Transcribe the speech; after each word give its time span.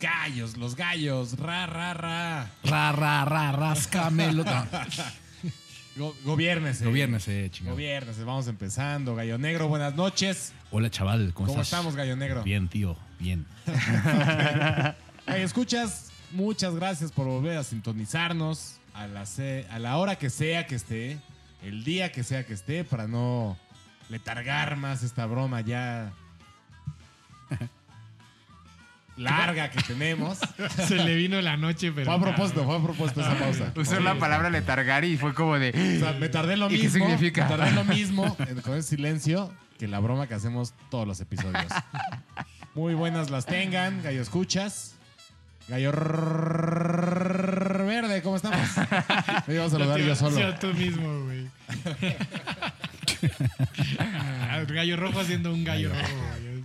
Los 0.00 0.08
gallos, 0.10 0.56
los 0.56 0.76
gallos. 0.76 1.38
Ra, 1.38 1.66
ra, 1.66 1.92
ra. 1.92 2.50
Ra, 2.64 2.92
ra, 2.92 3.24
ra, 3.26 3.52
rascamelo. 3.52 4.44
Go- 5.96 6.16
gobiérnese. 6.24 6.86
Gobiérnese, 6.86 7.50
chingado. 7.50 7.74
Gobiérnese. 7.76 8.24
Vamos 8.24 8.48
empezando. 8.48 9.14
Gallo 9.14 9.36
Negro, 9.36 9.68
buenas 9.68 9.94
noches. 9.96 10.54
Hola, 10.70 10.88
chaval, 10.90 11.34
¿cómo, 11.34 11.48
¿Cómo 11.48 11.60
estás? 11.60 11.66
estamos, 11.78 11.96
Gallo 11.96 12.16
Negro? 12.16 12.42
Bien, 12.44 12.68
tío, 12.68 12.96
bien. 13.18 13.44
Gallo, 15.26 15.44
escuchas, 15.44 16.10
muchas 16.30 16.74
gracias 16.76 17.12
por 17.12 17.26
volver 17.26 17.58
a 17.58 17.64
sintonizarnos 17.64 18.76
a 18.94 19.06
la, 19.06 19.24
a 19.70 19.78
la 19.78 19.96
hora 19.98 20.16
que 20.16 20.30
sea 20.30 20.66
que 20.66 20.76
esté, 20.76 21.18
el 21.62 21.84
día 21.84 22.10
que 22.10 22.24
sea 22.24 22.46
que 22.46 22.54
esté, 22.54 22.84
para 22.84 23.06
no 23.06 23.58
letargar 24.08 24.76
más 24.76 25.02
esta 25.02 25.26
broma 25.26 25.60
ya 25.60 26.12
larga 29.20 29.70
que 29.70 29.80
tenemos. 29.82 30.38
Se 30.88 30.96
le 30.96 31.14
vino 31.14 31.40
la 31.40 31.56
noche, 31.56 31.92
pero. 31.92 32.06
Fue 32.06 32.14
a 32.14 32.20
propósito, 32.20 32.64
fue 32.64 32.76
a 32.76 32.82
propósito 32.82 33.20
esa 33.20 33.34
pausa. 33.38 33.72
Usó 33.76 34.00
la 34.00 34.16
palabra 34.18 34.50
letargar 34.50 35.04
y 35.04 35.16
fue 35.16 35.34
como 35.34 35.58
de. 35.58 35.70
O 35.70 36.00
sea, 36.04 36.12
me 36.18 36.28
tardé 36.28 36.56
lo 36.56 36.66
¿Y 36.70 36.76
qué 36.78 36.84
mismo. 36.84 37.04
significa? 37.06 37.44
Me 37.48 37.56
tardé 37.56 37.72
lo 37.72 37.84
mismo 37.94 38.36
en- 38.48 38.60
con 38.62 38.76
ese 38.76 38.96
silencio 38.96 39.52
que 39.78 39.86
la 39.88 40.00
broma 40.00 40.26
que 40.26 40.34
hacemos 40.34 40.74
todos 40.90 41.06
los 41.06 41.20
episodios. 41.20 41.66
Muy 42.74 42.94
buenas 42.94 43.30
las 43.30 43.46
tengan, 43.46 44.02
gallo 44.02 44.20
escuchas. 44.22 44.94
Gallo 45.68 45.92
verde, 47.86 48.22
¿cómo 48.22 48.36
estamos? 48.36 48.58
Me 49.46 49.54
iba 49.54 49.64
a 49.66 49.70
saludar 49.70 50.00
yo 50.00 50.16
solo. 50.16 50.36
Sí, 50.36 50.42
tú 50.60 50.66
mismo, 50.74 51.22
güey. 51.24 51.46
Gallo 54.68 54.96
rojo 54.96 55.20
haciendo 55.20 55.52
un 55.52 55.64
gallo 55.64 55.90
rojo, 55.90 56.00
güey. 56.42 56.64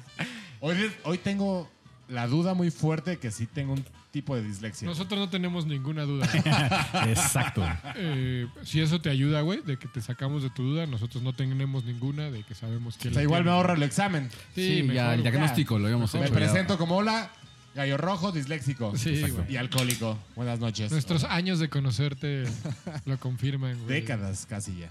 Hoy, 0.59 0.91
hoy 1.03 1.17
tengo 1.19 1.69
la 2.07 2.27
duda 2.27 2.53
muy 2.53 2.71
fuerte 2.71 3.17
que 3.17 3.31
sí 3.31 3.47
tengo 3.47 3.73
un 3.73 3.85
tipo 4.11 4.35
de 4.35 4.43
dislexia. 4.43 4.87
Nosotros 4.87 5.19
no 5.19 5.29
tenemos 5.29 5.65
ninguna 5.65 6.03
duda. 6.03 6.27
Exacto. 7.07 7.63
Eh, 7.95 8.47
si 8.63 8.81
eso 8.81 9.01
te 9.01 9.09
ayuda, 9.09 9.41
güey, 9.41 9.61
de 9.61 9.77
que 9.77 9.87
te 9.87 10.01
sacamos 10.01 10.43
de 10.43 10.49
tu 10.49 10.63
duda, 10.63 10.85
nosotros 10.85 11.23
no 11.23 11.33
tenemos 11.33 11.83
ninguna 11.83 12.31
de 12.31 12.43
que 12.43 12.55
sabemos 12.55 12.97
que 12.97 13.09
o 13.09 13.13
sea, 13.13 13.21
igual 13.23 13.43
me 13.43 13.51
ahorra 13.51 13.73
el 13.73 13.83
examen. 13.83 14.29
Sí, 14.53 14.81
mejor, 14.83 14.93
ya 14.95 15.13
el 15.15 15.21
diagnóstico 15.21 15.77
lo 15.79 15.85
habíamos 15.85 16.13
Me 16.13 16.21
hecho. 16.21 16.29
ya. 16.29 16.35
presento 16.35 16.77
como 16.77 16.97
hola, 16.97 17.29
gallo 17.75 17.97
rojo, 17.97 18.31
disléxico. 18.31 18.93
Sí. 18.97 19.23
Y 19.49 19.57
alcohólico. 19.57 20.17
Buenas 20.35 20.59
noches. 20.59 20.91
Nuestros 20.91 21.23
años 21.25 21.59
de 21.59 21.69
conocerte 21.69 22.45
lo 23.05 23.17
confirman, 23.19 23.75
güey. 23.83 23.87
Décadas 24.01 24.45
casi 24.45 24.77
ya. 24.77 24.89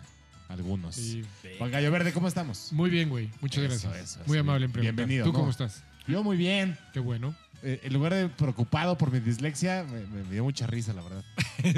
Algunos. 0.49 0.95
Sí. 0.97 1.23
Juan 1.59 1.71
Gallo 1.71 1.91
Verde, 1.91 2.13
¿cómo 2.13 2.29
estamos? 2.29 2.69
Muy 2.73 2.91
bien, 2.91 3.09
güey. 3.09 3.31
Muchas 3.41 3.65
Eso, 3.65 3.89
gracias. 3.89 4.17
eso, 4.17 4.21
Muy 4.27 4.37
amable 4.39 4.67
en 4.67 4.73
preguntar. 4.73 4.95
Bienvenido, 4.95 5.25
¿Tú 5.25 5.33
¿no? 5.33 5.39
cómo 5.39 5.51
estás? 5.51 5.83
Yo 6.07 6.23
muy 6.23 6.37
bien. 6.37 6.77
Qué 6.93 7.01
bueno. 7.01 7.35
Eh, 7.63 7.81
en 7.83 7.95
lugar 7.95 8.13
de 8.13 8.29
preocupado 8.29 8.99
por 8.99 9.11
mi 9.11 9.21
dislexia, 9.21 9.85
me, 9.85 10.01
me 10.23 10.31
dio 10.31 10.45
mucha 10.45 10.67
risa, 10.67 10.93
la 10.93 11.03
verdad. 11.03 11.25
Me, 11.65 11.73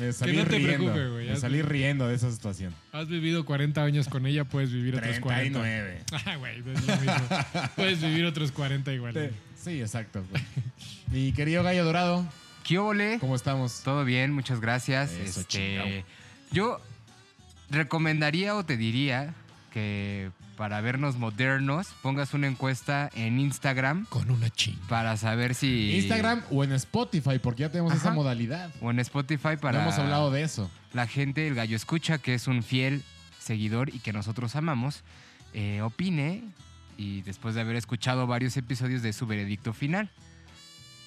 me 0.00 0.12
salí 0.12 0.36
no 0.38 0.44
te 0.44 0.56
riendo. 0.58 0.76
preocupe, 0.92 1.08
güey, 1.08 1.28
me 1.28 1.36
salí 1.36 1.62
riendo 1.62 2.08
de 2.08 2.16
esa 2.16 2.32
situación. 2.32 2.74
Has 2.90 3.06
vivido 3.06 3.44
40 3.44 3.80
años 3.84 4.08
con 4.08 4.26
ella, 4.26 4.42
puedes 4.44 4.72
vivir 4.72 4.96
otros 4.96 5.20
40. 5.20 5.60
39. 5.60 6.04
Ah, 6.26 6.36
güey. 6.36 6.62
Puedes 7.76 8.00
vivir 8.00 8.24
otros 8.24 8.50
40 8.50 8.92
igual. 8.92 9.30
Sí, 9.56 9.80
exacto. 9.80 10.24
güey. 10.30 10.42
Mi 11.12 11.32
querido 11.32 11.62
Gallo 11.62 11.84
Dorado, 11.84 12.26
¿Qué 12.64 12.78
ole? 12.78 13.18
¿cómo 13.20 13.36
estamos? 13.36 13.82
Todo 13.84 14.04
bien, 14.04 14.32
muchas 14.32 14.60
gracias. 14.60 15.12
Eso, 15.12 15.40
Este, 15.42 16.04
yo 16.50 16.80
recomendaría 17.70 18.56
o 18.56 18.64
te 18.64 18.76
diría 18.76 19.34
que 19.72 20.30
para 20.60 20.82
vernos 20.82 21.16
modernos 21.16 21.86
pongas 22.02 22.34
una 22.34 22.46
encuesta 22.46 23.08
en 23.14 23.40
Instagram 23.40 24.04
Con 24.10 24.30
una 24.30 24.50
chinga. 24.50 24.86
para 24.90 25.16
saber 25.16 25.54
si 25.54 25.96
Instagram 25.96 26.42
o 26.50 26.62
en 26.62 26.72
Spotify, 26.72 27.38
porque 27.42 27.62
ya 27.62 27.70
tenemos 27.70 27.94
esa 27.94 28.10
modalidad. 28.10 28.70
o 28.82 28.90
en 28.90 28.98
Spotify 28.98 29.54
No 29.54 29.60
para 29.60 29.80
hemos 29.80 29.94
hablado 29.96 30.30
de 30.30 30.42
eso. 30.42 30.70
la 30.92 31.06
gente, 31.06 31.46
el 31.48 31.54
gallo 31.54 31.74
escucha, 31.74 32.18
que 32.18 32.34
es 32.34 32.46
un 32.46 32.62
fiel 32.62 33.02
seguidor 33.38 33.88
y 33.88 34.00
que 34.00 34.12
nosotros 34.12 34.54
amamos, 34.54 35.02
eh, 35.54 35.80
opine 35.80 36.44
y 36.98 37.22
después 37.22 37.54
de 37.54 37.62
haber 37.62 37.76
escuchado 37.76 38.26
varios 38.26 38.54
episodios 38.58 39.00
de 39.00 39.14
su 39.14 39.26
veredicto 39.26 39.72
final. 39.72 40.10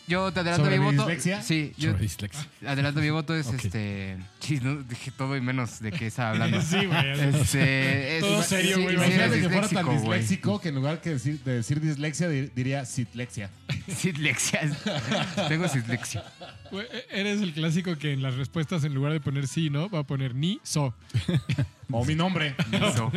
Yo 0.06 0.32
te 0.34 0.42
adelanto 0.42 0.66
¿Sobre 0.66 0.80
mi 0.80 0.86
mi 0.86 0.92
voto. 0.98 1.08
dislexia? 1.08 1.42
Sí, 1.42 1.72
yo 1.78 1.92
Sobre 1.92 2.04
dislexia. 2.04 2.48
adelanto 2.68 3.00
mi 3.00 3.10
voto 3.10 3.34
es 3.36 3.48
este. 3.48 4.18
Sí, 4.40 4.60
no, 4.62 4.76
dije 4.84 5.12
todo 5.12 5.38
y 5.38 5.42
menos 5.42 5.80
de 5.80 5.92
qué 5.94 6.08
estaba 6.08 6.32
hablando. 6.32 6.62
Sí, 6.62 6.86
güey. 6.86 7.10
Este, 7.22 8.18
es- 8.18 8.22
Todo 8.22 8.44
serio, 8.44 8.82
güey. 8.82 8.90
sí, 8.90 8.94
Imagínate 8.96 9.42
que 9.42 9.50
fuera 9.50 9.68
tan 9.70 9.90
disléxico, 9.90 10.60
que 10.60 10.70
en 10.70 10.76
lugar 10.76 11.00
que 11.02 11.12
decir, 11.12 11.40
de 11.44 11.54
decir 11.56 11.80
dislexia 11.80 12.28
di- 12.28 12.52
diría 12.54 12.84
sitlexia. 12.86 13.50
Dislexia. 13.88 14.62
Tengo 15.48 15.68
dislexia. 15.68 16.24
Güey, 16.70 16.86
e- 16.92 17.22
Eres 17.22 17.42
el 17.42 17.54
clásico 17.54 17.96
que 17.98 18.12
en 18.12 18.22
las 18.22 18.36
respuestas, 18.36 18.84
en 18.84 18.94
lugar 18.94 19.14
de 19.14 19.22
poner 19.22 19.48
sí, 19.48 19.70
¿no? 19.70 19.90
Va 19.90 20.00
a 20.00 20.04
poner 20.04 20.36
ni, 20.36 20.60
so. 20.64 20.94
O 21.92 22.04
mi 22.04 22.16
nombre. 22.16 22.56
Eso. 22.72 23.10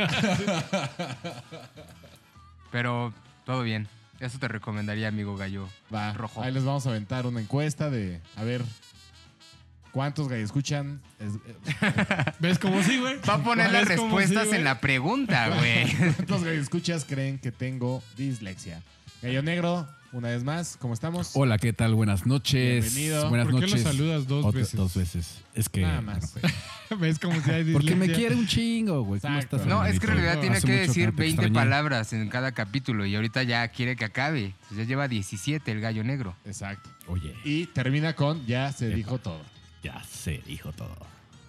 Pero 2.70 3.12
todo 3.44 3.62
bien. 3.62 3.88
Eso 4.20 4.38
te 4.38 4.48
recomendaría, 4.48 5.08
amigo 5.08 5.36
gallo. 5.36 5.68
Va, 5.94 6.12
Rojo. 6.14 6.42
Ahí 6.42 6.52
les 6.52 6.64
vamos 6.64 6.86
a 6.86 6.90
aventar 6.90 7.26
una 7.26 7.40
encuesta 7.40 7.90
de 7.90 8.20
a 8.36 8.44
ver 8.44 8.62
cuántos 9.92 10.28
gallos 10.28 10.44
escuchan. 10.46 11.00
Es- 11.18 11.34
eh, 11.82 12.32
¿Ves 12.38 12.58
cómo 12.58 12.82
sí, 12.82 12.98
güey? 12.98 13.16
Va 13.28 13.34
a 13.34 13.42
poner 13.42 13.70
las 13.72 13.88
¿Ves 13.88 13.98
cómo 13.98 14.16
sí, 14.16 14.24
respuestas 14.24 14.46
güey? 14.48 14.58
en 14.58 14.64
la 14.64 14.80
pregunta, 14.80 15.48
güey. 15.48 15.92
¿Cuántos 16.16 16.44
gallos 16.44 16.62
escuchas 16.62 17.04
creen 17.04 17.38
que 17.38 17.52
tengo 17.52 18.02
dislexia? 18.16 18.82
Gallo 19.22 19.42
Negro, 19.42 19.88
una 20.12 20.28
vez 20.28 20.44
más, 20.44 20.76
¿cómo 20.80 20.94
estamos? 20.94 21.32
Hola, 21.34 21.58
¿qué 21.58 21.72
tal? 21.72 21.94
Buenas 21.94 22.26
noches. 22.26 22.84
Bienvenido. 22.94 23.28
Buenas 23.28 23.46
¿Por 23.48 23.56
qué 23.60 23.66
noches. 23.66 23.84
lo 23.84 23.90
saludas 23.90 24.26
dos 24.26 24.44
Otra- 24.46 24.60
veces? 24.60 24.76
Dos 24.76 24.94
veces. 24.94 25.42
Es 25.54 25.68
que. 25.68 25.82
Nada 25.82 26.00
más. 26.00 26.34
¿Ves 27.00 27.18
cómo 27.18 27.40
si 27.42 27.50
hay 27.50 27.64
Porque 27.72 27.94
me 27.96 28.10
quiere 28.10 28.34
un 28.34 28.46
chingo, 28.46 29.02
güey. 29.02 29.20
¿Cómo 29.20 29.34
Exacto. 29.34 29.56
estás, 29.56 29.68
No, 29.68 29.84
es 29.84 29.98
que 30.00 30.06
en 30.06 30.12
realidad 30.12 30.40
tiene 30.40 30.56
Hace 30.56 30.66
que 30.66 30.72
mucho 30.72 30.86
decir 30.88 31.06
no 31.06 31.14
te 31.16 31.22
20 31.22 31.42
extrañé. 31.42 31.54
palabras 31.54 32.12
en 32.12 32.28
cada 32.28 32.52
capítulo 32.52 33.04
y 33.04 33.14
ahorita 33.14 33.42
ya 33.42 33.66
quiere 33.68 33.96
que 33.96 34.04
acabe. 34.04 34.54
Pues 34.68 34.78
ya 34.78 34.84
lleva 34.84 35.08
17 35.08 35.70
el 35.70 35.80
gallo 35.80 36.04
negro. 36.04 36.34
Exacto. 36.44 36.88
Oye, 37.08 37.34
Y 37.44 37.66
termina 37.66 38.14
con 38.14 38.44
ya 38.46 38.72
se 38.72 38.88
dijo 38.90 39.18
todo. 39.18 39.40
ya 39.82 40.02
se 40.04 40.42
dijo 40.46 40.72
todo. 40.72 40.96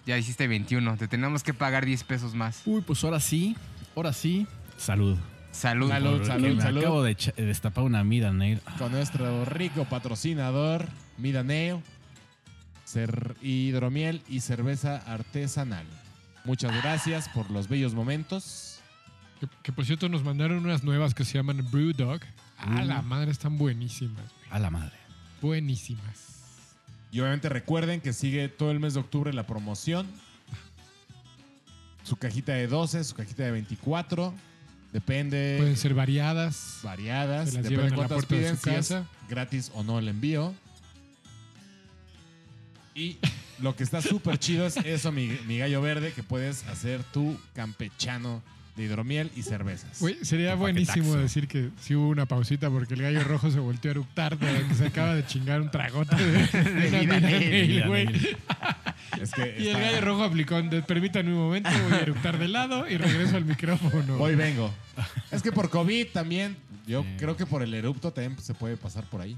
Ya 0.06 0.16
hiciste 0.18 0.46
21. 0.48 0.96
Te 0.96 1.06
tenemos 1.08 1.42
que 1.42 1.54
pagar 1.54 1.84
10 1.86 2.04
pesos 2.04 2.34
más. 2.34 2.62
Uy, 2.66 2.80
pues 2.80 3.02
ahora 3.04 3.20
sí. 3.20 3.56
Ahora 3.94 4.12
sí. 4.12 4.46
Salud. 4.76 5.16
Salud. 5.58 5.88
Salud, 5.88 6.24
salud, 6.24 6.54
me 6.54 6.62
salud. 6.62 6.80
acabo 6.80 7.02
de 7.02 7.16
destapar 7.36 7.82
una 7.84 8.04
Mida 8.04 8.32
Nail. 8.32 8.60
Con 8.78 8.92
nuestro 8.92 9.44
rico 9.44 9.84
patrocinador, 9.86 10.86
Midaneo, 11.16 11.82
cer- 12.86 13.34
hidromiel 13.42 14.22
y 14.28 14.40
cerveza 14.40 14.98
artesanal. 14.98 15.84
Muchas 16.44 16.72
gracias 16.82 17.28
por 17.30 17.50
los 17.50 17.68
bellos 17.68 17.92
momentos. 17.94 18.78
Que, 19.40 19.48
que, 19.64 19.72
por 19.72 19.84
cierto 19.84 20.08
nos 20.08 20.22
mandaron 20.22 20.58
unas 20.64 20.84
nuevas 20.84 21.12
que 21.14 21.24
se 21.24 21.34
llaman 21.38 21.66
Brewdog. 21.72 22.20
A 22.58 22.84
la 22.84 23.02
madre, 23.02 23.30
están 23.32 23.58
buenísimas, 23.58 24.16
güey. 24.16 24.50
A 24.50 24.58
la 24.60 24.70
madre. 24.70 24.96
Buenísimas. 25.42 26.36
Y 27.10 27.20
obviamente 27.20 27.48
recuerden 27.48 28.00
que 28.00 28.12
sigue 28.12 28.48
todo 28.48 28.70
el 28.70 28.78
mes 28.80 28.94
de 28.94 29.00
octubre 29.00 29.32
la 29.32 29.46
promoción. 29.46 30.06
Su 32.04 32.16
cajita 32.16 32.52
de 32.52 32.66
12, 32.68 33.02
su 33.04 33.14
cajita 33.14 33.42
de 33.44 33.50
24. 33.52 34.34
Depende. 34.92 35.56
Pueden 35.58 35.76
ser 35.76 35.94
variadas. 35.94 36.80
variadas. 36.82 37.50
Se 37.50 37.54
las 37.56 37.64
Depende 37.64 37.70
llevan 37.70 37.86
a 37.86 37.90
la 37.90 37.96
cuántas 37.96 38.26
puerta 38.26 38.34
de 38.36 38.56
su 38.56 38.62
si 38.62 38.70
es 38.70 38.76
casa. 38.76 39.06
gratis 39.28 39.70
o 39.74 39.82
no 39.82 39.98
el 39.98 40.08
envío. 40.08 40.54
Y 42.94 43.18
lo 43.60 43.76
que 43.76 43.84
está 43.84 44.02
súper 44.02 44.38
chido 44.38 44.66
es 44.66 44.76
eso, 44.78 45.12
mi, 45.12 45.28
mi 45.46 45.58
gallo 45.58 45.80
verde, 45.80 46.12
que 46.12 46.22
puedes 46.22 46.64
hacer 46.66 47.02
tu 47.04 47.38
campechano 47.54 48.42
de 48.78 48.84
hidromiel 48.84 49.30
y 49.36 49.42
cervezas. 49.42 49.98
Güey, 50.00 50.16
sería 50.22 50.54
Un 50.54 50.60
buenísimo 50.60 51.14
decir 51.16 51.48
que 51.48 51.68
sí 51.80 51.94
hubo 51.94 52.08
una 52.08 52.24
pausita 52.24 52.70
porque 52.70 52.94
el 52.94 53.02
gallo 53.02 53.22
rojo 53.24 53.50
se 53.50 53.58
volteó 53.58 53.90
a 53.90 53.92
eructar 53.92 54.38
de 54.38 54.66
que 54.68 54.74
se 54.74 54.86
acaba 54.86 55.14
de 55.14 55.26
chingar 55.26 55.60
un 55.60 55.70
tragote 55.70 56.16
de, 56.16 56.46
de 56.46 57.00
una 57.04 57.86
güey. 57.88 58.06
Nail. 58.06 58.36
Es 59.20 59.32
que 59.32 59.56
Y 59.58 59.62
el 59.68 59.76
está- 59.76 59.80
gallo 59.80 60.00
rojo 60.00 60.22
aplicó, 60.24 60.62
de- 60.62 60.82
permítanme 60.82 61.32
un 61.32 61.38
momento, 61.38 61.70
voy 61.88 61.92
a 61.98 62.00
eructar 62.02 62.38
de 62.38 62.48
lado 62.48 62.88
y 62.88 62.96
regreso 62.96 63.36
al 63.36 63.44
micrófono. 63.44 64.16
Hoy 64.18 64.34
vengo. 64.36 64.72
Es 65.30 65.42
que 65.42 65.50
por 65.52 65.70
COVID 65.70 66.08
también, 66.12 66.56
yo 66.86 67.02
Sí. 67.02 67.08
creo 67.18 67.36
que 67.36 67.46
por 67.46 67.62
el 67.62 67.74
erupto 67.74 68.12
también 68.12 68.40
se 68.40 68.54
puede 68.54 68.76
pasar 68.76 69.04
por 69.04 69.20
ahí. 69.20 69.36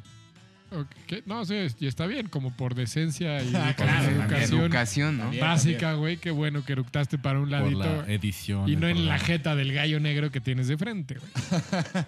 No, 1.26 1.44
sí, 1.44 1.54
y 1.80 1.86
está 1.86 2.06
bien, 2.06 2.28
como 2.28 2.52
por 2.52 2.74
decencia 2.74 3.42
y 3.42 3.52
Ah, 3.54 3.74
por 3.76 3.86
claro, 3.86 4.10
educación 4.10 4.60
Educación, 4.62 5.18
¿no? 5.18 5.30
Básica, 5.40 5.94
güey. 5.94 6.16
Qué 6.16 6.30
bueno 6.30 6.64
que 6.64 6.72
eructaste 6.72 7.18
para 7.18 7.38
un 7.40 7.50
Por 7.50 7.52
ladito 7.60 7.78
la 8.02 8.12
edición. 8.12 8.68
y 8.68 8.76
no 8.76 8.88
en 8.88 9.06
la 9.06 9.18
jeta 9.18 9.56
del 9.56 9.72
gallo 9.72 9.98
negro 10.00 10.30
que 10.30 10.40
tienes 10.40 10.68
de 10.68 10.76
frente, 10.78 11.16
güey. 11.18 11.30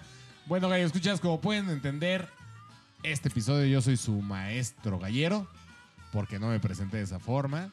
Bueno, 0.46 0.68
gallo, 0.68 0.84
escuchas, 0.84 1.20
como 1.20 1.40
pueden 1.40 1.70
entender, 1.70 2.28
este 3.04 3.28
episodio 3.28 3.64
yo 3.66 3.80
soy 3.80 3.96
su 3.96 4.20
maestro 4.20 4.98
gallero, 4.98 5.46
porque 6.12 6.38
no 6.40 6.48
me 6.48 6.58
presenté 6.58 6.96
de 6.98 7.04
esa 7.04 7.20
forma. 7.20 7.70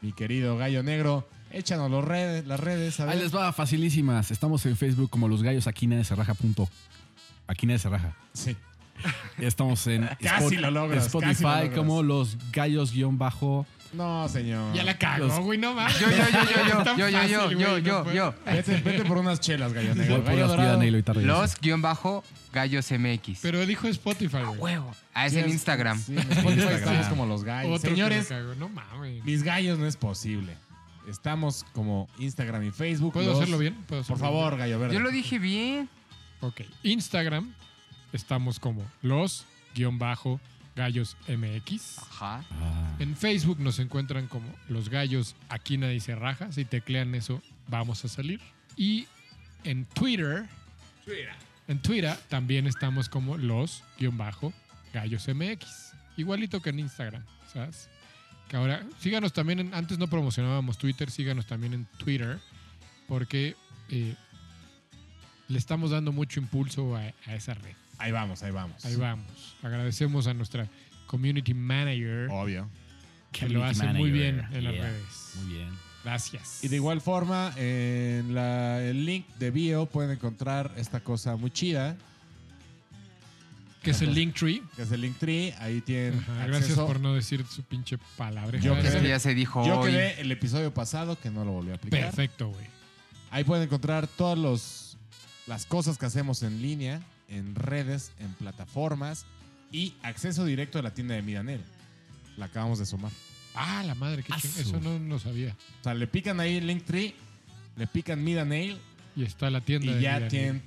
Mi 0.00 0.12
querido 0.12 0.56
gallo 0.56 0.82
negro, 0.84 1.28
échanos 1.50 1.90
los 1.90 2.04
redes, 2.04 2.46
las 2.46 2.60
redes. 2.60 3.00
A 3.00 3.10
Ahí 3.10 3.18
les 3.18 3.34
va, 3.34 3.52
facilísimas. 3.52 4.30
Estamos 4.30 4.64
en 4.66 4.76
Facebook 4.76 5.10
como 5.10 5.26
los 5.28 5.42
gallos 5.42 5.66
Aquina 5.66 5.96
de 5.96 6.04
Cerraja. 6.04 6.34
Punto. 6.34 6.68
Aquina 7.48 7.72
de 7.72 7.78
Cerraja. 7.80 8.14
Sí. 8.32 8.56
Estamos 9.38 9.86
en 9.86 10.08
Casi 10.22 10.56
lo 10.56 10.70
logras, 10.70 11.06
Spotify 11.06 11.30
casi 11.32 11.42
lo 11.44 11.50
logras. 11.50 11.74
como 11.76 12.02
los 12.02 12.36
gallos-bajo. 12.52 13.66
No, 13.92 14.28
señor. 14.28 14.74
Ya 14.74 14.82
la 14.82 14.98
cagó, 14.98 15.26
Los- 15.26 15.38
güey, 15.40 15.56
no 15.58 15.72
mames. 15.72 15.98
Yo, 16.00 16.10
yo, 16.10 16.16
yo, 16.16 16.24
yo, 16.24 16.96
yo, 16.96 16.96
yo, 16.96 17.08
yo, 17.08 17.26
yo, 17.26 17.50
yo, 17.52 17.78
yo, 17.78 18.12
yo. 18.12 18.34
Vete, 18.44 18.80
vete 18.80 19.04
por 19.04 19.18
unas 19.18 19.38
chelas, 19.38 19.72
gallo 19.72 19.94
negro. 19.94 20.16
Por 20.16 20.24
Gallo 20.24 20.40
las 20.40 20.48
dorado. 20.48 20.82
Y 20.84 21.02
tarde. 21.02 21.22
Los 21.22 21.60
guion 21.60 21.80
bajo 21.80 22.24
gallos 22.52 22.90
MX. 22.90 23.38
Pero 23.42 23.64
dijo 23.66 23.86
Spotify, 23.86 24.38
güey. 24.46 24.58
Huevo. 24.58 24.90
Ah, 25.12 25.26
es 25.26 25.32
Sí, 25.34 25.38
en 25.38 25.48
Instagram. 25.48 26.00
Sí, 26.00 26.12
en 26.16 26.18
Spotify 26.32 26.74
estamos 26.74 27.06
como 27.06 27.26
los 27.26 27.44
gallos. 27.44 27.70
Otro 27.78 27.88
que 27.90 27.94
Señores, 27.94 28.30
la 28.30 28.36
cagó. 28.38 28.54
No 28.56 28.68
mames. 28.68 29.24
mis 29.24 29.42
gallos 29.44 29.78
no 29.78 29.86
es 29.86 29.96
posible. 29.96 30.56
Estamos 31.08 31.64
como 31.72 32.08
Instagram 32.18 32.64
y 32.64 32.70
Facebook. 32.72 33.12
¿Puedo 33.12 33.28
los- 33.28 33.36
hacerlo 33.38 33.58
bien? 33.58 33.74
¿Puedo 33.86 34.02
Por 34.02 34.14
hacerlo 34.16 34.16
favor, 34.16 34.56
gallo 34.56 34.78
verde. 34.80 34.94
Yo 34.94 35.00
lo 35.00 35.10
dije 35.10 35.38
bien. 35.38 35.88
bien? 35.88 35.88
Ok. 36.40 36.62
Instagram, 36.82 37.54
estamos 38.14 38.58
como 38.58 38.82
los 39.02 39.44
guion 39.74 39.98
bajo 39.98 40.40
gallos 40.76 41.16
MX. 41.28 41.98
Ajá. 41.98 42.44
Ah, 42.50 42.96
En 42.98 43.14
Facebook 43.16 43.60
nos 43.60 43.78
encuentran 43.78 44.26
como 44.26 44.46
Los 44.68 44.88
Gallos, 44.88 45.36
aquí 45.48 45.76
nadie 45.76 46.00
se 46.00 46.14
raja. 46.16 46.50
Si 46.50 46.64
teclean 46.64 47.14
eso, 47.14 47.42
vamos 47.68 48.04
a 48.04 48.08
salir. 48.08 48.40
Y 48.76 49.06
en 49.62 49.84
Twitter, 49.84 50.46
en 51.68 51.78
Twitter 51.80 52.16
también 52.28 52.66
estamos 52.66 53.08
como 53.08 53.36
Los 53.36 53.84
guion 53.98 54.16
bajo 54.18 54.52
Gallos 54.92 55.28
MX. 55.28 55.92
Igualito 56.16 56.60
que 56.60 56.70
en 56.70 56.80
Instagram, 56.80 57.22
¿sabes? 57.52 57.88
Que 58.48 58.56
ahora, 58.56 58.84
síganos 59.00 59.32
también, 59.32 59.60
en- 59.60 59.74
antes 59.74 59.98
no 59.98 60.08
promocionábamos 60.08 60.76
Twitter, 60.78 61.10
síganos 61.10 61.46
también 61.46 61.72
en 61.72 61.84
Twitter, 61.98 62.38
porque 63.08 63.56
eh, 63.90 64.14
le 65.48 65.58
estamos 65.58 65.90
dando 65.92 66.10
mucho 66.12 66.40
impulso 66.40 66.96
a, 66.96 67.00
a 67.26 67.34
esa 67.36 67.54
red. 67.54 67.74
Ahí 67.98 68.12
vamos, 68.12 68.42
ahí 68.42 68.50
vamos. 68.50 68.84
Ahí 68.84 68.96
vamos. 68.96 69.26
Agradecemos 69.62 70.26
a 70.26 70.34
nuestra 70.34 70.68
community 71.06 71.54
manager 71.54 72.28
Obvio. 72.30 72.68
que 73.32 73.48
lo 73.48 73.64
hace 73.64 73.86
muy 73.92 74.10
bien 74.10 74.40
en 74.52 74.64
las 74.64 74.72
Yeah. 74.74 74.82
redes. 74.82 75.32
Muy 75.42 75.54
bien. 75.54 75.68
Gracias. 76.04 76.62
Y 76.62 76.68
de 76.68 76.76
igual 76.76 77.00
forma, 77.00 77.52
en 77.56 78.34
la- 78.34 78.82
el 78.82 79.06
link 79.06 79.26
de 79.38 79.50
bio 79.50 79.86
pueden 79.86 80.10
encontrar 80.10 80.72
esta 80.76 81.00
cosa 81.00 81.36
muy 81.36 81.50
chida, 81.50 81.96
que 83.82 83.90
es 83.90 84.00
el 84.02 84.14
Linktree. 84.14 84.62
que 84.76 84.82
es 84.82 84.92
el 84.92 85.00
Linktree. 85.02 85.54
Ahí 85.58 85.80
tienen 85.82 86.18
Ajá, 86.20 86.46
gracias 86.46 86.78
por 86.78 87.00
no 87.00 87.14
decir 87.14 87.44
su 87.46 87.62
pinche 87.62 87.98
palabra. 88.16 88.58
Yo 88.58 88.74
Eso 88.76 88.98
quedé- 88.98 89.08
ya 89.08 89.18
se 89.18 89.34
dijo 89.34 89.66
Yo 89.66 89.80
hoy. 89.80 89.90
quedé 89.92 90.20
el 90.20 90.32
episodio 90.32 90.72
pasado, 90.72 91.18
que 91.20 91.30
no 91.30 91.44
lo 91.44 91.52
volví 91.52 91.70
a 91.70 91.74
aplicar. 91.74 92.00
Perfecto, 92.00 92.48
güey. 92.48 92.66
Ahí 93.30 93.44
pueden 93.44 93.64
encontrar 93.64 94.06
todas 94.06 94.38
los, 94.38 94.96
las 95.46 95.66
cosas 95.66 95.98
que 95.98 96.06
hacemos 96.06 96.42
en 96.42 96.62
línea, 96.62 97.00
en 97.34 97.54
redes, 97.54 98.12
en 98.18 98.32
plataformas 98.34 99.26
y 99.72 99.94
acceso 100.02 100.44
directo 100.44 100.78
a 100.78 100.82
la 100.82 100.92
tienda 100.94 101.14
de 101.14 101.22
Midanel. 101.22 101.60
La 102.36 102.46
acabamos 102.46 102.78
de 102.78 102.86
sumar. 102.86 103.12
Ah, 103.54 103.82
la 103.86 103.94
madre, 103.94 104.22
qué 104.22 104.32
Ah, 104.32 104.38
ching- 104.38 104.58
Eso 104.60 104.80
no 104.80 104.98
lo 104.98 105.18
sabía. 105.18 105.56
O 105.80 105.84
sea, 105.84 105.94
le 105.94 106.06
pican 106.06 106.40
ahí 106.40 106.56
el 106.56 106.66
Linktree, 106.66 107.14
le 107.76 107.86
pican 107.86 108.22
Midanel 108.24 108.80
Y 109.16 109.22
está 109.24 109.50
la 109.50 109.60
tienda 109.60 109.92
y 109.92 109.94
de 109.94 110.00
ya 110.00 110.26
tienen 110.28 110.62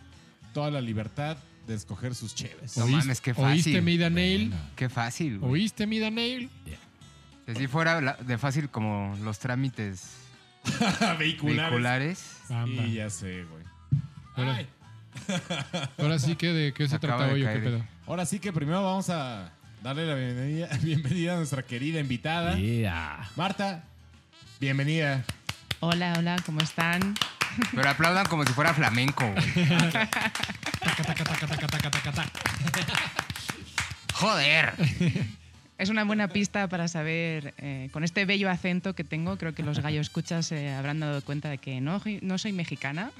toda 0.54 0.72
la 0.72 0.80
libertad 0.82 1.38
de 1.68 1.76
escoger 1.76 2.16
sus 2.16 2.34
cheves. 2.34 2.78
No 2.78 2.88
mames, 2.88 3.20
qué 3.20 3.32
¿Oíste 3.32 3.72
fácil. 3.72 3.82
Mida 3.82 4.10
Nail? 4.10 4.54
Qué 4.78 4.88
fácil. 4.88 5.40
güey. 5.40 5.52
¿Oíste 5.54 5.86
Mida 5.86 6.10
Nail? 6.10 6.50
Si 7.46 7.52
así 7.52 7.68
fuera 7.68 8.14
de 8.16 8.38
fácil 8.38 8.70
como 8.70 9.18
los 9.24 9.38
trámites 9.40 10.14
vehiculares. 11.20 12.38
Bamba. 12.50 12.84
Y 12.84 12.94
ya 12.96 13.10
sé, 13.10 13.44
güey. 13.44 13.64
Ay. 14.36 14.68
ahora 15.98 16.20
sí 16.20 16.36
que 16.36 16.48
de 16.54 16.74
qué 16.74 16.88
se 16.88 16.96
Acaba 16.96 17.18
trataba 17.18 17.28
de 17.28 17.34
hoy 17.34 17.44
o 17.44 17.48
qué 17.48 17.54
caer. 17.54 17.64
pedo. 17.64 17.86
Ahora 18.08 18.26
sí 18.26 18.40
que 18.40 18.52
primero 18.54 18.84
vamos 18.84 19.10
a 19.10 19.52
darle 19.84 20.06
la 20.08 20.16
bienvenida, 20.16 20.70
bienvenida 20.82 21.34
a 21.34 21.38
nuestra 21.38 21.64
querida 21.64 22.00
invitada. 22.00 22.56
Yeah. 22.58 23.30
Marta, 23.36 23.84
bienvenida. 24.60 25.24
Hola, 25.80 26.16
hola, 26.18 26.38
¿cómo 26.46 26.62
están? 26.62 27.16
Pero 27.74 27.90
aplaudan 27.90 28.26
como 28.28 28.44
si 28.46 28.54
fuera 28.54 28.74
flamenco, 28.74 29.26
güey. 29.32 29.46
Joder. 34.14 34.74
Es 35.78 35.90
una 35.90 36.04
buena 36.04 36.28
pista 36.28 36.68
para 36.68 36.88
saber, 36.88 37.54
eh, 37.60 37.90
con 37.92 38.04
este 38.04 38.26
bello 38.26 38.50
acento 38.50 38.96
que 38.96 39.04
tengo, 39.04 39.38
creo 39.38 39.54
que 39.54 39.62
los 39.62 39.80
gallos 39.80 40.08
escuchas 40.08 40.48
se 40.48 40.72
habrán 40.74 41.00
dado 41.00 41.22
cuenta 41.22 41.50
de 41.50 41.60
que 41.60 41.80
no, 41.82 42.02
no 42.22 42.38
soy 42.40 42.52
mexicana, 42.52 43.12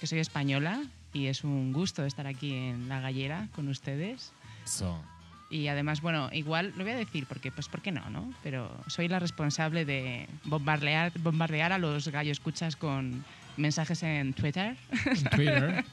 que 0.00 0.06
soy 0.08 0.18
española 0.18 0.82
y 1.18 1.26
es 1.26 1.42
un 1.42 1.72
gusto 1.72 2.04
estar 2.04 2.26
aquí 2.28 2.54
en 2.54 2.88
La 2.88 3.00
Gallera 3.00 3.48
con 3.54 3.66
ustedes. 3.68 4.32
Eso. 4.64 5.02
Y 5.50 5.66
además, 5.66 6.00
bueno, 6.00 6.28
igual 6.32 6.72
lo 6.76 6.84
voy 6.84 6.92
a 6.92 6.96
decir 6.96 7.26
porque, 7.26 7.50
pues, 7.50 7.68
¿por 7.68 7.82
qué 7.82 7.90
no, 7.90 8.08
no? 8.10 8.32
Pero 8.42 8.70
soy 8.86 9.08
la 9.08 9.18
responsable 9.18 9.84
de 9.84 10.28
bombardear, 10.44 11.10
bombardear 11.18 11.72
a 11.72 11.78
los 11.78 12.06
gallos 12.08 12.38
escuchas 12.38 12.76
con 12.76 13.24
mensajes 13.56 14.02
en 14.02 14.32
Twitter. 14.34 14.76
En 15.06 15.24
Twitter. 15.24 15.84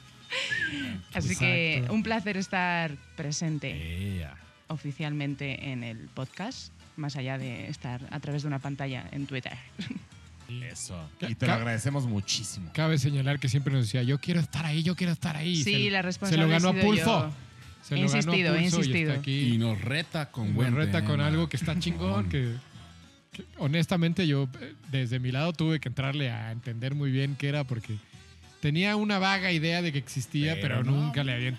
Así 1.14 1.34
que 1.36 1.74
Exacto. 1.74 1.94
un 1.94 2.02
placer 2.02 2.36
estar 2.36 2.92
presente. 3.16 4.16
Yeah. 4.18 4.36
oficialmente 4.68 5.70
en 5.70 5.84
el 5.84 6.08
podcast, 6.08 6.72
más 6.96 7.16
allá 7.16 7.38
de 7.38 7.68
estar 7.68 8.00
a 8.10 8.20
través 8.20 8.42
de 8.42 8.48
una 8.48 8.58
pantalla 8.58 9.08
en 9.12 9.26
Twitter. 9.26 9.56
Eso. 10.48 10.98
Y 11.28 11.34
te 11.34 11.46
lo 11.46 11.52
agradecemos 11.54 12.06
muchísimo. 12.06 12.70
Cabe 12.72 12.98
señalar 12.98 13.38
que 13.38 13.48
siempre 13.48 13.72
nos 13.72 13.84
decía, 13.84 14.02
yo 14.02 14.18
quiero 14.18 14.40
estar 14.40 14.64
ahí, 14.66 14.82
yo 14.82 14.94
quiero 14.96 15.12
estar 15.12 15.36
ahí. 15.36 15.56
Sí, 15.56 15.84
se, 15.86 15.90
la 15.90 15.98
Se 15.98 16.02
responsable 16.02 16.42
lo 16.44 16.48
ganó 16.48 16.68
a 16.70 16.72
yo. 16.94 17.32
Se 17.82 17.94
He 17.94 17.98
lo 18.02 18.08
ganó 18.08 18.14
a 18.14 18.16
insistido, 18.18 18.54
he 18.54 18.58
pulso 18.60 18.76
y 18.76 18.78
insistido. 18.80 19.10
está 19.10 19.20
aquí. 19.20 19.40
Y 19.54 19.58
nos 19.58 19.80
reta 19.80 20.30
con 20.30 20.54
buen 20.54 20.74
reta 20.74 21.04
con 21.04 21.20
algo 21.20 21.48
que 21.48 21.56
está 21.56 21.78
chingón, 21.78 22.28
que, 22.28 22.52
que 23.32 23.44
honestamente 23.58 24.26
yo 24.26 24.48
eh, 24.60 24.74
desde 24.90 25.18
mi 25.20 25.30
lado 25.32 25.52
tuve 25.52 25.78
que 25.80 25.88
entrarle 25.88 26.30
a 26.30 26.50
entender 26.52 26.94
muy 26.94 27.10
bien 27.10 27.36
qué 27.36 27.48
era 27.48 27.64
porque 27.64 27.96
tenía 28.60 28.96
una 28.96 29.18
vaga 29.20 29.52
idea 29.52 29.82
de 29.82 29.92
que 29.92 29.98
existía, 29.98 30.54
pero, 30.60 30.78
Pero 30.78 30.84
no. 30.84 30.92
nunca 31.04 31.22
le 31.22 31.32
había 31.34 31.52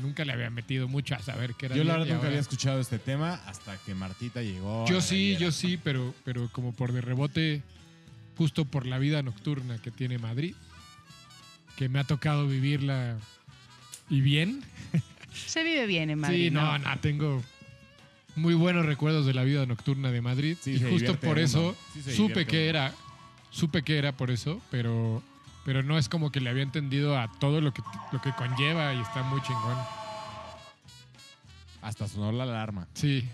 nunca 0.00 0.24
le 0.24 0.32
había 0.32 0.50
metido 0.50 0.86
mucho 0.86 1.16
a 1.16 1.18
saber 1.20 1.54
qué 1.54 1.66
era. 1.66 1.74
Yo 1.76 1.82
la 1.82 1.94
verdad 1.94 2.06
y 2.06 2.08
nunca 2.10 2.18
ahora- 2.18 2.28
había 2.28 2.40
escuchado 2.40 2.80
este 2.80 2.98
tema 3.00 3.40
hasta 3.46 3.76
que 3.78 3.94
Martita 3.94 4.40
llegó. 4.42 4.86
Yo 4.86 5.00
sí, 5.00 5.36
yo 5.40 5.50
sí, 5.50 5.78
pero, 5.82 6.14
pero 6.24 6.48
como 6.52 6.72
por 6.72 6.92
de 6.92 7.00
rebote, 7.00 7.62
justo 8.42 8.64
por 8.64 8.86
la 8.86 8.98
vida 8.98 9.22
nocturna 9.22 9.78
que 9.80 9.92
tiene 9.92 10.18
Madrid, 10.18 10.56
que 11.76 11.88
me 11.88 12.00
ha 12.00 12.04
tocado 12.04 12.48
vivirla 12.48 13.16
y 14.10 14.20
bien. 14.20 14.64
Se 15.32 15.62
vive 15.62 15.86
bien 15.86 16.10
en 16.10 16.18
Madrid. 16.18 16.46
sí, 16.46 16.50
no, 16.50 16.76
no, 16.76 16.98
tengo 16.98 17.40
muy 18.34 18.54
buenos 18.54 18.84
recuerdos 18.84 19.26
de 19.26 19.32
la 19.32 19.44
vida 19.44 19.64
nocturna 19.64 20.10
de 20.10 20.20
Madrid 20.20 20.56
Sí, 20.60 20.72
y 20.72 20.90
justo 20.90 21.14
por 21.20 21.34
uno. 21.36 21.40
eso 21.42 21.76
Sí, 21.94 22.16
supe 22.16 22.44
que 22.46 22.56
uno. 22.62 22.70
era, 22.70 22.94
supe 23.52 23.82
que 23.84 23.96
era 23.96 24.10
por 24.10 24.32
eso, 24.32 24.60
pero, 24.72 25.22
pero 25.64 25.84
no 25.84 25.96
es 25.98 26.08
como 26.08 26.32
que 26.32 26.40
le 26.40 26.50
había 26.50 26.64
entendido 26.64 27.16
a 27.16 27.30
todo 27.38 27.60
lo 27.60 27.72
que, 27.72 27.82
lo 28.10 28.20
que 28.20 28.32
conlleva 28.32 28.92
y 28.92 29.00
está 29.00 29.22
muy 29.22 29.40
chingón. 29.42 29.78
Hasta 31.80 32.08
sonó 32.08 32.32
la 32.32 32.42
alarma. 32.42 32.88
Sí, 32.94 33.24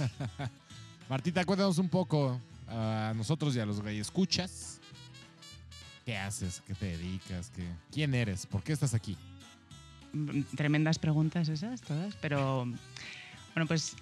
Martita, 1.10 1.44
cuéntanos 1.44 1.76
un 1.76 1.90
poco 1.90 2.40
a 2.68 3.12
nosotros 3.16 3.54
y 3.56 3.60
a 3.60 3.66
los 3.66 3.78
escuchas. 3.84 4.80
¿Qué 6.04 6.16
haces? 6.16 6.62
¿Qué 6.66 6.74
te 6.74 6.86
dedicas? 6.86 7.50
¿Qué... 7.54 7.66
¿Quién 7.92 8.14
eres? 8.14 8.46
¿Por 8.46 8.62
qué 8.62 8.72
estás 8.72 8.94
aquí? 8.94 9.16
Tremendas 10.56 10.98
preguntas 10.98 11.48
esas, 11.48 11.82
todas. 11.82 12.14
Pero, 12.16 12.64
bueno, 13.54 13.66
pues 13.66 13.94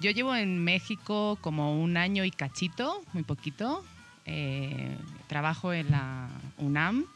yo 0.00 0.10
llevo 0.10 0.34
en 0.34 0.62
México 0.62 1.38
como 1.40 1.80
un 1.82 1.96
año 1.96 2.24
y 2.24 2.30
cachito, 2.30 3.02
muy 3.12 3.22
poquito. 3.22 3.84
Eh, 4.26 4.96
trabajo 5.26 5.72
en 5.72 5.90
la 5.90 6.28
UNAM. 6.58 7.06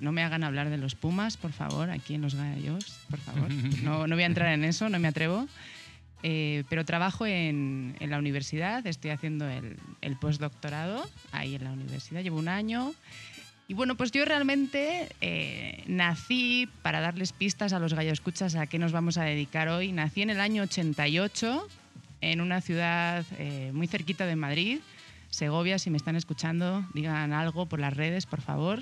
No 0.00 0.12
me 0.12 0.22
hagan 0.22 0.44
hablar 0.44 0.70
de 0.70 0.76
los 0.76 0.94
Pumas, 0.94 1.36
por 1.36 1.52
favor, 1.52 1.90
aquí 1.90 2.14
en 2.14 2.22
los 2.22 2.34
gallos, 2.34 2.98
por 3.08 3.20
favor. 3.20 3.48
No, 3.82 4.06
no 4.06 4.16
voy 4.16 4.24
a 4.24 4.26
entrar 4.26 4.52
en 4.52 4.64
eso, 4.64 4.88
no 4.88 4.98
me 4.98 5.08
atrevo. 5.08 5.46
Eh, 6.26 6.64
pero 6.70 6.86
trabajo 6.86 7.26
en, 7.26 7.96
en 8.00 8.08
la 8.08 8.18
universidad, 8.18 8.86
estoy 8.86 9.10
haciendo 9.10 9.46
el, 9.46 9.76
el 10.00 10.16
postdoctorado 10.16 11.06
ahí 11.32 11.54
en 11.54 11.64
la 11.64 11.72
universidad, 11.72 12.22
llevo 12.22 12.38
un 12.38 12.48
año. 12.48 12.94
Y 13.68 13.74
bueno, 13.74 13.94
pues 13.94 14.10
yo 14.10 14.24
realmente 14.24 15.08
eh, 15.20 15.84
nací, 15.86 16.66
para 16.80 17.02
darles 17.02 17.34
pistas 17.34 17.74
a 17.74 17.78
los 17.78 17.92
escuchas 17.92 18.54
a 18.54 18.66
qué 18.66 18.78
nos 18.78 18.90
vamos 18.90 19.18
a 19.18 19.24
dedicar 19.24 19.68
hoy, 19.68 19.92
nací 19.92 20.22
en 20.22 20.30
el 20.30 20.40
año 20.40 20.62
88 20.62 21.68
en 22.22 22.40
una 22.40 22.62
ciudad 22.62 23.26
eh, 23.38 23.70
muy 23.74 23.86
cerquita 23.86 24.24
de 24.24 24.34
Madrid, 24.34 24.78
Segovia, 25.28 25.78
si 25.78 25.90
me 25.90 25.98
están 25.98 26.16
escuchando, 26.16 26.86
digan 26.94 27.34
algo 27.34 27.66
por 27.66 27.80
las 27.80 27.94
redes, 27.94 28.24
por 28.24 28.40
favor. 28.40 28.80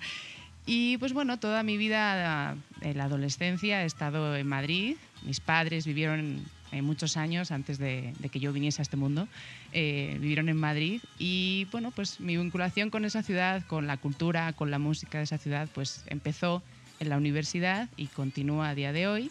y 0.66 0.96
pues 0.96 1.12
bueno, 1.12 1.38
toda 1.38 1.62
mi 1.64 1.76
vida, 1.76 2.56
en 2.80 2.96
la 2.96 3.04
adolescencia, 3.04 3.82
he 3.82 3.86
estado 3.86 4.36
en 4.36 4.46
Madrid. 4.46 4.96
Mis 5.22 5.40
padres 5.40 5.84
vivieron 5.84 6.42
eh, 6.72 6.82
muchos 6.82 7.16
años 7.16 7.50
antes 7.52 7.78
de, 7.78 8.12
de 8.18 8.28
que 8.28 8.40
yo 8.40 8.52
viniese 8.52 8.80
a 8.80 8.84
este 8.84 8.96
mundo, 8.96 9.28
eh, 9.72 10.16
vivieron 10.20 10.48
en 10.48 10.56
Madrid 10.56 11.00
y 11.18 11.66
bueno, 11.70 11.90
pues 11.90 12.18
mi 12.20 12.36
vinculación 12.36 12.90
con 12.90 13.04
esa 13.04 13.22
ciudad, 13.22 13.62
con 13.66 13.86
la 13.86 13.96
cultura, 13.98 14.52
con 14.54 14.70
la 14.70 14.78
música 14.78 15.18
de 15.18 15.24
esa 15.24 15.38
ciudad, 15.38 15.68
pues 15.74 16.04
empezó 16.08 16.62
en 17.00 17.08
la 17.08 17.16
universidad 17.16 17.88
y 17.96 18.06
continúa 18.06 18.70
a 18.70 18.74
día 18.74 18.92
de 18.92 19.06
hoy. 19.06 19.30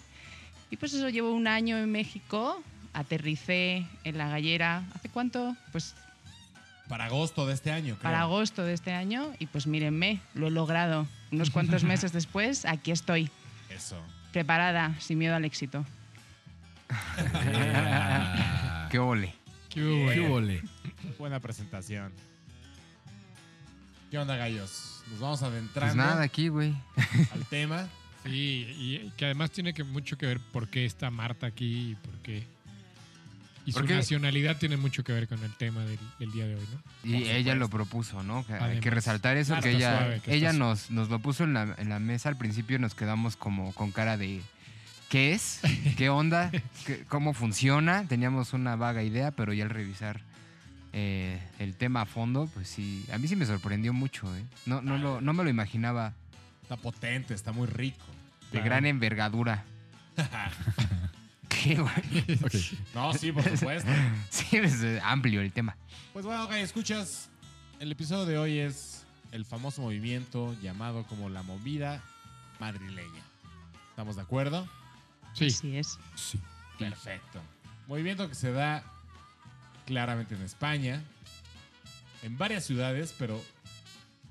Y 0.70 0.78
pues 0.78 0.94
eso, 0.94 1.10
llevo 1.10 1.34
un 1.34 1.48
año 1.48 1.78
en 1.78 1.92
México, 1.92 2.62
aterricé 2.94 3.86
en 4.04 4.18
la 4.18 4.28
gallera. 4.30 4.84
¿Hace 4.94 5.10
cuánto? 5.10 5.56
Pues 5.72 5.96
Para 6.88 7.06
agosto 7.06 7.46
de 7.48 7.54
este 7.54 7.72
año, 7.72 7.96
creo. 7.96 8.04
para 8.04 8.22
agosto 8.22 8.64
de 8.64 8.74
este 8.74 8.94
año. 8.94 9.32
Y 9.40 9.48
pues 9.48 9.68
mírenme, 9.68 10.20
lo 10.34 10.48
he 10.48 10.52
logrado. 10.52 11.08
Unos 11.32 11.50
cuantos 11.50 11.84
meses 11.92 12.12
después, 12.14 12.66
aquí 12.66 12.92
estoy, 12.92 13.30
Eso. 13.70 13.98
preparada, 14.32 14.96
sin 15.00 15.18
miedo 15.18 15.36
al 15.36 15.46
éxito. 15.46 15.86
Qué 18.92 19.00
ole. 19.00 19.34
¿Qué 19.70 20.28
vole? 20.28 20.62
Buena 21.18 21.40
presentación. 21.40 22.12
¿Qué 24.10 24.18
onda, 24.18 24.36
gallos? 24.36 25.04
Nos 25.12 25.20
vamos 25.20 25.40
Pues 25.40 25.51
adentrando 25.51 25.96
nada, 25.96 26.22
aquí, 26.24 26.50
güey. 26.50 26.75
al 27.34 27.46
tema. 27.46 27.88
Sí, 28.24 28.68
y 28.78 29.12
que 29.18 29.25
además 29.25 29.51
tiene 29.51 29.74
que 29.74 29.84
mucho 29.84 30.18
que 30.18 30.25
ver 30.25 30.40
por 30.51 30.68
qué 30.68 30.86
está 30.86 31.10
Marta 31.10 31.48
aquí 31.48 31.92
y 31.92 31.96
por 31.96 32.13
qué. 32.20 32.44
Y 33.66 33.72
su 33.72 33.84
nacionalidad 33.84 34.58
tiene 34.58 34.75
mucho 34.75 35.04
que 35.04 35.13
ver 35.13 35.28
con 35.28 35.42
el 35.44 35.54
tema 35.56 35.82
del, 35.86 36.00
del 36.20 36.32
día 36.32 36.46
de 36.48 36.56
hoy, 36.56 36.68
¿no? 36.72 37.10
Y 37.18 37.30
ella 37.30 37.56
lo 37.56 37.70
propuso, 37.70 38.24
¿no? 38.24 38.46
Que 38.46 38.54
hay 38.54 38.80
que 38.80 38.90
resaltar 38.90 39.38
eso, 39.38 39.60
que 39.60 39.72
ella, 39.72 39.98
suave, 39.98 40.20
que 40.22 40.34
ella 40.36 40.51
nos, 40.51 40.90
nos 40.90 41.10
lo 41.10 41.20
puso 41.20 41.44
en 41.44 41.54
la, 41.54 41.75
en 41.78 41.88
la 41.90 42.00
mesa 42.00 42.30
al 42.30 42.38
principio 42.38 42.78
y 42.78 42.80
nos 42.80 42.96
quedamos 42.96 43.36
como 43.38 43.72
con 43.74 43.92
cara 43.92 44.18
de 44.18 44.42
¿qué 45.12 45.34
es? 45.34 45.60
¿Qué 45.98 46.10
onda? 46.10 46.50
¿Qué- 46.86 47.03
¿Cómo 47.10 47.34
funciona? 47.34 48.06
Teníamos 48.08 48.53
una 48.53 48.77
vaga 48.77 49.03
idea, 49.03 49.32
pero 49.32 49.51
ya 49.51 49.65
al 49.65 49.70
revisar 49.70 50.22
eh, 50.94 51.38
el 51.60 51.75
tema 51.75 52.01
a 52.01 52.06
fondo, 52.06 52.50
pues 52.53 52.68
sí, 52.70 53.06
a 53.13 53.18
mí 53.18 53.27
sí 53.27 53.36
me 53.36 53.46
sorprendió 53.46 53.91
mucho, 53.94 54.34
¿eh? 54.36 54.44
No, 54.65 54.82
no, 54.82 54.98
lo, 54.98 55.20
no 55.22 55.34
me 55.34 55.44
lo 55.44 55.50
imaginaba 55.50 56.13
Está 56.63 56.77
potente, 56.77 57.34
está 57.34 57.51
muy 57.51 57.68
rico. 57.68 58.06
de 58.53 58.62
gran 58.62 58.86
envergadura. 58.86 59.65
¿Qué, 61.50 61.75
güey? 61.75 62.39
No, 62.96 63.13
sí, 63.13 63.32
por 63.34 63.44
supuesto. 63.44 63.91
Sí, 64.30 64.58
es 64.58 64.82
amplio 65.03 65.41
el 65.41 65.51
tema. 65.51 65.75
Pues 66.13 66.25
bueno, 66.25 66.48
gallos, 66.48 66.65
escuchas. 66.70 67.30
El 67.80 67.91
episodio 67.91 68.25
de 68.25 68.38
hoy 68.38 68.60
es 68.60 69.06
el 69.34 69.44
famoso 69.46 69.82
movimiento 69.82 70.56
llamado 70.62 71.03
como 71.08 71.30
la 71.30 71.44
movida 71.44 72.01
madrileña. 72.60 73.22
¿Estamos 73.89 74.15
de 74.15 74.22
acuerdo? 74.22 74.68
Sí, 75.34 75.48
Así 75.48 75.78
es. 75.78 75.98
Sí. 76.16 76.40
Perfecto. 76.80 77.40
Movimiento 77.88 78.28
que 78.30 78.36
se 78.36 78.52
da 78.52 78.84
claramente 79.86 80.36
en 80.36 80.42
España, 80.42 81.02
en 82.24 82.38
varias 82.38 82.66
ciudades, 82.66 83.14
pero 83.18 83.42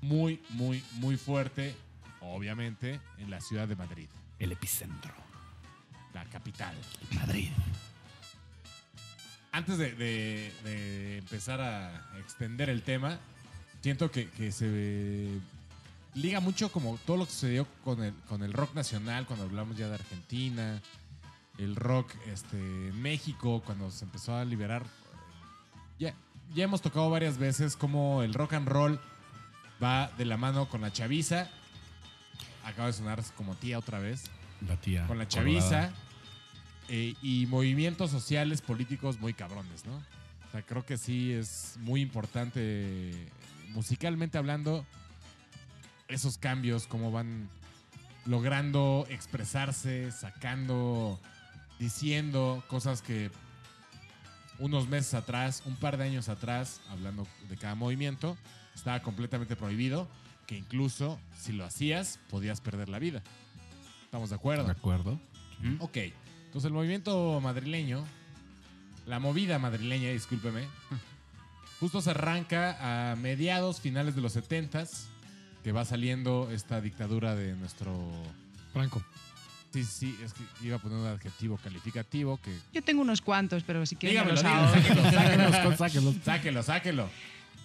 muy, 0.01 0.41
muy, 0.49 0.83
muy 0.93 1.17
fuerte, 1.17 1.75
obviamente, 2.21 2.99
en 3.19 3.29
la 3.29 3.39
ciudad 3.41 3.67
de 3.67 3.75
Madrid, 3.75 4.07
El 4.39 4.51
epicentro. 4.51 5.13
la 6.13 6.25
capital. 6.25 6.75
Madrid. 7.13 7.49
Antes 9.51 9.77
de, 9.77 9.91
de- 9.93 10.53
de 10.63 11.17
empezar 11.17 11.59
a 11.61 12.17
extender 12.19 12.69
el 12.69 12.83
tema, 12.83 13.19
siento 13.81 14.09
que, 14.11 14.29
que 14.29 14.51
se 14.51 15.39
liga 16.13 16.39
mucho 16.39 16.71
como 16.71 16.97
todo 17.05 17.17
lo 17.17 17.25
que 17.25 17.31
sucedió 17.31 17.67
con 17.83 18.03
el, 18.03 18.13
con 18.27 18.43
el 18.43 18.53
rock 18.53 18.75
nacional, 18.75 19.25
cuando 19.25 19.45
hablamos 19.45 19.77
ya 19.77 19.87
de 19.87 19.95
Argentina, 19.95 20.81
el 21.57 21.75
rock 21.75 22.11
este, 22.27 22.57
en 22.57 23.01
México, 23.01 23.61
cuando 23.65 23.91
se 23.91 24.05
empezó 24.05 24.35
a 24.35 24.45
liberar. 24.45 24.85
Ya, 25.99 26.13
ya 26.53 26.63
hemos 26.63 26.81
tocado 26.81 27.09
varias 27.09 27.37
veces 27.37 27.75
cómo 27.75 28.23
el 28.23 28.33
rock 28.33 28.53
and 28.53 28.67
roll 28.67 28.99
va 29.81 30.11
de 30.17 30.25
la 30.25 30.37
mano 30.37 30.67
con 30.69 30.81
la 30.81 30.91
chaviza. 30.91 31.49
Acaba 32.63 32.87
de 32.87 32.93
sonar 32.93 33.23
como 33.35 33.55
tía 33.55 33.79
otra 33.79 33.99
vez 33.99 34.25
La 34.67 34.77
tía. 34.77 35.07
con 35.07 35.17
la 35.17 35.27
chaviza 35.27 35.91
eh, 36.89 37.15
y 37.21 37.45
movimientos 37.47 38.11
sociales, 38.11 38.61
políticos 38.61 39.19
muy 39.19 39.33
cabrones, 39.33 39.85
¿no? 39.85 39.95
O 39.95 40.51
sea, 40.51 40.61
creo 40.63 40.85
que 40.85 40.97
sí 40.97 41.31
es 41.31 41.75
muy 41.79 42.01
importante, 42.01 43.29
musicalmente 43.69 44.37
hablando, 44.37 44.85
esos 46.13 46.37
cambios, 46.37 46.87
cómo 46.87 47.11
van 47.11 47.49
logrando 48.25 49.05
expresarse, 49.09 50.11
sacando, 50.11 51.19
diciendo 51.79 52.63
cosas 52.67 53.01
que 53.01 53.31
unos 54.59 54.87
meses 54.87 55.13
atrás, 55.15 55.63
un 55.65 55.75
par 55.75 55.97
de 55.97 56.03
años 56.03 56.29
atrás, 56.29 56.81
hablando 56.89 57.27
de 57.49 57.57
cada 57.57 57.75
movimiento, 57.75 58.37
estaba 58.75 59.01
completamente 59.01 59.55
prohibido, 59.55 60.07
que 60.45 60.57
incluso 60.57 61.19
si 61.37 61.51
lo 61.51 61.65
hacías, 61.65 62.19
podías 62.29 62.61
perder 62.61 62.89
la 62.89 62.99
vida. 62.99 63.23
¿Estamos 64.05 64.29
de 64.29 64.35
acuerdo? 64.35 64.65
De 64.65 64.71
acuerdo. 64.71 65.19
¿Mm? 65.61 65.77
Ok, 65.79 65.97
entonces 66.45 66.67
el 66.67 66.73
movimiento 66.73 67.39
madrileño, 67.41 68.05
la 69.07 69.19
movida 69.19 69.57
madrileña, 69.57 70.09
discúlpeme, 70.09 70.67
justo 71.79 72.01
se 72.01 72.11
arranca 72.11 73.11
a 73.11 73.15
mediados, 73.15 73.79
finales 73.79 74.15
de 74.15 74.21
los 74.21 74.35
70s, 74.35 75.07
que 75.63 75.71
va 75.71 75.85
saliendo 75.85 76.49
esta 76.51 76.81
dictadura 76.81 77.35
de 77.35 77.53
nuestro... 77.55 77.93
Franco. 78.73 79.03
Sí, 79.73 79.83
sí, 79.83 80.17
es 80.23 80.33
que 80.33 80.43
iba 80.65 80.75
a 80.75 80.79
poner 80.79 80.97
un 80.97 81.07
adjetivo 81.07 81.57
calificativo 81.57 82.37
que... 82.37 82.53
Yo 82.73 82.81
tengo 82.81 83.01
unos 83.01 83.21
cuantos, 83.21 83.63
pero 83.63 83.85
si 83.85 83.95
quieres 83.95 84.23
me 84.25 84.31
Dígamelo, 84.31 84.65
los 84.65 84.75
dígamelo, 84.75 85.43
ahorro. 85.43 85.51
sáquelo, 85.51 85.51
sáquelo, 85.51 85.77
sáquenlos. 85.77 86.15
sáquelo, 86.23 86.63
sáquelo. 86.63 87.09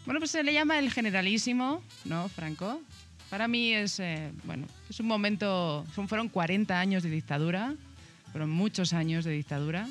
Bueno, 0.05 0.21
pues 0.21 0.31
se 0.31 0.43
le 0.45 0.53
llama 0.53 0.79
el 0.79 0.93
generalísimo, 0.93 1.83
¿no, 2.05 2.29
Franco? 2.29 2.81
Para 3.29 3.49
mí 3.49 3.73
es, 3.73 3.99
eh, 3.99 4.31
bueno, 4.45 4.67
es 4.89 5.01
un 5.01 5.07
momento, 5.07 5.85
son, 5.95 6.07
fueron 6.07 6.29
40 6.29 6.79
años 6.79 7.03
de 7.03 7.11
dictadura, 7.11 7.75
fueron 8.31 8.51
muchos 8.51 8.93
años 8.93 9.25
de 9.25 9.33
dictadura. 9.33 9.89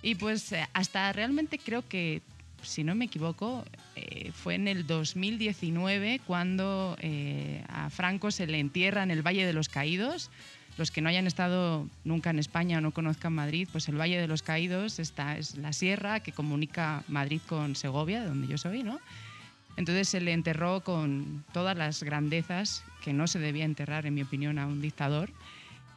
Y 0.00 0.14
pues 0.14 0.50
eh, 0.52 0.66
hasta 0.72 1.12
realmente 1.12 1.58
creo 1.58 1.86
que, 1.86 2.22
si 2.62 2.84
no 2.84 2.94
me 2.94 3.06
equivoco, 3.06 3.64
eh, 3.96 4.32
fue 4.32 4.54
en 4.54 4.68
el 4.68 4.86
2019 4.86 6.20
cuando 6.26 6.96
eh, 7.00 7.64
a 7.68 7.90
Franco 7.90 8.30
se 8.30 8.46
le 8.46 8.58
entierra 8.58 9.02
en 9.02 9.10
el 9.10 9.26
Valle 9.26 9.46
de 9.46 9.52
los 9.52 9.68
Caídos. 9.68 10.30
Los 10.76 10.90
que 10.90 11.00
no 11.00 11.08
hayan 11.08 11.26
estado 11.26 11.88
nunca 12.04 12.30
en 12.30 12.38
España 12.38 12.78
o 12.78 12.80
no 12.80 12.92
conozcan 12.92 13.32
Madrid, 13.32 13.68
pues 13.72 13.88
el 13.88 14.00
Valle 14.00 14.20
de 14.20 14.28
los 14.28 14.42
Caídos 14.42 14.98
está, 15.00 15.36
es 15.36 15.56
la 15.56 15.72
sierra 15.72 16.20
que 16.20 16.32
comunica 16.32 17.02
Madrid 17.08 17.40
con 17.48 17.74
Segovia, 17.74 18.20
de 18.20 18.28
donde 18.28 18.46
yo 18.46 18.58
soy, 18.58 18.84
¿no? 18.84 19.00
Entonces 19.76 20.08
se 20.08 20.20
le 20.20 20.32
enterró 20.32 20.80
con 20.80 21.44
todas 21.52 21.76
las 21.76 22.02
grandezas 22.02 22.84
que 23.02 23.12
no 23.12 23.26
se 23.26 23.38
debía 23.38 23.64
enterrar, 23.64 24.06
en 24.06 24.14
mi 24.14 24.22
opinión, 24.22 24.58
a 24.58 24.66
un 24.66 24.80
dictador. 24.80 25.30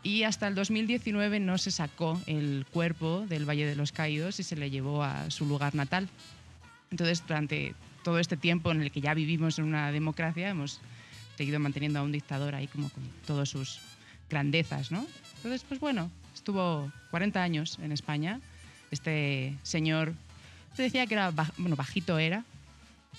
Y 0.04 0.24
hasta 0.24 0.48
el 0.48 0.56
2019 0.56 1.40
no 1.40 1.58
se 1.58 1.70
sacó 1.70 2.20
el 2.26 2.66
cuerpo 2.72 3.26
del 3.28 3.48
Valle 3.48 3.68
de 3.68 3.76
los 3.76 3.92
Caídos 3.92 4.40
y 4.40 4.44
se 4.44 4.56
le 4.56 4.72
llevó 4.72 5.04
a 5.04 5.30
su 5.30 5.46
lugar 5.46 5.76
natal. 5.76 6.10
Entonces, 6.92 7.24
durante 7.28 7.74
todo 8.04 8.20
este 8.20 8.38
tiempo 8.38 8.72
en 8.72 8.82
el 8.82 8.92
que 8.92 9.02
ya 9.02 9.14
vivimos 9.14 9.58
en 9.60 9.66
una 9.66 9.92
democracia, 9.92 10.50
hemos 10.50 10.80
seguido 11.38 11.60
manteniendo 11.60 12.00
a 12.00 12.04
un 12.04 12.12
dictador 12.12 12.54
ahí 12.56 12.68
como 12.68 12.90
con 12.90 13.04
todas 13.26 13.50
sus 13.50 13.80
grandezas, 14.30 14.92
¿no? 14.92 15.06
Entonces, 15.38 15.64
pues 15.68 15.80
bueno, 15.80 16.12
estuvo 16.34 16.92
40 17.12 17.42
años 17.42 17.80
en 17.82 17.92
España. 17.92 18.40
Este 18.92 19.56
señor, 19.64 20.14
se 20.76 20.84
decía 20.84 21.06
que 21.08 21.14
era, 21.16 21.32
baj- 21.32 21.54
bueno, 21.58 21.76
bajito 21.76 22.20
era, 22.20 22.44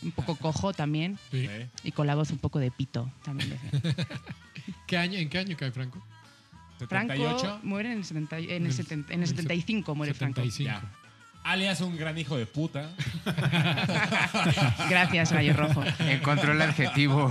un 0.02 0.10
poco 0.12 0.36
cojo 0.36 0.72
también, 0.72 1.18
Sí. 1.30 1.48
y 1.84 1.92
con 1.92 2.06
la 2.06 2.14
voz 2.14 2.30
un 2.30 2.38
poco 2.38 2.58
de 2.58 2.70
pito 2.70 3.10
también 3.24 3.50
decía. 3.50 3.96
¿Qué 4.86 4.96
año, 4.98 5.18
¿En 5.18 5.28
qué 5.28 5.38
año 5.38 5.56
cae 5.56 5.70
Franco? 5.72 6.02
Franco 6.88 7.12
78, 7.14 7.60
muere 7.62 7.92
en 7.92 7.98
el, 7.98 8.04
70 8.04 8.38
en 8.38 8.44
el, 8.50 8.66
El- 8.66 8.72
70 8.72 9.12
en 9.14 9.20
el 9.22 9.28
el 9.28 9.28
75, 9.28 9.94
muere 9.94 10.14
Franco. 10.14 10.42
75. 10.42 10.64
ya. 10.86 11.01
Alias 11.44 11.80
un 11.80 11.96
gran 11.96 12.16
hijo 12.18 12.36
de 12.36 12.46
puta. 12.46 12.90
Gracias, 14.88 15.32
Gallo 15.32 15.54
Rojo. 15.54 15.82
Encontró 16.00 16.52
el 16.52 16.62
adjetivo. 16.62 17.30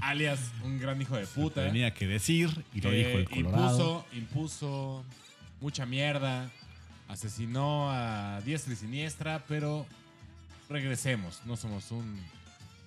Alias 0.00 0.52
un 0.64 0.78
gran 0.78 1.00
hijo 1.00 1.16
de 1.16 1.26
puta. 1.26 1.64
Tenía 1.64 1.92
que 1.92 2.06
decir 2.06 2.64
y 2.74 2.80
lo 2.80 2.90
que 2.90 2.96
dijo 2.96 3.18
el 3.18 3.28
Colorado. 3.28 3.70
Impuso, 3.70 4.06
impuso 4.12 5.04
mucha 5.60 5.86
mierda, 5.86 6.50
asesinó 7.08 7.90
a 7.90 8.40
diestra 8.44 8.72
y 8.72 8.76
siniestra, 8.76 9.44
pero 9.46 9.86
regresemos. 10.68 11.42
No 11.44 11.56
somos 11.56 11.90
un 11.90 12.20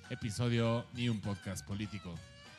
episodio 0.10 0.86
ni 0.94 1.10
un 1.10 1.20
podcast 1.20 1.66
político. 1.66 2.14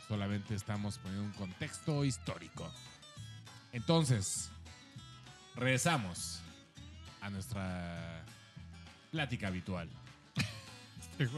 Solamente 0.09 0.55
estamos 0.55 0.99
poniendo 0.99 1.25
un 1.25 1.33
contexto 1.33 2.05
histórico. 2.05 2.71
Entonces, 3.73 4.51
regresamos 5.57 6.44
a 7.25 7.31
nuestra 7.31 8.23
plática 9.11 9.49
habitual. 9.49 9.89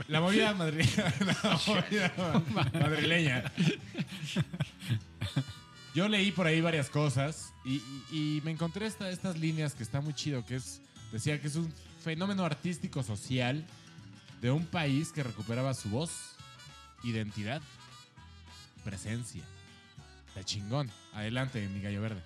La 0.09 0.21
movida 0.21 0.53
madrileña. 0.55 1.15
La 1.43 1.61
movida 1.67 2.43
madrileña. 2.81 3.53
Yo 5.95 6.09
leí 6.09 6.31
por 6.33 6.47
ahí 6.47 6.61
varias 6.61 6.91
cosas 6.91 7.53
y, 7.65 7.77
y- 7.77 8.05
y 8.11 8.41
me 8.45 8.51
encontré 8.51 8.87
esta- 8.87 9.09
estas 9.11 9.39
líneas 9.39 9.75
que 9.75 9.83
está 9.83 10.01
muy 10.01 10.13
chido, 10.15 10.45
que 10.45 10.57
es, 10.57 10.81
decía 11.13 11.41
que 11.41 11.47
es 11.49 11.57
un 11.57 11.73
fenómeno 12.03 12.45
artístico 12.45 13.03
social 13.03 13.65
de 14.43 14.51
un 14.51 14.67
país 14.67 15.11
que 15.13 15.23
recuperaba 15.23 15.73
su 15.73 15.89
voz, 15.89 16.11
identidad, 17.05 17.63
presencia. 18.85 19.43
Está 20.29 20.45
chingón. 20.45 20.91
Adelante, 21.15 21.67
mi 21.69 21.81
gallo 21.81 22.03
verde. 22.03 22.23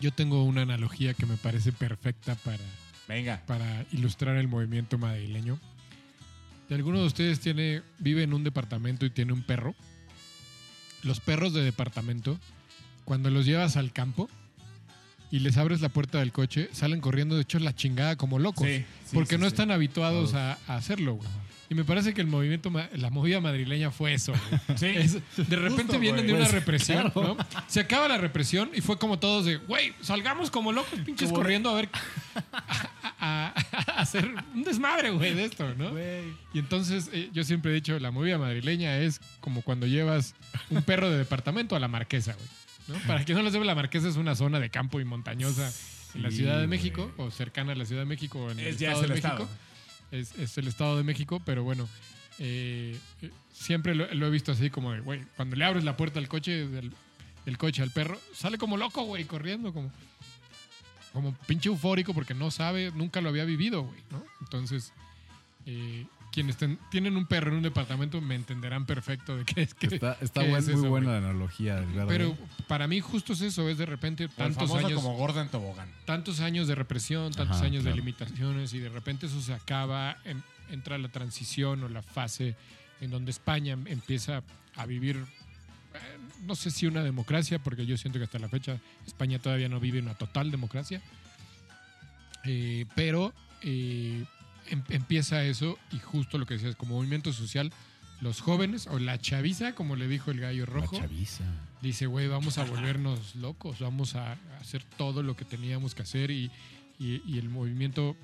Yo 0.00 0.12
tengo 0.12 0.44
una 0.44 0.62
analogía 0.62 1.14
que 1.14 1.26
me 1.26 1.36
parece 1.36 1.72
perfecta 1.72 2.34
para, 2.36 2.64
Venga. 3.06 3.42
para 3.46 3.84
ilustrar 3.92 4.36
el 4.36 4.48
movimiento 4.48 4.96
madrileño. 4.96 5.58
Si 6.68 6.74
alguno 6.74 7.00
de 7.00 7.06
ustedes 7.06 7.40
tiene, 7.40 7.82
vive 7.98 8.22
en 8.22 8.32
un 8.32 8.44
departamento 8.44 9.04
y 9.04 9.10
tiene 9.10 9.32
un 9.32 9.42
perro, 9.42 9.74
los 11.02 11.20
perros 11.20 11.52
de 11.52 11.62
departamento, 11.62 12.38
cuando 13.04 13.30
los 13.30 13.44
llevas 13.44 13.76
al 13.76 13.92
campo 13.92 14.30
y 15.30 15.38
les 15.40 15.56
abres 15.56 15.80
la 15.80 15.88
puerta 15.88 16.18
del 16.18 16.32
coche, 16.32 16.68
salen 16.72 17.00
corriendo 17.00 17.36
de 17.36 17.42
hecho 17.42 17.58
la 17.58 17.74
chingada 17.74 18.16
como 18.16 18.38
locos. 18.38 18.66
Sí, 18.66 18.78
sí, 19.04 19.10
porque 19.14 19.36
sí, 19.36 19.40
no 19.40 19.46
están 19.46 19.70
habituados 19.70 20.34
a, 20.34 20.58
a 20.66 20.76
hacerlo, 20.76 21.14
güey. 21.14 21.28
Y 21.68 21.74
me 21.76 21.84
parece 21.84 22.12
que 22.14 22.20
el 22.20 22.26
movimiento, 22.26 22.68
la 22.96 23.10
movida 23.10 23.40
madrileña 23.40 23.92
fue 23.92 24.12
eso. 24.12 24.32
Es- 24.82 25.14
de 25.36 25.54
repente 25.56 25.82
Justo, 25.84 25.98
vienen 26.00 26.24
güey. 26.24 26.26
de 26.26 26.32
una 26.32 26.42
Pues, 26.42 26.52
represión, 26.52 27.12
¿no? 27.14 27.36
Se 27.68 27.78
acaba 27.78 28.08
la 28.08 28.18
represión 28.18 28.70
y 28.74 28.80
fue 28.80 28.98
como 28.98 29.20
todos 29.20 29.44
de, 29.46 29.58
güey, 29.58 29.92
salgamos 30.00 30.50
como 30.50 30.72
locos, 30.72 30.98
pinches 31.06 31.28
Como- 31.28 31.40
corriendo 31.42 31.70
a 31.70 31.74
ver, 31.74 31.88
a, 33.20 33.52
a- 33.54 33.54
a 33.92 34.00
hacer 34.00 34.28
un 34.54 34.64
desmadre, 34.64 35.10
güey, 35.10 35.32
de 35.34 35.44
esto, 35.44 35.72
¿no? 35.76 35.92
Y 36.52 36.58
entonces 36.58 37.08
eh, 37.12 37.30
yo 37.32 37.44
siempre 37.44 37.70
he 37.70 37.74
dicho, 37.74 37.96
la 38.00 38.10
movida 38.10 38.36
madrileña 38.36 38.98
es 38.98 39.20
como 39.40 39.62
cuando 39.62 39.86
llevas 39.86 40.34
un 40.70 40.82
perro 40.82 41.08
de 41.08 41.18
departamento 41.18 41.76
a 41.76 41.78
la 41.78 41.86
marquesa, 41.88 42.32
güey. 42.34 42.48
¿No? 42.90 42.98
Para 43.06 43.24
quien 43.24 43.38
no 43.38 43.42
lo 43.44 43.50
sepa, 43.50 43.64
la 43.64 43.74
marquesa 43.74 44.08
es 44.08 44.16
una 44.16 44.34
zona 44.34 44.60
de 44.60 44.70
campo 44.70 45.00
y 45.00 45.04
montañosa 45.04 45.72
en 46.14 46.22
la 46.22 46.30
Ciudad 46.30 46.60
de. 46.60 46.66
México, 46.66 47.12
o 47.16 47.30
cercana 47.30 47.72
a 47.72 47.74
la 47.76 47.84
Ciudad 47.84 48.02
de 48.02 48.06
México, 48.06 48.40
o 48.40 48.50
en 48.50 48.60
el 48.60 48.66
Es, 48.66 48.80
Estado 48.82 48.92
es 48.94 49.00
de 49.00 49.06
el 49.06 49.12
México. 49.22 49.28
estado. 49.44 49.48
Es, 50.10 50.34
es 50.38 50.58
el 50.58 50.68
Estado 50.68 50.96
de 50.96 51.04
México, 51.04 51.40
pero 51.44 51.62
bueno, 51.62 51.88
eh, 52.38 52.98
eh, 53.22 53.30
siempre 53.52 53.94
lo, 53.94 54.12
lo 54.12 54.26
he 54.26 54.30
visto 54.30 54.50
así 54.52 54.68
como 54.70 54.92
de, 54.92 55.00
güey, 55.00 55.22
cuando 55.36 55.54
le 55.56 55.64
abres 55.64 55.84
la 55.84 55.96
puerta 55.96 56.18
al 56.18 56.26
coche, 56.28 56.66
del, 56.66 56.92
del 57.46 57.58
coche 57.58 57.82
al 57.82 57.90
perro, 57.90 58.18
sale 58.34 58.58
como 58.58 58.76
loco, 58.76 59.02
güey, 59.04 59.24
corriendo, 59.24 59.72
como, 59.72 59.92
como 61.12 61.32
pinche 61.46 61.68
eufórico 61.68 62.12
porque 62.14 62.34
no 62.34 62.50
sabe, 62.50 62.90
nunca 62.92 63.20
lo 63.20 63.28
había 63.28 63.44
vivido, 63.44 63.82
güey, 63.82 64.00
¿no? 64.10 64.24
Entonces, 64.40 64.92
eh, 65.66 66.06
quienes 66.32 66.56
ten- 66.56 66.78
tienen 66.90 67.16
un 67.16 67.26
perro 67.26 67.50
en 67.50 67.56
un 67.56 67.62
departamento 67.62 68.20
me 68.20 68.34
entenderán 68.36 68.86
perfecto 68.86 69.36
de 69.36 69.44
qué 69.44 69.62
es 69.62 69.74
que... 69.74 69.86
Está, 69.86 70.16
está 70.20 70.42
qué 70.42 70.48
buen- 70.50 70.60
es 70.60 70.66
muy 70.68 70.74
eso, 70.80 70.88
buena 70.88 71.10
güey. 71.10 71.20
la 71.20 71.28
analogía 71.28 71.76
del 71.76 71.86
verde. 71.92 72.06
Pero 72.08 72.38
para 72.68 72.86
mí 72.86 73.00
justo 73.00 73.32
es 73.32 73.40
eso, 73.40 73.68
es 73.68 73.78
de 73.78 73.86
repente 73.86 74.24
El 74.24 74.30
tantos 74.30 74.70
años 74.74 74.92
como 74.94 75.16
gorda 75.16 75.42
en 75.42 75.48
tobogán. 75.48 75.88
tantos 76.04 76.40
años 76.40 76.68
de 76.68 76.74
represión, 76.76 77.32
tantos 77.32 77.56
Ajá, 77.58 77.66
años 77.66 77.82
claro. 77.82 77.96
de 77.96 78.00
limitaciones 78.02 78.72
y 78.74 78.78
de 78.78 78.88
repente 78.90 79.26
eso 79.26 79.40
se 79.40 79.52
acaba, 79.54 80.16
en- 80.24 80.42
entra 80.70 80.96
la 80.98 81.08
transición 81.08 81.82
o 81.82 81.88
la 81.88 82.02
fase 82.02 82.54
en 83.00 83.10
donde 83.10 83.30
España 83.32 83.72
em- 83.72 83.86
empieza 83.88 84.42
a 84.76 84.86
vivir, 84.86 85.16
eh, 85.16 85.98
no 86.46 86.54
sé 86.54 86.70
si 86.70 86.86
una 86.86 87.02
democracia, 87.02 87.58
porque 87.58 87.86
yo 87.86 87.96
siento 87.96 88.18
que 88.20 88.24
hasta 88.26 88.38
la 88.38 88.48
fecha 88.48 88.78
España 89.06 89.38
todavía 89.40 89.68
no 89.68 89.80
vive 89.80 89.98
una 90.00 90.14
total 90.14 90.50
democracia, 90.50 91.00
Eh, 92.44 92.86
pero 92.94 93.34
eh, 93.62 94.24
em- 94.70 94.82
empieza 94.88 95.44
eso 95.44 95.78
y 95.92 95.98
justo 95.98 96.38
lo 96.38 96.46
que 96.46 96.54
decías, 96.54 96.76
como 96.76 96.96
movimiento 96.96 97.32
social, 97.32 97.72
los 98.20 98.40
jóvenes 98.40 98.86
o 98.86 98.98
la 98.98 99.18
chaviza, 99.18 99.74
como 99.74 99.96
le 99.96 100.06
dijo 100.08 100.30
el 100.30 100.40
gallo 100.40 100.66
La 100.66 100.72
rojo, 100.72 100.98
chaviza. 100.98 101.44
dice, 101.82 102.06
güey, 102.06 102.28
vamos 102.28 102.58
a 102.58 102.64
volvernos 102.64 103.34
locos, 103.36 103.78
vamos 103.80 104.14
a 104.14 104.36
hacer 104.60 104.84
todo 104.96 105.22
lo 105.22 105.36
que 105.36 105.44
teníamos 105.44 105.94
que 105.94 106.02
hacer 106.02 106.30
y, 106.30 106.50
y- 106.98 107.22
y 107.26 107.38
el 107.38 107.48
movimiento 107.48 108.16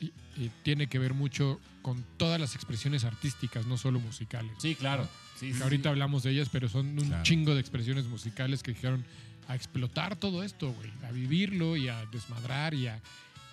y- 0.00 0.12
y 0.36 0.50
tiene 0.64 0.88
que 0.88 0.98
ver 0.98 1.14
mucho 1.14 1.60
con 1.82 2.04
todas 2.16 2.40
las 2.40 2.54
expresiones 2.56 3.04
artísticas, 3.04 3.66
no 3.66 3.76
solo 3.76 4.00
musicales. 4.00 4.52
Sí, 4.58 4.74
claro. 4.74 5.08
Sí, 5.38 5.52
sí, 5.52 5.62
ahorita 5.62 5.84
sí. 5.84 5.88
hablamos 5.90 6.22
de 6.24 6.30
ellas, 6.32 6.48
pero 6.50 6.68
son 6.68 6.98
un 6.98 7.06
Claro. 7.08 7.22
chingo 7.22 7.54
de 7.54 7.60
expresiones 7.60 8.06
musicales 8.06 8.62
que 8.62 8.72
dijeron 8.72 9.04
a 9.46 9.54
explotar 9.54 10.16
todo 10.16 10.42
esto, 10.42 10.72
güey, 10.72 10.90
a 11.06 11.12
vivirlo 11.12 11.76
y 11.76 11.88
a 11.88 12.04
desmadrar 12.06 12.74
y 12.74 12.86
a, 12.88 13.00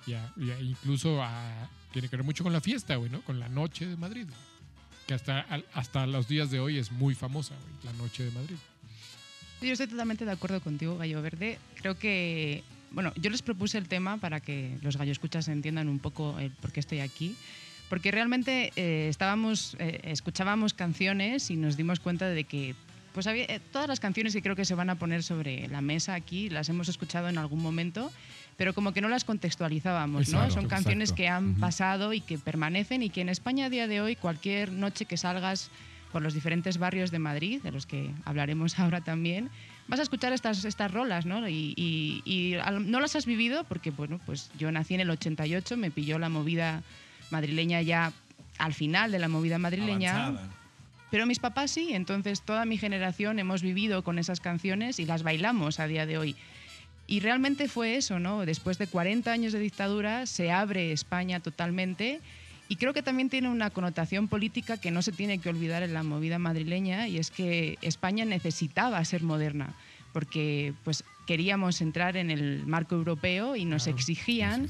y 0.08 0.14
a- 0.14 0.34
y 0.38 0.52
a 0.52 0.60
incluso 0.60 1.22
a... 1.22 1.70
Tiene 1.92 2.08
que 2.10 2.16
ver 2.16 2.26
mucho 2.26 2.44
con 2.44 2.54
la 2.54 2.62
fiesta, 2.62 2.96
güey, 2.96 3.10
¿no? 3.12 3.22
Con 3.22 3.40
la 3.40 3.50
noche 3.50 3.86
de 3.86 3.98
Madrid, 3.98 4.26
güey. 4.26 4.40
Que 5.08 5.14
hasta, 5.14 5.42
al- 5.42 5.66
hasta 5.74 6.06
los 6.08 6.28
días 6.28 6.50
de 6.52 6.60
hoy 6.60 6.78
es 6.78 6.92
muy 6.92 7.16
famosa, 7.16 7.56
güey, 7.56 7.94
la 7.94 8.02
noche 8.02 8.24
de 8.24 8.32
Madrid. 8.32 8.56
Yo 9.62 9.72
estoy 9.74 9.88
totalmente 9.88 10.26
de 10.26 10.32
acuerdo 10.32 10.60
contigo, 10.62 10.98
Gallo 10.98 11.22
Verde. 11.22 11.60
Creo 11.76 11.98
que, 11.98 12.64
bueno, 12.92 13.14
yo 13.16 13.30
les 13.30 13.42
propuse 13.44 13.78
el 13.78 13.88
tema 13.88 14.18
para 14.18 14.40
que 14.40 14.78
los 14.82 14.98
gallo 14.98 15.12
escuchas 15.12 15.48
entiendan 15.50 15.88
un 15.88 16.00
poco 16.00 16.40
el 16.40 16.50
por 16.52 16.72
qué 16.72 16.80
estoy 16.80 17.00
aquí. 17.00 17.36
Porque 17.90 18.10
realmente 18.10 18.72
eh, 18.78 19.08
estábamos, 19.10 19.76
eh, 19.78 20.00
escuchábamos 20.06 20.74
canciones 20.74 21.52
y 21.52 21.58
nos 21.58 21.76
dimos 21.78 22.00
cuenta 22.00 22.28
de 22.30 22.46
que 22.46 22.74
pues 23.14 23.28
había, 23.28 23.44
eh, 23.44 23.60
todas 23.74 23.90
las 23.90 24.00
canciones 24.00 24.34
que 24.34 24.42
creo 24.42 24.56
que 24.56 24.64
se 24.64 24.74
van 24.76 24.90
a 24.90 24.96
poner 24.96 25.22
sobre 25.22 25.68
la 25.68 25.82
mesa 25.82 26.14
aquí 26.16 26.50
las 26.50 26.70
hemos 26.70 26.88
escuchado 26.88 27.28
en 27.28 27.38
algún 27.38 27.62
momento, 27.62 28.10
pero 28.62 28.76
como 28.76 28.94
que 28.94 29.02
no 29.02 29.10
las 29.10 29.24
contextualizábamos, 29.24 30.30
¿no? 30.30 30.52
Son 30.52 30.68
canciones 30.68 31.10
exacto. 31.10 31.16
que 31.18 31.28
han 31.30 31.56
pasado 31.56 32.14
y 32.14 32.22
que 32.22 32.38
permanecen 32.38 33.02
y 33.02 33.10
que 33.10 33.22
en 33.22 33.30
España 33.30 33.66
a 33.66 33.70
día 33.72 33.88
de 33.88 34.02
hoy 34.02 34.16
cualquier 34.16 34.72
noche 34.72 35.06
que 35.06 35.18
salgas 35.18 35.72
por 36.12 36.22
los 36.22 36.36
diferentes 36.36 36.78
barrios 36.78 37.10
de 37.10 37.18
Madrid, 37.18 37.60
de 37.64 37.72
los 37.72 37.88
que 37.88 38.12
hablaremos 38.24 38.78
ahora 38.80 39.02
también, 39.02 39.50
vas 39.88 40.00
a 40.00 40.04
escuchar 40.04 40.32
estas, 40.32 40.64
estas 40.64 40.92
rolas, 40.92 41.26
¿no? 41.26 41.50
Y, 41.50 41.74
y- 41.76 42.22
y 42.24 42.54
al- 42.54 42.92
no 42.92 43.00
las 43.00 43.16
has 43.16 43.26
vivido 43.26 43.64
porque, 43.64 43.90
bueno, 43.90 44.20
pues 44.28 44.52
yo 44.60 44.72
nací 44.72 44.94
en 44.94 45.00
el 45.00 45.10
88, 45.10 45.76
me 45.76 45.90
pilló 45.90 46.20
la 46.20 46.30
movida 46.30 46.84
madrileña 47.32 47.82
ya 47.82 48.14
al 48.60 48.76
final 48.76 49.12
de 49.12 49.18
la 49.18 49.28
movida 49.28 49.58
madrileña. 49.58 50.28
Avanzada. 50.28 50.50
Pero 51.10 51.26
mis 51.26 51.40
papás 51.40 51.72
sí, 51.72 51.90
entonces 51.94 52.42
toda 52.44 52.64
mi 52.66 52.78
generación 52.78 53.40
hemos 53.40 53.64
vivido 53.64 54.04
con 54.04 54.20
esas 54.20 54.40
canciones 54.40 55.00
y 55.00 55.06
las 55.08 55.24
bailamos 55.24 55.80
a 55.80 55.88
día 55.88 56.06
de 56.06 56.18
hoy. 56.20 56.36
Y 57.12 57.20
realmente 57.20 57.68
fue 57.68 57.98
eso, 57.98 58.20
¿no? 58.20 58.46
Después 58.46 58.78
de 58.78 58.88
40 58.88 59.30
años 59.34 59.52
de 59.52 59.60
dictadura 59.60 60.26
se 60.26 60.50
abre 60.50 60.94
España 60.94 61.42
totalmente 61.42 62.22
y 62.70 62.78
creo 62.78 62.94
que 62.94 63.04
también 63.04 63.30
tiene 63.30 63.50
una 63.50 63.70
connotación 63.70 64.30
política 64.30 64.78
que 64.78 64.92
no 64.92 65.02
se 65.02 65.12
tiene 65.12 65.40
que 65.40 65.50
olvidar 65.50 65.84
en 65.84 65.94
la 65.94 66.04
movida 66.04 66.40
madrileña 66.40 67.10
y 67.10 67.18
es 67.18 67.30
que 67.30 67.78
España 67.82 68.24
necesitaba 68.24 69.04
ser 69.04 69.24
moderna 69.24 69.76
porque 70.14 70.74
pues 70.86 71.04
queríamos 71.28 71.82
entrar 71.82 72.16
en 72.16 72.32
el 72.32 72.66
marco 72.66 72.96
europeo 72.96 73.58
y 73.58 73.66
nos 73.66 73.84
Claro. 73.84 73.98
exigían 73.98 74.70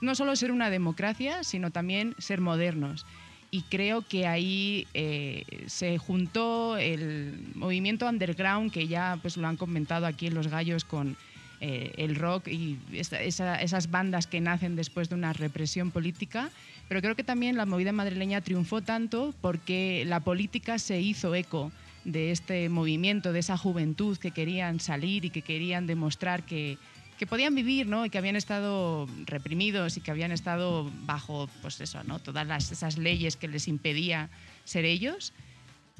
no 0.00 0.14
solo 0.14 0.36
ser 0.36 0.52
una 0.52 0.70
democracia, 0.70 1.44
sino 1.44 1.70
también 1.70 2.14
ser 2.18 2.40
modernos. 2.40 3.04
Y 3.50 3.62
creo 3.62 4.02
que 4.02 4.26
ahí 4.26 4.86
eh, 4.94 5.44
se 5.66 5.98
juntó 5.98 6.76
el 6.78 7.50
movimiento 7.54 8.06
underground, 8.06 8.70
que 8.70 8.88
ya 8.88 9.18
pues, 9.22 9.36
lo 9.36 9.48
han 9.48 9.56
comentado 9.56 10.06
aquí 10.06 10.26
en 10.26 10.34
Los 10.34 10.48
Gallos 10.48 10.84
con 10.84 11.16
eh, 11.60 11.92
el 11.96 12.14
rock 12.16 12.48
y 12.48 12.78
esa- 12.92 13.20
esa- 13.22 13.60
esas 13.60 13.90
bandas 13.90 14.26
que 14.26 14.40
nacen 14.40 14.76
después 14.76 15.08
de 15.08 15.14
una 15.16 15.32
represión 15.32 15.90
política. 15.90 16.50
Pero 16.88 17.00
creo 17.02 17.16
que 17.16 17.24
también 17.24 17.56
la 17.56 17.66
movida 17.66 17.92
madrileña 17.92 18.40
triunfó 18.40 18.80
tanto 18.80 19.34
porque 19.40 20.04
la 20.06 20.20
política 20.20 20.78
se 20.78 21.00
hizo 21.00 21.34
eco 21.34 21.72
de 22.04 22.30
este 22.30 22.68
movimiento, 22.68 23.32
de 23.32 23.40
esa 23.40 23.56
juventud 23.58 24.16
que 24.18 24.30
querían 24.30 24.80
salir 24.80 25.24
y 25.24 25.30
que 25.30 25.42
querían 25.42 25.86
demostrar 25.86 26.44
que, 26.44 26.78
que 27.18 27.26
podían 27.26 27.54
vivir, 27.54 27.86
¿no? 27.88 28.06
Y 28.06 28.10
que 28.10 28.16
habían 28.18 28.36
estado 28.36 29.06
reprimidos 29.26 29.96
y 29.96 30.00
que 30.00 30.10
habían 30.12 30.30
estado 30.32 30.90
bajo, 31.04 31.50
pues 31.60 31.80
eso, 31.80 32.02
¿no? 32.04 32.20
Todas 32.20 32.46
las, 32.46 32.70
esas 32.70 32.96
leyes 32.96 33.36
que 33.36 33.48
les 33.48 33.66
impedía 33.68 34.30
ser 34.64 34.84
ellos. 34.84 35.32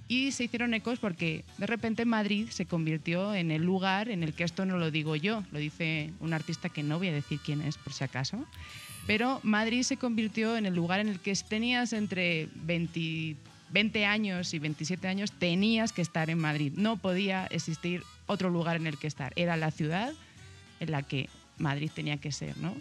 Y 0.09 0.33
se 0.33 0.45
hicieron 0.45 0.73
ecos 0.73 0.99
porque 0.99 1.45
de 1.59 1.67
repente 1.67 2.07
Madrid 2.07 2.49
se 2.49 2.65
convirtió 2.65 3.35
en 3.35 3.51
el 3.51 3.63
lugar 3.63 4.09
en 4.09 4.23
el 4.23 4.33
que 4.33 4.45
esto 4.45 4.65
no 4.65 4.79
lo 4.79 4.91
digo 4.91 5.17
yo, 5.17 5.45
lo 5.53 5.59
dice 5.59 6.13
un 6.21 6.33
artista 6.33 6.71
que 6.71 6.83
no 6.83 6.97
voy 6.97 7.09
a 7.09 7.13
decir 7.13 7.39
quién 7.45 7.61
es 7.61 7.77
por 7.77 7.93
si 7.93 8.05
acaso, 8.05 8.47
pero 9.07 9.41
Madrid 9.43 9.83
se 9.83 9.99
convirtió 9.99 10.57
en 10.57 10.65
el 10.67 10.75
lugar 10.75 11.01
en 11.01 11.09
el 11.09 11.21
que 11.21 11.35
tenías 11.35 11.93
entre 11.93 12.49
20, 12.55 13.37
20 13.71 14.07
años 14.07 14.55
y 14.55 14.59
27 14.59 15.09
años, 15.09 15.33
tenías 15.33 15.93
que 15.93 16.03
estar 16.03 16.31
en 16.31 16.39
Madrid. 16.39 16.73
No 16.77 16.97
podía 16.97 17.47
existir 17.47 18.03
otro 18.27 18.51
lugar 18.51 18.77
en 18.77 18.87
el 18.87 18.99
que 18.99 19.07
estar. 19.07 19.33
Era 19.37 19.57
la 19.57 19.71
ciudad 19.71 20.13
en 20.81 20.91
la 20.91 21.03
que 21.03 21.29
Madrid 21.59 21.91
tenía 21.95 22.19
que 22.19 22.33
ser, 22.33 22.57
¿no? 22.59 22.75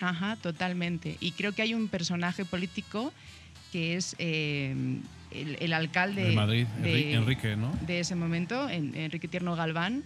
Ajá, 0.00 0.36
totalmente. 0.36 1.16
Y 1.20 1.32
creo 1.32 1.52
que 1.52 1.62
hay 1.62 1.74
un 1.74 1.88
personaje 1.88 2.44
político 2.44 3.12
que 3.72 3.96
es 3.96 4.14
eh, 4.18 4.74
el, 5.30 5.56
el 5.60 5.72
alcalde 5.72 6.24
De 6.30 6.34
Madrid, 6.34 6.66
de- 6.82 7.12
Enri- 7.12 7.14
Enrique, 7.14 7.56
¿no? 7.56 7.72
de 7.86 8.00
ese 8.00 8.14
momento, 8.14 8.68
en- 8.68 8.94
Enrique 8.94 9.28
Tierno 9.28 9.56
Galván, 9.56 10.04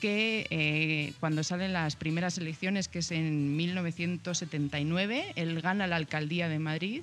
que 0.00 0.46
eh, 0.50 1.12
cuando 1.20 1.44
salen 1.44 1.72
las 1.72 1.94
primeras 1.96 2.36
elecciones, 2.38 2.88
que 2.88 2.98
es 3.00 3.10
en 3.12 3.56
1979, 3.56 5.32
él 5.36 5.60
gana 5.60 5.86
la 5.86 5.96
alcaldía 5.96 6.48
de 6.48 6.58
Madrid 6.58 7.02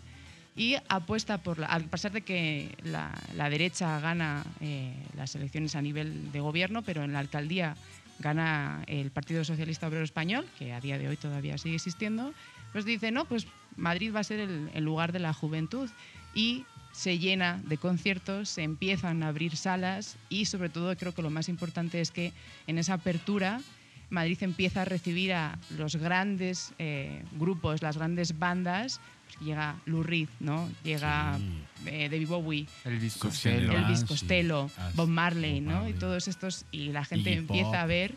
y 0.55 0.75
apuesta 0.89 1.37
por, 1.37 1.59
la, 1.59 1.67
a 1.67 1.79
pesar 1.79 2.11
de 2.11 2.21
que 2.21 2.75
la, 2.83 3.11
la 3.35 3.49
derecha 3.49 3.99
gana 4.01 4.43
eh, 4.61 4.93
las 5.15 5.33
elecciones 5.35 5.75
a 5.75 5.81
nivel 5.81 6.31
de 6.31 6.39
gobierno, 6.41 6.81
pero 6.81 7.03
en 7.03 7.13
la 7.13 7.19
alcaldía 7.19 7.75
gana 8.19 8.83
el 8.87 9.11
Partido 9.11 9.45
Socialista 9.45 9.87
Obrero 9.87 10.03
Español, 10.03 10.45
que 10.57 10.73
a 10.73 10.81
día 10.81 10.97
de 10.97 11.07
hoy 11.07 11.15
todavía 11.15 11.57
sigue 11.57 11.75
existiendo, 11.75 12.33
pues 12.73 12.83
dice, 12.83 13.11
no, 13.11 13.23
pues 13.25 13.47
Madrid 13.77 14.13
va 14.13 14.19
a 14.19 14.23
ser 14.25 14.41
el, 14.41 14.69
el 14.73 14.83
lugar 14.83 15.13
de 15.13 15.19
la 15.19 15.31
juventud 15.33 15.89
y 16.35 16.65
se 16.99 17.17
llena 17.17 17.61
de 17.65 17.77
conciertos, 17.77 18.49
se 18.49 18.63
empiezan 18.63 19.23
a 19.23 19.29
abrir 19.29 19.55
salas 19.55 20.17
y 20.27 20.45
sobre 20.45 20.67
todo 20.67 20.93
creo 20.97 21.13
que 21.13 21.21
lo 21.21 21.29
más 21.29 21.47
importante 21.47 22.01
es 22.01 22.11
que 22.11 22.33
en 22.67 22.77
esa 22.77 22.95
apertura 22.95 23.61
Madrid 24.09 24.37
empieza 24.41 24.81
a 24.81 24.85
recibir 24.85 25.31
a 25.31 25.57
los 25.77 25.95
grandes 25.95 26.73
eh, 26.77 27.23
grupos, 27.37 27.81
las 27.81 27.95
grandes 27.95 28.37
bandas. 28.37 28.99
Pues 29.27 29.39
llega 29.47 29.75
Lou 29.85 30.03
Reed, 30.03 30.27
¿no? 30.41 30.69
Llega 30.83 31.39
eh, 31.85 32.09
David 32.11 32.27
Bowie, 32.27 32.65
Elvis 32.83 33.15
Costello. 33.15 33.67
Costello. 33.67 33.71
Ah, 33.77 33.81
Elvis 33.85 33.99
sí. 34.01 34.05
Costello, 34.05 34.71
Ah, 34.77 34.91
Bob 34.95 35.05
sí. 35.05 35.11
Marley, 35.13 35.59
Bob 35.61 35.67
¿no? 35.69 35.73
Marley. 35.75 35.93
Y 35.93 35.99
todos 35.99 36.27
estos, 36.27 36.65
y 36.71 36.89
la 36.89 37.05
gente 37.05 37.29
Pop. 37.31 37.39
empieza 37.55 37.81
a 37.81 37.85
ver 37.85 38.15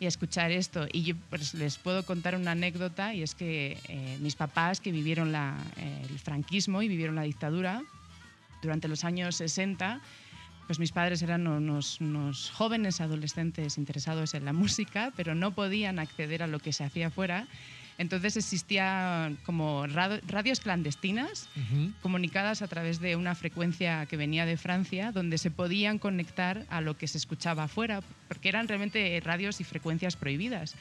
y 0.00 0.04
a 0.06 0.08
escuchar 0.08 0.52
esto. 0.52 0.86
Y 0.90 1.02
yo 1.02 1.14
pues, 1.28 1.52
les 1.54 1.76
puedo 1.76 2.02
contar 2.06 2.34
una 2.36 2.52
anécdota 2.52 3.12
y 3.12 3.22
es 3.22 3.34
que 3.34 3.76
eh, 3.88 4.16
mis 4.20 4.36
papás 4.36 4.80
que 4.80 4.90
vivieron 4.92 5.32
la, 5.32 5.54
eh, 5.76 6.02
el 6.08 6.18
franquismo 6.18 6.80
y 6.82 6.88
vivieron 6.88 7.16
la 7.16 7.22
dictadura 7.22 7.82
durante 8.66 8.88
los 8.88 9.04
años 9.04 9.36
60, 9.36 10.00
pues 10.66 10.80
mis 10.80 10.90
padres 10.90 11.22
eran 11.22 11.46
unos, 11.46 12.00
unos 12.00 12.50
jóvenes 12.50 13.00
adolescentes 13.00 13.78
interesados 13.78 14.34
en 14.34 14.44
la 14.44 14.52
música, 14.52 15.12
pero 15.16 15.34
no 15.36 15.54
podían 15.54 16.00
acceder 16.00 16.42
a 16.42 16.48
lo 16.48 16.58
que 16.58 16.72
se 16.72 16.82
hacía 16.82 17.06
afuera. 17.06 17.46
Entonces 17.98 18.36
existían 18.36 19.36
como 19.44 19.86
radios 19.86 20.60
clandestinas 20.60 21.48
Ujú. 21.56 21.92
comunicadas 22.00 22.62
a 22.62 22.68
través 22.68 22.98
de 22.98 23.14
una 23.14 23.34
frecuencia 23.36 24.06
que 24.06 24.16
venía 24.16 24.44
de 24.44 24.56
Francia, 24.56 25.12
donde 25.12 25.38
se 25.38 25.50
podían 25.52 25.98
conectar 25.98 26.66
a 26.68 26.80
lo 26.80 26.98
que 26.98 27.06
se 27.06 27.18
escuchaba 27.18 27.64
afuera, 27.64 28.02
porque 28.28 28.48
eran 28.48 28.66
realmente 28.66 29.20
radios 29.24 29.60
y 29.60 29.64
frecuencias 29.64 30.16
prohibidas. 30.16 30.74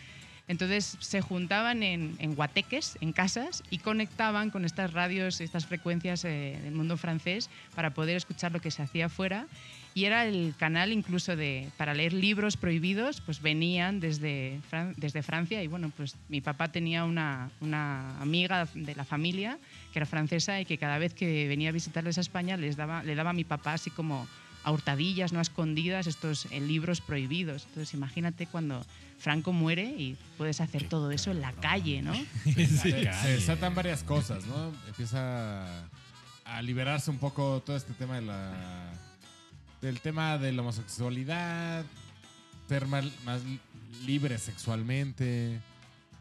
Entonces 0.48 0.98
se 1.00 1.22
juntaban 1.22 1.82
en, 1.82 2.16
en 2.20 2.36
guateques, 2.36 2.98
en 3.02 3.14
casas, 3.14 3.64
y 3.72 3.80
conectaban 3.80 4.52
con 4.52 4.64
estas 4.64 4.94
radios, 4.94 5.42
estas 5.42 5.66
frecuencias 5.66 6.24
eh, 6.24 6.60
del 6.64 6.74
mundo 6.74 6.98
francés 6.98 7.50
para 7.76 7.94
poder 7.96 8.16
escuchar 8.16 8.52
lo 8.52 8.62
que 8.62 8.70
se 8.72 8.84
hacía 8.84 9.08
afuera. 9.08 9.48
Y 9.96 10.04
era 10.06 10.26
el 10.26 10.54
canal 10.60 10.92
incluso 10.92 11.36
de, 11.36 11.70
para 11.78 11.94
leer 11.94 12.12
libros 12.14 12.58
prohibidos, 12.58 13.22
pues 13.22 13.42
venían 13.42 14.02
desde, 14.02 14.60
Fran- 14.70 14.94
desde 14.98 15.24
Francia. 15.24 15.64
Y 15.64 15.68
bueno, 15.68 15.92
pues 15.96 16.16
mi 16.28 16.42
papá 16.42 16.68
tenía 16.68 17.06
una, 17.06 17.50
una 17.62 18.20
amiga 18.22 18.68
de 18.76 18.94
la 18.94 19.06
familia 19.06 19.58
que 19.94 20.00
era 20.00 20.06
francesa 20.06 20.60
y 20.60 20.66
que 20.66 20.78
cada 20.78 20.98
vez 20.98 21.14
que 21.14 21.48
venía 21.48 21.70
a 21.70 21.72
visitarles 21.72 22.18
a 22.18 22.22
España 22.22 22.58
les 22.58 22.76
daba, 22.76 23.04
le 23.04 23.16
daba 23.16 23.30
a 23.30 23.34
mi 23.34 23.46
papá 23.46 23.74
así 23.74 23.90
como 23.90 24.28
a 24.66 24.72
hurtadillas, 24.72 25.32
no 25.32 25.40
a 25.40 25.42
escondidas, 25.44 26.08
estos 26.08 26.48
eh, 26.52 26.60
libros 26.60 27.00
prohibidos. 27.00 27.64
Entonces 27.68 27.94
imagínate 27.94 28.48
cuando 28.48 28.86
Franco 29.20 29.54
muere 29.54 29.84
y 29.86 30.18
puedes 30.38 30.60
hacer 30.60 30.90
todo 30.90 31.12
eso 31.12 31.32
en 31.32 31.40
la 31.40 31.54
calle, 31.54 32.02
¿no? 32.02 32.14
Se, 32.44 32.68
se 32.68 33.28
desatan 33.30 33.74
varias 33.76 34.04
cosas, 34.04 34.46
¿no? 34.46 34.74
Empieza 34.88 35.66
a 36.46 36.62
liberarse 36.62 37.10
un 37.12 37.18
poco 37.20 37.62
todo 37.66 37.78
este 37.78 37.94
tema 37.94 38.16
de 38.16 38.22
la 38.24 38.92
del 39.82 40.00
tema 40.02 40.38
de 40.40 40.52
la 40.52 40.62
homosexualidad, 40.64 41.86
ser 42.68 42.88
mal- 42.88 43.14
más 43.24 43.42
libre 44.06 44.38
sexualmente, 44.40 45.60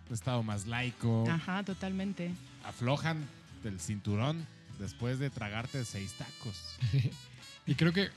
un 0.09 0.14
estado 0.14 0.42
más 0.42 0.66
laico, 0.66 1.24
Ajá, 1.30 1.62
totalmente. 1.62 2.30
aflojan 2.64 3.24
del 3.62 3.80
cinturón 3.80 4.46
después 4.78 5.18
de 5.18 5.30
tragarte 5.30 5.85
seis 5.87 6.12
tacos. 6.14 6.76
Y 7.66 7.77
creo 7.77 7.92
que 7.92 8.11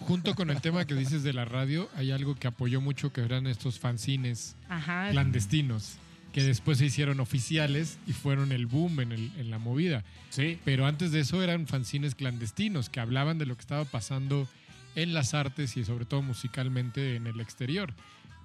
junto 0.00 0.34
con 0.34 0.50
el 0.50 0.60
tema 0.60 0.84
que 0.84 0.94
dices 0.94 1.22
de 1.24 1.32
la 1.32 1.44
radio, 1.44 1.88
hay 1.96 2.12
algo 2.12 2.34
que 2.36 2.46
apoyó 2.46 2.80
mucho 2.80 3.12
que 3.12 3.20
eran 3.22 3.46
estos 3.46 3.78
fanzines 3.80 4.54
Ajá. 4.68 5.08
clandestinos, 5.10 5.96
que 6.32 6.42
después 6.44 6.78
se 6.78 6.86
hicieron 6.86 7.18
oficiales 7.18 7.98
y 8.06 8.12
fueron 8.12 8.52
el 8.52 8.66
boom 8.66 9.00
en, 9.00 9.12
el- 9.12 9.32
en 9.38 9.50
la 9.50 9.58
movida. 9.58 10.04
Sí. 10.30 10.58
Pero 10.64 10.86
antes 10.86 11.10
de 11.10 11.20
eso 11.20 11.42
eran 11.42 11.66
fanzines 11.66 12.14
clandestinos 12.14 12.88
que 12.90 13.00
hablaban 13.00 13.38
de 13.38 13.46
lo 13.46 13.56
que 13.56 13.62
estaba 13.62 13.84
pasando 13.84 14.48
en 14.94 15.14
las 15.14 15.34
artes 15.34 15.76
y 15.76 15.84
sobre 15.84 16.04
todo 16.04 16.22
musicalmente 16.22 17.16
en 17.16 17.26
el 17.26 17.40
exterior. 17.40 17.92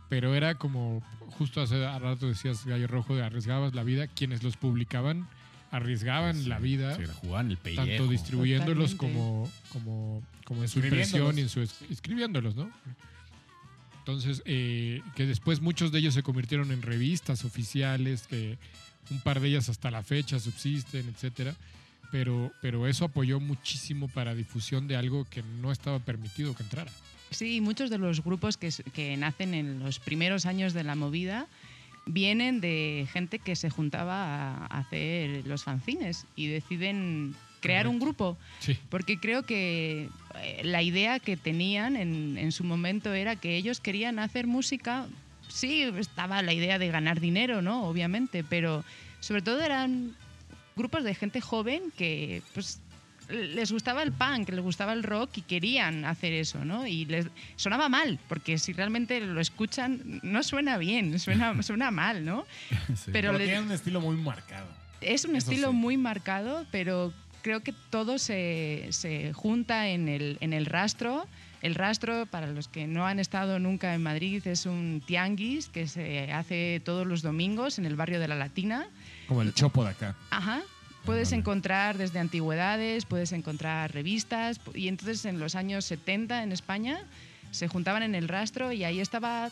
Pero 0.09 0.33
era 0.35 0.55
como, 0.55 1.03
justo 1.37 1.61
hace 1.61 1.79
rato 1.99 2.27
decías, 2.27 2.65
Gallo 2.65 2.87
Rojo, 2.87 3.15
de 3.15 3.23
arriesgabas 3.23 3.75
la 3.75 3.83
vida. 3.83 4.07
Quienes 4.07 4.41
los 4.41 4.55
publicaban 4.57 5.27
arriesgaban 5.71 6.47
la 6.49 6.59
vida, 6.59 6.95
Se 6.95 7.05
jugaban 7.07 7.51
el 7.51 7.57
pellejo. 7.57 7.85
tanto 7.85 8.07
distribuyéndolos 8.07 8.95
como, 8.95 9.49
como, 9.69 10.23
como 10.45 10.63
en 10.63 10.69
su 10.69 10.79
impresión 10.79 11.37
y 11.37 11.41
en 11.41 11.49
su 11.49 11.61
es- 11.61 11.81
escribiéndolos, 11.89 12.55
¿no? 12.55 12.71
Entonces, 13.99 14.41
eh, 14.45 15.01
que 15.15 15.25
después 15.25 15.59
muchos 15.61 15.91
de 15.91 15.99
ellos 15.99 16.13
se 16.13 16.23
convirtieron 16.23 16.71
en 16.71 16.81
revistas 16.81 17.43
oficiales, 17.43 18.25
que 18.27 18.57
un 19.11 19.19
par 19.19 19.39
de 19.41 19.49
ellas 19.49 19.67
hasta 19.69 19.91
la 19.91 20.03
fecha 20.03 20.39
subsisten, 20.39 21.07
etcétera. 21.09 21.55
Pero, 22.09 22.53
pero 22.61 22.87
eso 22.87 23.03
apoyó 23.03 23.41
muchísimo 23.41 24.07
para 24.07 24.33
difusión 24.33 24.87
de 24.87 24.95
algo 24.95 25.25
que 25.29 25.43
no 25.61 25.73
estaba 25.73 25.99
permitido 25.99 26.55
que 26.55 26.63
entrara. 26.63 26.89
Sí, 27.31 27.59
muchos 27.59 27.89
de 27.89 27.97
los 27.97 28.23
grupos 28.23 28.55
que, 28.55 28.69
que 28.93 29.17
nacen 29.17 29.53
en 29.53 29.79
los 29.79 29.99
primeros 29.99 30.45
años 30.45 30.71
de 30.73 30.85
la 30.85 30.95
movida 30.95 31.47
vienen 32.07 32.61
de 32.61 33.07
gente 33.11 33.39
que 33.39 33.55
se 33.55 33.69
juntaba 33.69 34.65
a 34.65 34.79
hacer 34.79 35.45
los 35.45 35.63
fanzines 35.63 36.25
y 36.35 36.47
deciden 36.47 37.35
crear 37.59 37.87
un 37.87 37.99
grupo. 37.99 38.37
Sí. 38.59 38.77
Porque 38.89 39.19
creo 39.19 39.43
que 39.43 40.09
eh, 40.41 40.61
la 40.63 40.81
idea 40.81 41.19
que 41.19 41.37
tenían 41.37 41.95
en, 41.95 42.37
en 42.37 42.51
su 42.51 42.63
momento 42.63 43.13
era 43.13 43.35
que 43.35 43.55
ellos 43.55 43.79
querían 43.79 44.19
hacer 44.19 44.47
música. 44.47 45.07
Sí, 45.47 45.83
estaba 45.83 46.41
la 46.41 46.53
idea 46.53 46.79
de 46.79 46.87
ganar 46.89 47.19
dinero, 47.19 47.61
¿no? 47.61 47.85
Obviamente, 47.85 48.43
pero 48.43 48.83
sobre 49.19 49.41
todo 49.41 49.61
eran 49.61 50.15
grupos 50.75 51.03
de 51.03 51.15
gente 51.15 51.41
joven 51.41 51.91
que 51.97 52.41
pues 52.53 52.79
les 53.29 53.71
gustaba 53.71 54.03
el 54.03 54.11
punk, 54.11 54.49
les 54.49 54.59
gustaba 54.61 54.93
el 54.93 55.03
rock 55.03 55.37
y 55.37 55.41
querían 55.41 56.05
hacer 56.05 56.33
eso, 56.33 56.63
¿no? 56.63 56.87
Y 56.87 57.05
les 57.05 57.27
sonaba 57.55 57.89
mal, 57.89 58.19
porque 58.29 58.57
si 58.57 58.73
realmente 58.73 59.19
lo 59.19 59.39
escuchan 59.41 60.19
no 60.23 60.43
suena 60.43 60.77
bien, 60.77 61.19
suena, 61.19 61.61
suena 61.63 61.91
mal, 61.91 62.23
¿no? 62.25 62.45
Sí. 62.95 63.11
Pero 63.11 63.31
Pero 63.31 63.33
le- 63.33 63.45
tiene 63.45 63.61
un 63.61 63.71
estilo 63.71 63.99
muy 64.01 64.15
marcado. 64.15 64.67
es 65.01 65.25
un 65.25 65.35
Eso 65.35 65.49
estilo 65.51 65.69
sí. 65.71 65.75
muy 65.75 65.97
marcado, 65.97 66.65
pero 66.71 67.13
creo 67.41 67.61
que 67.61 67.73
todo 67.89 68.17
se, 68.17 68.87
se 68.91 69.33
junta 69.33 69.87
en 69.89 70.07
el, 70.07 70.37
en 70.41 70.53
el 70.53 70.65
rastro. 70.65 71.27
El 71.63 71.73
rastro, 71.73 72.27
para 72.27 72.45
los 72.47 72.67
que 72.67 72.85
no 72.87 73.07
han 73.07 73.19
estado 73.19 73.57
nunca 73.57 73.95
en 73.95 74.03
Madrid, 74.03 74.45
es 74.45 74.65
un 74.67 75.01
tianguis 75.05 75.67
que 75.69 75.87
se 75.87 76.31
hace 76.31 76.81
todos 76.85 77.07
los 77.07 77.23
domingos 77.23 77.79
en 77.79 77.85
el 77.87 77.95
barrio 77.95 78.19
de 78.19 78.27
la 78.27 78.35
Latina. 78.35 78.87
Como 79.27 79.41
el 79.41 79.53
chopo 79.55 79.83
de 79.83 79.89
acá. 79.89 80.15
Ajá. 80.29 80.61
Puedes 81.07 81.31
encontrar 81.31 81.97
desde 81.97 82.19
antigüedades, 82.19 83.05
puedes 83.05 83.31
encontrar 83.31 83.93
revistas. 83.93 84.59
Y 84.73 84.89
entonces 84.89 85.23
en 85.23 85.39
los 85.39 85.55
años 85.55 85.85
70 85.85 86.43
en 86.43 86.51
España 86.51 86.99
se 87.51 87.69
juntaban 87.69 88.03
en 88.03 88.13
el 88.13 88.27
rastro 88.27 88.73
y 88.73 88.83
ahí 88.83 88.99
estaba 88.99 89.49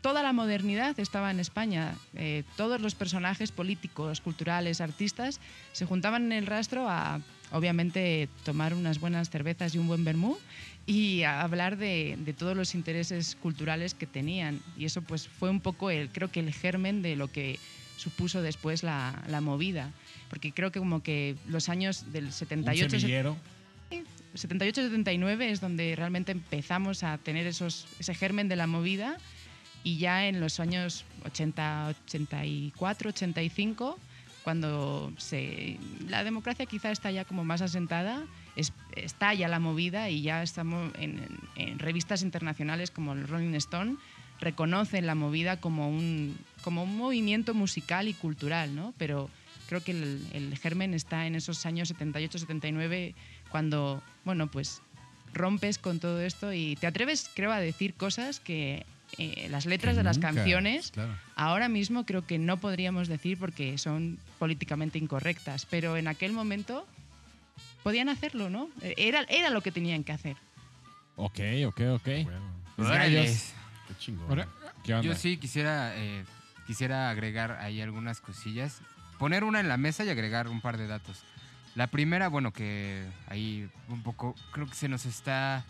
toda 0.00 0.22
la 0.22 0.32
modernidad 0.32 1.00
estaba 1.00 1.32
en 1.32 1.40
España. 1.40 1.96
Eh, 2.14 2.44
todos 2.56 2.80
los 2.80 2.94
personajes 2.94 3.50
políticos, 3.50 4.20
culturales, 4.20 4.80
artistas 4.80 5.40
se 5.72 5.86
juntaban 5.86 6.26
en 6.26 6.32
el 6.34 6.46
rastro 6.46 6.88
a, 6.88 7.20
obviamente, 7.50 8.28
tomar 8.44 8.72
unas 8.72 9.00
buenas 9.00 9.28
cervezas 9.28 9.74
y 9.74 9.78
un 9.78 9.88
buen 9.88 10.04
vermú 10.04 10.38
y 10.86 11.24
a 11.24 11.40
hablar 11.40 11.78
de, 11.78 12.16
de 12.16 12.32
todos 12.32 12.56
los 12.56 12.76
intereses 12.76 13.36
culturales 13.42 13.94
que 13.94 14.06
tenían. 14.06 14.60
Y 14.78 14.84
eso 14.84 15.02
pues 15.02 15.26
fue 15.26 15.50
un 15.50 15.58
poco, 15.58 15.90
el, 15.90 16.10
creo 16.10 16.30
que 16.30 16.38
el 16.38 16.54
germen 16.54 17.02
de 17.02 17.16
lo 17.16 17.26
que 17.26 17.58
supuso 17.96 18.40
después 18.40 18.84
la, 18.84 19.20
la 19.26 19.40
movida. 19.40 19.90
Porque 20.32 20.50
creo 20.50 20.72
que 20.72 20.78
como 20.78 21.02
que 21.02 21.36
los 21.46 21.68
años 21.68 22.10
del 22.10 22.24
Un 22.24 22.32
78, 22.32 22.88
semillero. 22.88 23.36
78-79 24.34 25.42
es 25.42 25.60
donde 25.60 25.94
realmente 25.94 26.32
empezamos 26.32 27.02
a 27.02 27.18
tener 27.18 27.46
esos, 27.46 27.86
ese 27.98 28.14
germen 28.14 28.48
de 28.48 28.56
la 28.56 28.66
movida 28.66 29.18
y 29.84 29.98
ya 29.98 30.26
en 30.28 30.40
los 30.40 30.58
años 30.58 31.04
80, 31.26 31.94
84, 32.06 33.10
85, 33.10 33.98
cuando 34.42 35.12
se, 35.18 35.76
la 36.08 36.24
democracia 36.24 36.64
quizá 36.64 36.90
está 36.90 37.10
ya 37.10 37.26
como 37.26 37.44
más 37.44 37.60
asentada, 37.60 38.24
es, 38.56 38.72
está 38.96 39.34
ya 39.34 39.48
la 39.48 39.58
movida 39.60 40.08
y 40.08 40.22
ya 40.22 40.42
estamos 40.42 40.92
en, 40.98 41.18
en- 41.56 41.68
en 41.68 41.78
revistas 41.78 42.22
internacionales 42.22 42.90
como 42.90 43.12
el 43.12 43.28
Rolling 43.28 43.54
Stone 43.54 43.96
reconocen 44.40 45.06
la 45.06 45.14
movida 45.14 45.60
como 45.60 45.90
un, 45.90 46.36
como 46.64 46.84
un 46.84 46.96
movimiento 46.96 47.52
musical 47.54 48.08
y 48.08 48.14
cultural, 48.14 48.74
¿no? 48.74 48.94
Pero 48.98 49.28
creo 49.72 49.82
que 49.82 49.92
el, 49.92 50.26
el 50.34 50.58
germen 50.58 50.92
está 50.92 51.26
en 51.26 51.34
esos 51.34 51.64
años 51.64 51.94
78-79 51.94 53.14
cuando, 53.48 54.02
bueno, 54.26 54.50
pues 54.50 54.82
rompes 55.32 55.78
con 55.78 55.98
todo 55.98 56.20
esto 56.20 56.52
y 56.52 56.76
te 56.76 56.86
atreves, 56.86 57.30
creo, 57.34 57.50
a 57.52 57.58
decir 57.58 57.94
cosas 57.94 58.38
que 58.38 58.84
eh, 59.16 59.46
las 59.50 59.64
letras 59.64 59.94
Que 59.94 59.98
de 59.98 60.04
las 60.04 60.18
nunca, 60.18 60.34
canciones 60.34 60.90
claro. 60.90 61.14
ahora 61.36 61.70
mismo 61.70 62.04
creo 62.04 62.26
que 62.26 62.38
no 62.38 62.58
podríamos 62.58 63.08
decir 63.08 63.38
porque 63.38 63.78
son 63.78 64.18
políticamente 64.38 64.98
incorrectas, 64.98 65.64
pero 65.64 65.96
en 65.96 66.06
aquel 66.06 66.32
momento 66.34 66.86
podían 67.82 68.10
hacerlo, 68.10 68.50
¿no? 68.50 68.68
Era, 68.82 69.22
era 69.30 69.48
lo 69.48 69.62
que 69.62 69.72
tenían 69.72 70.04
que 70.04 70.12
hacer. 70.12 70.36
Ok, 71.16 71.40
ok, 71.66 71.80
ok. 71.94 72.08
Bueno, 72.24 72.52
gallos. 72.76 73.54
qué 73.88 73.94
chingón. 73.98 74.28
Ahora, 74.28 74.48
¿Qué 74.84 74.92
onda? 74.94 75.06
Yo 75.06 75.14
sí 75.14 75.38
quisiera, 75.38 75.94
eh, 75.96 76.24
quisiera 76.66 77.08
agregar 77.08 77.52
ahí 77.52 77.80
algunas 77.80 78.20
cosillas. 78.20 78.82
Poner 79.22 79.44
una 79.44 79.60
en 79.60 79.68
la 79.68 79.76
mesa 79.76 80.04
y 80.04 80.08
agregar 80.08 80.48
un 80.48 80.60
par 80.60 80.76
de 80.78 80.88
datos. 80.88 81.22
La 81.76 81.86
primera, 81.86 82.26
bueno, 82.26 82.52
que 82.52 83.06
ahí 83.28 83.68
un 83.88 84.02
poco 84.02 84.34
creo 84.50 84.66
que 84.66 84.74
se 84.74 84.88
nos 84.88 85.06
está 85.06 85.62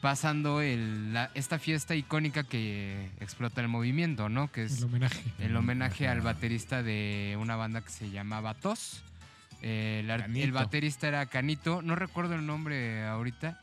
pasando 0.00 0.62
el- 0.62 1.12
la- 1.14 1.30
esta 1.34 1.60
fiesta 1.60 1.94
icónica 1.94 2.42
que 2.42 3.08
explota 3.20 3.60
el 3.60 3.68
movimiento, 3.68 4.28
¿no? 4.28 4.50
Que 4.50 4.64
es 4.64 4.78
El 4.78 4.84
homenaje. 4.86 5.22
el 5.38 5.56
homenaje 5.56 6.08
al 6.08 6.22
baterista 6.22 6.82
de 6.82 7.38
una 7.40 7.54
banda 7.54 7.82
que 7.82 7.90
se 7.90 8.10
llamaba 8.10 8.54
Tos. 8.54 9.00
Eh, 9.62 10.04
el 10.34 10.50
baterista 10.50 11.06
era 11.06 11.24
Canito, 11.26 11.82
no 11.82 11.94
recuerdo 11.94 12.34
el 12.34 12.44
nombre 12.46 13.06
ahorita. 13.06 13.60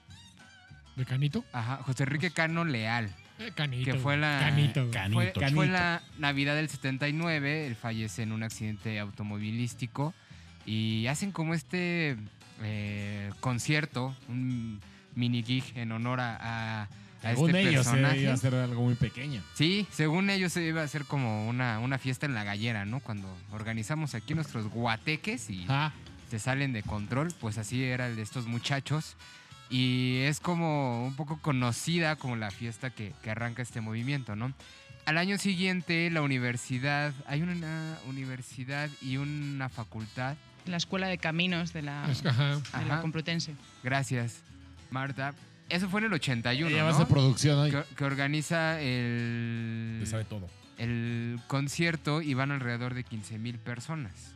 ¿De 0.96 1.04
Canito? 1.04 1.44
Ajá, 1.52 1.82
José 1.84 2.04
Enrique 2.04 2.32
Cano 2.32 2.64
Leal. 2.64 3.10
Eh, 3.40 3.52
canito. 3.54 3.92
Que 3.92 3.98
fue 4.00 4.16
la- 4.18 4.40
Canito. 4.40 4.84
Fue, 4.84 5.32
Canito. 5.34 5.56
fue 5.56 5.68
la 5.68 6.02
Navidad 6.18 6.56
del 6.56 6.70
79, 6.70 7.68
él 7.68 7.76
fallece 7.76 8.24
en 8.24 8.32
un 8.32 8.44
accidente 8.44 9.00
automovilístico 9.00 10.14
y 10.66 11.08
hacen 11.08 11.32
como 11.32 11.54
este 11.54 12.16
eh, 12.62 13.32
concierto, 13.42 14.16
un 14.30 14.80
mini 15.16 15.44
gig 15.44 15.64
en 15.76 15.92
honor 15.92 16.20
a, 16.22 16.38
a- 16.38 16.88
a 17.24 17.30
Según 17.32 17.50
este 17.56 17.62
ellos, 17.70 17.74
eh, 17.88 17.90
personaje. 17.90 18.22
iba 18.22 18.34
a 18.34 18.38
ser 18.38 18.56
algo 18.56 18.84
muy 18.84 18.96
pequeño. 18.96 19.42
Sí, 19.56 19.88
según 19.92 20.30
ellos 20.30 20.54
se 20.54 20.64
iba 20.64 20.82
a 20.82 20.86
hacer 20.86 21.06
como 21.06 21.48
una, 21.50 21.80
una 21.80 21.98
fiesta 21.98 22.26
en 22.28 22.34
la 22.36 22.44
gallera, 22.44 22.86
¿no? 22.86 23.00
Cuando 23.00 23.28
organizamos 23.52 24.14
aquí 24.16 24.34
nuestros 24.36 24.68
guateques 24.70 25.50
y 25.50 25.66
Ah, 25.68 25.92
se 26.30 26.40
salen 26.40 26.72
de 26.72 26.84
control, 26.84 27.34
pues 27.42 27.58
así 27.58 27.84
era 27.84 28.08
el 28.08 28.16
de 28.16 28.22
estos 28.22 28.46
muchachos. 28.46 29.18
Y 29.78 30.20
es 30.22 30.40
como 30.40 31.06
un 31.06 31.16
poco 31.18 31.38
conocida 31.42 32.16
como 32.16 32.38
la 32.38 32.50
fiesta 32.50 32.92
que, 32.92 33.12
que 33.22 33.30
arranca 33.32 33.62
este 33.62 33.82
movimiento, 33.82 34.36
¿no? 34.38 34.54
Al 35.06 35.18
año 35.18 35.38
siguiente, 35.38 36.10
la 36.12 36.22
universidad, 36.22 37.14
hay 37.28 37.42
una 37.42 37.98
universidad 38.08 38.90
y 39.02 39.18
una 39.18 39.68
facultad, 39.68 40.38
La 40.66 40.78
Escuela 40.78 41.08
de 41.08 41.18
Caminos 41.18 41.74
de 41.74 41.82
la, 41.82 42.10
Es 42.10 42.22
que, 42.22 42.30
ajá. 42.30 42.56
de 42.56 42.86
la 42.88 42.94
Ajá. 42.96 43.02
Complutense. 43.02 43.54
gracias, 43.84 44.44
Marta. 44.92 45.34
Eso 45.68 45.90
fue 45.90 46.00
en 46.00 46.06
el 46.06 46.14
81, 46.14 46.70
ella 46.70 46.84
va 46.84 46.90
a 46.90 46.92
¿no? 46.94 46.98
ser 47.00 47.08
producción. 47.08 47.70
Que, 47.70 47.84
que 47.96 48.04
organiza 48.06 48.80
el, 48.82 50.00
Le 50.00 50.06
sabe 50.06 50.24
todo. 50.24 50.48
el 50.78 51.40
concierto 51.48 52.22
y 52.22 52.34
van 52.34 52.52
alrededor 52.52 52.94
de 52.94 53.04
15 53.04 53.38
mil 53.40 53.60
personas. 53.60 54.35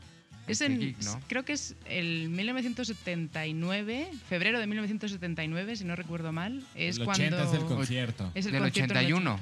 Es 0.50 0.62
Este 0.62 0.74
en, 0.74 0.80
gig, 0.80 0.98
¿no? 1.04 1.20
Creo 1.28 1.46
que 1.46 1.54
es 1.54 1.76
el 1.86 2.30
1979, 2.30 4.10
febrero 4.28 4.60
de 4.60 4.68
1979, 4.68 5.76
si 5.76 5.86
no 5.86 5.96
recuerdo 5.96 6.32
mal. 6.32 6.64
Es 6.76 6.98
el 6.98 7.06
cuando 7.06 7.24
80 7.24 7.44
es 7.44 7.54
el 7.54 7.66
concierto. 7.66 8.32
es 8.34 8.46
el 8.46 8.52
Del 8.52 8.62
concierto 8.64 8.94
en 8.94 9.00
el 9.00 9.06
81. 9.06 9.40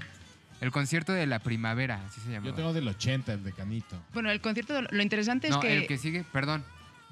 El 0.60 0.72
concierto 0.72 1.14
de 1.14 1.28
la 1.28 1.40
primavera, 1.40 2.04
así 2.06 2.20
se 2.22 2.32
llama. 2.32 2.48
Yo 2.48 2.54
tengo 2.54 2.74
del 2.74 2.88
80, 2.88 3.34
el 3.34 3.44
de 3.44 3.54
Canito. 3.54 4.02
Bueno, 4.14 4.32
el 4.32 4.42
concierto, 4.42 4.82
lo 4.82 5.02
interesante 5.04 5.48
es 5.48 5.54
No, 5.54 5.60
que, 5.60 5.78
el 5.78 5.88
que 5.88 5.98
sigue, 5.98 6.26
perdón. 6.32 6.64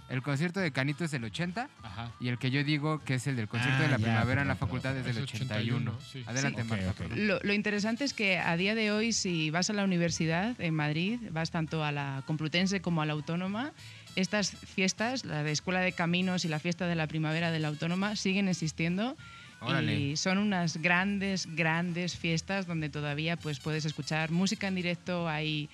El 0.08 0.22
concierto 0.22 0.60
de 0.60 0.72
Canito 0.72 1.04
es 1.04 1.12
del 1.12 1.24
80 1.24 1.68
Ajá. 1.82 2.12
y 2.20 2.28
el 2.28 2.38
que 2.38 2.52
yo 2.52 2.64
digo 2.64 3.04
que 3.04 3.16
es 3.16 3.26
el 3.26 3.36
del 3.36 3.48
concierto 3.48 3.80
Ah, 3.80 3.84
de 3.84 3.90
la 3.90 3.98
ya, 3.98 4.04
primavera 4.04 4.44
en 4.44 4.48
la 4.48 4.56
facultad 4.56 4.96
es 4.96 5.04
del 5.06 5.18
Es 5.18 5.24
81. 5.24 5.92
81, 5.92 6.00
sí. 6.12 6.24
Adelante, 6.28 6.62
Sí. 6.62 6.68
Marta. 6.70 6.86
Ok, 6.86 6.92
ok. 6.92 6.98
perdón. 6.98 7.28
lo, 7.28 7.40
lo 7.42 7.54
interesante 7.54 8.04
es 8.04 8.14
que 8.14 8.38
a 8.38 8.56
día 8.56 8.76
de 8.76 8.92
hoy, 8.92 9.14
si 9.14 9.50
vas 9.50 9.70
a 9.72 9.74
la 9.74 9.84
universidad 9.84 10.60
en 10.62 10.76
Madrid, 10.76 11.20
vas 11.32 11.50
tanto 11.50 11.84
a 11.84 11.92
la 11.92 12.22
Complutense 12.28 12.82
como 12.82 13.02
a 13.02 13.06
la 13.08 13.14
Autónoma, 13.14 13.72
estas 14.16 14.52
fiestas, 14.52 15.26
la 15.26 15.42
de 15.44 15.52
Escuela 15.52 15.80
de 15.82 15.92
Caminos 15.92 16.46
y 16.46 16.50
la 16.50 16.60
fiesta 16.60 16.86
de 16.88 16.96
la 16.96 17.08
primavera 17.08 17.52
de 17.52 17.60
la 17.60 17.70
Autónoma, 17.70 18.16
siguen 18.16 18.48
existiendo. 18.48 19.18
Órale. 19.62 20.00
Y 20.00 20.18
son 20.18 20.38
unas 20.38 20.78
grandes, 20.78 21.48
grandes 21.56 22.16
fiestas 22.16 22.68
donde 22.68 22.90
todavía 22.90 23.38
pues, 23.38 23.60
puedes 23.60 23.86
escuchar 23.86 24.30
música 24.30 24.68
en 24.68 24.76
directo, 24.76 25.28
hay 25.28 25.70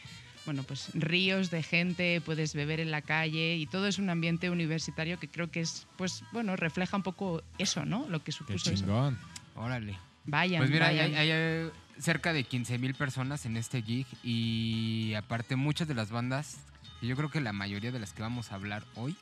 bueno, 0.45 0.63
pues, 0.63 0.89
ríos 0.93 1.51
de 1.51 1.63
gente, 1.63 2.21
puedes 2.21 2.53
beber 2.53 2.79
en 2.79 2.91
la 2.91 3.01
calle 3.01 3.55
y 3.55 3.67
todo 3.67 3.87
es 3.87 3.99
un 3.99 4.09
ambiente 4.09 4.49
universitario 4.49 5.19
que 5.19 5.27
creo 5.27 5.51
que 5.51 5.61
es, 5.61 5.87
pues, 5.97 6.23
bueno, 6.31 6.55
refleja 6.55 6.97
un 6.97 7.03
poco 7.03 7.43
eso, 7.57 7.85
¿no? 7.85 8.07
Lo 8.09 8.19
que 8.19 8.25
Qué 8.25 8.31
supuso 8.31 8.71
eso. 8.71 8.83
chingón. 8.85 9.17
Órale. 9.55 9.97
Vayan, 10.25 10.59
Pues 10.59 10.69
mira, 10.71 10.87
hay, 10.87 10.97
vayan. 10.97 11.15
hay, 11.15 11.71
cerca 11.99 12.33
de 12.33 12.43
15 12.43 12.77
mil 12.79 12.93
personas 12.95 13.45
en 13.45 13.57
este 13.57 13.81
gig 13.81 14.07
y 14.23 15.13
aparte 15.15 15.55
muchas 15.55 15.87
de 15.87 15.93
las 15.93 16.09
bandas, 16.11 16.57
yo 17.01 17.15
creo 17.15 17.29
que 17.29 17.41
la 17.41 17.53
mayoría 17.53 17.91
de 17.91 17.99
las 17.99 18.13
que 18.13 18.21
vamos 18.21 18.51
a 18.51 18.55
hablar 18.55 18.83
hoy, 18.95 19.15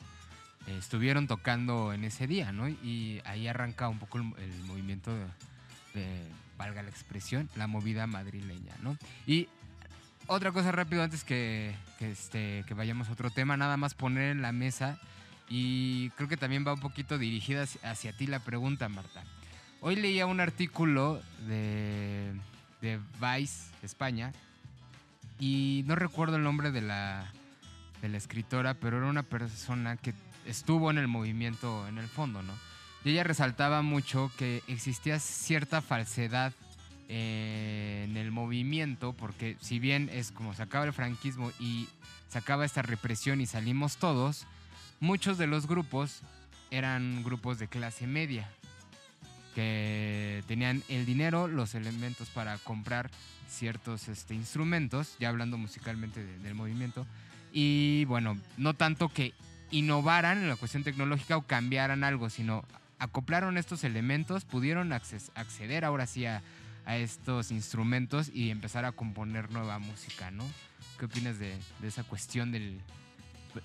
eh, 0.68 0.76
estuvieron 0.78 1.28
tocando 1.28 1.94
en 1.94 2.04
ese 2.04 2.28
día, 2.28 2.52
¿no? 2.52 2.68
Y 2.70 3.22
ahí 3.26 3.48
arranca 3.48 3.88
un 3.90 4.00
poco 4.00 4.18
el, 4.20 4.26
el 4.42 4.64
movimiento 4.66 5.14
de, 5.14 5.26
de, 5.94 6.22
valga 6.58 6.84
la 6.84 6.90
expresión, 6.90 7.50
la 7.56 7.68
movida 7.68 8.06
madrileña, 8.08 8.76
¿no? 8.82 8.98
Y 9.26 9.48
otra 10.30 10.52
cosa 10.52 10.72
rápido 10.72 11.02
antes 11.02 11.24
que, 11.24 11.76
que, 11.98 12.12
este, 12.12 12.64
que 12.68 12.74
vayamos 12.76 13.10
a 13.10 13.14
otro 13.14 13.32
tema, 13.32 13.58
nada 13.58 13.78
más 13.78 13.96
poner 13.96 14.32
en 14.32 14.42
la 14.42 14.52
mesa 14.52 15.00
y 15.50 16.12
creo 16.12 16.30
que 16.30 16.38
también 16.38 16.66
va 16.66 16.74
un 16.74 16.80
poquito 16.80 17.18
dirigida 17.18 17.66
hacia, 17.84 18.14
ti 18.16 18.28
la 18.28 18.40
pregunta, 18.40 18.88
Marta. 18.90 19.24
Hoy 19.82 19.96
leía 19.96 20.28
un 20.28 20.40
artículo 20.40 21.20
de, 21.48 22.32
de 22.82 23.00
Vice, 23.20 23.72
España, 23.82 24.32
y 25.40 25.84
no 25.88 25.96
recuerdo 25.96 26.36
el 26.36 26.44
nombre 26.44 26.70
de 26.70 26.82
la, 26.82 27.32
de 28.02 28.10
la 28.10 28.18
escritora, 28.18 28.76
pero 28.76 28.98
era 28.98 29.08
una 29.08 29.24
persona 29.24 29.98
que 29.98 30.14
estuvo 30.46 30.92
en 30.92 31.00
el 31.00 31.08
movimiento 31.08 31.88
en 31.88 31.98
el 31.98 32.08
fondo, 32.08 32.44
¿no? 32.44 32.54
Y 33.04 33.12
ella 33.12 33.24
resaltaba 33.24 33.82
mucho 33.82 34.32
que 34.38 34.62
existía 34.68 35.20
cierta 35.20 35.82
falsedad 35.82 36.54
en 37.10 38.16
el 38.18 38.32
movimiento, 38.32 39.14
porque 39.14 39.58
si 39.60 39.80
bien 39.80 40.10
es 40.14 40.32
como 40.32 40.54
se 40.54 40.62
acaba 40.62 40.86
el 40.86 40.94
franquismo 40.94 41.52
y 41.60 41.88
se 42.30 42.38
acaba 42.38 42.66
esta 42.66 42.82
represión 42.84 43.42
y 43.42 43.48
salimos 43.48 43.98
todos, 43.98 44.46
muchos 45.00 45.38
de 45.40 45.48
los 45.48 45.68
grupos 45.68 46.22
eran 46.72 47.24
grupos 47.24 47.58
de 47.58 47.68
clase 47.68 48.06
media 48.06 48.48
que 49.56 50.44
tenían 50.48 50.84
el 50.88 51.06
dinero, 51.06 51.48
los 51.48 51.74
elementos 51.74 52.30
para 52.30 52.58
comprar 52.60 53.10
ciertos 53.50 54.08
este, 54.08 54.36
instrumentos, 54.36 55.16
ya 55.20 55.30
hablando 55.30 55.58
musicalmente 55.58 56.24
de- 56.24 56.38
del 56.40 56.54
movimiento, 56.54 57.08
y 57.52 58.06
bueno, 58.06 58.38
no 58.58 58.76
tanto 58.76 59.10
que 59.10 59.34
innovaran 59.72 60.38
en 60.38 60.50
la 60.50 60.56
cuestión 60.56 60.84
tecnológica 60.84 61.38
o 61.38 61.42
cambiaran 61.42 62.04
algo, 62.04 62.30
sino 62.30 62.64
acoplaron 63.00 63.58
estos 63.58 63.84
elementos, 63.84 64.46
pudieron 64.46 64.94
acceder 64.94 65.86
ahora 65.86 66.06
sí 66.06 66.28
a, 66.28 66.44
a 66.90 66.98
estos 66.98 67.52
instrumentos 67.52 68.32
y 68.34 68.50
empezar 68.50 68.84
a 68.84 68.92
componer 68.92 69.52
nueva 69.52 69.78
música, 69.78 70.32
¿no? 70.32 70.44
¿Qué 70.98 71.06
opinas 71.06 71.38
de, 71.38 71.56
de 71.82 71.88
esa 71.88 72.04
cuestión 72.04 72.52
del, 72.52 72.80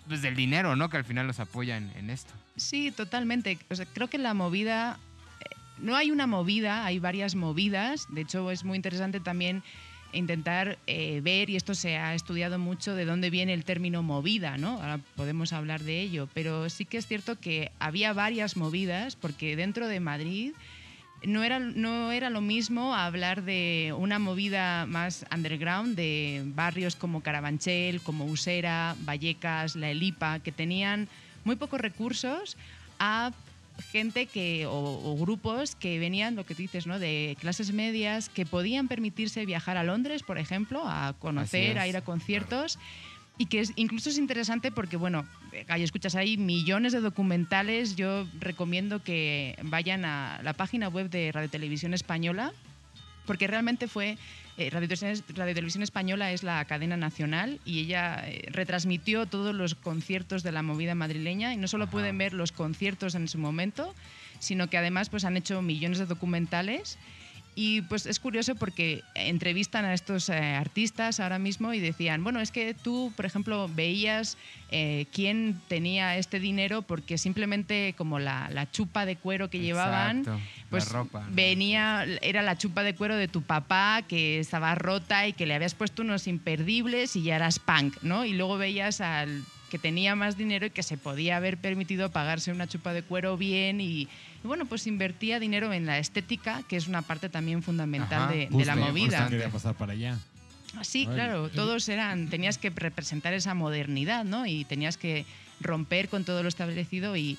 pues, 0.07 0.21
del 0.21 0.37
dinero, 0.37 0.77
¿no? 0.77 0.91
Que 0.91 0.99
al 0.99 1.07
final 1.07 1.27
los 1.27 1.41
apoya 1.41 1.79
en, 1.79 1.91
en 1.97 2.11
esto. 2.11 2.35
Sí, 2.57 2.91
totalmente. 2.91 3.59
O 3.71 3.75
sea, 3.75 3.87
creo 3.87 4.09
que 4.09 4.19
la 4.19 4.35
movida, 4.35 4.99
eh, 5.41 5.57
no 5.79 5.97
hay 5.97 6.11
una 6.11 6.27
movida, 6.27 6.85
hay 6.85 6.99
varias 6.99 7.35
movidas. 7.35 8.07
De 8.11 8.21
hecho, 8.21 8.51
es 8.51 8.63
muy 8.63 8.77
interesante 8.77 9.21
también 9.21 9.63
intentar 10.13 10.79
eh, 10.87 11.23
ver, 11.25 11.49
y 11.49 11.57
esto 11.57 11.75
se 11.75 11.97
ha 11.97 12.15
estudiado 12.15 12.59
mucho, 12.59 12.95
de 12.95 13.07
dónde 13.07 13.31
viene 13.31 13.55
el 13.55 13.65
término 13.65 14.03
movida, 14.03 14.59
¿no? 14.59 14.73
Ahora 14.83 15.01
podemos 15.17 15.55
hablar 15.55 15.83
de 15.83 16.03
ello, 16.03 16.29
pero 16.35 16.69
sí 16.69 16.85
que 16.85 16.99
es 16.99 17.07
cierto 17.07 17.41
que 17.41 17.73
había 17.79 18.13
varias 18.13 18.59
movidas, 18.59 19.17
porque 19.17 19.57
dentro 19.57 19.89
de 19.89 19.99
Madrid 19.99 20.53
no 21.27 21.43
era, 21.43 21.59
no 21.59 22.13
era 22.13 22.31
lo 22.31 22.41
mismo 22.41 22.95
hablar 22.95 23.43
de 23.43 23.95
una 23.97 24.19
movida 24.19 24.87
más 24.87 25.25
underground, 25.35 25.97
de 25.97 26.43
barrios 26.47 26.97
como 26.97 27.23
Carabanchel, 27.23 28.01
como 28.01 28.27
Usera, 28.27 28.97
Vallecas, 29.01 29.77
La 29.77 29.91
Elipa, 29.91 30.41
que 30.41 30.53
tenían 30.53 31.09
muy 31.45 31.57
pocos 31.57 31.81
recursos, 31.81 32.57
a 32.99 33.33
gente 33.91 34.27
que, 34.27 34.67
o, 34.67 34.73
o 34.73 35.17
grupos 35.17 35.75
que 35.75 35.99
venían, 35.99 36.37
lo 36.37 36.47
que 36.47 36.55
tú 36.55 36.63
dices, 36.63 36.87
¿no? 36.87 36.99
de 36.99 37.37
clases 37.41 37.73
medias, 37.73 38.29
que 38.29 38.47
podían 38.47 38.89
permitirse 38.89 39.45
viajar 39.47 39.77
a 39.77 39.85
Londres, 39.85 40.23
por 40.23 40.39
ejemplo, 40.39 40.85
a 40.87 41.15
conocer, 41.19 41.79
a 41.79 41.89
ir 41.89 41.97
a 41.97 42.03
conciertos. 42.03 42.79
Y 43.37 43.47
que 43.47 43.61
es, 43.61 43.73
incluso 43.77 44.11
es 44.11 44.19
interesante 44.19 44.71
porque, 44.71 44.97
bueno, 44.97 45.27
ahí 45.69 45.83
escuchas, 45.83 46.15
hay 46.15 46.37
millones 46.37 46.93
de 46.93 47.01
documentales. 47.01 47.97
Yo 47.97 48.27
recomiendo 48.39 49.03
que 49.03 49.57
vayan 49.63 50.05
a 50.05 50.41
la 50.43 50.53
página 50.53 50.89
web 50.89 51.11
de 51.11 51.33
Radio 51.33 51.51
Televisión 51.51 51.95
Española, 51.95 52.53
porque 53.27 53.47
realmente 53.47 53.89
fue. 53.89 54.19
Eh, 54.57 54.71
Radio, 54.71 54.87
Televisión, 54.87 55.83
Española 55.83 56.31
es 56.31 56.45
la 56.45 56.65
cadena 56.65 56.97
nacional 56.97 57.59
y 57.65 57.81
ella 57.81 58.23
eh, 58.25 58.47
retransmitió 58.53 59.27
todos 59.27 59.53
los 59.53 59.75
conciertos 59.75 60.45
de 60.45 60.53
la 60.53 60.63
movida 60.63 60.95
madrileña 60.95 61.53
y 61.53 61.57
no 61.57 61.67
solo 61.67 61.85
Ajá. 61.85 61.91
pueden 61.91 62.19
ver 62.19 62.35
los 62.35 62.53
conciertos 62.53 63.17
en 63.17 63.27
su 63.27 63.37
momento, 63.39 63.97
sino 64.39 64.71
que 64.71 64.79
además 64.79 65.09
pues, 65.09 65.25
han 65.25 65.37
hecho 65.37 65.61
millones 65.61 65.99
de 65.99 66.07
documentales. 66.07 66.99
Y 67.55 67.83
pues 67.83 68.07
es 68.07 68.19
curioso 68.19 68.55
porque 68.57 69.03
entrevistan 69.15 69.85
a 69.85 69.95
estos 69.95 70.29
eh, 70.29 70.35
artistas 70.35 71.21
ahora 71.21 71.39
mismo 71.39 71.73
y 71.73 71.81
decían, 71.81 72.25
bueno, 72.25 72.41
es 72.41 72.51
que 72.51 72.75
tú, 72.75 73.13
por 73.17 73.27
ejemplo, 73.27 73.71
veías 73.73 74.37
eh, 74.71 75.07
quién 75.13 75.61
tenía 75.69 76.17
este 76.17 76.41
dinero 76.41 76.83
porque 76.83 77.17
simplemente 77.17 77.95
como 77.97 78.19
la, 78.19 78.51
la 78.51 78.71
chupa 78.71 79.07
de 79.07 79.17
cuero 79.17 79.51
que 79.51 79.61
llevaban, 79.61 80.25
pues 80.69 80.87
la 80.87 80.93
ropa. 80.93 81.21
¿no? 81.29 81.35
venía, 81.35 82.05
era 82.23 82.43
la 82.43 82.59
chupa 82.59 82.83
de 82.83 82.95
cuero 82.97 83.17
de 83.17 83.29
tu 83.29 83.43
papá 83.43 84.03
que 84.09 84.41
estaba 84.41 84.75
rota 84.75 85.29
y 85.29 85.33
que 85.33 85.47
le 85.47 85.55
habías 85.55 85.75
puesto 85.75 86.03
unos 86.03 86.27
imperdibles 86.27 87.15
y 87.15 87.23
ya 87.23 87.37
eras 87.37 87.61
punk, 87.61 87.97
¿no? 88.03 88.25
Y 88.25 88.33
luego 88.33 88.59
veías 88.59 89.01
al 89.01 89.45
que 89.75 89.79
tenía 89.81 90.15
más 90.15 90.37
dinero 90.37 90.67
y 90.67 90.71
que 90.71 90.85
se 90.85 90.97
podía 90.97 91.37
haber 91.37 91.59
permitido 91.59 92.09
pagarse 92.13 92.53
una 92.53 92.69
chupa 92.69 92.93
de 92.93 93.03
cuero 93.03 93.37
bien 93.37 93.81
y, 93.81 94.03
y 94.03 94.09
bueno, 94.45 94.67
pues 94.67 94.87
invertía 94.87 95.41
dinero 95.41 95.73
en 95.73 95.85
la 95.85 95.99
estética, 95.99 96.63
que 96.69 96.77
es 96.77 96.87
una 96.87 97.03
parte 97.03 97.29
también 97.29 97.61
fundamental 97.61 98.23
Ajá, 98.23 98.33
de, 98.33 98.65
la 98.65 98.77
movida. 98.77 99.29
Quería 99.29 99.49
pasar 99.49 99.75
para 99.75 99.95
allá. 99.95 100.17
Sí, 100.83 101.07
claro, 101.07 101.49
todos 101.49 101.89
eran, 101.89 102.29
tenías 102.29 102.57
que 102.57 102.71
representar 102.71 103.35
esa 103.35 103.55
modernidad, 103.55 104.25
¿no? 104.25 104.47
Y 104.47 104.65
tenías 104.65 104.97
que 104.97 105.27
romper 105.61 106.09
con 106.09 106.23
todo 106.23 106.45
lo 106.45 106.49
establecido 106.49 107.17
y, 107.17 107.37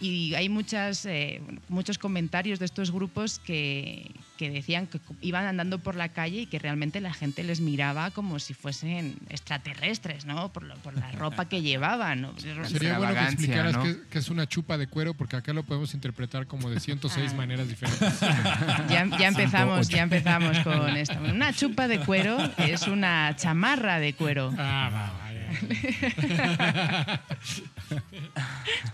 y 0.00 0.34
hay 0.34 0.48
muchas, 0.48 1.06
eh, 1.06 1.40
muchos 1.68 1.98
comentarios 1.98 2.58
de 2.58 2.64
estos 2.66 2.90
grupos 2.90 3.38
que, 3.38 4.10
que 4.36 4.50
decían 4.50 4.86
que 4.86 5.00
iban 5.22 5.46
andando 5.46 5.78
por 5.78 5.94
la 5.94 6.10
calle 6.10 6.40
y 6.42 6.46
que 6.46 6.58
realmente 6.58 7.00
la 7.00 7.14
gente 7.14 7.42
les 7.42 7.60
miraba 7.60 8.10
como 8.10 8.38
si 8.38 8.52
fuesen 8.54 9.16
extraterrestres, 9.30 10.26
¿no? 10.26 10.52
Por, 10.52 10.64
lo- 10.64 10.74
por 10.76 10.94
la 10.94 11.10
ropa 11.12 11.48
que 11.48 11.62
llevaban. 11.62 12.20
¿no? 12.20 12.34
Sería 12.66 12.98
bueno 12.98 13.14
que 13.14 13.20
explicaras 13.24 13.72
¿no? 13.74 13.82
qué, 13.84 13.96
qué 14.10 14.18
es 14.18 14.28
una 14.28 14.46
chupa 14.46 14.76
de 14.76 14.86
cuero, 14.86 15.14
porque 15.14 15.36
acá 15.36 15.52
lo 15.52 15.62
podemos 15.62 15.94
interpretar 15.94 16.46
como 16.46 16.68
de 16.70 16.78
106 16.80 17.30
Ah. 17.32 17.36
maneras 17.36 17.68
diferentes. 17.68 18.20
Ya, 18.90 19.04
ya 19.18 19.28
empezamos, 19.28 19.88
ya 19.88 20.02
empezamos 20.02 20.58
con 20.60 20.96
esto. 20.96 21.14
Una 21.22 21.52
chupa 21.52 21.88
de 21.88 22.00
cuero 22.00 22.38
es 22.58 22.86
una 22.86 23.34
chamarra 23.36 23.98
de 23.98 24.14
cuero. 24.14 24.52
Ah, 24.58 24.90
va, 24.92 25.12
vaya. 25.18 25.25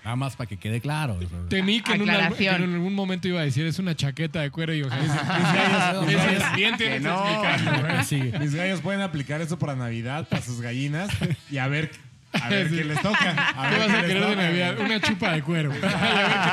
Nada 0.04 0.16
más 0.16 0.36
para 0.36 0.48
que 0.48 0.56
quede 0.58 0.80
claro. 0.80 1.18
Temí 1.48 1.80
que 1.80 1.92
en, 1.92 2.02
un, 2.02 2.10
Aclaración. 2.10 2.56
que 2.56 2.64
en 2.64 2.74
algún 2.74 2.94
momento 2.94 3.28
iba 3.28 3.40
a 3.40 3.44
decir 3.44 3.66
es 3.66 3.78
una 3.78 3.94
chaqueta 3.94 4.40
de 4.40 4.50
cuero 4.50 4.74
y 4.74 4.82
ojalá. 4.82 6.02
Mis 6.06 6.16
gallos, 6.16 6.56
bien 6.56 6.76
tienes 6.76 6.98
Que 6.98 7.00
no. 7.00 8.40
Mis 8.40 8.54
gallos 8.54 8.80
pueden 8.80 9.00
aplicar 9.00 9.40
eso 9.40 9.58
para 9.58 9.74
Navidad, 9.74 10.28
para 10.28 10.42
sus 10.42 10.60
gallinas 10.60 11.10
y 11.50 11.58
a 11.58 11.68
ver, 11.68 11.90
a 12.32 12.48
ver 12.48 12.68
qué 12.70 12.84
les 12.84 13.00
toca. 13.02 13.52
A 13.56 13.68
¿Qué 13.70 13.76
ver 13.76 13.78
vas 13.78 13.90
a 13.90 14.02
les 14.02 14.06
querer 14.06 14.26
de 14.26 14.36
Navidad? 14.36 14.78
Una 14.80 15.00
chupa 15.00 15.32
de 15.32 15.42
cuero. 15.42 15.70
a, 15.72 15.74
ver 15.74 15.82
qué 15.82 15.90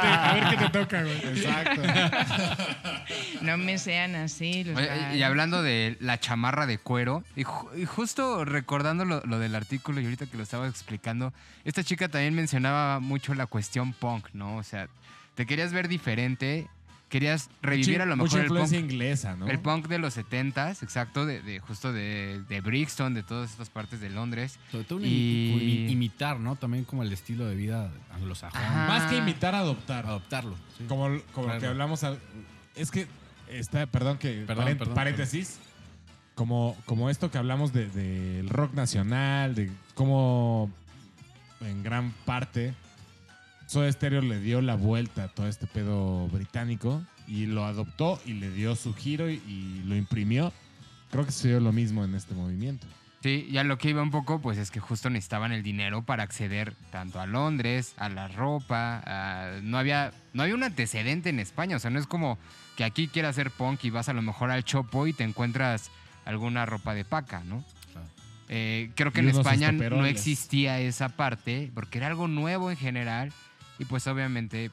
te, 0.01 0.07
a 0.07 0.33
ver 0.33 0.43
qué 0.49 0.57
te 0.65 0.69
toca, 0.69 1.01
güey. 1.03 1.17
Exacto. 1.37 1.81
No 3.41 3.57
me 3.57 3.77
sean 3.77 4.15
así. 4.15 4.63
Los 4.65 4.77
Oye, 4.77 4.87
gallos. 4.87 5.15
y 5.15 5.23
hablando 5.23 5.63
de 5.63 5.95
la 6.01 6.19
chamarra 6.19 6.65
de 6.65 6.77
cuero, 6.77 7.23
y, 7.35 7.43
ju- 7.45 7.69
y 7.77 7.85
justo 7.85 8.43
recordando 8.45 9.05
lo, 9.05 9.21
lo 9.25 9.39
del 9.39 9.55
artículo 9.55 10.01
y 10.01 10.03
ahorita 10.05 10.25
que 10.25 10.35
lo 10.37 10.43
estaba 10.43 10.67
explicando, 10.67 11.33
esta 11.63 11.83
chica 11.83 12.09
también 12.09 12.35
mencionaba 12.35 12.99
mucho 12.99 13.33
la 13.33 13.45
cuestión 13.45 13.93
punk, 13.93 14.27
¿no? 14.33 14.57
O 14.57 14.63
sea, 14.63 14.87
te 15.35 15.45
querías 15.45 15.71
ver 15.71 15.87
diferente, 15.87 16.67
querías 17.09 17.49
revivir 17.61 18.01
a 18.01 18.05
lo 18.05 18.15
Mucha 18.15 18.37
mejor 18.37 18.39
el 18.41 18.47
punk, 18.47 18.57
influencia 18.61 18.79
inglesa, 18.79 19.35
¿no? 19.35 19.47
el 19.47 19.59
punk 19.59 19.87
de 19.87 19.97
los 19.99 20.15
70s, 20.17 20.83
exacto, 20.83 21.25
de, 21.25 21.41
de- 21.41 21.59
justo 21.59 21.91
de, 21.91 22.41
de 22.47 22.61
Brixton, 22.61 23.13
de 23.15 23.23
todas 23.23 23.49
estas 23.51 23.69
partes 23.69 23.99
de 23.99 24.09
Londres. 24.09 24.59
Sobre 24.71 24.83
todo 24.83 24.99
un 24.99 25.05
Y- 25.05 25.07
imi- 25.07 25.91
imitar, 25.91 26.39
¿no? 26.39 26.55
También 26.55 26.85
como 26.85 27.01
el 27.03 27.11
estilo 27.11 27.45
de 27.47 27.55
vida 27.55 27.91
anglosajón. 28.13 28.61
Ajá. 28.61 28.87
Más 28.87 29.09
que 29.11 29.17
imitar, 29.17 29.55
adoptar. 29.55 30.05
Adoptarlo. 30.05 30.55
sí. 30.77 30.85
Como, 30.87 31.19
como 31.33 31.47
Claro. 31.47 31.59
que 31.59 31.65
hablamos. 31.67 32.03
al- 32.03 32.19
es 32.75 32.91
que 32.91 33.07
está, 33.49 33.85
perdón, 33.87 34.17
que 34.19 34.43
Perdón, 34.45 34.65
paren- 34.67 34.77
perdón, 34.77 34.93
paréntesis. 34.95 35.59
Como, 36.35 36.77
como 36.85 37.09
esto 37.09 37.31
que 37.31 37.37
hablamos 37.37 37.73
del 37.73 37.91
de, 37.91 38.33
del 38.37 38.49
rock 38.49 38.73
nacional, 38.73 39.55
de 39.55 39.69
cómo 39.95 40.71
en 41.59 41.83
gran 41.83 42.11
parte 42.25 42.73
Soda 43.69 43.91
Stereo 43.91 44.21
le 44.21 44.39
dio 44.39 44.61
la 44.61 44.73
vuelta 44.73 45.25
a 45.25 45.27
todo 45.27 45.47
este 45.47 45.67
pedo 45.67 46.27
británico 46.29 47.03
y 47.27 47.45
lo 47.45 47.65
adoptó 47.65 48.19
y 48.25 48.33
le 48.33 48.49
dio 48.49 48.75
su 48.75 48.95
giro 48.95 49.29
y, 49.29 49.35
y 49.47 49.83
lo 49.85 49.95
imprimió. 49.95 50.51
Creo 51.11 51.23
que 51.23 51.31
se 51.31 51.49
dio 51.49 51.59
lo 51.59 51.71
mismo 51.71 52.03
en 52.03 52.15
este 52.15 52.33
movimiento. 52.33 52.87
Sí, 53.21 53.47
ya 53.51 53.63
lo 53.63 53.77
que 53.77 53.89
iba 53.91 54.01
un 54.01 54.09
poco, 54.09 54.41
pues 54.41 54.57
es 54.57 54.71
que 54.71 54.79
justo 54.79 55.11
necesitaban 55.11 55.51
el 55.51 55.61
dinero 55.61 56.01
para 56.01 56.23
acceder 56.23 56.73
tanto 56.91 57.19
a 57.21 57.27
Londres, 57.27 57.93
a 57.97 58.09
la 58.09 58.27
ropa, 58.27 59.03
a- 59.05 59.59
no 59.61 59.77
había 59.77 60.13
no 60.33 60.41
había 60.41 60.55
un 60.55 60.63
antecedente 60.63 61.29
en 61.29 61.39
España, 61.39 61.75
o 61.75 61.79
sea, 61.79 61.91
no 61.91 61.99
es 61.99 62.07
como 62.07 62.39
que 62.75 62.83
aquí 62.83 63.07
quieras 63.07 63.31
hacer 63.37 63.51
punk 63.51 63.83
y 63.83 63.91
vas 63.91 64.09
a 64.09 64.13
lo 64.13 64.23
mejor 64.23 64.49
al 64.49 64.63
Chopo 64.63 65.05
y 65.05 65.13
te 65.13 65.25
encuentras 65.25 65.91
alguna 66.25 66.65
ropa 66.65 66.95
de 66.95 67.05
paca, 67.05 67.43
¿no? 67.43 67.63
Eh, 68.47 68.89
creo 68.95 69.11
que 69.13 69.21
Y 69.21 69.25
en 69.25 69.29
España 69.29 69.71
no 69.71 70.05
existía 70.07 70.79
esa 70.79 71.09
parte, 71.09 71.69
porque 71.75 71.99
era 71.99 72.07
algo 72.07 72.27
nuevo 72.27 72.71
en 72.71 72.77
general, 72.77 73.31
y 73.79 73.85
pues 73.85 74.05
obviamente 74.07 74.71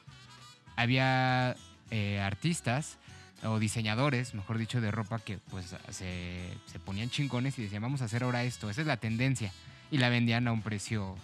había 0.75 1.55
eh, 1.89 2.19
artistas 2.19 2.97
o 3.43 3.59
diseñadores, 3.59 4.33
mejor 4.33 4.57
dicho, 4.57 4.81
de 4.81 4.91
ropa 4.91 5.19
que 5.19 5.37
pues 5.49 5.75
se, 5.89 6.49
se 6.65 6.79
ponían 6.79 7.09
chingones 7.09 7.57
y 7.57 7.63
decían, 7.63 7.81
vamos 7.81 8.01
a 8.01 8.05
hacer 8.05 8.23
ahora 8.23 8.43
esto, 8.43 8.69
esa 8.69 8.81
es 8.81 8.87
la 8.87 8.97
tendencia, 8.97 9.51
y 9.91 9.97
la 9.97 10.09
vendían 10.09 10.47
a 10.47 10.51
un 10.51 10.61
precio 10.61 11.15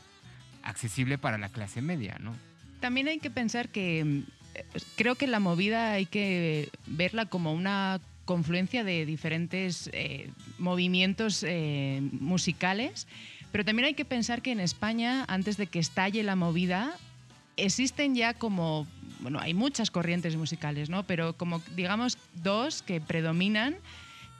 accesible 0.63 1.17
para 1.17 1.37
la 1.37 1.49
clase 1.49 1.81
media, 1.81 2.17
¿no? 2.19 2.33
También 2.79 3.07
hay 3.07 3.19
que 3.19 3.29
pensar 3.29 3.69
que 3.69 4.03
mm, 4.03 4.23
creo 4.95 5.15
que 5.15 5.27
la 5.27 5.39
movida 5.39 5.93
hay 5.93 6.05
que 6.05 6.69
verla 6.85 7.25
como 7.25 7.53
una 7.53 7.99
confluencia 8.25 8.83
de 8.83 9.05
diferentes 9.05 9.89
eh, 9.93 10.29
movimientos 10.57 11.43
eh, 11.43 12.01
musicales, 12.11 13.07
pero 13.51 13.65
también 13.65 13.87
hay 13.87 13.93
que 13.93 14.05
pensar 14.05 14.41
que 14.41 14.51
en 14.51 14.59
España, 14.59 15.25
antes 15.27 15.57
de 15.57 15.67
que 15.67 15.79
estalle 15.79 16.23
la 16.23 16.35
movida, 16.35 16.95
existen 17.57 18.15
ya 18.15 18.33
como, 18.33 18.87
bueno, 19.19 19.39
hay 19.39 19.53
muchas 19.53 19.91
corrientes 19.91 20.35
musicales, 20.35 20.89
¿no? 20.89 21.03
Pero 21.03 21.37
como 21.37 21.61
digamos 21.75 22.17
dos 22.33 22.81
que 22.81 23.01
predominan, 23.01 23.75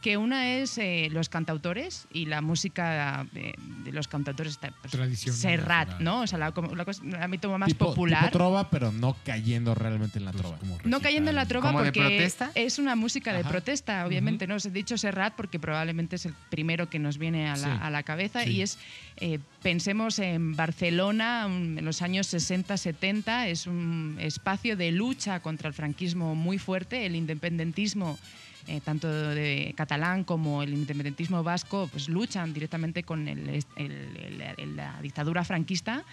que 0.03 0.17
una 0.17 0.55
es 0.57 0.77
eh, 0.77 1.07
los 1.11 1.29
cantautores 1.29 2.07
y 2.11 2.25
la 2.25 2.41
música 2.41 3.25
de, 3.31 3.55
de 3.85 3.91
los 3.93 4.09
cantautores 4.09 4.51
está, 4.53 4.71
pues, 4.81 4.91
Tradicional. 4.91 5.39
Serrat, 5.39 5.99
¿no? 6.01 6.21
O 6.21 6.27
sea, 6.27 6.37
la, 6.37 6.53
la 6.75 6.85
cosa- 6.85 7.03
el 7.05 7.15
ámbito 7.15 7.57
más 7.57 7.69
tipo, 7.69 7.85
popular. 7.87 8.25
tipo 8.25 8.37
trova, 8.37 8.69
pero 8.69 8.91
no 8.91 9.15
cayendo 9.23 9.73
realmente 9.73 10.19
en 10.19 10.25
la 10.25 10.31
Pues 10.31 10.41
trova. 10.43 10.57
No 10.83 10.99
cayendo 10.99 11.29
en 11.29 11.37
la 11.37 11.45
trova 11.45 11.69
¿Como 11.71 11.83
de 11.83 11.91
porque 11.93 12.29
es 12.55 12.79
una 12.79 12.95
música 12.97 13.31
de 13.31 13.39
Ajá. 13.39 13.49
protesta, 13.49 14.05
obviamente. 14.05 14.45
¿no? 14.45 14.55
Os 14.55 14.65
he 14.65 14.71
dicho 14.71 14.97
Serrat 14.97 15.33
porque 15.35 15.57
probablemente 15.57 16.17
es 16.17 16.25
el 16.25 16.33
primero 16.49 16.89
que 16.89 16.99
nos 16.99 17.17
viene 17.17 17.47
a 17.49 17.55
la, 17.55 17.63
Sí. 17.63 17.79
a 17.81 17.89
la 17.89 18.03
cabeza 18.03 18.43
Sí. 18.43 18.49
y 18.51 18.61
es, 18.61 18.77
eh, 19.17 19.39
pensemos 19.61 20.19
en 20.19 20.55
Barcelona 20.57 21.45
en 21.47 21.85
los 21.85 22.01
años 22.01 22.27
60-70, 22.33 23.47
es 23.47 23.67
un 23.67 24.17
espacio 24.19 24.75
de 24.75 24.91
lucha 24.91 25.39
contra 25.39 25.69
el 25.69 25.73
franquismo 25.73 26.35
muy 26.35 26.57
fuerte, 26.59 27.05
el 27.05 27.15
independentismo. 27.15 28.19
Eh, 28.67 28.82
tanto 28.82 29.08
de 29.10 29.73
catalán 29.76 30.23
como 30.23 30.63
el 30.63 30.73
independentismo 30.73 31.43
vasco 31.43 31.89
pues 31.91 32.08
luchan 32.10 32.54
directamente 32.54 33.04
con 33.04 33.28
el- 33.28 33.49
el- 33.76 34.41
el- 34.58 34.76
la 34.76 35.02
dictadura 35.02 35.43
franquista 35.43 36.04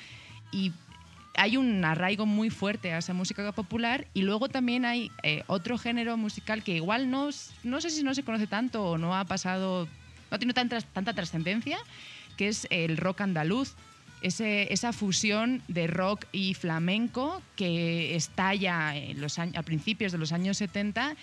y 0.53 0.73
hay 1.37 1.57
un 1.57 1.85
arraigo 1.85 2.27
muy 2.27 2.51
fuerte 2.51 2.93
a 2.93 2.99
esa 2.99 3.15
música 3.15 3.53
popular 3.53 4.07
y 4.15 4.23
luego 4.23 4.49
también 4.49 4.85
hay 4.85 5.11
eh, 5.23 5.45
otro 5.47 5.79
género 5.79 6.17
musical 6.17 6.65
que 6.65 6.75
igual 6.77 7.09
no, 7.11 7.31
no 7.63 7.81
sé 7.81 7.91
si 7.91 8.03
no 8.03 8.15
se 8.15 8.25
conoce 8.25 8.47
tanto 8.49 8.85
o 8.85 8.99
no 8.99 9.17
ha 9.17 9.25
pasado, 9.25 9.87
no 10.31 10.39
tiene 10.39 10.53
tanta, 10.53 10.81
tanta 10.81 11.15
trascendencia, 11.15 11.79
que 12.37 12.49
es 12.49 12.67
el 12.71 12.97
rock 12.97 13.21
andaluz. 13.21 13.75
Ese- 14.23 14.71
esa 14.71 14.93
fusión 14.93 15.63
de 15.69 15.87
rock 15.87 16.27
y 16.31 16.53
flamenco 16.53 17.41
que 17.57 18.15
estalla 18.17 18.95
en 18.95 19.19
los 19.19 19.39
años, 19.39 19.57
a 19.57 19.63
principios 19.63 20.13
de 20.13 20.19
los 20.19 20.33
años 20.33 20.59
70. 20.59 21.17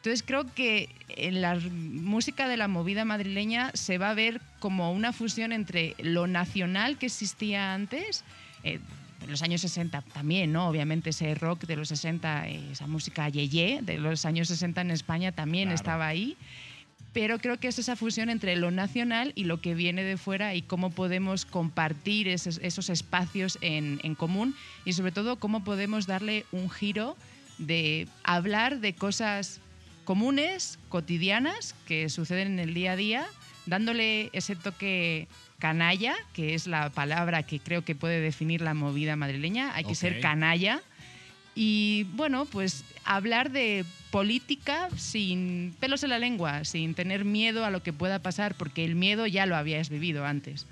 Entonces 0.00 0.22
creo 0.26 0.46
que 0.54 0.88
en 1.08 1.42
la 1.42 1.56
música 1.56 2.48
de 2.48 2.56
la 2.56 2.68
movida 2.68 3.04
madrileña 3.04 3.70
se 3.74 3.98
va 3.98 4.08
a 4.08 4.14
ver 4.14 4.40
como 4.58 4.92
una 4.92 5.12
fusión 5.12 5.52
entre 5.52 5.94
lo 5.98 6.26
nacional 6.26 6.96
que 6.96 7.04
existía 7.04 7.74
antes, 7.74 8.24
eh, 8.64 8.80
en 9.22 9.30
los 9.30 9.42
años 9.42 9.60
60 9.60 10.00
también, 10.00 10.52
¿no? 10.52 10.68
Obviamente 10.70 11.10
ese 11.10 11.34
rock 11.34 11.64
de 11.66 11.76
los 11.76 11.88
60, 11.88 12.48
eh, 12.48 12.62
esa 12.72 12.86
música 12.86 13.28
yeye 13.28 13.80
de 13.82 13.98
los 13.98 14.24
años 14.24 14.48
60 14.48 14.80
en 14.80 14.90
España 14.90 15.32
también 15.32 15.64
Claro. 15.68 15.74
estaba 15.74 16.06
ahí. 16.06 16.38
Pero 17.12 17.38
creo 17.38 17.58
que 17.60 17.68
es 17.68 17.78
esa 17.78 17.94
fusión 17.94 18.30
entre 18.30 18.56
lo 18.56 18.70
nacional 18.70 19.32
y 19.34 19.44
lo 19.44 19.60
que 19.60 19.74
viene 19.74 20.02
de 20.02 20.16
fuera 20.16 20.54
y 20.54 20.62
cómo 20.62 20.88
podemos 20.88 21.44
compartir 21.44 22.26
esos, 22.26 22.58
esos 22.62 22.88
espacios 22.88 23.58
en, 23.60 24.00
en 24.02 24.14
común 24.14 24.54
y 24.86 24.94
sobre 24.94 25.12
todo 25.12 25.36
cómo 25.36 25.62
podemos 25.62 26.06
darle 26.06 26.46
un 26.52 26.70
giro 26.70 27.18
de 27.58 28.08
hablar 28.24 28.80
de 28.80 28.94
cosas 28.94 29.60
comunes, 30.04 30.78
cotidianas, 30.88 31.74
que 31.86 32.08
suceden 32.08 32.48
en 32.52 32.58
el 32.58 32.74
día 32.74 32.92
a 32.92 32.96
día, 32.96 33.26
dándole 33.66 34.30
ese 34.32 34.56
toque 34.56 35.28
canalla, 35.58 36.16
que 36.32 36.54
es 36.54 36.66
la 36.66 36.90
palabra 36.90 37.44
que 37.44 37.60
creo 37.60 37.84
que 37.84 37.94
puede 37.94 38.20
definir 38.20 38.62
la 38.62 38.74
movida 38.74 39.14
madrileña. 39.16 39.74
Hay 39.74 39.84
que 39.84 39.94
ser 39.94 40.20
canalla. 40.20 40.80
Y 41.54 42.06
bueno, 42.14 42.46
pues 42.46 42.84
hablar 43.04 43.50
de 43.50 43.84
política 44.10 44.88
sin 44.96 45.76
pelos 45.78 46.02
en 46.02 46.10
la 46.10 46.18
lengua, 46.18 46.64
sin 46.64 46.94
tener 46.94 47.24
miedo 47.24 47.64
a 47.64 47.70
lo 47.70 47.82
que 47.82 47.92
pueda 47.92 48.20
pasar, 48.20 48.54
porque 48.54 48.84
el 48.84 48.94
miedo 48.94 49.26
ya 49.26 49.46
lo 49.46 49.56
habías 49.56 49.90
vivido 49.90 50.24
antes. 50.24 50.66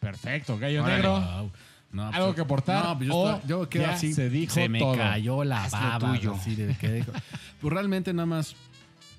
Perfecto, 0.00 0.58
gallo 0.58 0.86
negro. 0.86 1.20
Wow. 1.20 1.52
No, 1.94 2.08
¿Algo 2.08 2.26
pues- 2.26 2.34
que 2.34 2.40
aportar? 2.42 2.84
No, 2.84 2.96
pues 2.98 3.08
yo, 3.08 3.14
¿O 3.16 3.34
estoy- 3.36 3.48
yo 3.48 3.68
quedo 3.68 3.82
ya 3.84 3.92
así. 3.94 4.12
se 4.12 4.28
dijo 4.28 4.68
me 4.68 4.78
todo? 4.80 4.96
cayó 4.96 5.44
la 5.44 5.64
Haz 5.64 5.72
lo 5.72 5.78
baba. 5.78 6.14
tuyo. 6.16 6.34
así 6.34 6.54
de 6.56 6.74
que- 6.76 7.04
pues 7.60 7.72
realmente 7.72 8.12
nada 8.12 8.26
más 8.26 8.56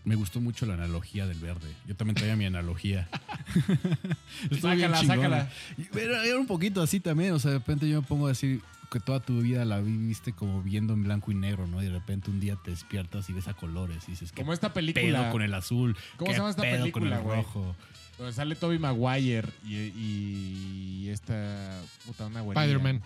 Me 0.03 0.13
gustó 0.13 0.39
mucho 0.39 0.67
la 0.67 0.75
analogía 0.75 1.25
del 1.25 1.39
verde. 1.39 1.67
Yo 1.87 1.95
también 1.95 2.13
traía 2.15 2.35
mi 2.35 2.45
analogía. 2.45 3.07
Sácala, 4.61 5.03
sácala. 5.03 5.49
Pero 5.91 6.21
era 6.21 6.37
un 6.39 6.45
poquito 6.45 6.81
así 6.83 6.99
también. 6.99 7.33
O 7.33 7.39
sea, 7.39 7.51
de 7.51 7.57
repente 7.57 7.89
yo 7.89 8.01
me 8.01 8.07
pongo 8.07 8.25
a 8.27 8.29
decir 8.29 8.61
que 8.91 8.99
toda 8.99 9.19
tu 9.19 9.41
vida 9.41 9.65
la 9.65 9.79
viviste 9.79 10.31
como 10.33 10.61
viendo 10.61 10.93
en 10.93 11.03
blanco 11.03 11.31
y 11.31 11.35
negro, 11.35 11.65
¿no? 11.67 11.81
Y 11.81 11.85
de 11.85 11.91
repente 11.91 12.29
un 12.29 12.39
día 12.39 12.55
te 12.63 12.69
despiertas 12.71 13.29
y 13.29 13.33
ves 13.33 13.47
a 13.47 13.55
colores 13.55 14.03
y 14.07 14.11
dices, 14.11 14.31
¿qué 14.31 14.41
Como 14.41 14.53
esta 14.53 14.67
pedo 14.73 14.93
película 14.93 15.31
con 15.31 15.41
el 15.41 15.53
azul? 15.55 15.97
¿Cómo 16.17 16.27
¿Qué 16.29 16.33
se 16.35 16.37
llama 16.39 16.49
esta 16.51 16.61
pedo 16.61 16.77
película, 16.81 17.19
con 17.21 17.31
el 17.31 17.37
rojo? 17.43 17.75
Donde 18.17 18.33
sale 18.33 18.55
Toby 18.55 18.79
Maguire 18.79 19.49
y, 19.65 19.75
y 19.75 21.09
esta 21.09 21.81
puta 22.05 22.27
una 22.27 22.41
güerilla. 22.41 22.63
Spider-Man. 22.65 23.01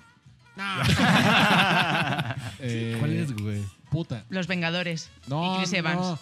Eh, 2.59 2.95
¿Cuál 2.99 3.11
es, 3.13 3.33
güey? 3.33 3.63
Puta. 3.89 4.25
Los 4.29 4.47
Vengadores. 4.47 5.09
No, 5.27 5.55
y 5.55 5.57
Chris 5.59 5.73
Evans. 5.73 5.99
no. 6.01 6.19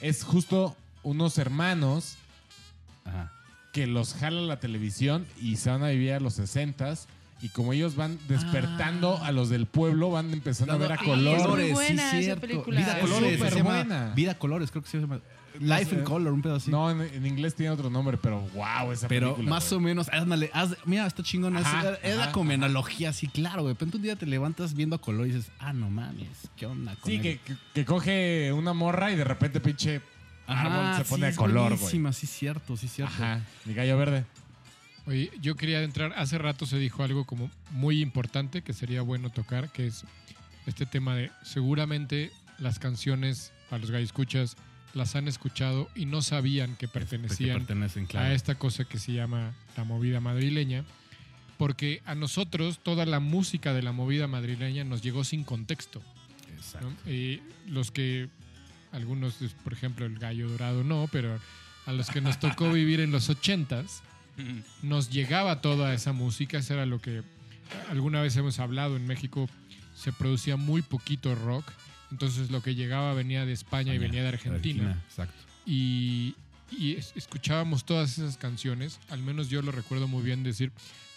Es 0.00 0.22
justo 0.24 0.76
unos 1.02 1.36
hermanos 1.38 2.16
Ajá. 3.04 3.32
que 3.72 3.86
los 3.86 4.14
jala 4.14 4.40
la 4.42 4.58
televisión 4.60 5.26
y 5.40 5.56
se 5.56 5.70
van 5.70 5.82
a 5.84 5.88
vivir 5.88 6.12
a 6.14 6.20
los 6.20 6.34
60 6.34 6.94
y 7.42 7.48
como 7.50 7.72
ellos 7.72 7.96
van 7.96 8.18
despertando 8.28 9.18
Ah. 9.22 9.28
a 9.28 9.32
los 9.32 9.48
del 9.50 9.66
pueblo, 9.66 10.10
van 10.10 10.32
empezando 10.32 10.74
a 10.74 10.76
ver 10.76 10.92
a 10.92 10.98
Sí, 10.98 11.04
color. 11.04 11.34
es 11.34 11.38
muy 11.42 11.42
Colores, 11.50 11.72
buena 11.72 12.08
esa 12.10 12.20
cierto. 12.20 12.40
película. 12.42 12.80
Vida 12.80 12.92
Es 12.98 13.00
Colores, 13.00 13.36
súper 13.38 13.52
se 13.52 13.58
llama 13.58 13.70
buena. 13.76 14.12
Vida 14.14 14.34
Colores, 14.38 14.70
creo 14.70 14.82
que 14.82 14.88
se 14.90 14.98
llama. 15.00 15.20
Life 15.60 15.94
in 15.94 15.98
sé. 16.00 16.04
Color, 16.04 16.32
un 16.32 16.42
pedo 16.42 16.54
así. 16.56 16.70
No, 16.70 16.90
en, 16.90 17.00
en 17.02 17.26
inglés 17.26 17.54
tiene 17.54 17.70
otro 17.70 17.90
nombre, 17.90 18.16
pero 18.16 18.40
wow, 18.54 18.90
esa 18.92 19.08
Pero 19.08 19.34
película. 19.34 19.50
más 19.50 19.68
güey. 19.68 19.76
o 19.76 19.80
menos, 19.80 20.08
ándale, 20.08 20.50
haz- 20.52 20.76
mira, 20.86 21.06
está 21.06 21.22
chingón. 21.22 21.56
Es, 21.56 21.66
Ajá, 21.66 21.94
es 22.02 22.16
la 22.16 22.24
ajá, 22.24 22.32
como 22.32 22.50
ajá. 22.50 22.54
analogía 22.54 23.10
así, 23.10 23.28
claro, 23.28 23.62
güey. 23.62 23.74
De 23.74 23.74
repente 23.74 23.96
un 23.98 24.02
día 24.02 24.16
te 24.16 24.26
levantas 24.26 24.74
viendo 24.74 24.96
a 24.96 25.00
color 25.00 25.26
y 25.26 25.32
dices, 25.32 25.52
ah, 25.58 25.72
no 25.72 25.90
mames, 25.90 26.28
¿qué 26.56 26.66
onda 26.66 26.94
con 26.96 27.10
Sí, 27.10 27.16
él? 27.16 27.22
que, 27.22 27.38
que- 27.38 27.56
que 27.74 27.84
coge 27.84 28.52
una 28.52 28.72
morra 28.72 29.12
y 29.12 29.16
de 29.16 29.24
repente 29.24 29.60
pinche 29.60 30.00
árbol 30.46 30.96
se 30.96 31.04
pone 31.04 31.20
sí, 31.20 31.26
a 31.26 31.28
es 31.28 31.36
color, 31.36 31.76
güey. 31.78 31.90
sí, 31.90 31.98
cierto, 32.26 32.76
sí, 32.76 32.88
cierto. 32.88 33.12
Ajá, 33.14 33.40
mi 33.66 33.74
gallo 33.74 33.96
verde. 33.98 34.24
Oye, 35.06 35.30
yo 35.40 35.56
quería 35.56 35.82
entrar, 35.82 36.12
hace 36.16 36.38
rato 36.38 36.66
se 36.66 36.76
dijo 36.78 37.02
algo 37.02 37.24
como 37.24 37.50
muy 37.70 38.00
importante 38.00 38.62
que 38.62 38.72
sería 38.72 39.02
bueno 39.02 39.30
tocar, 39.30 39.70
que 39.70 39.86
es 39.86 40.04
este 40.66 40.86
tema 40.86 41.14
de 41.16 41.30
seguramente 41.42 42.30
las 42.58 42.78
canciones 42.78 43.52
a 43.70 43.78
los 43.78 43.90
escuchas 43.90 44.56
las 44.94 45.16
han 45.16 45.28
escuchado 45.28 45.88
y 45.94 46.06
no 46.06 46.22
sabían 46.22 46.76
que 46.76 46.88
pertenecían 46.88 47.64
claro. 48.06 48.26
a 48.26 48.32
esta 48.32 48.56
cosa 48.56 48.84
que 48.84 48.98
se 48.98 49.12
llama 49.12 49.52
la 49.76 49.84
movida 49.84 50.20
madrileña, 50.20 50.84
porque 51.58 52.02
a 52.06 52.14
nosotros 52.14 52.80
toda 52.82 53.06
la 53.06 53.20
música 53.20 53.72
de 53.72 53.82
la 53.82 53.92
movida 53.92 54.26
madrileña 54.26 54.84
nos 54.84 55.02
llegó 55.02 55.24
sin 55.24 55.44
contexto. 55.44 56.02
Exacto. 56.56 56.88
¿no? 56.88 57.10
Y 57.10 57.42
los 57.66 57.90
que, 57.90 58.28
algunos, 58.92 59.36
por 59.62 59.72
ejemplo, 59.72 60.06
el 60.06 60.18
gallo 60.18 60.48
dorado 60.48 60.84
no, 60.84 61.08
pero 61.12 61.38
a 61.86 61.92
los 61.92 62.08
que 62.10 62.20
nos 62.20 62.38
tocó 62.40 62.70
vivir 62.72 63.00
en 63.00 63.12
los 63.12 63.28
ochentas, 63.30 64.02
nos 64.82 65.10
llegaba 65.10 65.60
toda 65.60 65.92
esa 65.92 66.12
música, 66.12 66.58
eso 66.58 66.72
era 66.72 66.86
lo 66.86 66.98
que 67.00 67.22
alguna 67.90 68.22
vez 68.22 68.36
hemos 68.36 68.58
hablado, 68.58 68.96
en 68.96 69.06
México 69.06 69.48
se 69.94 70.12
producía 70.12 70.56
muy 70.56 70.80
poquito 70.82 71.34
rock, 71.34 71.70
entonces 72.10 72.50
lo 72.50 72.62
que 72.62 72.74
llegaba 72.74 73.14
venía 73.14 73.44
de 73.46 73.52
España 73.52 73.94
y 73.94 73.98
venía 73.98 74.22
de 74.22 74.28
Argentina 74.28 75.00
Exacto. 75.08 75.34
y, 75.66 76.34
y 76.70 76.92
es- 76.96 77.12
escuchábamos 77.16 77.84
todas 77.84 78.18
esas 78.18 78.36
canciones, 78.36 78.98
al 79.10 79.22
menos 79.22 79.48
yo 79.48 79.62
lo 79.62 79.72
recuerdo 79.72 80.08
muy 80.08 80.22
bien 80.22 80.42
decir, 80.42 80.72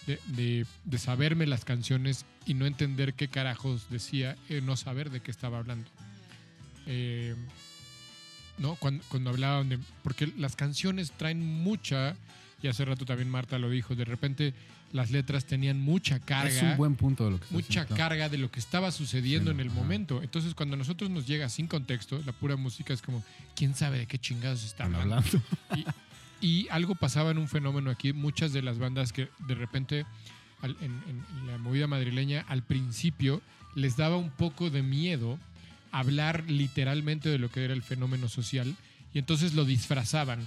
de, 0.06 0.18
de- 0.28 0.66
de 0.84 0.98
saberme 0.98 1.46
las 1.46 1.64
canciones 1.64 2.26
y 2.46 2.54
no 2.54 2.66
entender 2.66 3.14
qué 3.14 3.28
carajos 3.28 3.86
decía, 3.90 4.36
eh, 4.48 4.60
no 4.60 4.76
saber 4.76 5.10
de 5.10 5.20
qué 5.20 5.30
estaba 5.30 5.58
hablando. 5.58 5.88
Eh, 6.86 7.34
¿No? 8.58 8.76
Cuando, 8.76 9.02
cuando 9.08 9.30
hablaban 9.30 9.68
de... 9.68 9.78
Porque 10.02 10.32
las 10.36 10.54
canciones 10.54 11.10
traen 11.12 11.40
mucha, 11.44 12.14
y 12.62 12.68
hace 12.68 12.84
rato 12.84 13.04
también 13.04 13.28
Marta 13.28 13.58
lo 13.58 13.68
dijo, 13.68 13.96
de 13.96 14.04
repente 14.04 14.54
las 14.94 15.10
letras 15.10 15.44
tenían 15.44 15.78
mucha 15.80 16.18
carga 16.20 16.48
Es 16.54 16.62
un 16.62 16.76
buen 16.78 16.94
punto 16.94 17.24
de 17.26 17.32
lo 17.32 17.40
que 17.40 17.46
mucha 17.50 17.80
diciendo. 17.82 17.96
carga 17.96 18.28
de 18.30 18.38
lo 18.38 18.50
que 18.50 18.60
estaba 18.60 18.90
sucediendo 18.92 19.50
Sí, 19.50 19.54
en 19.56 19.60
el 19.60 19.68
ajá. 19.68 19.76
momento. 19.76 20.22
Entonces, 20.22 20.54
cuando 20.54 20.74
a 20.76 20.78
nosotros 20.78 21.10
nos 21.10 21.26
llega 21.26 21.48
sin 21.48 21.66
contexto, 21.66 22.22
la 22.24 22.32
pura 22.32 22.56
música 22.56 22.94
es 22.94 23.02
como, 23.02 23.22
¿quién 23.56 23.74
sabe 23.74 23.98
de 23.98 24.06
qué 24.06 24.18
chingados 24.18 24.64
está 24.64 24.84
Están 24.84 24.94
hablando? 25.00 25.28
Y 26.40 26.68
algo 26.70 26.94
pasaba 26.94 27.30
en 27.30 27.38
un 27.38 27.48
fenómeno 27.48 27.90
aquí. 27.90 28.12
Muchas 28.12 28.52
de 28.52 28.60
las 28.62 28.78
bandas 28.78 29.12
que 29.12 29.28
de 29.46 29.54
repente 29.54 30.04
al- 30.60 30.76
en- 30.80 31.02
en 31.08 31.46
la 31.46 31.58
movida 31.58 31.86
madrileña 31.86 32.44
al 32.48 32.62
principio 32.62 33.40
les 33.74 33.96
daba 33.96 34.16
un 34.16 34.30
poco 34.30 34.70
de 34.70 34.82
miedo 34.82 35.38
hablar 35.90 36.44
literalmente 36.48 37.28
de 37.28 37.38
lo 37.38 37.50
que 37.50 37.64
era 37.64 37.72
el 37.74 37.82
fenómeno 37.82 38.28
social 38.28 38.76
y 39.14 39.18
entonces 39.18 39.54
lo 39.54 39.64
disfrazaban 39.64 40.40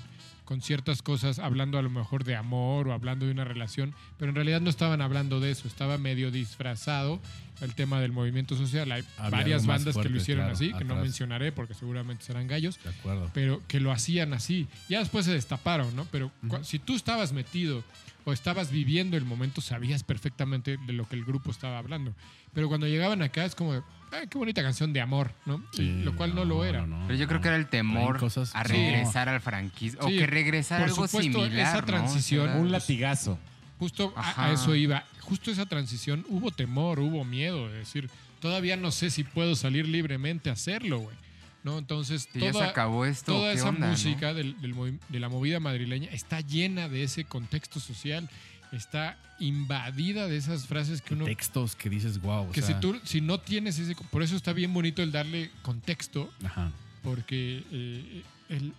con 0.47 0.61
ciertas 0.61 1.01
cosas, 1.01 1.39
hablando 1.39 1.77
a 1.77 1.81
lo 1.81 1.89
mejor 1.89 2.23
de 2.23 2.37
amor 2.37 2.87
o 2.87 2.93
hablando 2.93 3.25
de 3.25 3.33
una 3.33 3.43
relación, 3.43 3.93
pero 4.17 4.29
en 4.29 4.35
realidad 4.35 4.61
no 4.61 4.69
estaban 4.69 5.01
hablando 5.01 5.41
de 5.41 5.51
eso, 5.51 5.67
estaba 5.67 5.97
medio 5.97 6.31
disfrazado 6.31 7.19
el 7.59 7.75
tema 7.75 7.99
del 7.99 8.13
movimiento 8.13 8.55
social. 8.55 8.89
Hay 8.93 9.03
Había 9.17 9.29
varias 9.29 9.65
bandas 9.65 9.97
que 9.97 10.07
lo 10.07 10.15
hicieron 10.15 10.45
claro, 10.45 10.55
así, 10.55 10.71
que 10.71 10.85
no 10.85 10.95
mencionaré 10.95 11.51
porque 11.51 11.73
seguramente 11.73 12.23
serán 12.23 12.47
gallos, 12.47 12.81
De 12.81 12.91
acuerdo. 12.91 13.29
pero 13.33 13.61
que 13.67 13.81
lo 13.81 13.91
hacían 13.91 14.33
así. 14.33 14.69
Ya 14.87 14.99
después 14.99 15.25
se 15.25 15.33
destaparon, 15.33 15.93
¿no? 15.97 16.05
Pero 16.11 16.31
si 16.61 16.79
tú 16.79 16.95
estabas 16.95 17.33
metido 17.33 17.83
o 18.23 18.31
estabas 18.31 18.71
viviendo 18.71 19.17
el 19.17 19.25
momento, 19.25 19.59
sabías 19.59 20.03
perfectamente 20.03 20.77
de 20.77 20.93
lo 20.93 21.09
que 21.09 21.17
el 21.17 21.25
grupo 21.25 21.51
estaba 21.51 21.77
hablando. 21.77 22.13
Pero 22.53 22.69
cuando 22.69 22.87
llegaban 22.87 23.21
acá 23.21 23.43
es 23.43 23.53
como, 23.53 23.83
"Ay, 24.11 24.27
qué 24.27 24.37
bonita 24.37 24.61
canción 24.63 24.93
de 24.93 25.01
amor, 25.01 25.31
¿no? 25.45 25.63
Sí, 25.73 26.01
lo 26.03 26.15
cual 26.15 26.33
no, 26.35 26.45
lo 26.45 26.63
era. 26.63 26.85
Pero 27.07 27.19
yo 27.19 27.27
creo 27.27 27.41
que 27.41 27.47
era 27.49 27.57
el 27.57 27.67
temor 27.67 28.19
cosas- 28.19 28.55
a 28.55 28.63
regresar 28.63 29.29
al 29.29 29.41
franquismo. 29.41 30.01
O 30.03 30.07
Sí, 30.09 30.17
que 30.17 30.27
regresar 30.27 30.79
por 30.81 30.89
algo 30.89 31.07
supuesto, 31.07 31.43
similar. 31.43 31.67
esa 31.67 31.79
¿no? 31.81 31.85
transición, 31.85 32.49
Un 32.57 32.71
latigazo. 32.71 33.37
Justo 33.79 34.13
a- 34.15 34.51
eso 34.51 34.73
iba. 34.75 35.03
Justo 35.21 35.51
esa 35.51 35.65
transición, 35.65 36.25
hubo 36.29 36.51
temor, 36.51 36.99
hubo 36.99 37.23
miedo 37.25 37.67
de 37.69 37.79
decir, 37.79 38.09
todavía 38.39 38.77
no 38.77 38.91
sé 38.91 39.09
si 39.11 39.23
puedo 39.23 39.55
salir 39.55 39.87
libremente 39.87 40.49
a 40.49 40.53
hacerlo, 40.53 40.99
güey. 40.99 41.15
¿No? 41.63 41.77
Entonces, 41.79 42.27
que 42.27 42.39
ya 42.39 42.45
se 42.47 42.51
toda, 42.53 42.69
acabó 42.69 43.05
esto. 43.05 43.33
toda 43.33 43.51
¿qué 43.51 43.57
esa 43.59 43.69
onda, 43.69 43.87
no? 43.87 43.91
música 43.91 44.33
del- 44.33 44.59
del 44.61 44.73
movi- 44.73 44.99
de 45.09 45.19
la 45.19 45.27
movida 45.27 45.59
madrileña 45.59 46.07
está 46.11 46.39
llena 46.39 46.87
de 46.87 47.03
ese 47.03 47.25
contexto 47.25 47.81
social, 47.81 48.29
está 48.71 49.17
invadida 49.39 50.27
de 50.27 50.37
esas 50.37 50.65
frases 50.67 51.01
que 51.01 51.13
uno... 51.13 51.25
Textos 51.25 51.75
que 51.75 51.89
dices, 51.89 52.19
wow. 52.21 52.51
Que 52.51 52.61
si 52.61 52.73
tú, 52.75 52.99
si 53.03 53.21
no 53.21 53.39
tienes 53.39 53.77
ese... 53.79 53.95
Por 54.11 54.23
eso 54.23 54.35
está 54.35 54.53
bien 54.53 54.73
bonito 54.73 55.01
el 55.03 55.11
darle 55.11 55.51
contexto, 55.61 56.31
Ajá. 56.43 56.71
porque 57.03 57.63
eh, 57.71 58.23
el- 58.49 58.73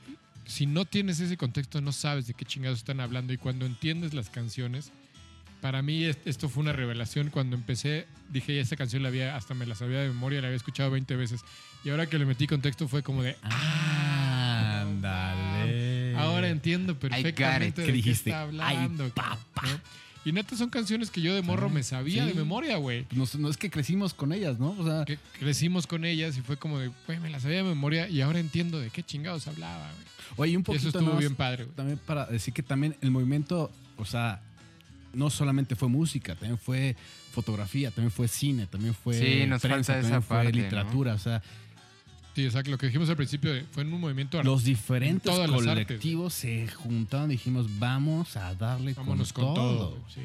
si 0.47 0.66
no 0.66 0.84
tienes 0.86 1.20
ese 1.20 1.36
contexto 1.36 1.80
no 1.80 1.93
sabes 1.93 2.26
de 2.26 2.34
qué 2.34 2.45
chingados 2.45 2.78
están 2.78 3.01
hablando 3.01 3.32
y 3.32 3.36
cuando 3.39 3.66
entiendes 3.66 4.14
las 4.14 4.30
canciones, 4.30 4.93
para 5.61 5.82
mí 5.82 6.05
es- 6.05 6.18
esto 6.24 6.49
fue 6.49 6.62
una 6.62 6.72
revelación. 6.72 7.30
Cuando 7.30 7.55
empecé, 7.57 8.07
dije, 8.30 8.55
"Ya 8.57 8.62
esta 8.62 8.76
canción 8.76 9.03
la 9.03 9.09
había, 9.11 9.36
hasta 9.36 9.55
me 9.55 9.66
la 9.66 9.74
sabía 9.74 9.99
de 10.01 10.09
memoria, 10.09 10.41
la 10.41 10.47
había 10.49 10.57
escuchado 10.57 10.91
20 10.91 11.16
veces. 11.16 11.43
Y 11.84 11.91
ahora 11.91 12.07
que 12.07 12.18
le 12.18 12.24
metí 12.26 12.47
contexto 12.47 12.89
fue 12.89 13.03
como 13.03 13.22
de, 13.22 13.36
Ah. 13.43 14.07
Ahora 16.21 16.49
entiendo 16.49 16.99
perfectamente 16.99 17.83
de 17.83 18.03
¿Qué 18.03 18.11
está 18.11 18.43
Ay, 18.43 18.47
hablando. 18.47 19.09
papá. 19.11 19.62
¿no? 19.62 19.81
Y 20.25 20.33
neta 20.33 20.57
son 20.57 20.69
canciones 20.69 21.11
que 21.11 21.23
yo 21.23 21.35
de 21.35 21.41
morro 21.43 21.71
me 21.71 21.83
sabía 21.83 22.23
Sí. 22.25 22.29
de 22.31 22.35
memoria, 22.35 22.77
güey. 22.77 23.07
No, 23.12 23.25
no 23.39 23.49
es 23.49 23.57
que 23.57 23.71
crecimos 23.71 24.12
con 24.12 24.33
ellas, 24.33 24.59
¿no? 24.59 24.71
O 24.79 24.85
sea, 24.85 25.05
Que 25.07 25.19
crecimos 25.39 25.87
con 25.87 26.05
ellas 26.05 26.37
y 26.37 26.43
fue 26.43 26.57
como 26.59 26.79
de, 26.79 26.91
güey, 27.07 27.19
me 27.21 27.31
las 27.31 27.43
sabía 27.43 27.59
de 27.59 27.62
memoria 27.62 28.09
y 28.09 28.21
ahora 28.21 28.39
entiendo 28.41 28.79
de 28.79 28.91
qué 28.91 29.03
chingados 29.03 29.47
hablaba, 29.47 29.91
güey. 30.37 30.49
oye, 30.51 30.57
un 30.57 30.61
Y 30.61 30.64
poquito 30.64 30.89
eso 30.89 30.99
estuvo 30.99 31.12
más 31.12 31.21
bien 31.21 31.35
padre, 31.35 31.64
güey. 31.64 31.77
también 31.77 31.99
para 32.05 32.27
decir 32.27 32.53
que 32.53 32.62
también 32.62 32.97
el 33.01 33.11
movimiento, 33.11 33.71
o 33.97 34.05
sea, 34.05 34.43
no 35.14 35.31
solamente 35.31 35.77
fue 35.77 35.89
música, 35.89 36.35
también 36.35 36.59
fue 36.59 36.95
fotografía, 37.33 37.91
también 37.91 38.11
fue 38.11 38.29
cine, 38.29 38.66
también 38.66 38.95
fue 38.95 39.14
Sí, 39.14 39.47
nos 39.47 39.62
prensa, 39.62 39.95
falta 39.95 40.01
esa 40.01 40.03
también 40.03 40.23
fue 40.23 40.37
parte, 40.37 40.53
¿no? 40.53 40.59
literatura, 40.64 41.14
o 41.14 41.19
sea, 41.19 41.43
Sí, 42.39 42.45
exacto. 42.45 42.70
Lo 42.70 42.78
que 42.78 42.86
dijimos 42.86 43.11
al 43.11 43.16
principio 43.16 43.51
fue 43.72 43.82
en 43.82 43.93
un 43.93 44.01
movimiento 44.01 44.41
los 44.45 44.62
diferentes 44.62 45.24
todas 45.24 45.51
las 45.51 45.66
artes, 45.66 45.86
colectivos 45.86 46.34
se 46.34 46.68
juntaron 46.68 47.30
y 47.30 47.34
dijimos, 47.34 47.66
vamos 47.80 48.36
a 48.36 48.55
darle 48.55 48.95
Vámonos 48.95 49.32
con, 49.32 49.45
con 49.47 49.55
todo. 49.55 49.99
sí. 50.14 50.20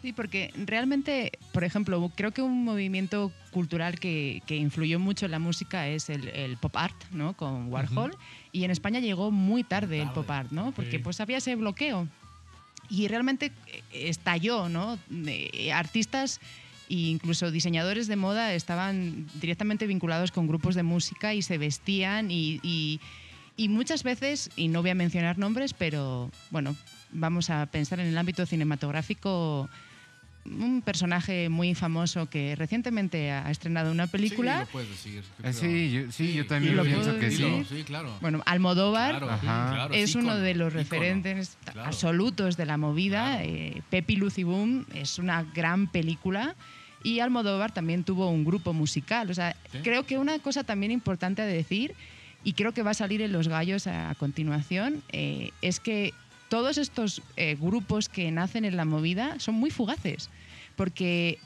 Sí, 0.00 0.14
porque 0.14 0.50
realmente, 0.56 1.30
por 1.52 1.62
ejemplo, 1.62 2.10
creo 2.16 2.30
que 2.32 2.40
un 2.40 2.64
movimiento 2.64 3.30
cultural 3.50 4.00
que, 4.00 4.42
que 4.46 4.56
influyó 4.56 4.98
mucho 4.98 5.26
en 5.26 5.30
la 5.32 5.38
música 5.38 5.86
es 5.88 6.08
el, 6.08 6.26
el 6.28 6.56
pop 6.56 6.74
art, 6.76 6.96
¿no? 7.12 7.34
Con 7.36 7.70
Warhol. 7.70 8.16
Y 8.50 8.64
en 8.64 8.70
España 8.70 8.98
llegó 8.98 9.30
muy 9.30 9.62
tarde 9.62 10.00
el 10.00 10.10
pop 10.10 10.28
art, 10.30 10.50
¿no? 10.52 10.72
Porque 10.72 10.92
Sí. 10.92 10.98
pues 10.98 11.20
había 11.20 11.36
ese 11.36 11.54
bloqueo. 11.54 12.08
Y 12.88 13.06
realmente 13.08 13.52
eh, 13.68 13.82
estalló, 13.92 14.68
¿no? 14.70 14.98
De- 15.10 15.70
artistas 15.72 16.40
e 16.92 17.08
incluso 17.08 17.50
diseñadores 17.50 18.06
de 18.06 18.16
moda 18.16 18.52
estaban 18.54 19.26
directamente 19.40 19.86
vinculados 19.86 20.30
con 20.30 20.46
grupos 20.46 20.74
de 20.74 20.82
música 20.82 21.32
y 21.32 21.40
se 21.42 21.56
vestían 21.56 22.30
y, 22.30 22.60
y- 22.62 23.00
y 23.56 23.68
muchas 23.68 24.02
veces, 24.02 24.50
y 24.56 24.68
no 24.68 24.80
voy 24.82 24.90
a 24.90 24.94
mencionar 24.94 25.36
nombres, 25.38 25.74
pero 25.74 26.30
bueno, 26.50 26.74
vamos 27.12 27.50
a 27.50 27.66
pensar 27.66 28.00
en 28.00 28.06
el 28.08 28.16
ámbito 28.16 28.44
cinematográfico, 28.46 29.68
un 30.44 30.82
personaje 30.82 31.48
muy 31.50 31.74
famoso 31.74 32.26
que 32.28 32.56
recientemente 32.56 33.30
ha 33.30 33.50
estrenado 33.50 33.92
una 33.92 34.06
película. 34.08 34.54
Sí, 34.60 34.64
lo 34.64 34.72
puedes 34.72 34.88
decir. 34.90 35.22
yo 35.42 35.48
Eh, 35.48 35.52
sí, 35.52 35.92
yo, 35.92 36.10
sí, 36.12 36.32
yo 36.32 36.46
también 36.46 36.76
Lo 36.76 36.82
pienso 36.82 37.16
que 37.18 37.30
sí. 37.30 37.64
Sí, 37.68 37.84
claro. 37.84 38.12
Bueno, 38.20 38.42
Almodóvar 38.46 39.18
Claro, 39.18 39.38
claro, 39.40 39.94
es 39.94 40.14
uno 40.16 40.36
de 40.36 40.54
los 40.54 40.72
referentes 40.72 41.56
Claro. 41.64 41.84
absolutos 41.84 42.56
de 42.56 42.66
la 42.66 42.76
movida. 42.76 43.36
Claro. 43.36 43.48
Eh, 43.48 43.82
Pepi 43.90 44.16
Lucy 44.16 44.42
Boom 44.42 44.84
es 44.94 45.18
una 45.18 45.44
gran 45.54 45.86
película. 45.86 46.56
Y 47.02 47.20
Almodóvar 47.20 47.72
también 47.72 48.04
tuvo 48.04 48.28
un 48.30 48.44
grupo 48.44 48.72
musical. 48.72 49.30
O 49.30 49.34
sea, 49.34 49.56
Sí. 49.72 49.78
creo 49.82 50.04
que 50.06 50.18
una 50.18 50.38
cosa 50.38 50.64
también 50.64 50.92
importante 50.92 51.42
a 51.42 51.46
decir, 51.46 51.94
y 52.44 52.54
creo 52.54 52.72
que 52.72 52.82
va 52.82 52.90
a 52.90 52.94
salir 52.94 53.22
en 53.22 53.32
Los 53.32 53.48
Gallos 53.48 53.86
a, 53.86 54.10
a 54.10 54.14
continuación, 54.14 55.02
eh, 55.12 55.50
es 55.62 55.80
que 55.80 56.12
todos 56.48 56.76
estos 56.78 57.22
eh, 57.36 57.56
grupos 57.58 58.08
que 58.08 58.30
nacen 58.30 58.64
en 58.64 58.76
la 58.76 58.84
movida 58.84 59.38
son 59.38 59.54
muy 59.54 59.70
fugaces. 59.70 60.28
Porque 60.76 61.38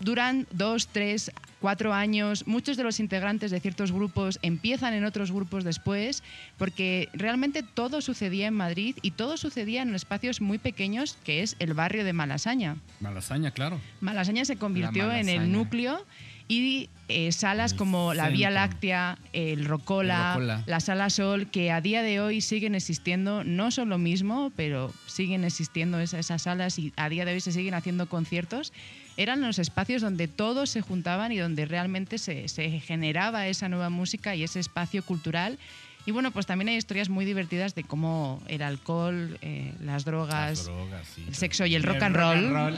duran 0.00 0.46
dos, 0.52 0.88
tres, 0.88 1.30
cuatro 1.60 1.92
años. 1.92 2.46
Muchos 2.46 2.76
de 2.76 2.84
los 2.84 3.00
integrantes 3.00 3.50
de 3.50 3.60
ciertos 3.60 3.90
grupos 3.92 4.38
empiezan 4.42 4.94
en 4.94 5.04
otros 5.04 5.32
grupos 5.32 5.64
después, 5.64 6.22
porque 6.56 7.08
realmente 7.12 7.62
todo 7.62 8.00
sucedía 8.00 8.46
en 8.46 8.54
Madrid 8.54 8.96
y 9.02 9.10
todo 9.12 9.36
sucedía 9.36 9.82
en 9.82 9.94
espacios 9.94 10.40
muy 10.40 10.58
pequeños, 10.58 11.18
que 11.24 11.42
es 11.42 11.56
el 11.58 11.74
barrio 11.74 12.04
de 12.04 12.12
Malasaña. 12.12 12.76
Malasaña, 13.00 13.50
claro. 13.50 13.80
Malasaña 14.00 14.44
se 14.44 14.56
convirtió 14.56 15.10
en 15.12 15.28
el 15.28 15.50
núcleo 15.52 16.04
y 16.50 16.88
eh, 17.08 17.30
salas 17.32 17.72
El 17.72 17.78
como 17.78 18.14
la 18.14 18.28
Vía. 18.30 18.48
Láctea, 18.50 19.18
el 19.34 19.66
Rocola, 19.66 20.28
El 20.34 20.40
Rocola. 20.40 20.62
la 20.66 20.80
Sala 20.80 21.10
Sol, 21.10 21.50
que 21.50 21.70
a 21.72 21.80
día 21.82 22.02
de 22.02 22.20
hoy 22.20 22.40
siguen 22.40 22.74
existiendo, 22.74 23.44
no 23.44 23.70
son 23.70 23.88
lo 23.90 23.98
mismo, 23.98 24.50
pero 24.56 24.92
siguen 25.06 25.44
existiendo 25.44 25.98
esa- 26.00 26.18
esas 26.18 26.42
salas 26.42 26.78
y 26.78 26.92
a 26.96 27.08
día 27.10 27.24
de 27.26 27.34
hoy 27.34 27.40
se 27.40 27.52
siguen 27.52 27.74
haciendo 27.74 28.08
conciertos, 28.08 28.72
eran 29.18 29.40
los 29.40 29.58
espacios 29.58 30.00
donde 30.00 30.28
todos 30.28 30.70
se 30.70 30.80
juntaban 30.80 31.32
y 31.32 31.38
donde 31.38 31.66
realmente 31.66 32.18
se, 32.18 32.48
se 32.48 32.80
generaba 32.80 33.48
esa 33.48 33.68
nueva 33.68 33.90
música 33.90 34.36
y 34.36 34.44
ese 34.44 34.60
espacio 34.60 35.02
cultural. 35.04 35.58
Y 36.06 36.12
bueno, 36.12 36.30
pues 36.30 36.46
también 36.46 36.68
hay 36.68 36.76
historias 36.76 37.10
muy 37.10 37.24
divertidas 37.26 37.74
de 37.74 37.82
cómo 37.84 38.40
el 38.46 38.62
alcohol, 38.62 39.36
eh, 39.42 39.74
las 39.84 40.06
drogas, 40.06 40.58
Las 40.58 40.64
drogas, 40.64 41.06
sí, 41.14 41.24
el 41.26 41.34
sexo 41.34 41.66
y 41.66 41.74
el 41.74 41.82
rock 41.82 42.00
and 42.00 42.16
roll 42.16 42.76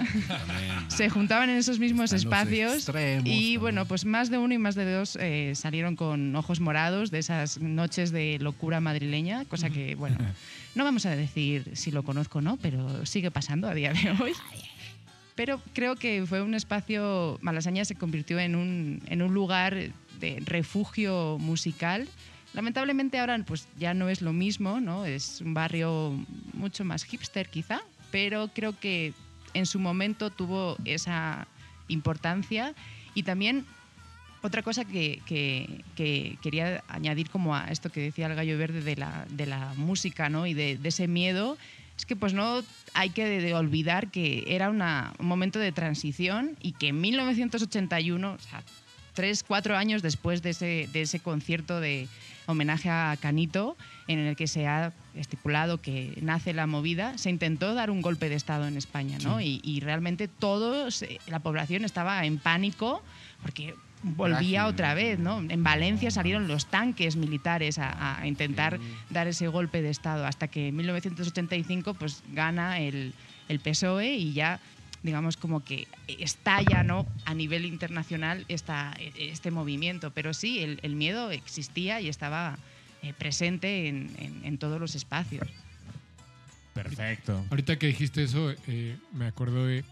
se 0.88 1.10
juntaban 1.10 1.48
en 1.50 1.56
esos 1.56 1.78
mismos 1.78 2.12
Están 2.12 2.18
espacios 2.18 2.74
extremos 2.74 3.26
y 3.26 3.30
también. 3.30 3.60
bueno, 3.60 3.84
pues 3.84 4.04
más 4.04 4.30
de 4.30 4.38
uno 4.38 4.54
y 4.54 4.58
más 4.58 4.74
de 4.74 4.90
dos 4.90 5.16
eh, 5.20 5.52
salieron 5.54 5.94
con 5.94 6.34
ojos 6.34 6.58
morados 6.58 7.12
de 7.12 7.20
esas 7.20 7.60
noches 7.60 8.10
de 8.10 8.38
locura 8.40 8.80
madrileña, 8.80 9.44
cosa 9.44 9.70
que 9.70 9.94
bueno, 9.96 10.16
no 10.74 10.82
vamos 10.84 11.06
a 11.06 11.14
decir 11.14 11.70
si 11.74 11.92
lo 11.92 12.02
conozco 12.02 12.38
o 12.38 12.42
no, 12.42 12.56
pero 12.56 13.06
sigue 13.06 13.30
pasando 13.30 13.68
a 13.68 13.74
día 13.74 13.92
de 13.92 14.10
hoy. 14.10 14.32
Pero 15.40 15.58
creo 15.72 15.96
que 15.96 16.26
fue 16.26 16.42
un 16.42 16.52
espacio, 16.52 17.38
Malasaña 17.40 17.86
se 17.86 17.94
convirtió 17.94 18.38
en 18.38 18.54
un, 18.54 19.00
en 19.06 19.22
un 19.22 19.32
lugar 19.32 19.74
de 20.20 20.42
refugio 20.44 21.38
musical. 21.40 22.06
Lamentablemente 22.52 23.18
ahora 23.18 23.38
pues 23.46 23.66
ya 23.78 23.94
no 23.94 24.10
es 24.10 24.20
lo 24.20 24.34
mismo, 24.34 24.80
¿no? 24.82 25.06
Es 25.06 25.40
un 25.40 25.54
barrio 25.54 26.12
mucho 26.52 26.84
más 26.84 27.04
hipster 27.04 27.48
quizá, 27.48 27.80
pero 28.10 28.48
creo 28.52 28.78
que 28.78 29.14
en 29.54 29.64
su 29.64 29.78
momento 29.78 30.28
tuvo 30.28 30.76
esa 30.84 31.48
importancia 31.88 32.74
y 33.14 33.22
también 33.22 33.64
otra 34.42 34.60
cosa 34.62 34.84
que, 34.84 35.22
que- 35.24 35.84
que 35.96 36.36
quería 36.42 36.84
añadir 36.88 37.30
como 37.30 37.56
a 37.56 37.68
esto 37.68 37.88
que 37.88 38.00
decía 38.02 38.26
el 38.26 38.34
gallo 38.34 38.58
verde 38.58 38.82
de 38.82 38.96
la, 38.96 39.24
de 39.30 39.46
la 39.46 39.72
música 39.78 40.28
¿no? 40.28 40.46
y 40.46 40.52
de, 40.52 40.76
de 40.76 40.88
ese 40.90 41.08
miedo 41.08 41.56
es 42.00 42.06
que 42.06 42.16
pues 42.16 42.32
no 42.32 42.62
hay 42.94 43.10
que 43.10 43.24
de- 43.26 43.40
de 43.40 43.54
olvidar 43.54 44.10
que 44.10 44.44
era 44.48 44.70
una- 44.70 45.12
un 45.18 45.26
momento 45.26 45.58
de 45.58 45.70
transición 45.70 46.56
y 46.62 46.72
que 46.72 46.88
en 46.88 47.00
1981, 47.00 48.32
o 48.32 48.38
sea, 48.38 48.62
tres, 49.14 49.42
cuatro 49.46 49.76
años 49.76 50.00
después 50.02 50.40
de 50.42 50.50
ese, 50.50 50.88
de 50.92 51.02
ese 51.02 51.20
concierto 51.20 51.78
de 51.78 52.08
homenaje 52.46 52.88
a 52.88 53.16
Canito, 53.20 53.76
en 54.08 54.18
el 54.18 54.34
que 54.34 54.46
se 54.46 54.66
ha 54.66 54.92
estipulado 55.14 55.78
que 55.78 56.18
nace 56.22 56.52
la 56.54 56.66
movida, 56.66 57.18
se 57.18 57.28
intentó 57.30 57.74
dar 57.74 57.90
un 57.90 58.00
golpe 58.00 58.28
de 58.28 58.34
Estado 58.34 58.66
en 58.66 58.76
España, 58.78 59.18
¿no? 59.22 59.40
Y, 59.40 59.60
y 59.62 59.80
realmente 59.80 60.26
todos, 60.26 61.02
eh, 61.02 61.20
la 61.26 61.40
población 61.40 61.84
estaba 61.84 62.24
en 62.24 62.38
pánico 62.38 63.02
porque 63.42 63.74
volvía 64.02 64.60
Frágil. 64.62 64.74
otra 64.74 64.94
vez, 64.94 65.18
¿no? 65.18 65.40
En 65.40 65.62
Valencia 65.62 66.10
salieron 66.10 66.48
los 66.48 66.66
tanques 66.66 67.16
militares 67.16 67.78
a, 67.78 68.20
a 68.20 68.26
intentar 68.26 68.78
dar 69.10 69.26
ese 69.28 69.48
golpe 69.48 69.82
de 69.82 69.90
Estado, 69.90 70.26
hasta 70.26 70.48
que 70.48 70.68
en 70.68 70.76
1985 70.76 71.94
pues 71.94 72.22
gana 72.32 72.78
el, 72.80 73.12
el 73.48 73.60
PSOE 73.60 74.14
y 74.16 74.32
ya 74.32 74.60
digamos 75.02 75.36
como 75.38 75.64
que 75.64 75.88
estalla 76.06 76.82
¿no? 76.82 77.06
a 77.24 77.32
nivel 77.34 77.64
internacional 77.64 78.44
esta, 78.48 78.94
este 79.18 79.50
movimiento. 79.50 80.10
Pero 80.10 80.34
sí, 80.34 80.60
el, 80.60 80.78
el 80.82 80.94
miedo 80.94 81.30
existía 81.30 82.00
y 82.02 82.08
estaba 82.08 82.58
eh, 83.02 83.14
presente 83.14 83.88
en, 83.88 84.10
en- 84.18 84.44
en 84.44 84.58
todos 84.58 84.78
los 84.78 84.94
espacios. 84.94 85.48
Perfecto. 86.74 87.44
Ahorita 87.50 87.78
que 87.78 87.88
dijiste 87.88 88.22
eso, 88.22 88.52
eh, 88.66 88.96
me 89.12 89.26
acuerdo 89.26 89.66
de. 89.66 89.84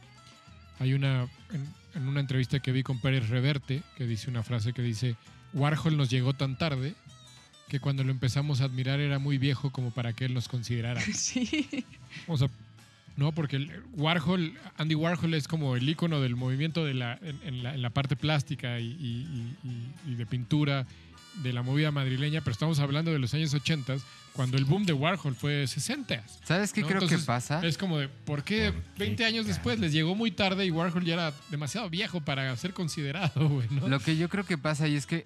Hay 0.78 0.94
una. 0.94 1.26
En, 1.52 1.66
en 1.94 2.08
una 2.08 2.20
entrevista 2.20 2.60
que 2.60 2.72
vi 2.72 2.82
con 2.82 3.00
Pérez 3.00 3.28
Reverte, 3.28 3.82
que 3.96 4.06
dice 4.06 4.30
una 4.30 4.42
frase 4.42 4.72
que 4.72 4.82
dice: 4.82 5.16
Warhol 5.54 5.96
nos 5.96 6.10
llegó 6.10 6.34
tan 6.34 6.56
tarde 6.58 6.94
que 7.68 7.80
cuando 7.80 8.02
lo 8.04 8.10
empezamos 8.10 8.60
a 8.60 8.64
admirar 8.64 8.98
era 9.00 9.18
muy 9.18 9.36
viejo 9.38 9.70
como 9.70 9.90
para 9.90 10.12
que 10.12 10.24
él 10.24 10.34
nos 10.34 10.48
considerara. 10.48 11.00
Sí. 11.14 11.66
O 12.26 12.36
sea, 12.38 12.48
no, 13.16 13.32
porque 13.32 13.68
Warhol, 13.94 14.54
Andy 14.76 14.94
Warhol 14.94 15.34
es 15.34 15.48
como 15.48 15.74
el 15.76 15.88
icono 15.88 16.20
del 16.20 16.36
movimiento 16.36 16.84
de 16.84 16.94
la, 16.94 17.18
en, 17.20 17.40
en 17.44 17.62
la, 17.62 17.74
en 17.74 17.82
la 17.82 17.90
parte 17.90 18.14
plástica 18.16 18.78
y, 18.80 18.86
y- 18.92 19.56
y- 19.64 20.12
y 20.12 20.14
de 20.14 20.24
pintura 20.24 20.86
de 21.42 21.52
la 21.52 21.62
movida 21.62 21.90
madrileña, 21.90 22.40
pero 22.40 22.52
estamos 22.52 22.78
hablando 22.80 23.10
de 23.12 23.18
los 23.18 23.32
años 23.34 23.52
80, 23.54 23.96
cuando 24.32 24.56
el 24.56 24.64
boom 24.64 24.84
de 24.86 24.92
Warhol 24.92 25.34
fue 25.34 25.66
60. 25.66 26.22
¿Sabes 26.44 26.72
qué 26.72 26.82
¿no? 26.82 26.86
creo 26.86 26.98
Entonces, 27.00 27.20
que 27.20 27.26
pasa? 27.26 27.60
Es 27.66 27.78
como 27.78 27.98
de, 27.98 28.08
¿por 28.08 28.44
qué 28.44 28.72
20 28.98 29.24
años 29.24 29.46
después 29.46 29.78
les 29.78 29.92
llegó 29.92 30.14
muy 30.14 30.30
tarde 30.30 30.64
y 30.66 30.70
Warhol 30.70 31.04
ya 31.04 31.14
era 31.14 31.32
demasiado 31.50 31.88
viejo 31.90 32.20
para 32.20 32.56
ser 32.56 32.72
considerado, 32.74 33.48
güey, 33.48 33.66
¿no? 33.70 33.88
Lo 33.88 34.00
que 34.00 34.16
yo 34.16 34.28
creo 34.28 34.44
que 34.44 34.58
pasa 34.58 34.84
ahí 34.84 34.96
es 34.96 35.06
que 35.06 35.24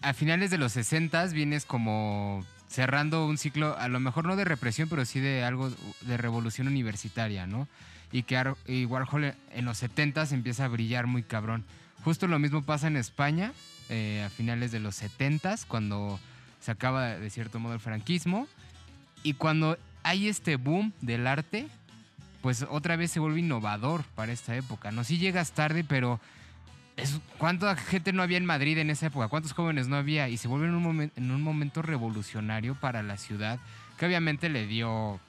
a 0.00 0.12
finales 0.14 0.50
de 0.50 0.58
los 0.58 0.72
60 0.72 1.26
vienes 1.28 1.64
como 1.64 2.44
cerrando 2.68 3.26
un 3.26 3.38
ciclo, 3.38 3.76
a 3.78 3.88
lo 3.88 4.00
mejor 4.00 4.24
no 4.26 4.34
de 4.36 4.44
represión, 4.44 4.88
pero 4.88 5.04
sí 5.04 5.20
de 5.20 5.44
algo 5.44 5.70
de 6.02 6.16
revolución 6.16 6.66
universitaria, 6.66 7.46
¿no? 7.46 7.68
Y 8.10 8.24
que 8.24 8.36
Ar- 8.36 8.56
y 8.66 8.84
Warhol 8.84 9.34
en 9.52 9.64
los 9.64 9.78
70 9.78 10.26
empieza 10.32 10.64
a 10.64 10.68
brillar 10.68 11.06
muy 11.06 11.22
cabrón. 11.22 11.64
Justo 12.04 12.26
lo 12.26 12.38
mismo 12.38 12.62
pasa 12.62 12.88
en 12.88 12.96
España 12.96 13.52
eh, 13.88 14.22
a 14.26 14.30
finales 14.30 14.72
de 14.72 14.80
los 14.80 14.94
70 14.96 15.56
cuando 15.68 16.18
se 16.60 16.70
acaba 16.70 17.06
de 17.16 17.30
cierto 17.30 17.58
modo 17.60 17.74
el 17.74 17.80
franquismo. 17.80 18.46
Y 19.22 19.34
cuando 19.34 19.78
hay 20.02 20.28
este 20.28 20.56
boom 20.56 20.92
del 21.00 21.26
arte, 21.26 21.66
pues 22.40 22.66
otra 22.68 22.96
vez 22.96 23.10
se 23.10 23.20
vuelve 23.20 23.40
innovador 23.40 24.02
para 24.14 24.32
esta 24.32 24.56
época. 24.56 24.90
No 24.90 25.04
si 25.04 25.18
llegas 25.18 25.52
tarde, 25.52 25.84
pero 25.84 26.20
es- 26.96 27.20
¿cuánta 27.38 27.76
gente 27.76 28.12
no 28.12 28.22
había 28.22 28.38
en 28.38 28.46
Madrid 28.46 28.78
en 28.78 28.90
esa 28.90 29.06
época? 29.06 29.28
¿Cuántos 29.28 29.52
jóvenes 29.52 29.88
no 29.88 29.96
había? 29.96 30.28
Y 30.28 30.36
se 30.36 30.48
vuelve 30.48 30.66
en 30.66 30.74
un, 30.74 30.84
momen- 30.84 31.12
en 31.16 31.30
un 31.30 31.42
momento 31.42 31.82
revolucionario 31.82 32.74
para 32.74 33.02
la 33.02 33.16
ciudad, 33.16 33.58
que 33.98 34.06
obviamente 34.06 34.48
le 34.48 34.66
dio 34.66 35.20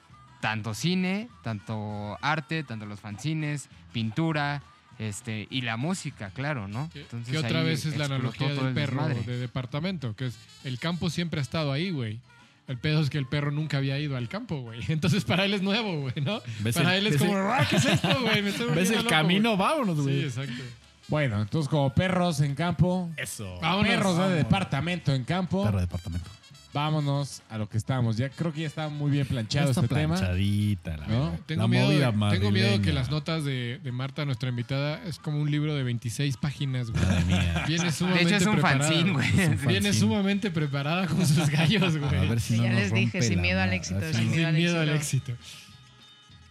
tanto 0.42 0.74
cine, 0.74 1.30
tanto 1.44 2.18
arte, 2.22 2.64
tanto 2.64 2.86
los 2.86 3.00
fanzines, 3.00 3.70
pintura, 3.94 4.62
este, 5.00 5.48
y 5.50 5.62
la 5.62 5.78
música, 5.78 6.30
claro, 6.32 6.68
¿no? 6.68 6.90
Que, 6.92 7.02
Entonces 7.02 7.32
que 7.32 7.38
otra 7.38 7.62
vez 7.64 7.86
es 7.86 7.98
la 7.98 8.06
analogía 8.06 8.50
del 8.50 8.68
el 8.68 8.74
perro 8.74 9.08
desmadre. 9.08 9.32
de 9.32 9.38
departamento, 9.40 10.16
que 10.16 10.28
es 10.28 10.36
el 10.64 10.80
campo 10.80 11.10
siempre 11.10 11.40
ha 11.40 11.44
estado 11.44 11.72
ahí, 11.72 11.90
güey. 11.92 12.20
El 12.68 12.78
pedo 12.78 13.02
es 13.02 13.10
que 13.10 13.18
el 13.18 13.26
perro 13.26 13.52
nunca 13.52 13.78
había 13.78 14.00
ido 14.00 14.16
al 14.16 14.30
campo, 14.30 14.62
güey. 14.62 14.80
Entonces 14.88 15.26
para 15.26 15.44
él 15.46 15.54
es 15.54 15.62
nuevo, 15.62 16.00
güey, 16.02 16.14
¿no? 16.24 16.42
¿Ves 16.60 16.76
Para 16.76 16.96
el- 16.98 17.08
él 17.08 17.14
es 17.14 17.20
como, 17.20 17.38
el- 17.38 17.46
"Ah, 17.48 17.68
¿qué 17.70 17.76
es 17.76 17.86
esto, 17.86 18.22
güey? 18.22 18.42
Me 18.42 18.50
estoy 18.52 18.70
¿Ves 18.76 18.90
el 18.92 18.98
loco, 18.98 19.10
camino? 19.10 19.58
Vámonos, 19.58 20.00
güey". 20.00 20.22
Sí, 20.22 20.26
exacto. 20.26 20.64
Bueno, 21.10 21.42
entonces 21.42 21.70
como 21.70 21.94
perros 21.94 22.40
en 22.40 22.56
campo, 22.56 23.12
Eso. 23.18 23.60
Vámonos. 23.62 23.88
perros 23.90 24.18
de 24.30 24.36
departamento 24.36 25.14
en 25.14 25.26
campo, 25.26 25.64
Perro 25.66 25.80
de 25.80 25.86
departamento. 25.86 26.30
Vámonos 26.74 27.42
a 27.50 27.58
lo 27.58 27.70
que 27.70 27.78
estamos. 27.78 28.18
Ya 28.18 28.30
creo 28.30 28.52
que 28.52 28.62
ya 28.62 28.68
está 28.68 28.90
muy 28.90 29.12
bien 29.12 29.26
planchado 29.28 29.70
Está 29.70 29.82
este 29.82 29.94
tema. 29.96 30.16
planchadita, 30.16 30.98
la 30.98 31.08
¿No? 31.08 31.24
verdad. 31.26 31.40
Tengo, 31.46 31.62
La 31.62 31.68
miedo, 31.68 31.86
movida 31.86 32.12
de- 32.12 32.38
tengo 32.40 32.52
miedo 32.52 32.82
que 32.82 32.92
las 32.94 33.10
notas 33.12 33.44
de, 33.46 33.80
de 33.84 33.92
Marta, 33.92 34.26
nuestra 34.26 34.50
invitada, 34.50 35.02
es 35.06 35.20
como 35.20 35.40
un 35.40 35.52
libro 35.52 35.76
de 35.76 35.84
26 35.84 36.38
páginas, 36.38 36.90
güey. 36.92 37.04
Madre 37.06 37.26
mía. 37.26 37.64
Viene 37.68 37.86
De 37.86 37.92
sumamente 37.92 38.24
hecho, 38.28 38.36
es 38.38 38.46
un 38.48 38.54
preparada. 38.54 38.84
fanzine, 38.90 39.12
güey. 39.12 39.30
Viene 39.68 39.94
sumamente 39.94 40.52
preparada 40.52 41.08
con 41.08 41.26
sus 41.26 41.50
gallos, 41.50 41.96
A 41.96 41.98
güey. 42.00 42.28
ver 42.30 42.40
si 42.42 42.54
Sí, 42.56 42.58
no 42.60 42.64
ya 42.66 42.72
nos 42.72 42.80
les 42.82 42.94
dije, 42.94 43.22
sin 43.22 43.42
miedo 43.42 43.62
al 43.62 43.74
éxito, 43.74 44.02
sin 44.02 44.14
Sin 44.14 44.32
miedo 44.32 44.48
al 44.48 44.54
miedo 44.54 44.80
al 44.82 44.90
éxito. 44.90 45.34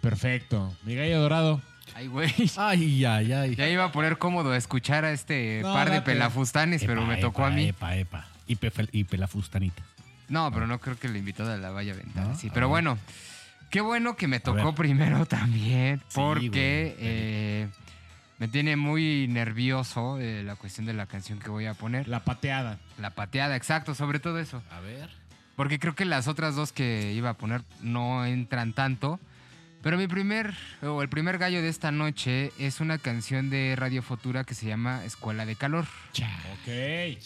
Perfecto. 0.00 0.72
Mi 0.84 0.94
gallo 0.94 1.20
dorado. 1.20 1.60
Ay, 1.94 2.06
güey. 2.06 2.32
Ay, 2.56 3.04
ay, 3.04 3.32
ay. 3.32 3.54
Ya 3.54 3.68
iba 3.68 3.84
a 3.84 3.92
poner 3.92 4.18
cómodo 4.18 4.54
escuchar 4.54 5.04
a 5.04 5.12
este 5.12 5.60
No, 5.62 5.72
par 5.74 5.90
de 5.90 5.96
date. 5.96 6.12
pelafustanes, 6.12 6.82
pero 6.84 7.04
me 7.06 7.16
tocó 7.18 7.42
epa, 7.42 7.52
a 7.52 7.56
mí. 7.56 7.64
Epa, 7.68 7.96
epa. 7.96 8.26
Y, 8.46 8.56
pefe- 8.56 8.88
y 8.92 9.04
pelafustanita. 9.04 9.82
No, 10.32 10.50
pero 10.50 10.66
no 10.66 10.78
creo 10.80 10.98
que 10.98 11.08
la 11.08 11.18
invitada 11.18 11.56
la 11.58 11.70
vaya 11.70 11.92
a 11.92 11.94
aventar. 11.94 12.26
¿No? 12.28 12.34
Sí, 12.36 12.50
pero 12.52 12.68
bueno. 12.68 12.98
Qué 13.70 13.80
bueno 13.80 14.16
que 14.16 14.28
me 14.28 14.38
tocó 14.40 14.74
primero 14.74 15.24
también, 15.26 15.98
Sí, 16.00 16.04
porque 16.14 16.94
güey. 16.98 17.08
eh, 17.08 17.68
me 18.38 18.48
tiene 18.48 18.76
muy 18.76 19.28
nervioso 19.28 20.18
eh, 20.20 20.42
la 20.42 20.56
cuestión 20.56 20.84
de 20.86 20.92
la 20.92 21.06
canción 21.06 21.38
que 21.38 21.48
voy 21.48 21.64
a 21.66 21.72
poner. 21.74 22.06
La, 22.08 22.18
La 22.18 22.24
pateada. 22.24 22.78
pateada, 23.14 23.56
exacto, 23.56 23.94
sobre 23.94 24.18
todo 24.20 24.38
eso. 24.40 24.62
A 24.70 24.80
ver. 24.80 25.08
Porque 25.56 25.78
creo 25.78 25.94
que 25.94 26.04
las 26.04 26.28
otras 26.28 26.54
dos 26.54 26.72
que 26.72 27.12
iba 27.14 27.30
a 27.30 27.34
poner 27.34 27.62
no 27.82 28.24
entran 28.26 28.72
tanto. 28.74 29.20
Pero 29.82 29.96
mi 29.98 30.06
primer, 30.06 30.54
o 30.82 31.02
el 31.02 31.08
primer 31.08 31.38
gallo 31.38 31.60
de 31.62 31.68
esta 31.68 31.90
noche 31.90 32.52
es 32.58 32.80
una 32.80 32.98
canción 32.98 33.50
de 33.50 33.74
Radio 33.76 34.02
Futura 34.02 34.44
que 34.44 34.54
se 34.54 34.66
llama 34.66 35.04
Escuela 35.04 35.44
de 35.46 35.56
Calor. 35.56 35.86
Ok. 36.14 37.18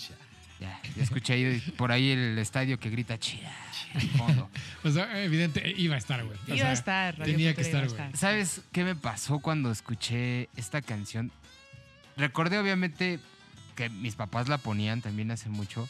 Ya, 0.60 0.80
ya 0.96 1.02
escuché 1.02 1.34
ahí 1.34 1.60
por 1.76 1.92
ahí 1.92 2.10
el 2.10 2.38
estadio 2.38 2.78
que 2.78 2.88
grita 2.88 3.18
chía 3.18 3.52
al 3.94 4.00
fondo. 4.10 4.50
O 4.84 4.90
sea, 4.90 5.22
evidente, 5.22 5.74
iba 5.76 5.96
a 5.96 5.98
estar, 5.98 6.24
güey. 6.24 6.38
O 6.44 6.48
Iba 6.48 6.56
sea, 6.58 6.70
a 6.70 6.72
estar. 6.72 7.18
Radio 7.18 7.32
Tenía 7.34 7.54
que 7.54 7.62
estar, 7.62 7.88
güey. 7.88 8.00
¿Sabes 8.14 8.60
qué 8.72 8.84
me 8.84 8.94
pasó 8.94 9.40
cuando 9.40 9.70
escuché 9.70 10.48
esta 10.56 10.80
canción? 10.80 11.32
Recordé 12.16 12.58
obviamente 12.58 13.18
que 13.74 13.90
mis 13.90 14.14
papás 14.14 14.48
la 14.48 14.58
ponían 14.58 15.02
también 15.02 15.30
hace 15.30 15.48
mucho. 15.48 15.88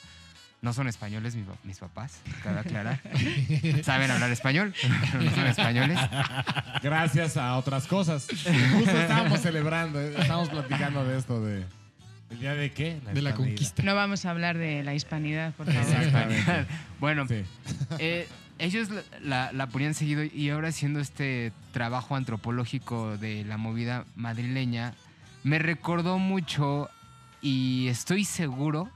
No 0.63 0.73
son 0.73 0.89
españoles 0.89 1.37
mis, 1.37 1.45
mis 1.63 1.79
papás, 1.79 2.21
cabe 2.43 2.61
aclarar. 2.61 3.01
Saben 3.85 4.11
hablar 4.11 4.31
español, 4.31 4.75
pero 5.13 5.23
no 5.23 5.31
son 5.31 5.47
españoles. 5.47 5.99
Gracias 6.83 7.37
a 7.37 7.57
otras 7.57 7.87
cosas. 7.87 8.27
Justo 8.73 8.99
estábamos 8.99 9.41
celebrando, 9.41 10.01
eh, 10.01 10.15
estábamos 10.19 10.49
platicando 10.49 11.05
de 11.05 11.19
esto 11.19 11.45
de. 11.45 11.65
¿El 12.31 12.41
día 12.41 12.55
de 12.55 12.73
qué? 12.73 12.85
De 13.15 13.23
la 13.23 13.31
hispanidad. 13.31 13.35
conquista. 13.37 13.83
No 13.83 13.95
vamos 13.95 14.25
a 14.25 14.31
hablar 14.31 14.59
de 14.59 14.83
la 14.83 14.95
hispanidad, 14.95 15.53
por 15.55 15.67
favor. 15.67 15.81
Exactamente. 15.83 16.67
Bueno, 17.01 17.27
Sí. 17.29 17.43
eh, 17.99 18.27
ellos 18.59 18.89
la, 18.91 19.03
la- 19.23 19.53
la 19.53 19.67
ponían 19.69 19.95
seguido 19.95 20.25
y 20.25 20.51
ahora 20.51 20.69
haciendo 20.69 20.99
este 21.01 21.53
trabajo 21.73 22.17
antropológico 22.17 23.17
de 23.19 23.45
la 23.45 23.57
movida 23.59 24.05
madrileña, 24.17 24.95
me 25.45 25.59
recordó 25.59 26.19
mucho 26.19 26.91
y 27.43 27.87
estoy 27.89 28.25
seguro, 28.25 28.91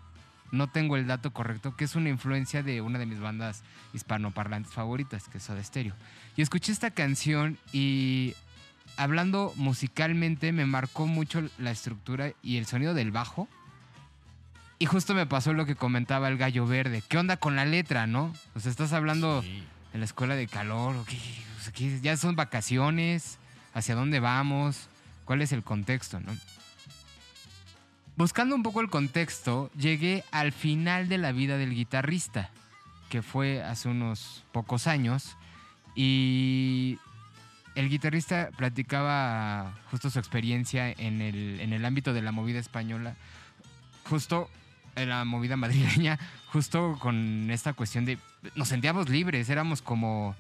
no 0.51 0.69
tengo 0.69 0.97
el 0.97 1.07
dato 1.07 1.33
correcto, 1.33 1.77
que 1.77 1.85
es 1.85 1.95
una 1.95 2.09
influencia 2.09 2.63
de 2.65 2.81
una 2.81 2.99
de 2.99 3.07
mis 3.07 3.21
bandas 3.21 3.63
hispanoparlantes 3.95 4.73
favoritas, 4.73 5.29
que 5.29 5.39
es 5.39 5.45
Soda 5.45 5.63
Stereo. 5.63 5.95
Y 6.37 6.43
escuché 6.43 6.73
esta 6.73 6.91
canción 6.91 7.59
y 7.73 8.35
hablando 9.03 9.53
musicalmente 9.57 10.53
me 10.53 10.67
marcó 10.67 11.07
mucho 11.07 11.43
la 11.59 11.71
estructura 11.71 12.33
y 12.43 12.59
el 12.59 12.67
sonido 12.67 12.93
del 12.95 13.11
bajo. 13.11 13.49
Y 14.79 14.87
justo 14.87 15.15
me 15.15 15.27
pasó 15.27 15.53
lo 15.53 15.67
que 15.67 15.75
comentaba 15.75 16.29
el 16.29 16.37
gallo 16.39 16.67
verde. 16.67 17.03
¿Qué 17.09 17.19
onda 17.19 17.37
con 17.37 17.57
la 17.57 17.65
letra, 17.65 18.07
no? 18.07 18.33
O 18.55 18.61
sea, 18.61 18.71
estás 18.71 18.93
hablando 18.93 19.43
Sí. 19.43 19.63
de 19.93 19.99
la 19.99 20.05
escuela 20.05 20.37
de 20.37 20.47
calor. 20.47 20.97
¿o 20.97 21.05
qué? 21.05 21.19
O 21.59 21.63
sea, 21.63 21.73
¿qué? 21.73 21.99
ya 22.01 22.17
son 22.17 22.37
vacaciones. 22.37 23.39
¿Hacia 23.75 23.95
dónde 23.95 24.21
vamos? 24.21 24.89
¿Cuál 25.25 25.43
es 25.43 25.53
el 25.53 25.63
contexto, 25.63 26.21
no? 26.21 26.33
Buscando 28.17 28.55
un 28.55 28.63
poco 28.63 28.81
el 28.81 28.91
contexto, 28.91 29.71
llegué 29.77 30.25
al 30.31 30.53
final 30.53 31.09
de 31.09 31.17
la 31.19 31.33
vida 31.33 31.57
del 31.57 31.75
guitarrista, 31.75 32.51
que 33.09 33.23
fue 33.23 33.63
hace 33.63 33.89
unos 33.89 34.45
pocos 34.53 34.87
años. 34.87 35.37
Y 35.95 36.99
el 37.81 37.89
guitarrista 37.89 38.51
platicaba 38.57 39.75
justo 39.91 40.11
su 40.11 40.19
experiencia 40.19 40.91
en 40.91 41.21
el, 41.23 41.61
en 41.61 41.73
el 41.73 41.85
ámbito 41.85 42.13
de 42.13 42.23
la 42.23 42.31
movida 42.31 42.59
española, 42.59 43.17
justo 44.05 44.51
en 44.97 45.09
la 45.09 45.25
movida 45.25 45.57
madrileña, 45.57 46.19
justo 46.53 46.99
con 47.01 47.51
esta 47.51 47.73
cuestión 47.73 48.05
de 48.05 48.19
nos 48.55 48.69
sentíamos 48.69 49.09
libres, 49.09 49.49
éramos 49.49 49.83
como 49.83 50.35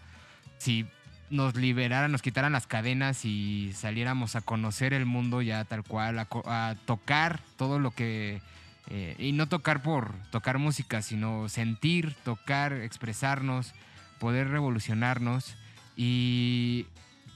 si 0.58 0.86
nos 1.30 1.54
liberaran, 1.54 2.12
nos 2.12 2.22
quitaran 2.22 2.52
las 2.52 2.66
cadenas 2.66 3.24
y 3.24 3.72
saliéramos 3.74 4.36
a 4.36 4.40
conocer 4.40 4.92
el 4.92 5.06
mundo 5.06 5.42
ya 5.42 5.64
tal 5.64 5.82
cual, 5.82 6.18
a 6.18 6.76
tocar 6.86 7.40
todo 7.56 7.78
lo 7.78 7.92
que... 7.92 8.42
eh, 8.88 9.14
y 9.18 9.32
no 9.32 9.48
tocar 9.48 9.82
por 9.82 10.12
tocar 10.30 10.58
música, 10.58 11.02
sino 11.02 11.48
sentir, 11.48 12.14
tocar, 12.24 12.72
expresarnos, 12.72 13.72
poder 14.18 14.48
revolucionarnos. 14.48 15.56
Y 15.96 16.86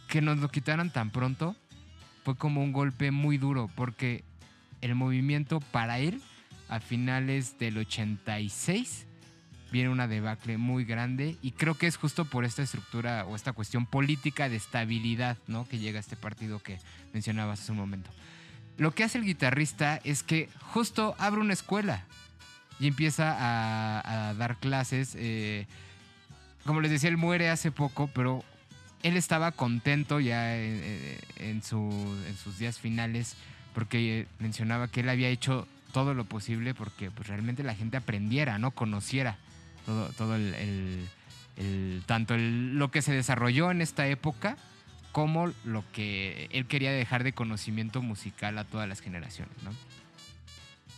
que 0.08 0.20
nos 0.20 0.38
lo 0.38 0.48
quitaran 0.48 0.90
tan 0.90 1.10
pronto 1.10 1.56
fue 2.24 2.36
como 2.36 2.62
un 2.62 2.72
golpe 2.72 3.10
muy 3.10 3.38
duro 3.38 3.70
porque 3.74 4.24
el 4.80 4.94
movimiento 4.94 5.60
para 5.60 5.98
él 5.98 6.20
a 6.68 6.80
finales 6.80 7.58
del 7.58 7.78
86 7.78 9.06
viene 9.70 9.88
una 9.88 10.06
debacle 10.06 10.56
muy 10.56 10.84
grande 10.84 11.36
y 11.42 11.52
creo 11.52 11.74
que 11.74 11.86
es 11.86 11.96
justo 11.96 12.24
por 12.24 12.44
esta 12.44 12.62
estructura 12.62 13.24
o 13.26 13.34
esta 13.34 13.52
cuestión 13.52 13.86
política 13.86 14.48
de 14.48 14.56
estabilidad 14.56 15.36
¿no? 15.46 15.66
que 15.68 15.78
llega 15.78 15.98
a 15.98 16.00
este 16.00 16.16
partido 16.16 16.60
que 16.60 16.78
mencionabas 17.12 17.60
hace 17.60 17.72
un 17.72 17.78
momento. 17.78 18.10
Lo 18.76 18.94
que 18.94 19.04
hace 19.04 19.18
el 19.18 19.24
guitarrista 19.24 20.00
es 20.04 20.22
que 20.22 20.48
justo 20.60 21.14
abre 21.18 21.40
una 21.40 21.52
escuela 21.52 22.04
y 22.80 22.86
empieza 22.86 23.36
a, 23.38 24.28
a 24.28 24.34
dar 24.34 24.56
clases. 24.56 25.14
eh, 25.16 25.66
como 26.64 26.80
les 26.80 26.90
decía, 26.90 27.08
él 27.10 27.16
muere 27.16 27.50
hace 27.50 27.70
poco, 27.70 28.08
pero 28.14 28.42
él 29.04 29.16
estaba 29.16 29.52
contento 29.52 30.18
ya 30.18 30.56
en, 30.56 31.16
en 31.38 31.62
su- 31.62 32.18
en 32.26 32.36
sus 32.36 32.58
días 32.58 32.78
finales 32.80 33.36
porque 33.74 34.20
eh, 34.20 34.26
mencionaba 34.40 34.88
que 34.88 35.00
él 35.00 35.08
había 35.08 35.28
hecho 35.28 35.68
todo 35.92 36.12
lo 36.14 36.24
posible 36.24 36.74
porque 36.74 37.10
pues, 37.12 37.28
realmente 37.28 37.62
la 37.62 37.74
gente 37.76 37.96
aprendiera, 37.96 38.58
no 38.58 38.72
conociera 38.72 39.36
todo, 39.86 40.08
todo 40.16 40.34
el, 40.36 41.06
tanto 42.06 42.36
lo 42.36 42.90
que 42.90 43.00
se 43.02 43.12
desarrolló 43.12 43.70
en 43.70 43.80
esta 43.80 44.06
época 44.08 44.56
como 45.12 45.52
lo 45.64 45.84
que 45.92 46.48
él 46.50 46.66
quería 46.66 46.90
dejar 46.90 47.22
de 47.22 47.32
conocimiento 47.32 48.02
musical 48.02 48.58
a 48.58 48.64
todas 48.64 48.88
las 48.88 49.00
generaciones, 49.00 49.54
¿no? 49.62 49.70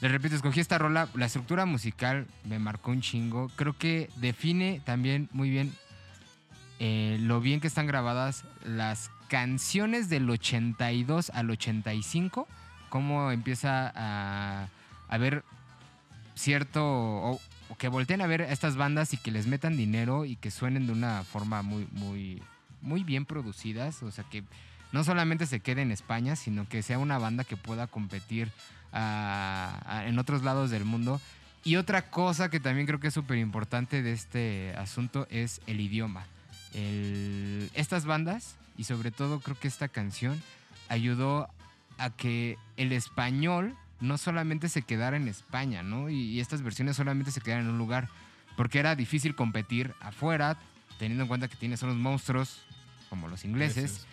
Les 0.01 0.11
repito, 0.13 0.35
escogí 0.37 0.61
esta 0.61 0.79
rola, 0.79 1.09
la 1.15 1.27
estructura 1.27 1.65
musical 1.67 2.27
me 2.45 2.59
marcó 2.59 2.91
un 2.91 3.01
chingo, 3.01 3.51
creo 3.57 3.77
que 3.77 4.09
define 4.17 4.81
también 4.85 5.29
muy 5.33 5.51
bien 5.51 5.73
eh, 6.79 7.17
lo 7.21 7.41
bien 7.41 7.61
que 7.61 7.67
están 7.67 7.87
grabadas 7.87 8.45
las 8.65 9.11
canciones 9.29 10.09
del 10.09 10.29
82 10.31 11.31
al 11.31 11.51
85, 11.51 12.47
cómo 12.89 13.31
empieza 13.33 13.93
a, 13.95 14.69
a 15.09 15.19
ver 15.19 15.43
cierto, 16.35 16.83
o, 16.85 17.41
que 17.79 17.89
volteen 17.89 18.21
a 18.21 18.27
ver 18.27 18.43
a 18.43 18.53
estas 18.53 18.77
bandas 18.77 19.13
y 19.13 19.17
que 19.17 19.31
les 19.31 19.47
metan 19.47 19.77
dinero 19.77 20.25
y 20.25 20.37
que 20.37 20.51
suenen 20.51 20.87
de 20.87 20.93
una 20.93 21.25
forma 21.25 21.63
muy, 21.63 21.89
muy, 21.93 22.43
muy 22.83 23.03
bien 23.05 23.25
producidas, 23.25 24.03
o 24.03 24.11
sea 24.11 24.25
que 24.31 24.45
no 24.93 25.03
solamente 25.03 25.47
se 25.47 25.61
quede 25.61 25.83
en 25.83 25.91
España, 25.91 26.37
sino 26.37 26.69
que 26.69 26.83
sea 26.83 26.99
una 26.99 27.19
banda 27.19 27.45
que 27.45 27.57
pueda 27.57 27.87
competir 27.87 28.51
a- 28.93 29.81
a- 29.87 30.07
en 30.07 30.19
otros 30.19 30.43
lados 30.43 30.71
del 30.71 30.85
mundo. 30.85 31.21
Y 31.65 31.77
otra 31.77 32.03
cosa 32.11 32.49
que 32.49 32.61
también 32.61 32.87
creo 32.87 33.01
que 33.01 33.09
es 33.09 33.15
súper 33.15 33.39
importante 33.39 34.03
de 34.03 34.13
este 34.13 34.73
asunto 34.79 35.27
es 35.31 35.61
el 35.67 35.81
idioma. 35.81 36.25
El- 36.77 37.71
estas 37.75 38.05
bandas, 38.05 38.57
y 38.79 38.85
sobre 38.85 39.11
todo 39.11 39.41
creo 39.41 39.59
que 39.59 39.67
esta 39.69 39.89
canción, 39.89 40.41
ayudó 40.89 41.49
a 41.99 42.11
que 42.11 42.59
el 42.77 42.93
español 42.93 43.75
no 44.01 44.19
solamente 44.19 44.69
se 44.69 44.83
quedara 44.83 45.17
en 45.17 45.27
España, 45.27 45.83
¿no? 45.83 46.11
Y, 46.11 46.17
y 46.17 46.41
estas 46.41 46.63
versiones 46.63 46.97
solamente 46.97 47.31
se 47.31 47.41
quedaran 47.41 47.65
en 47.65 47.73
un 47.73 47.79
lugar, 47.79 48.09
porque 48.57 48.79
era 48.79 48.95
difícil 48.95 49.35
competir 49.35 49.95
afuera, 50.01 50.59
teniendo 50.99 51.25
en 51.25 51.29
cuenta 51.29 51.49
que 51.49 51.57
tienes 51.57 51.83
unos 51.83 51.97
monstruos 51.97 52.61
como 53.09 53.29
los 53.29 53.45
ingleses, 53.45 54.07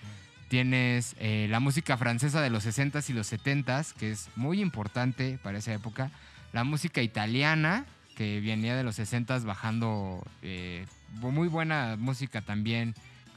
tienes 0.50 1.16
eh, 1.20 1.48
la 1.50 1.60
música 1.60 1.98
francesa 1.98 2.42
de 2.42 2.50
los 2.50 2.66
60s 2.66 3.10
y 3.10 3.14
los 3.14 3.32
70s, 3.32 3.94
que 3.94 4.12
es 4.12 4.30
muy 4.36 4.62
importante 4.62 5.38
para 5.44 5.58
esa 5.58 5.74
época, 5.74 6.12
la 6.54 6.64
música 6.64 7.02
italiana, 7.02 7.86
que 8.16 8.40
venía 8.40 8.76
de 8.76 8.84
los 8.84 9.00
60s 9.00 9.44
bajando 9.44 10.24
eh, 10.44 10.86
muy 11.20 11.48
buena 11.48 11.96
música 11.98 12.42
también, 12.42 12.96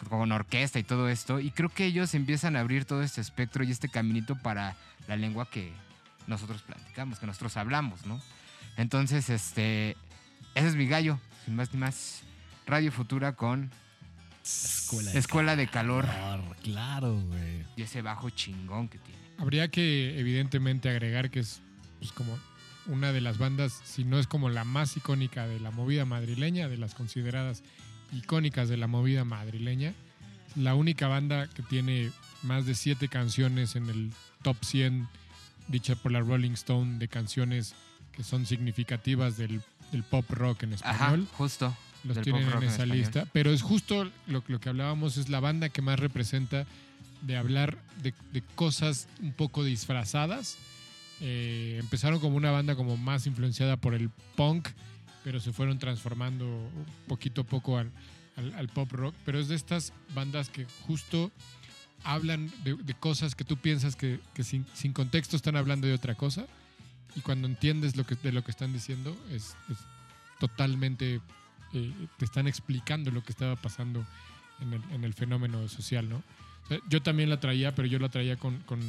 con 0.08 0.30
orquesta 0.32 0.78
y 0.78 0.82
todo 0.82 1.08
esto, 1.08 1.40
y 1.40 1.50
creo 1.50 1.68
que 1.68 1.86
ellos 1.86 2.14
empiezan 2.14 2.56
a 2.56 2.60
abrir 2.60 2.84
todo 2.84 3.02
este 3.02 3.20
espectro 3.20 3.64
y 3.64 3.70
este 3.70 3.88
caminito 3.88 4.36
para 4.36 4.76
la 5.08 5.16
lengua 5.16 5.48
que 5.50 5.72
nosotros 6.26 6.62
platicamos, 6.62 7.18
que 7.18 7.26
nosotros 7.26 7.56
hablamos, 7.56 8.04
¿no? 8.06 8.20
Entonces, 8.76 9.30
este, 9.30 9.96
ese 10.54 10.68
es 10.68 10.76
mi 10.76 10.86
gallo, 10.86 11.18
sin 11.44 11.56
más 11.56 11.72
ni 11.72 11.80
más. 11.80 12.22
Radio 12.66 12.90
Futura 12.90 13.32
con 13.36 13.70
Escuela 14.44 15.12
Escuela 15.12 15.56
de 15.56 15.68
Calor 15.68 16.04
calor, 16.06 16.56
Claro, 16.62 17.20
güey. 17.20 17.64
y 17.76 17.82
ese 17.82 18.02
bajo 18.02 18.28
chingón 18.30 18.88
que 18.88 18.98
tiene. 18.98 19.20
Habría 19.38 19.68
que 19.68 20.18
evidentemente 20.18 20.88
agregar 20.88 21.30
que 21.30 21.40
es 21.40 21.60
pues, 22.00 22.12
como 22.12 22.36
una 22.88 23.12
de 23.12 23.20
las 23.20 23.38
bandas, 23.38 23.80
si 23.84 24.04
no 24.04 24.18
es 24.18 24.26
como 24.26 24.48
la 24.48 24.64
más 24.64 24.96
icónica 24.96 25.46
de 25.46 25.60
la 25.60 25.70
movida 25.70 26.04
madrileña, 26.04 26.68
de 26.68 26.76
las 26.76 26.94
consideradas 26.94 27.62
icónicas 28.12 28.68
de 28.68 28.76
la 28.76 28.86
movida 28.86 29.24
madrileña, 29.24 29.92
la 30.54 30.74
única 30.74 31.08
banda 31.08 31.48
que 31.48 31.62
tiene 31.62 32.10
más 32.42 32.66
de 32.66 32.74
siete 32.74 33.08
canciones 33.08 33.76
en 33.76 33.88
el 33.88 34.10
top 34.42 34.56
100 34.64 35.08
dicha 35.68 35.96
por 35.96 36.12
la 36.12 36.20
Rolling 36.20 36.52
Stone 36.52 36.98
de 36.98 37.08
canciones 37.08 37.74
que 38.12 38.22
son 38.22 38.46
significativas 38.46 39.36
del, 39.36 39.60
del 39.92 40.02
pop 40.04 40.30
rock 40.30 40.62
en 40.62 40.74
Ajá, 40.74 40.92
español. 40.92 41.28
justo. 41.36 41.76
los 42.04 42.20
tienen 42.22 42.48
en 42.48 42.62
esa 42.62 42.86
lista. 42.86 43.26
Pero 43.32 43.50
es 43.50 43.62
justo 43.62 44.10
lo, 44.26 44.42
lo 44.46 44.60
que 44.60 44.68
hablábamos, 44.68 45.16
es 45.16 45.28
la 45.28 45.40
banda 45.40 45.68
que 45.68 45.82
más 45.82 45.98
representa 45.98 46.66
de 47.22 47.36
hablar 47.36 47.78
de, 48.02 48.14
de 48.32 48.42
cosas 48.54 49.08
un 49.20 49.32
poco 49.32 49.64
disfrazadas. 49.64 50.56
Eh, 51.20 51.78
empezaron 51.80 52.20
como 52.20 52.36
una 52.36 52.50
banda 52.50 52.76
como 52.76 52.96
más 52.96 53.26
influenciada 53.26 53.76
por 53.76 53.94
el 53.94 54.10
punk, 54.36 54.68
pero 55.24 55.40
se 55.40 55.52
fueron 55.52 55.78
transformando 55.78 56.46
poquito 57.08 57.42
a 57.42 57.44
poco 57.44 57.78
al, 57.78 57.90
pop 58.74 58.92
rock. 58.92 59.14
Pero 59.24 59.38
es 59.38 59.48
de 59.48 59.54
estas 59.54 59.92
bandas 60.14 60.48
que 60.48 60.66
justo 60.86 61.32
hablan 62.04 62.52
de, 62.64 62.94
cosas 62.94 63.34
que 63.34 63.44
tú 63.44 63.56
piensas 63.56 63.96
que, 63.96 64.20
sin 64.42 64.92
contexto 64.92 65.36
están 65.36 65.56
hablando 65.56 65.86
de 65.86 65.94
otra 65.94 66.14
cosa. 66.14 66.46
Y 67.14 67.20
cuando 67.20 67.48
entiendes 67.48 67.96
lo 67.96 68.04
que, 68.04 68.14
de 68.14 68.30
lo 68.30 68.44
que 68.44 68.50
están 68.50 68.72
diciendo, 68.72 69.16
es, 69.30 69.56
es 69.70 69.78
totalmente. 70.38 71.20
eh, 71.72 71.92
te 72.18 72.24
están 72.24 72.46
explicando 72.46 73.10
lo 73.10 73.24
que 73.24 73.32
estaba 73.32 73.56
pasando 73.56 74.06
en 74.60 74.74
el, 74.74 74.82
en 74.92 75.04
el 75.04 75.14
fenómeno 75.14 75.66
social, 75.68 76.08
¿no? 76.08 76.22
O 76.66 76.68
sea, 76.68 76.78
yo 76.88 77.00
también 77.02 77.30
la 77.30 77.38
traía, 77.40 77.74
pero 77.74 77.86
yo 77.88 77.98
la 77.98 78.08
traía 78.08 78.36
con, 78.36 78.58
con, 78.66 78.80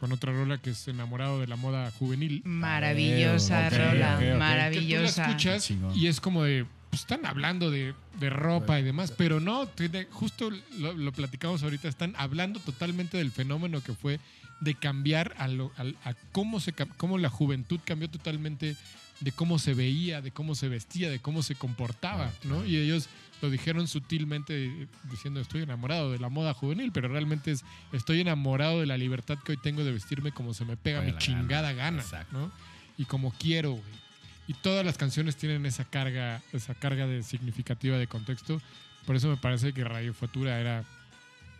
con 0.00 0.10
otra 0.12 0.32
rola 0.32 0.58
que 0.58 0.70
es 0.70 0.88
Enamorado 0.88 1.40
de 1.40 1.46
la 1.46 1.56
moda 1.56 1.90
juvenil. 1.92 2.42
Maravillosa 2.44 3.70
rola, 3.70 4.14
ok, 4.14 4.14
ok. 4.14 4.20
Que 4.20 4.26
tú 4.26 4.32
la 4.32 4.38
maravillosa. 4.38 5.24
escuchas 5.26 5.70
y 5.94 6.06
es 6.08 6.20
como 6.20 6.42
de. 6.42 6.66
pues, 6.90 7.02
están 7.02 7.24
hablando 7.26 7.70
de, 7.70 7.94
de 8.18 8.30
ropa 8.30 8.80
y 8.80 8.82
demás, 8.82 9.12
pero 9.16 9.38
no, 9.40 9.66
tiene- 9.68 10.06
justo 10.10 10.50
lo, 10.78 10.92
lo 10.92 11.12
platicamos 11.12 11.62
ahorita, 11.62 11.88
están 11.88 12.14
hablando 12.18 12.58
totalmente 12.60 13.16
del 13.18 13.30
fenómeno 13.30 13.80
que 13.82 13.94
fue 13.94 14.18
de 14.60 14.74
cambiar 14.74 15.34
a, 15.38 15.46
lo- 15.48 15.72
al- 15.76 15.96
a 16.04 16.14
cómo, 16.32 16.58
se, 16.60 16.72
cómo 16.96 17.16
la 17.16 17.28
juventud 17.30 17.78
cambió 17.84 18.10
totalmente 18.10 18.74
de 19.20 19.32
cómo 19.32 19.58
se 19.58 19.74
veía, 19.74 20.20
de 20.20 20.30
cómo 20.30 20.54
se 20.54 20.68
vestía, 20.68 21.10
de 21.10 21.18
cómo 21.18 21.42
se 21.42 21.54
comportaba, 21.54 22.32
¿no? 22.44 22.64
Y 22.64 22.76
ellos 22.76 23.08
lo 23.42 23.50
dijeron 23.50 23.88
sutilmente 23.88 24.88
diciendo 25.04 25.40
estoy 25.40 25.62
enamorado 25.62 26.12
de 26.12 26.18
la 26.18 26.28
moda 26.28 26.54
juvenil, 26.54 26.92
pero 26.92 27.08
realmente 27.08 27.52
es 27.52 27.64
estoy 27.92 28.20
enamorado 28.20 28.80
de 28.80 28.86
la 28.86 28.98
libertad 28.98 29.38
que 29.38 29.52
hoy 29.52 29.58
tengo 29.58 29.84
de 29.84 29.92
vestirme 29.92 30.32
como 30.32 30.54
se 30.54 30.64
me 30.64 30.76
pega 30.76 31.02
mi 31.02 31.16
chingada 31.18 31.72
gana. 31.72 32.04
¿no? 32.32 32.50
Y 32.98 33.04
como 33.04 33.32
quiero, 33.32 33.72
güey. 33.72 34.00
Y 34.46 34.54
todas 34.54 34.84
las 34.84 34.98
canciones 34.98 35.36
tienen 35.36 35.64
esa 35.64 35.84
carga, 35.84 36.42
esa 36.52 36.74
carga 36.74 37.06
de 37.06 37.22
significativa 37.22 37.96
de 37.96 38.08
contexto. 38.08 38.60
Por 39.06 39.16
eso 39.16 39.28
me 39.28 39.36
parece 39.36 39.72
que 39.72 39.84
Radio 39.84 40.12
Futura 40.12 40.58
era 40.58 40.84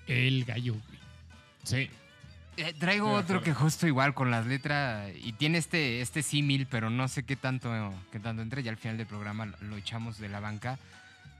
el 0.06 0.44
gallo, 0.44 0.72
güey. 0.72 0.98
Sí. 1.62 1.90
Eh, 2.60 2.74
traigo 2.78 3.10
otro 3.12 3.42
que 3.42 3.54
justo 3.54 3.86
igual 3.86 4.14
con 4.14 4.30
las 4.30 4.46
letras 4.46 5.10
y 5.22 5.32
tiene 5.32 5.58
este, 5.58 6.00
este 6.00 6.22
símil, 6.22 6.66
pero 6.70 6.90
no 6.90 7.08
sé 7.08 7.22
qué 7.22 7.36
tanto, 7.36 7.70
qué 8.12 8.20
tanto 8.20 8.42
entre. 8.42 8.62
Ya 8.62 8.70
al 8.70 8.76
final 8.76 8.98
del 8.98 9.06
programa 9.06 9.46
lo, 9.46 9.56
lo 9.62 9.76
echamos 9.76 10.18
de 10.18 10.28
la 10.28 10.40
banca. 10.40 10.78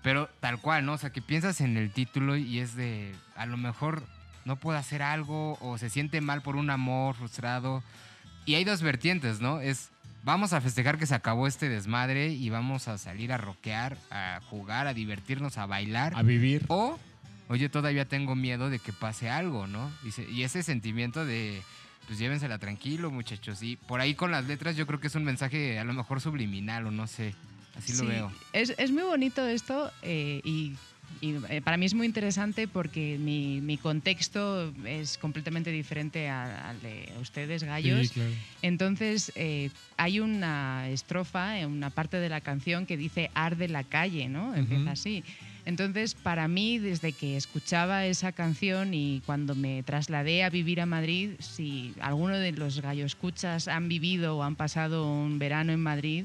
Pero 0.02 0.30
tal 0.40 0.60
cual, 0.60 0.86
¿no? 0.86 0.94
O 0.94 0.98
sea, 0.98 1.10
que 1.10 1.20
piensas 1.20 1.60
en 1.60 1.76
el 1.76 1.92
título 1.92 2.36
y 2.36 2.58
es 2.58 2.74
de, 2.74 3.14
a 3.36 3.44
lo 3.44 3.56
mejor 3.56 4.02
no 4.44 4.56
puede 4.56 4.78
hacer 4.78 5.02
algo 5.02 5.58
o 5.60 5.76
se 5.78 5.90
siente 5.90 6.20
mal 6.20 6.42
por 6.42 6.56
un 6.56 6.70
amor 6.70 7.14
frustrado. 7.14 7.82
Y 8.46 8.54
hay 8.54 8.64
dos 8.64 8.80
vertientes, 8.82 9.40
¿no? 9.40 9.60
Es, 9.60 9.90
vamos 10.22 10.52
a 10.52 10.60
festejar 10.60 10.98
que 10.98 11.06
se 11.06 11.14
acabó 11.14 11.46
este 11.46 11.68
desmadre 11.68 12.28
y 12.28 12.48
vamos 12.48 12.88
a 12.88 12.96
salir 12.96 13.32
a 13.32 13.36
rockear, 13.36 13.98
a 14.10 14.40
jugar, 14.48 14.86
a 14.86 14.94
divertirnos, 14.94 15.58
a 15.58 15.66
bailar. 15.66 16.14
A 16.16 16.22
vivir. 16.22 16.64
O, 16.68 16.98
oye, 17.50 17.68
todavía 17.68 18.04
tengo 18.04 18.36
miedo 18.36 18.70
de 18.70 18.78
que 18.78 18.92
pase 18.92 19.28
algo, 19.28 19.66
¿no? 19.66 19.90
Dice, 20.04 20.24
y 20.30 20.44
ese 20.44 20.62
sentimiento 20.62 21.26
de, 21.26 21.60
pues 22.06 22.16
llévensela 22.18 22.58
tranquilo, 22.58 23.10
muchachos. 23.10 23.60
Y 23.62 23.74
por 23.76 24.00
ahí 24.00 24.14
con 24.14 24.30
las 24.30 24.46
letras 24.46 24.76
yo 24.76 24.86
creo 24.86 25.00
que 25.00 25.08
es 25.08 25.14
un 25.16 25.24
mensaje 25.24 25.78
a 25.78 25.84
lo 25.84 25.92
mejor 25.92 26.20
subliminal 26.20 26.86
o 26.86 26.90
no 26.92 27.08
sé. 27.08 27.34
Así 27.76 27.92
lo 27.92 27.98
Sí, 28.04 28.06
veo. 28.06 28.32
Es, 28.52 28.72
es 28.78 28.92
muy 28.92 29.02
bonito 29.02 29.44
esto 29.44 29.90
eh, 30.02 30.40
y, 30.44 30.74
y, 31.20 31.34
eh, 31.48 31.60
para 31.60 31.76
mí 31.76 31.86
es 31.86 31.94
muy 31.94 32.06
interesante 32.06 32.68
porque 32.68 33.16
mi, 33.18 33.60
mi 33.60 33.78
contexto 33.78 34.72
es 34.84 35.18
completamente 35.18 35.72
diferente 35.72 36.28
a- 36.28 36.70
al 36.70 36.80
de 36.82 37.12
ustedes, 37.20 37.64
gallos. 37.64 38.08
Sí, 38.08 38.14
claro. 38.14 38.30
Entonces, 38.62 39.32
eh, 39.34 39.70
hay 39.96 40.20
una 40.20 40.88
estrofa, 40.88 41.58
en 41.58 41.70
una 41.70 41.90
parte 41.90 42.18
de 42.18 42.28
la 42.28 42.40
canción 42.42 42.86
que 42.86 42.96
dice 42.96 43.28
arde 43.34 43.66
la 43.66 43.82
calle, 43.82 44.28
¿no? 44.28 44.54
Empieza 44.54 44.82
Ujú. 44.82 44.90
así. 44.90 45.24
Entonces, 45.70 46.14
para 46.14 46.48
mí, 46.48 46.78
desde 46.78 47.12
que 47.12 47.36
escuchaba 47.36 48.04
esa 48.04 48.32
canción 48.32 48.92
y 48.92 49.22
cuando 49.24 49.54
me 49.54 49.84
trasladé 49.84 50.42
a 50.42 50.50
vivir 50.50 50.80
a 50.80 50.86
Madrid, 50.86 51.30
si 51.38 51.94
alguno 52.00 52.36
de 52.36 52.50
los 52.50 52.80
gallo 52.82 53.06
escuchas 53.06 53.68
han 53.68 53.88
vivido 53.88 54.36
o 54.36 54.42
han 54.42 54.56
pasado 54.56 55.06
un 55.10 55.38
verano 55.38 55.72
en 55.72 55.80
Madrid, 55.80 56.24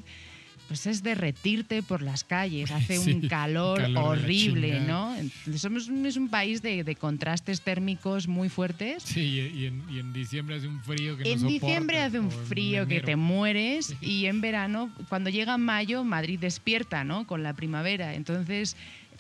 pues 0.68 0.88
es 0.88 1.04
derretirte 1.04 1.84
por 1.84 2.02
las 2.02 2.24
calles, 2.24 2.72
hace 2.72 2.98
Sí, 2.98 3.14
un 3.14 3.28
calor, 3.28 3.82
calor 3.82 4.18
horrible. 4.18 4.80
¿no? 4.80 5.16
Entonces, 5.16 5.62
somos 5.62 5.88
un, 5.90 6.04
es 6.08 6.18
un 6.18 6.28
país 6.30 6.64
de, 6.64 6.84
de 6.84 6.96
contrastes 6.96 7.62
térmicos 7.62 8.28
muy 8.28 8.50
fuertes. 8.50 9.04
Sí, 9.04 9.52
y, 9.54 9.66
en, 9.68 9.84
y 9.92 10.00
en 10.00 10.12
diciembre 10.12 10.56
hace 10.56 10.68
un 10.68 10.82
frío 10.82 11.18
que 11.18 11.24
no 11.24 11.30
En 11.30 11.48
diciembre 11.48 11.98
soportas, 11.98 12.08
hace 12.08 12.20
un 12.20 12.32
frío 12.48 12.88
que 12.88 13.00
te 13.02 13.16
mueres 13.16 13.96
y 14.02 14.26
en 14.26 14.42
verano, 14.42 14.90
cuando 15.08 15.30
llega 15.30 15.56
mayo, 15.60 16.04
Madrid 16.04 16.40
despierta, 16.40 17.04
¿no? 17.04 17.28
Con 17.28 17.44
la 17.44 17.54
primavera. 17.54 18.16
Entonces, 18.16 18.76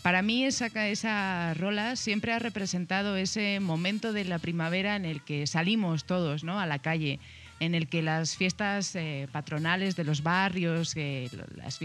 para 0.05 0.21
mí 0.21 0.45
esa, 0.45 0.67
esa 0.87 1.55
rola 1.55 1.95
siempre 1.95 2.31
ha 2.31 2.37
representado 2.37 3.17
ese 3.17 3.59
momento 3.59 4.13
de 4.13 4.23
la 4.23 4.37
primavera 4.37 4.95
en 4.95 5.03
el 5.03 5.23
que 5.23 5.47
salimos 5.47 6.05
todos, 6.05 6.43
¿no? 6.43 6.59
A 6.59 6.67
la 6.67 6.77
calle 6.77 7.19
en 7.59 7.73
el 7.73 7.87
que 7.87 8.03
las 8.03 8.37
fiestas 8.37 8.95
eh, 8.95 9.27
patronales 9.31 9.95
de 9.95 10.03
los 10.03 10.21
barrios, 10.21 10.93
eh, 10.95 11.31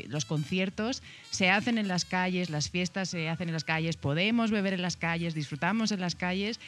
los 0.08 0.26
conciertos 0.26 1.02
se 1.30 1.48
hacen 1.48 1.78
en 1.78 1.88
las 1.88 2.04
calles, 2.04 2.50
las 2.50 2.68
fiestas 2.68 3.08
se 3.08 3.30
hacen 3.30 3.48
en 3.48 3.54
las 3.54 3.64
calles, 3.64 3.96
podemos 3.96 4.50
beber 4.50 4.74
en 4.74 4.82
las 4.82 4.98
calles, 4.98 5.32
disfrutamos 5.32 5.90
en 5.90 6.00
las 6.00 6.14
calles 6.14 6.60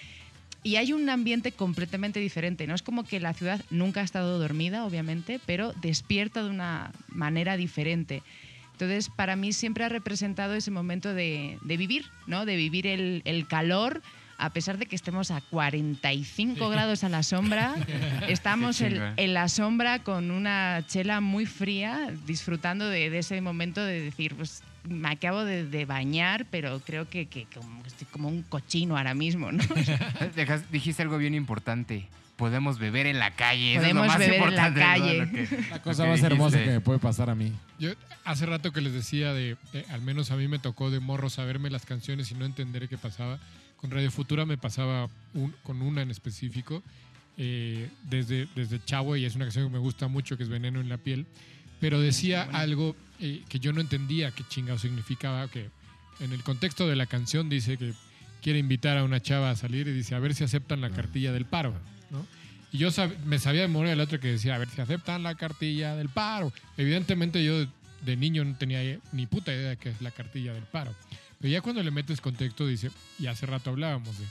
y 0.62 0.76
hay 0.76 0.94
un 0.94 1.10
ambiente 1.10 1.52
completamente 1.52 2.18
diferente. 2.18 2.66
No 2.66 2.74
es 2.74 2.80
como 2.80 3.04
que 3.04 3.20
la 3.20 3.34
ciudad 3.34 3.62
nunca 3.68 4.00
ha 4.00 4.04
estado 4.04 4.38
dormida, 4.38 4.86
obviamente, 4.86 5.38
pero 5.44 5.74
despierta 5.82 6.42
de 6.42 6.48
una 6.48 6.92
manera 7.08 7.58
diferente. 7.58 8.22
Entonces, 8.72 9.08
para 9.10 9.36
mí 9.36 9.52
siempre 9.52 9.84
ha 9.84 9.88
representado 9.88 10.54
ese 10.54 10.70
momento 10.70 11.14
de, 11.14 11.58
de 11.62 11.76
vivir, 11.76 12.06
¿no? 12.26 12.44
De 12.46 12.56
vivir 12.56 12.86
el, 12.86 13.22
el 13.24 13.46
calor, 13.46 14.02
a 14.38 14.50
pesar 14.50 14.76
de 14.78 14.86
que 14.86 14.96
estemos 14.96 15.30
a 15.30 15.40
45 15.40 16.68
grados 16.70 17.04
a 17.04 17.08
la 17.08 17.22
sombra, 17.22 17.74
estamos 18.28 18.80
en, 18.80 18.94
chingón. 18.94 19.14
en 19.16 19.34
la 19.34 19.48
sombra 19.48 20.00
con 20.00 20.30
una 20.30 20.84
chela 20.88 21.20
muy 21.20 21.46
fría, 21.46 22.12
disfrutando 22.26 22.88
de, 22.88 23.08
de 23.10 23.18
ese 23.18 23.40
momento 23.40 23.84
de 23.84 24.00
decir, 24.00 24.34
pues 24.34 24.62
me 24.88 25.08
acabo 25.10 25.44
de, 25.44 25.64
de 25.64 25.84
bañar, 25.84 26.46
pero 26.50 26.80
creo 26.80 27.08
que, 27.08 27.26
que 27.26 27.46
como, 27.54 27.84
estoy 27.86 28.06
como 28.10 28.28
un 28.28 28.42
cochino 28.42 28.96
ahora 28.96 29.14
mismo, 29.14 29.52
¿no? 29.52 29.62
Dejas- 30.34 30.64
dijiste 30.72 31.02
algo 31.02 31.18
bien 31.18 31.34
importante. 31.34 32.08
Podemos 32.42 32.78
beber 32.80 33.06
en 33.06 33.18
la 33.20 33.30
calle. 33.36 33.74
Eso 33.76 33.82
es 33.86 33.94
lo 33.94 34.00
Podemos 34.00 34.06
más 34.08 34.18
beber 34.18 34.48
en 34.48 34.54
la 34.56 34.74
calle. 34.74 35.30
que- 35.30 35.66
La 35.70 35.80
cosa 35.82 36.04
más 36.06 36.22
hermosa 36.22 36.58
que 36.58 36.70
me 36.70 36.80
puede 36.80 36.98
pasar 36.98 37.30
a 37.30 37.34
mí. 37.36 37.52
Yo 37.78 37.90
hace 38.24 38.46
rato 38.46 38.72
que 38.72 38.80
les 38.80 38.92
decía 38.92 39.32
de, 39.32 39.56
eh, 39.72 39.84
al 39.90 40.02
menos 40.02 40.30
a 40.32 40.36
mí 40.36 40.48
me 40.48 40.58
tocó 40.58 40.90
de 40.90 40.98
morro 40.98 41.30
saberme 41.30 41.70
las 41.70 41.86
canciones 41.86 42.30
y 42.32 42.34
no 42.34 42.44
entender 42.44 42.88
qué 42.88 42.98
pasaba. 42.98 43.38
Con 43.76 43.90
Radio 43.92 44.10
Futura 44.10 44.44
me 44.44 44.56
pasaba 44.58 45.08
un- 45.34 45.54
con 45.62 45.82
una 45.82 46.02
en 46.02 46.10
específico, 46.10 46.82
eh, 47.38 47.88
desde, 48.10 48.48
desde 48.56 48.84
Chavo, 48.84 49.16
y 49.16 49.24
es 49.24 49.36
una 49.36 49.44
canción 49.44 49.66
que 49.68 49.72
me 49.72 49.78
gusta 49.78 50.08
mucho, 50.08 50.36
que 50.36 50.42
es 50.42 50.48
Veneno 50.48 50.80
en 50.80 50.88
la 50.88 50.98
piel, 50.98 51.26
pero 51.80 52.00
decía 52.00 52.42
algo 52.52 52.96
eh, 53.20 53.42
que 53.48 53.58
yo 53.60 53.72
no 53.72 53.80
entendía 53.80 54.32
qué 54.32 54.42
chingado 54.48 54.78
significaba, 54.78 55.46
que 55.48 55.68
en 56.20 56.32
el 56.32 56.42
contexto 56.42 56.88
de 56.88 56.96
la 56.96 57.06
canción 57.06 57.48
dice 57.48 57.76
que 57.76 57.92
quiere 58.42 58.58
invitar 58.58 58.98
a 58.98 59.04
una 59.04 59.20
chava 59.22 59.50
a 59.50 59.56
salir 59.56 59.86
y 59.86 59.92
dice 59.92 60.14
a 60.16 60.18
ver 60.18 60.34
si 60.34 60.42
aceptan 60.42 60.80
la 60.80 60.90
cartilla 60.90 61.30
del 61.32 61.44
paro. 61.44 61.72
Y 62.72 62.78
yo 62.78 62.88
sab- 62.88 63.16
me 63.24 63.38
sabía 63.38 63.62
de 63.62 63.68
memoria 63.68 63.92
el 63.92 64.00
otro 64.00 64.18
que 64.18 64.28
decía, 64.28 64.54
a 64.54 64.58
ver 64.58 64.68
si 64.70 64.80
aceptan 64.80 65.22
la 65.22 65.34
cartilla 65.34 65.94
del 65.94 66.08
paro. 66.08 66.52
Evidentemente 66.76 67.44
yo 67.44 67.66
de 68.04 68.16
niño 68.16 68.44
no 68.44 68.56
tenía 68.56 68.98
ni 69.12 69.26
puta 69.26 69.52
idea 69.52 69.70
de 69.70 69.76
qué 69.76 69.90
es 69.90 70.00
la 70.00 70.10
cartilla 70.10 70.52
del 70.54 70.64
paro. 70.64 70.94
Pero 71.40 71.52
ya 71.52 71.60
cuando 71.60 71.82
le 71.82 71.90
metes 71.90 72.20
contexto 72.20 72.66
dice, 72.66 72.90
y 73.18 73.26
hace 73.26 73.46
rato 73.46 73.70
hablábamos 73.70 74.16
de, 74.18 74.24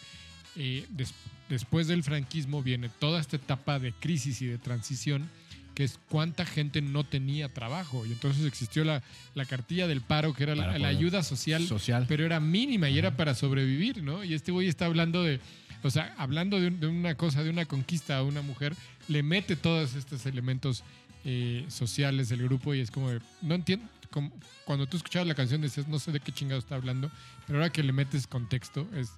eh, 0.55 0.85
des- 0.89 1.13
después 1.49 1.87
del 1.87 2.03
franquismo 2.03 2.63
viene 2.63 2.89
toda 2.89 3.19
esta 3.19 3.35
etapa 3.35 3.79
de 3.79 3.91
crisis 3.93 4.41
y 4.41 4.47
de 4.47 4.57
transición, 4.57 5.29
que 5.75 5.83
es 5.85 5.99
cuánta 6.09 6.45
gente 6.45 6.81
no 6.81 7.05
tenía 7.05 7.47
trabajo. 7.47 8.05
Y 8.05 8.11
entonces 8.11 8.45
existió 8.45 8.83
la, 8.83 9.03
la 9.35 9.45
cartilla 9.45 9.87
del 9.87 10.01
paro, 10.01 10.33
que 10.33 10.43
era 10.43 10.55
la, 10.55 10.77
la 10.77 10.87
ayuda 10.89 11.23
social 11.23 11.65
Social. 11.65 12.05
pero 12.09 12.25
era 12.25 12.39
mínima 12.41 12.89
y 12.89 12.97
era 12.97 13.15
para 13.15 13.35
sobrevivir, 13.35 14.03
¿no? 14.03 14.23
Y 14.23 14.33
este 14.33 14.51
güey 14.51 14.67
está 14.67 14.85
hablando 14.85 15.23
de, 15.23 15.39
o 15.83 15.89
sea, 15.89 16.13
hablando 16.17 16.59
de, 16.59 16.67
un- 16.67 16.79
de 16.79 16.87
una 16.87 17.15
cosa, 17.15 17.43
de 17.43 17.49
una 17.49 17.65
conquista 17.65 18.17
a 18.17 18.23
una 18.23 18.41
mujer, 18.41 18.75
le 19.07 19.23
mete 19.23 19.55
todos 19.55 19.95
estos 19.95 20.25
elementos 20.25 20.83
eh, 21.25 21.65
sociales 21.69 22.29
del 22.29 22.43
grupo 22.43 22.73
y 22.73 22.79
es 22.81 22.91
como, 22.91 23.09
no 23.41 23.55
entiendo, 23.55 23.85
como- 24.09 24.31
cuando 24.65 24.87
tú 24.87 24.97
escuchabas 24.97 25.27
la 25.27 25.35
canción 25.35 25.61
decías, 25.61 25.87
no 25.87 25.99
sé 25.99 26.11
de 26.11 26.19
qué 26.19 26.31
chingado 26.31 26.59
está 26.59 26.75
hablando, 26.75 27.09
pero 27.47 27.59
ahora 27.59 27.71
que 27.71 27.83
le 27.83 27.93
metes 27.93 28.27
contexto, 28.27 28.87
es, 28.95 29.11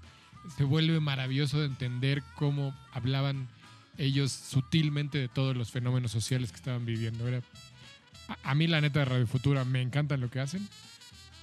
se 0.57 0.63
vuelve 0.63 0.99
maravilloso 0.99 1.59
de 1.59 1.67
entender 1.67 2.21
cómo 2.35 2.75
hablaban 2.91 3.47
ellos 3.97 4.31
sutilmente 4.31 5.17
de 5.17 5.27
todos 5.29 5.55
los 5.55 5.71
fenómenos 5.71 6.11
sociales 6.11 6.51
que 6.51 6.57
estaban 6.57 6.85
viviendo. 6.85 7.25
A, 8.27 8.51
a 8.51 8.55
mí 8.55 8.67
la 8.67 8.81
neta 8.81 8.99
de 8.99 9.05
Radio 9.05 9.27
Futura 9.27 9.63
me 9.65 9.81
encanta 9.81 10.17
lo 10.17 10.29
que 10.29 10.39
hacen. 10.39 10.67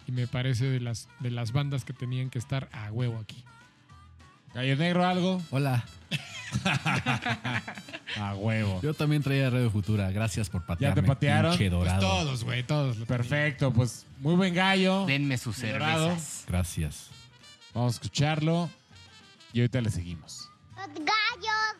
y 0.06 0.12
me 0.12 0.26
parece 0.26 0.64
de 0.64 0.80
las, 0.80 1.08
de 1.20 1.30
las 1.30 1.52
bandas 1.52 1.84
que 1.84 1.92
tenían 1.92 2.30
que 2.30 2.38
estar 2.38 2.68
a 2.72 2.90
huevo 2.90 3.18
aquí. 3.18 3.44
Gallo 4.55 4.76
Negro, 4.76 5.07
algo. 5.07 5.42
Hola, 5.51 5.84
A 8.18 8.34
huevo. 8.34 8.80
yo 8.82 8.92
también 8.92 9.22
traía 9.22 9.48
Radio 9.51 9.70
Futura. 9.70 10.11
Gracias 10.11 10.51
por 10.51 10.66
patearme. 10.66 11.03
patearon? 11.05 11.53
pinche 11.53 11.70
Pues 11.70 11.78
dorado. 11.86 12.01
todos, 12.01 12.44
güey, 12.44 12.62
todos. 12.64 12.96
Perfecto, 13.07 13.72
pues 13.72 14.05
muy 14.18 14.34
buen 14.34 14.53
gallo. 14.55 15.07
Denme 15.07 15.38
sus 15.38 15.61
Dorado. 15.61 16.09
cervezas. 16.09 16.44
Gracias. 16.48 17.11
Vamos 17.72 17.92
a 17.92 17.96
escucharlo 17.96 18.68
y 19.53 19.61
ahorita 19.61 19.80
le 19.80 19.90
seguimos. 19.90 20.48
Los 20.76 20.88
gallos. 20.88 21.76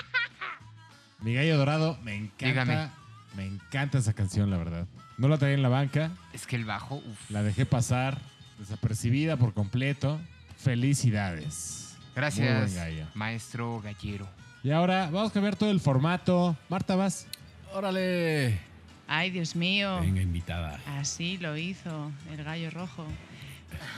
Mi 1.20 1.34
gallo 1.34 1.58
dorado, 1.58 1.98
me 2.02 2.16
encanta. 2.16 2.46
Dígame. 2.46 2.88
Me 3.36 3.46
encanta 3.46 3.98
esa 3.98 4.14
canción, 4.14 4.50
la 4.50 4.56
verdad. 4.56 4.86
No 5.18 5.28
la 5.28 5.36
traía 5.36 5.54
en 5.54 5.62
la 5.62 5.68
banca, 5.68 6.10
Es 6.32 6.46
que 6.46 6.56
el 6.56 6.64
bajo, 6.64 6.96
uf. 6.96 7.30
la 7.30 7.42
dejé 7.42 7.66
pasar 7.66 8.18
desapercibida 8.58 9.36
por 9.36 9.52
completo. 9.52 10.18
Felicidades. 10.56 11.89
Gracias, 12.14 12.74
gallo. 12.74 13.06
maestro 13.14 13.80
gallero. 13.80 14.28
Y 14.62 14.70
ahora 14.70 15.08
vamos 15.10 15.30
a 15.30 15.32
cambiar 15.32 15.56
todo 15.56 15.70
el 15.70 15.80
formato. 15.80 16.56
Marta, 16.68 16.96
vas. 16.96 17.26
Órale. 17.72 18.58
Ay, 19.06 19.30
Dios 19.30 19.56
mío. 19.56 19.98
Venga, 20.00 20.20
invitada. 20.20 20.78
Así 20.98 21.38
lo 21.38 21.56
hizo 21.56 22.12
el 22.30 22.44
gallo 22.44 22.70
rojo. 22.70 23.06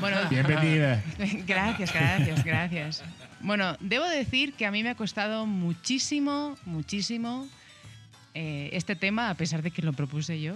Bueno, 0.01 0.17
Bienvenida. 0.31 1.03
gracias, 1.47 1.93
gracias, 1.93 2.45
gracias. 2.45 3.05
Bueno, 3.41 3.77
debo 3.81 4.07
decir 4.07 4.55
que 4.55 4.67
a 4.67 4.71
mí 4.71 4.83
me 4.83 4.91
ha 4.91 4.95
costado 4.95 5.47
muchísimo, 5.47 6.57
muchísimo 6.65 7.49
eh, 8.35 8.71
este 8.73 8.95
tema, 8.95 9.31
a 9.31 9.35
pesar 9.35 9.63
de 9.63 9.71
que 9.71 9.83
lo 9.83 9.93
propuse 9.93 10.41
yo, 10.41 10.55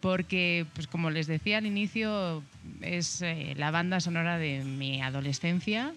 porque, 0.00 0.66
pues 0.74 0.86
como 0.86 1.10
les 1.10 1.26
decía 1.26 1.58
al 1.58 1.66
inicio, 1.66 2.42
es 2.82 3.22
eh, 3.22 3.54
la 3.56 3.70
banda 3.70 4.00
sonora 4.00 4.36
de 4.36 4.62
mi 4.64 5.00
adolescencia. 5.00 5.94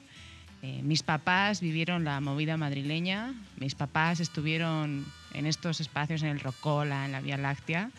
Eh, 0.65 0.81
mis 0.81 1.03
papás 1.03 1.61
vivieron 1.61 2.05
la 2.05 2.19
movida 2.21 2.57
madrileña, 2.57 3.35
mis 3.57 3.75
papás 3.75 4.19
estuvieron 4.19 5.05
en 5.35 5.45
estos 5.45 5.79
espacios 5.79 6.23
en 6.23 6.29
el 6.29 6.39
Rocola, 6.39 7.05
en 7.05 7.11
la 7.11 7.21
Vía 7.21 7.37
Láctea. 7.37 7.91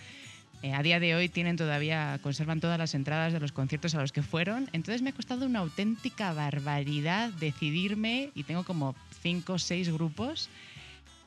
Eh, 0.62 0.75
a 0.75 0.83
día 0.83 0.99
de 0.99 1.14
hoy 1.14 1.29
tienen 1.29 1.57
todavía, 1.57 2.19
conservan 2.25 2.59
todas 2.59 2.77
las 2.77 2.97
entradas 2.97 3.33
de 3.33 3.39
los 3.39 3.53
conciertos 3.53 3.95
a 3.95 4.01
los 4.01 4.11
que 4.11 4.23
fueron. 4.25 4.69
Entonces 4.73 5.01
me 5.03 5.11
ha 5.11 5.12
costado 5.12 5.47
una 5.47 5.61
auténtica 5.61 6.33
barbaridad 6.33 7.31
decidirme 7.35 8.31
y 8.35 8.43
tengo 8.43 8.64
como 8.64 8.97
cinco 9.23 9.53
o 9.53 9.59
seis 9.61 9.89
grupos. 9.89 10.49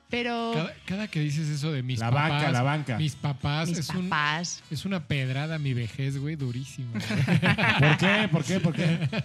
Pero 0.10 0.52
Cada, 0.54 0.74
cada 0.86 1.08
que 1.08 1.22
dices 1.22 1.48
eso 1.48 1.72
de 1.72 1.84
mis 1.84 2.00
La 2.00 2.12
papás. 2.12 2.30
banca, 2.32 2.52
la 2.52 2.62
banca. 2.64 2.98
Mis 2.98 3.16
papás 3.16 3.70
mis 3.70 3.78
es, 3.78 3.90
un, 3.92 4.10
papás, 4.10 4.62
es 4.70 4.84
una 4.84 5.06
pedrada 5.06 5.56
a 5.56 5.60
mi 5.60 5.74
vejez, 5.74 6.18
güey, 6.18 6.36
durísimo. 6.36 6.92
güey. 6.92 7.40
¿Por 7.80 7.98
qué? 7.98 8.28
¿Por 8.30 8.44
qué? 8.44 8.60
¿Por 8.60 8.74
qué? 8.76 9.24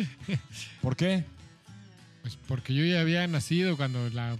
¿Por 0.80 0.96
qué? 0.96 1.24
Pues 2.22 2.36
porque 2.46 2.74
yo 2.74 2.84
ya 2.84 3.00
había 3.00 3.26
nacido 3.26 3.76
cuando 3.76 4.08
la. 4.10 4.36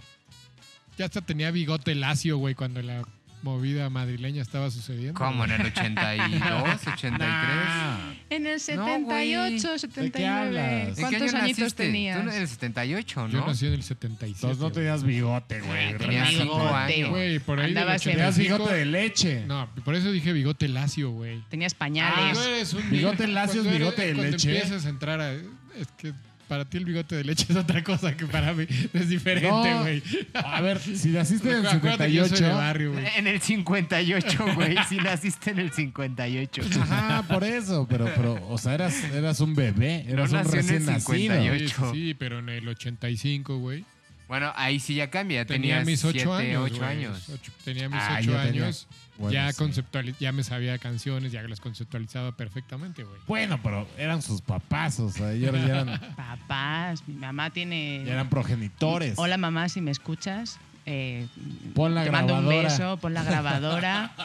Ya 0.97 1.05
hasta 1.05 1.21
tenía 1.21 1.51
bigote 1.51 1.95
lacio, 1.95 2.37
güey, 2.37 2.53
cuando 2.53 2.81
la 2.81 3.01
movida 3.43 3.89
madrileña 3.89 4.41
estaba 4.43 4.69
sucediendo. 4.69 5.15
¿Cómo? 5.15 5.45
¿En 5.45 5.51
el 5.51 5.65
82, 5.65 6.87
83? 6.93 7.17
Nah. 7.17 8.13
en 8.29 8.45
el 8.45 8.61
No, 8.75 8.99
güey. 9.01 9.31
78, 9.31 9.71
¿De 9.71 9.79
79. 9.79 10.11
qué 10.13 10.27
hablas? 10.27 10.87
¿En 10.89 10.93
qué 10.95 11.01
¿Cuántos 11.01 11.33
añitos 11.33 11.59
naciste? 11.59 11.83
tenías? 11.85 12.23
Tú 12.23 12.29
en 12.29 12.35
el 12.41 12.47
78, 12.47 13.27
Yo 13.29 13.39
¿no? 13.39 13.47
nací 13.47 13.65
en 13.65 13.73
el 13.73 13.83
77. 13.83 14.35
Entonces 14.37 14.59
no 14.61 14.71
tenías 14.71 15.03
bigote, 15.03 15.59
güey. 15.61 15.97
Tenía 15.97 16.23
Realmente. 16.25 16.43
cinco 16.43 16.67
años. 16.75 17.09
Güey, 17.09 17.39
por 17.39 17.59
ahí 17.59 17.67
Andabas 17.69 18.03
Tenías 18.03 18.27
85. 18.35 18.57
bigote 18.57 18.75
de 18.77 18.85
leche. 18.85 19.45
No, 19.47 19.69
por 19.83 19.95
eso 19.95 20.11
dije 20.11 20.33
bigote 20.33 20.67
lacio, 20.67 21.09
güey. 21.09 21.41
Tenías 21.49 21.73
Ah, 21.73 21.77
pañales. 21.79 22.37
Cuando 22.37 22.43
eres 22.43 22.73
un 22.73 22.89
Bigote 22.91 23.27
lacio 23.27 23.61
es 23.63 23.71
bigote 23.71 24.01
de 24.05 24.13
cuando 24.13 24.31
leche. 24.33 24.55
empiezas 24.55 24.85
a 24.85 24.89
entrar 24.89 25.19
a... 25.19 25.33
Es 25.33 25.87
que 25.97 26.13
para 26.51 26.65
ti 26.65 26.75
el 26.79 26.83
bigote 26.83 27.15
de 27.15 27.23
leche 27.23 27.45
es 27.47 27.55
otra 27.55 27.81
cosa 27.81 28.17
que 28.17 28.25
para 28.25 28.53
mí 28.53 28.65
es 28.93 29.07
diferente, 29.07 29.47
No. 29.49 29.79
güey. 29.83 30.03
A 30.33 30.59
ver, 30.59 30.79
si 30.79 31.07
naciste 31.07 31.49
en 31.49 31.59
el 31.59 31.65
Acuérdate 31.67 32.07
que 32.07 32.11
yo 32.11 32.23
soy 32.23 32.31
de 32.31 32.37
78. 32.39 32.57
barrio, 32.57 32.91
güey. 32.91 33.05
En 33.15 33.27
el 33.27 33.39
58, 33.39 34.45
güey. 34.55 34.75
Si 34.89 34.97
naciste 34.97 35.51
en 35.51 35.59
el 35.59 35.71
58. 35.71 36.61
Ajá, 36.81 37.23
por 37.29 37.45
eso. 37.45 37.87
Pero, 37.89 38.03
pero, 38.17 38.37
o 38.49 38.57
sea, 38.57 38.73
eras, 38.73 39.01
eras 39.13 39.39
un 39.39 39.55
bebé. 39.55 40.03
Eras 40.09 40.29
un 40.31 40.39
nació 40.39 40.59
en 40.59 40.59
el 40.59 40.67
recién 40.67 40.85
nacido. 40.87 41.15
58. 41.15 41.91
Sí, 41.93 42.15
pero 42.19 42.39
en 42.39 42.49
el 42.49 42.67
85, 42.67 43.57
güey. 43.59 43.85
Bueno, 44.31 44.53
ahí 44.55 44.79
sí 44.79 44.95
ya 44.95 45.09
cambia. 45.09 45.43
Tenía 45.45 45.79
Tenías 45.83 45.85
mis 45.85 46.05
8 46.05 46.19
7, 46.21 46.31
años. 46.31 46.63
8 46.63 46.75
güey. 46.77 46.89
años. 46.89 47.29
Ocho- 47.29 47.51
tenía 47.65 47.89
mis 47.89 47.99
Ah, 47.99 48.15
8 48.21 48.31
ya 48.31 48.43
tenía. 48.45 48.63
años. 48.63 48.87
Bueno, 49.17 49.33
ya, 49.33 49.51
sí. 49.51 50.15
ya 50.21 50.31
me 50.31 50.43
sabía 50.45 50.77
canciones, 50.77 51.33
ya 51.33 51.41
las 51.43 51.59
conceptualizaba 51.59 52.31
perfectamente, 52.37 53.03
güey. 53.03 53.19
Bueno, 53.27 53.59
pero 53.61 53.85
eran 53.97 54.21
sus 54.21 54.41
papás, 54.41 55.01
o 55.01 55.11
sea, 55.11 55.33
ellos 55.33 55.51
ya 55.53 55.81
eran, 55.81 55.99
Papás, 56.15 57.03
mi 57.07 57.15
mamá 57.15 57.49
tiene... 57.49 58.03
ya 58.05 58.13
eran 58.13 58.29
progenitores. 58.29 59.15
Hola 59.17 59.35
mamá, 59.35 59.67
si 59.67 59.81
me 59.81 59.91
escuchas. 59.91 60.59
eh, 60.85 61.27
Pon 61.75 61.93
la 61.93 62.05
te 62.05 62.11
mando 62.11 62.33
un 62.35 62.45
grabadora. 62.45 62.69
beso, 62.69 62.97
pon 63.01 63.13
la 63.13 63.23
grabadora. 63.25 64.11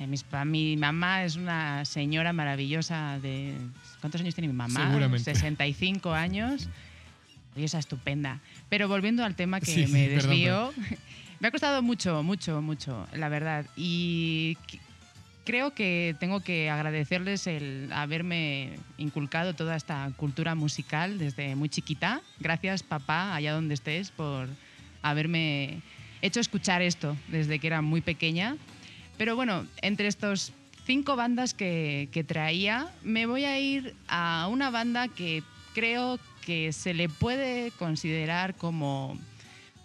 Eh, 0.00 0.06
mis 0.06 0.24
mi 0.46 0.76
mamá 0.76 1.24
es 1.24 1.34
una 1.34 1.84
señora 1.84 2.32
maravillosa 2.32 3.18
de... 3.20 3.56
¿Cuántos 4.00 4.20
años 4.20 4.32
tiene 4.32 4.46
mi 4.46 4.54
mamá? 4.54 4.86
Seguramente. 4.86 5.24
65 5.34 6.12
años. 6.14 6.68
Maravillosa, 7.48 7.80
estupenda. 7.80 8.38
Pero 8.68 8.88
volviendo 8.88 9.24
al 9.24 9.34
tema 9.34 9.60
que 9.60 9.66
Sí, 9.66 9.86
me 9.86 10.08
perdón, 10.08 10.30
desvío, 10.30 10.72
me 11.40 11.48
ha 11.48 11.50
costado 11.50 11.82
mucho, 11.82 12.22
mucho, 12.22 12.60
mucho, 12.60 13.06
la 13.12 13.28
verdad. 13.28 13.66
Y 13.76 14.56
creo 15.44 15.72
que 15.72 16.14
tengo 16.20 16.40
que 16.40 16.68
agradecerles 16.68 17.46
el 17.46 17.90
haberme 17.92 18.78
inculcado 18.98 19.54
toda 19.54 19.76
esta 19.76 20.10
cultura 20.16 20.54
musical 20.54 21.18
desde 21.18 21.56
muy 21.56 21.70
chiquita. 21.70 22.20
Gracias, 22.38 22.82
papá, 22.82 23.34
allá 23.34 23.54
donde 23.54 23.72
estés, 23.72 24.10
por 24.10 24.48
haberme 25.00 25.80
hecho 26.20 26.40
escuchar 26.40 26.82
esto 26.82 27.16
desde 27.28 27.58
que 27.58 27.66
era 27.66 27.80
muy 27.80 28.02
pequeña. 28.02 28.56
Pero 29.16 29.36
bueno, 29.36 29.66
entre 29.80 30.08
estos 30.08 30.52
cinco 30.84 31.16
bandas 31.16 31.54
que, 31.54 32.10
que 32.12 32.24
traía, 32.24 32.88
me 33.02 33.24
voy 33.24 33.44
a 33.44 33.58
ir 33.58 33.94
a 34.06 34.48
una 34.50 34.68
banda 34.70 35.08
que 35.08 35.42
creo 35.74 36.18
que 36.48 36.72
se 36.72 36.94
le 36.94 37.10
puede 37.10 37.72
considerar 37.72 38.54
como 38.54 39.18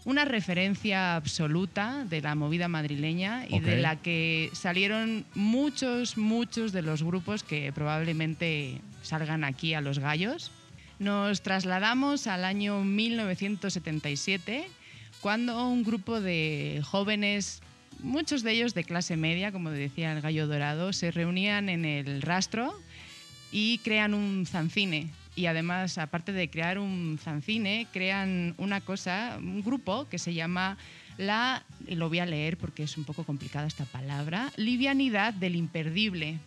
una 0.06 0.24
referencia 0.24 1.18
absoluta 1.18 2.06
de 2.06 2.22
la 2.22 2.36
movida 2.36 2.70
madrileña 2.70 3.46
y 3.50 3.60
de 3.60 3.82
la 3.82 3.98
que 3.98 4.50
salieron 4.54 5.26
muchos, 5.36 6.18
muchos 6.18 6.72
de 6.72 6.82
los 6.82 7.04
grupos 7.04 7.44
que 7.44 7.74
probablemente 7.74 8.80
salgan 9.02 9.44
aquí 9.44 9.74
a 9.74 9.82
los 9.82 10.00
gallos. 10.00 10.52
Nos 11.00 11.42
trasladamos 11.42 12.28
al 12.28 12.46
año 12.46 12.82
1977, 12.82 14.66
cuando 15.20 15.68
un 15.68 15.84
grupo 15.84 16.22
de 16.22 16.82
jóvenes, 16.86 17.62
muchos 18.00 18.42
de 18.42 18.54
ellos 18.54 18.74
de 18.74 18.86
clase 18.86 19.18
media, 19.18 19.52
como 19.52 19.70
decía 19.70 20.14
el 20.14 20.22
gallo 20.22 20.48
dorado, 20.48 20.94
se 20.94 21.12
reunían 21.12 21.68
en 21.68 21.84
el 21.84 22.22
rastro 22.22 22.74
y 23.52 23.80
crean 23.80 24.14
un 24.14 24.46
zancine. 24.46 25.12
Y 25.36 25.48
además, 25.48 25.98
aparte 25.98 26.32
de 26.32 26.50
crear 26.50 26.78
un 26.78 27.18
zancine, 27.22 27.88
crean 27.92 28.54
una 28.58 28.82
cosa, 28.82 29.38
un 29.40 29.64
grupo 29.64 30.08
que 30.08 30.20
se 30.20 30.34
llama 30.34 30.78
la, 31.18 31.64
lo 31.88 32.08
voy 32.10 32.20
a 32.20 32.26
leer 32.26 32.58
porque 32.58 32.84
es 32.84 32.98
un 32.98 33.04
poco 33.04 33.24
complicada 33.24 33.66
esta 33.68 33.86
palabra, 33.86 34.52
livianidad 34.58 35.34
del 35.34 35.56
imperdible. 35.56 36.38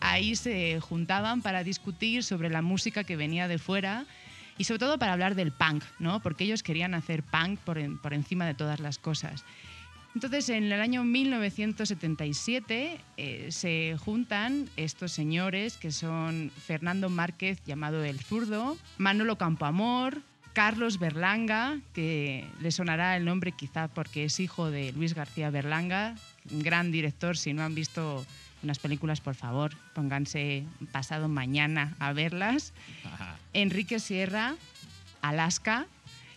Ahí 0.00 0.36
se 0.36 0.78
juntaban 0.80 1.40
para 1.42 1.64
discutir 1.64 2.22
sobre 2.22 2.50
la 2.50 2.62
música 2.62 3.02
que 3.04 3.16
venía 3.16 3.48
de 3.48 3.58
fuera 3.58 4.04
y 4.58 4.64
sobre 4.64 4.78
todo 4.80 4.98
para 4.98 5.12
hablar 5.14 5.34
del 5.34 5.50
punk, 5.52 5.82
¿no? 5.98 6.20
Porque 6.20 6.44
ellos 6.44 6.62
querían 6.62 6.94
hacer 6.94 7.22
punk 7.22 7.58
por, 7.60 7.78
en- 7.78 7.96
por 7.98 8.12
encima 8.12 8.44
de 8.46 8.54
todas 8.54 8.78
las 8.80 8.98
cosas. 8.98 9.44
Entonces, 10.14 10.48
en 10.48 10.64
el 10.64 10.80
año 10.80 11.04
1977 11.04 13.00
eh, 13.16 13.48
se 13.50 13.96
juntan 13.98 14.68
estos 14.76 15.12
señores 15.12 15.76
que 15.76 15.92
son 15.92 16.50
Fernando 16.66 17.08
Márquez, 17.08 17.62
llamado 17.64 18.02
El 18.02 18.18
Zurdo, 18.18 18.76
Manolo 18.96 19.36
Campoamor, 19.36 20.22
Carlos 20.54 20.98
Berlanga, 20.98 21.78
que 21.92 22.44
le 22.60 22.72
sonará 22.72 23.16
el 23.16 23.24
nombre 23.24 23.52
quizá 23.52 23.86
porque 23.86 24.24
es 24.24 24.40
hijo 24.40 24.70
de 24.70 24.92
Luis 24.92 25.14
García 25.14 25.50
Berlanga, 25.50 26.16
un 26.50 26.62
gran 26.62 26.90
director. 26.90 27.36
Si 27.36 27.52
no 27.52 27.62
han 27.62 27.76
visto 27.76 28.26
unas 28.64 28.80
películas, 28.80 29.20
por 29.20 29.36
favor, 29.36 29.76
pónganse 29.94 30.64
pasado 30.90 31.28
mañana 31.28 31.94
a 32.00 32.12
verlas. 32.12 32.72
Enrique 33.52 34.00
Sierra, 34.00 34.56
Alaska, 35.22 35.86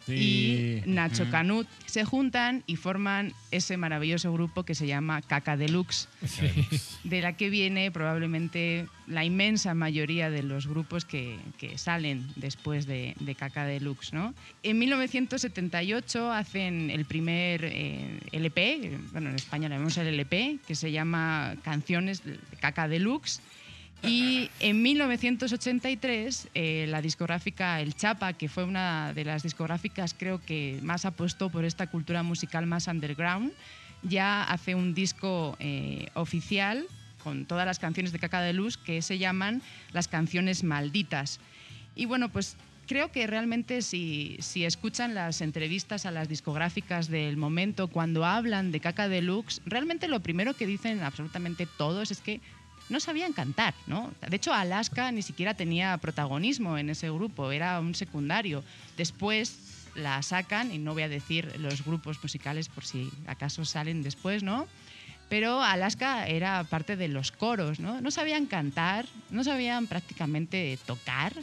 Sí. 0.05 0.81
y 0.85 0.89
Nacho 0.89 1.29
Canut 1.29 1.67
se 1.85 2.05
juntan 2.05 2.63
y 2.65 2.75
forman 2.75 3.33
ese 3.51 3.77
maravilloso 3.77 4.33
grupo 4.33 4.63
que 4.63 4.75
se 4.75 4.87
llama 4.87 5.21
Caca 5.21 5.57
Deluxe, 5.57 6.07
de 7.03 7.21
la 7.21 7.33
que 7.33 7.49
viene 7.49 7.91
probablemente 7.91 8.87
la 9.07 9.25
inmensa 9.25 9.73
mayoría 9.73 10.29
de 10.29 10.43
los 10.43 10.67
grupos 10.67 11.05
que, 11.05 11.37
que 11.57 11.77
salen 11.77 12.25
después 12.35 12.85
de, 12.85 13.15
de 13.19 13.35
Caca 13.35 13.65
Deluxe. 13.65 14.13
¿no? 14.13 14.33
En 14.63 14.79
1978 14.79 16.31
hacen 16.31 16.89
el 16.89 17.05
primer 17.05 17.65
eh, 17.65 18.19
LP, 18.31 18.97
bueno, 19.11 19.29
en 19.29 19.35
España 19.35 19.69
le 19.69 19.75
llamamos 19.75 19.97
el 19.97 20.07
LP, 20.07 20.59
que 20.65 20.75
se 20.75 20.91
llama 20.91 21.55
Canciones 21.63 22.23
de 22.23 22.39
Caca 22.59 22.87
Deluxe. 22.87 23.41
Y 24.03 24.49
en 24.59 24.81
1983, 24.81 26.49
eh, 26.55 26.85
la 26.89 27.01
discográfica 27.01 27.81
El 27.81 27.95
Chapa, 27.95 28.33
que 28.33 28.49
fue 28.49 28.63
una 28.63 29.13
de 29.13 29.25
las 29.25 29.43
discográficas 29.43 30.15
creo 30.17 30.43
que 30.43 30.79
más 30.81 31.05
apostó 31.05 31.49
por 31.49 31.65
esta 31.65 31.87
cultura 31.87 32.23
musical 32.23 32.65
más 32.65 32.87
underground, 32.87 33.51
ya 34.01 34.43
hace 34.43 34.73
un 34.73 34.95
disco 34.95 35.55
eh, 35.59 36.07
oficial 36.15 36.85
con 37.23 37.45
todas 37.45 37.67
las 37.67 37.77
canciones 37.77 38.11
de 38.11 38.17
Caca 38.17 38.41
de 38.41 38.53
Luz 38.53 38.77
que 38.77 39.03
se 39.03 39.19
llaman 39.19 39.61
las 39.93 40.07
canciones 40.07 40.63
malditas. 40.63 41.39
Y 41.95 42.05
bueno, 42.05 42.29
pues 42.29 42.57
creo 42.87 43.11
que 43.11 43.27
realmente 43.27 43.83
si, 43.83 44.37
si 44.39 44.65
escuchan 44.65 45.13
las 45.13 45.41
entrevistas 45.41 46.07
a 46.07 46.11
las 46.11 46.27
discográficas 46.27 47.07
del 47.07 47.37
momento, 47.37 47.87
cuando 47.87 48.25
hablan 48.25 48.71
de 48.71 48.79
Caca 48.79 49.07
Deluxe, 49.07 49.61
realmente 49.65 50.07
lo 50.07 50.21
primero 50.21 50.55
que 50.55 50.65
dicen 50.65 51.03
absolutamente 51.03 51.67
todos 51.77 52.09
es 52.09 52.21
que 52.21 52.41
no 52.91 52.99
sabían 52.99 53.33
cantar, 53.33 53.73
¿no? 53.87 54.11
De 54.27 54.35
hecho, 54.35 54.53
Alaska 54.53 55.11
ni 55.11 55.21
siquiera 55.21 55.53
tenía 55.53 55.97
protagonismo 55.97 56.77
en 56.77 56.89
ese 56.89 57.09
grupo, 57.09 57.51
era 57.51 57.79
un 57.79 57.95
secundario. 57.95 58.63
Después 58.97 59.87
la 59.95 60.21
sacan, 60.21 60.71
y 60.71 60.77
no 60.77 60.93
voy 60.93 61.03
a 61.03 61.09
decir 61.09 61.57
los 61.59 61.83
grupos 61.83 62.21
musicales 62.21 62.69
por 62.69 62.85
si 62.85 63.09
acaso 63.27 63.65
salen 63.65 64.03
después, 64.03 64.43
¿no? 64.43 64.67
Pero 65.29 65.63
Alaska 65.63 66.27
era 66.27 66.63
parte 66.65 66.97
de 66.97 67.07
los 67.07 67.31
coros, 67.31 67.79
¿no? 67.79 68.01
No 68.01 68.11
sabían 68.11 68.45
cantar, 68.45 69.05
no 69.29 69.45
sabían 69.45 69.87
prácticamente 69.87 70.77
tocar, 70.85 71.33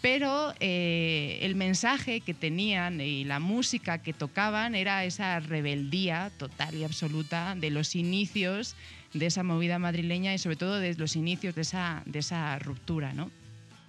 pero 0.00 0.54
eh, 0.60 1.40
el 1.42 1.56
mensaje 1.56 2.20
que 2.20 2.34
tenían 2.34 3.00
y 3.00 3.24
la 3.24 3.40
música 3.40 3.98
que 3.98 4.12
tocaban 4.12 4.76
era 4.76 5.04
esa 5.04 5.40
rebeldía 5.40 6.30
total 6.38 6.76
y 6.76 6.84
absoluta 6.84 7.56
de 7.56 7.70
los 7.70 7.96
inicios 7.96 8.76
de 9.18 9.26
esa 9.26 9.42
movida 9.42 9.78
madrileña 9.78 10.34
y 10.34 10.38
sobre 10.38 10.56
todo 10.56 10.78
de 10.78 10.94
los 10.94 11.16
inicios 11.16 11.54
de 11.54 11.62
esa, 11.62 12.02
de 12.06 12.18
esa 12.18 12.58
ruptura. 12.58 13.12
¿no? 13.12 13.30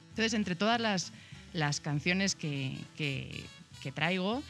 Entonces, 0.09 0.33
entre 0.33 0.55
todas 0.55 0.79
las, 0.79 1.11
las 1.53 1.79
canciones 1.79 2.35
que, 2.35 2.77
que, 2.95 3.43
traigo, 3.93 4.43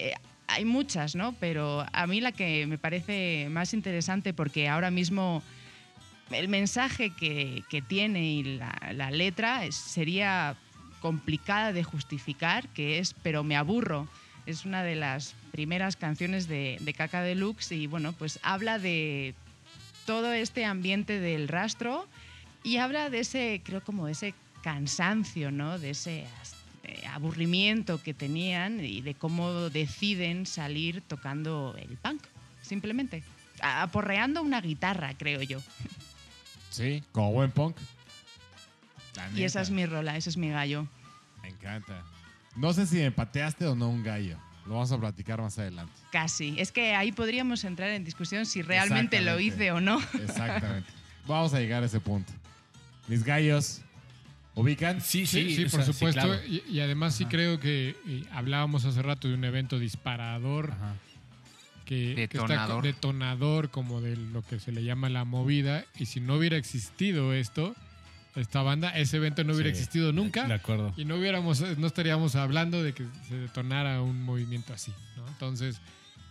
eh, 0.00 0.14
hay 0.48 0.64
muchas, 0.64 1.14
¿no? 1.14 1.32
pero 1.38 1.86
a 1.92 2.06
mí 2.08 2.20
la 2.20 2.32
que 2.32 2.66
me 2.66 2.76
parece 2.76 3.46
más 3.50 3.72
interesante 3.72 4.34
porque 4.34 4.68
ahora 4.68 4.90
mismo 4.90 5.44
el 6.32 6.48
mensaje 6.48 7.10
que, 7.10 7.62
que 7.70 7.82
tiene 7.82 8.32
y 8.32 8.42
la, 8.42 8.76
la 8.92 9.12
letra 9.12 9.62
sería 9.70 10.56
complicada 11.00 11.72
de 11.72 11.82
justificar, 11.82 12.68
que 12.68 12.98
es 12.98 13.14
Pero 13.14 13.42
me 13.42 13.56
aburro. 13.56 14.06
Es 14.46 14.64
una 14.64 14.82
de 14.82 14.96
las 14.96 15.34
primeras 15.52 15.96
canciones 15.96 16.48
de, 16.48 16.78
de 16.80 16.94
Caca 16.94 17.22
Deluxe 17.22 17.72
y 17.72 17.86
bueno, 17.86 18.12
pues 18.12 18.38
habla 18.42 18.78
de 18.78 19.34
todo 20.10 20.32
este 20.32 20.64
ambiente 20.64 21.20
del 21.20 21.46
rastro 21.46 22.04
y 22.64 22.78
habla 22.78 23.10
de 23.10 23.20
ese, 23.20 23.62
creo 23.64 23.80
como 23.80 24.08
ese 24.08 24.34
cansancio, 24.60 25.52
¿no? 25.52 25.78
De 25.78 25.90
ese 25.90 26.26
eh, 26.82 27.06
aburrimiento 27.06 28.02
que 28.02 28.12
tenían 28.12 28.84
y 28.84 29.02
de 29.02 29.14
cómo 29.14 29.70
deciden 29.70 30.46
salir 30.46 31.00
tocando 31.00 31.76
el 31.78 31.96
punk, 31.96 32.24
simplemente. 32.60 33.22
Aporreando 33.62 34.42
una 34.42 34.60
guitarra, 34.60 35.14
creo 35.16 35.42
yo. 35.42 35.60
Sí, 36.70 37.04
como 37.12 37.30
buen 37.30 37.52
punk. 37.52 37.76
Y 39.36 39.44
esa 39.44 39.60
es 39.60 39.70
mi 39.70 39.86
rola, 39.86 40.16
ese 40.16 40.30
es 40.30 40.36
mi 40.36 40.50
gallo. 40.50 40.88
Me 41.40 41.50
encanta. 41.50 42.02
No 42.56 42.72
sé 42.72 42.84
si 42.88 42.96
me 42.96 43.12
pateaste 43.12 43.64
o 43.64 43.76
no 43.76 43.88
un 43.88 44.02
gallo. 44.02 44.38
Lo 44.70 44.76
vamos 44.76 44.92
a 44.92 44.98
platicar 45.00 45.40
más 45.42 45.58
adelante. 45.58 45.92
Casi. 46.12 46.54
Es 46.56 46.70
que 46.70 46.94
ahí 46.94 47.10
podríamos 47.10 47.64
entrar 47.64 47.90
en 47.90 48.04
discusión 48.04 48.46
si 48.46 48.62
realmente 48.62 49.20
lo 49.20 49.40
hice 49.40 49.72
o 49.72 49.80
no. 49.80 50.00
Exactamente. 50.14 50.88
vamos 51.26 51.52
a 51.54 51.58
llegar 51.58 51.82
a 51.82 51.86
ese 51.86 51.98
punto. 51.98 52.32
Mis 53.08 53.24
gallos, 53.24 53.80
¿ubican? 54.54 55.00
Sí, 55.00 55.26
Sí, 55.26 55.56
sí, 55.56 55.64
o 55.64 55.70
por 55.70 55.82
sea, 55.82 55.92
supuesto. 55.92 56.20
claro. 56.20 56.40
y, 56.46 56.62
y 56.70 56.78
además 56.78 57.16
sí 57.16 57.24
Ajá. 57.24 57.30
creo 57.32 57.58
que 57.58 57.96
y 58.06 58.24
hablábamos 58.30 58.84
hace 58.84 59.02
rato 59.02 59.26
de 59.26 59.34
un 59.34 59.42
evento 59.44 59.76
disparador, 59.80 60.70
Ajá. 60.70 60.94
que, 61.84 62.14
que 62.14 62.22
está 62.22 62.42
Detonador. 62.42 62.84
detonador 62.84 63.70
como 63.70 64.00
de 64.00 64.14
lo 64.16 64.42
que 64.46 64.60
se 64.60 64.70
le 64.70 64.84
llama 64.84 65.08
la 65.08 65.24
movida. 65.24 65.84
Y 65.98 66.06
si 66.06 66.20
no 66.20 66.34
hubiera 66.36 66.56
existido 66.56 67.32
esto, 67.34 67.74
esta 68.36 68.62
banda, 68.62 68.90
ese 68.90 69.16
evento 69.16 69.42
no 69.44 69.52
hubiera 69.54 69.70
Sí, 69.70 69.78
existido 69.80 70.12
nunca. 70.12 70.46
De 70.46 70.54
acuerdo. 70.54 70.92
Y 70.96 71.04
no 71.04 71.16
hubiéramos, 71.16 71.60
no 71.78 71.86
estaríamos 71.86 72.36
hablando 72.36 72.82
de 72.82 72.92
que 72.92 73.06
se 73.28 73.36
detonara 73.36 74.00
un 74.02 74.22
movimiento 74.22 74.72
así, 74.72 74.92
¿no? 75.16 75.26
Entonces, 75.28 75.80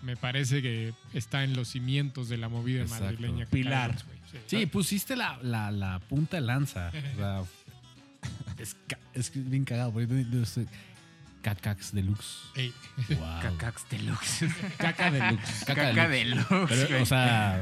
me 0.01 0.15
parece 0.15 0.61
que 0.61 0.93
está 1.13 1.43
en 1.43 1.55
los 1.55 1.67
cimientos 1.67 2.29
de 2.29 2.37
la 2.37 2.47
movida 2.47 2.81
Exacto. 2.83 3.03
madrileña. 3.05 3.45
Pilar. 3.47 3.95
güey. 4.05 4.19
Sí, 4.47 4.65
pusiste 4.67 5.15
la, 5.15 5.37
la, 5.41 5.71
la 5.71 5.99
punta 5.99 6.37
de 6.37 6.41
lanza. 6.41 6.89
O 7.13 7.17
sea, 7.17 7.43
es, 8.57 8.77
es 9.13 9.31
bien 9.33 9.65
cagado. 9.65 9.91
porque 9.91 10.07
no- 10.07 10.39
no 10.39 10.45
sé, 10.45 10.65
Cacax 11.41 11.93
Deluxe. 11.93 12.37
Ey, 12.55 12.73
Wow. 13.09 13.41
Cacax 13.41 13.89
Deluxe. 13.89 14.45
Caca 14.77 15.09
deluxe. 15.11 15.65
Caca 15.65 15.89
Caca 15.89 16.07
Deluxe. 16.09 16.49
Deluxe. 16.49 16.69
Pero, 16.75 16.87
güey. 16.89 17.01
o 17.01 17.05
sea, 17.05 17.61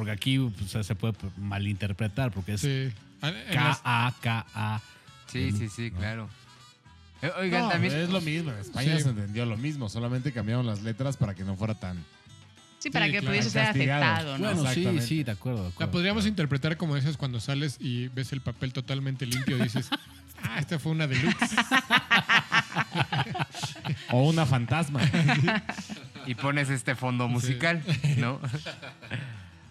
porque 0.00 0.12
aquí 0.12 0.38
pues, 0.38 0.86
se 0.86 0.94
puede 0.94 1.12
malinterpretar 1.36 2.30
porque 2.32 2.54
es 2.54 2.62
sí. 2.62 2.90
Ah, 3.20 3.32
K-A-K-A. 3.52 4.80
Sí, 5.26 5.52
sí, 5.52 5.68
sí, 5.68 5.90
claro. 5.90 6.26
Eh, 7.20 7.30
Oigan, 7.38 7.64
No, 7.64 7.68
también. 7.68 7.92
es 7.92 8.08
lo 8.08 8.22
mismo. 8.22 8.50
En 8.50 8.60
España 8.60 8.96
Sí. 8.96 9.02
se 9.02 9.10
entendió 9.10 9.44
lo 9.44 9.58
mismo. 9.58 9.90
Solamente 9.90 10.32
cambiaron 10.32 10.66
las 10.66 10.80
letras 10.80 11.18
para 11.18 11.34
que 11.34 11.44
no 11.44 11.54
fuera 11.54 11.74
tan... 11.74 12.02
Sí, 12.78 12.88
para 12.88 13.04
Sí, 13.04 13.12
que 13.12 13.18
claro. 13.18 13.30
pudiese 13.32 13.50
ser 13.50 13.62
aceptado, 13.66 14.38
¿no? 14.38 14.44
Bueno, 14.46 14.62
sí, 14.62 14.68
Exactamente. 14.68 15.06
sí, 15.06 15.22
de 15.22 15.32
acuerdo. 15.32 15.58
de 15.58 15.64
La 15.64 15.68
acuerdo. 15.74 15.92
podríamos 15.92 16.24
interpretar 16.24 16.78
como 16.78 16.96
esas 16.96 17.18
cuando 17.18 17.38
sales 17.40 17.76
y 17.78 18.08
ves 18.08 18.32
el 18.32 18.40
papel 18.40 18.72
totalmente 18.72 19.26
limpio 19.26 19.58
y 19.58 19.62
dices, 19.64 19.90
ah, 20.42 20.58
esta 20.60 20.78
fue 20.78 20.92
una 20.92 21.06
deluxe. 21.06 21.50
O 24.12 24.28
una 24.30 24.46
fantasma. 24.46 25.00
y 26.26 26.34
pones 26.36 26.70
este 26.70 26.94
fondo 26.94 27.28
musical, 27.28 27.82
¿no? 28.16 28.40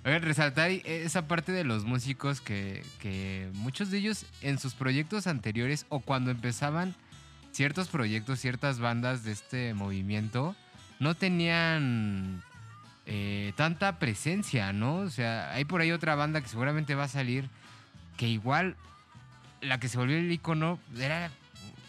Oigan, 0.05 0.21
resaltar 0.21 0.71
esa 0.71 1.27
parte 1.27 1.51
de 1.51 1.65
los 1.65 1.83
músicos 1.83 2.39
que, 2.39 3.51
muchos 3.53 3.91
de 3.91 3.97
ellos 3.97 4.25
en 4.41 4.57
sus 4.57 4.73
proyectos 4.73 5.27
anteriores 5.27 5.85
o 5.89 5.99
cuando 5.99 6.31
empezaban 6.31 6.95
ciertos 7.51 7.89
proyectos, 7.89 8.39
ciertas 8.39 8.79
bandas 8.79 9.25
de 9.25 9.33
este 9.33 9.73
movimiento, 9.73 10.55
no 10.99 11.15
tenían 11.15 12.41
eh, 13.07 13.51
tanta 13.57 13.99
presencia, 13.99 14.71
¿no? 14.71 14.97
O 14.97 15.09
sea, 15.09 15.51
hay 15.51 15.65
por 15.65 15.81
ahí 15.81 15.91
otra 15.91 16.15
banda 16.15 16.39
que 16.39 16.47
seguramente 16.47 16.95
va 16.95 17.03
a 17.03 17.09
salir 17.09 17.49
que 18.15 18.27
igual 18.27 18.77
la 19.61 19.79
que 19.81 19.89
se 19.89 19.97
volvió 19.97 20.17
el 20.17 20.31
icono 20.31 20.79
era 20.97 21.29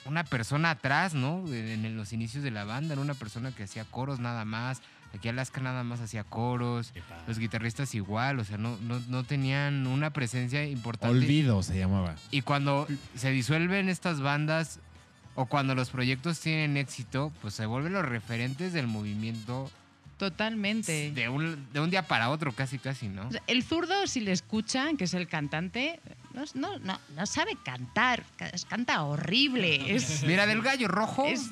una 0.04 0.24
persona 0.24 0.70
atrás, 0.70 1.14
¿no? 1.14 1.44
En, 1.46 1.84
en 1.84 1.96
los 1.96 2.12
inicios 2.12 2.42
de 2.42 2.50
la 2.50 2.64
banda, 2.64 2.94
era 2.94 3.02
una 3.02 3.14
persona 3.14 3.52
que 3.52 3.64
hacía 3.64 3.84
coros 3.84 4.18
nada 4.18 4.44
más. 4.44 4.82
Aquí 5.14 5.28
Alaska 5.28 5.60
nada 5.60 5.82
más 5.82 6.00
hacía 6.00 6.24
coros. 6.24 6.92
Los 7.26 7.38
guitarristas 7.38 7.94
igual, 7.94 8.38
o 8.38 8.44
sea, 8.44 8.58
no, 8.58 8.76
no, 8.82 9.00
no 9.08 9.24
tenían 9.24 9.86
una 9.86 10.10
presencia 10.12 10.64
importante. 10.64 11.16
Olvido 11.16 11.62
se 11.62 11.78
llamaba. 11.78 12.14
Y 12.30 12.42
cuando 12.42 12.86
se 13.16 13.30
disuelven 13.30 13.88
estas 13.88 14.20
bandas 14.20 14.78
o 15.34 15.46
cuando 15.46 15.74
los 15.74 15.90
proyectos 15.90 16.38
tienen 16.40 16.76
éxito, 16.76 17.32
pues 17.42 17.54
se 17.54 17.66
vuelven 17.66 17.92
los 17.92 18.04
referentes 18.04 18.72
del 18.72 18.86
movimiento 18.86 19.70
Totalmente. 20.16 21.12
de 21.12 21.28
un, 21.28 21.66
de 21.72 21.80
un 21.80 21.90
día 21.90 22.02
para 22.06 22.30
otro, 22.30 22.52
casi, 22.52 22.78
casi, 22.78 23.08
¿no? 23.08 23.26
O 23.28 23.30
sea, 23.32 23.42
El 23.46 23.62
zurdo, 23.62 24.06
si 24.06 24.20
le 24.20 24.32
escuchan, 24.32 24.96
que 24.96 25.04
es 25.04 25.14
el 25.14 25.26
cantante, 25.28 25.98
no, 26.34 26.44
no, 26.54 26.78
no, 26.78 27.00
no 27.16 27.26
sabe 27.26 27.56
cantar, 27.64 28.24
ca- 28.36 28.50
canta 28.68 29.02
horrible. 29.02 29.94
Es, 29.94 30.22
Mira, 30.24 30.46
del 30.46 30.62
gallo 30.62 30.88
rojo, 30.88 31.26
es- 31.26 31.50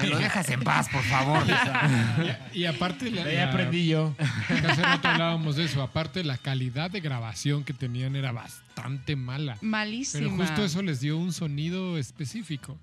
me 0.00 0.06
lo 0.08 0.18
dejas 0.18 0.48
en 0.48 0.60
paz, 0.64 0.88
por 0.88 1.02
favor. 1.04 1.44
Y, 2.52 2.58
y 2.60 2.64
aparte, 2.66 3.08
la, 3.10 3.48
aprendí 3.48 3.86
yo. 3.86 4.14
que 4.48 4.54
hace 4.54 4.82
rato 4.82 5.06
hablábamos 5.08 5.54
de 5.56 5.64
eso. 5.64 5.80
Aparte, 5.80 6.24
la 6.24 6.38
calidad 6.38 6.90
de 6.90 7.00
grabación 7.00 7.62
que 7.62 7.72
tenían 7.72 8.16
era 8.16 8.32
bastante 8.32 9.14
mala. 9.14 9.58
malísima. 9.60 10.24
Pero 10.24 10.36
justo 10.36 10.64
eso 10.64 10.82
les 10.82 11.00
dio 11.00 11.16
un 11.16 11.32
sonido 11.32 11.98
específico. 11.98 12.76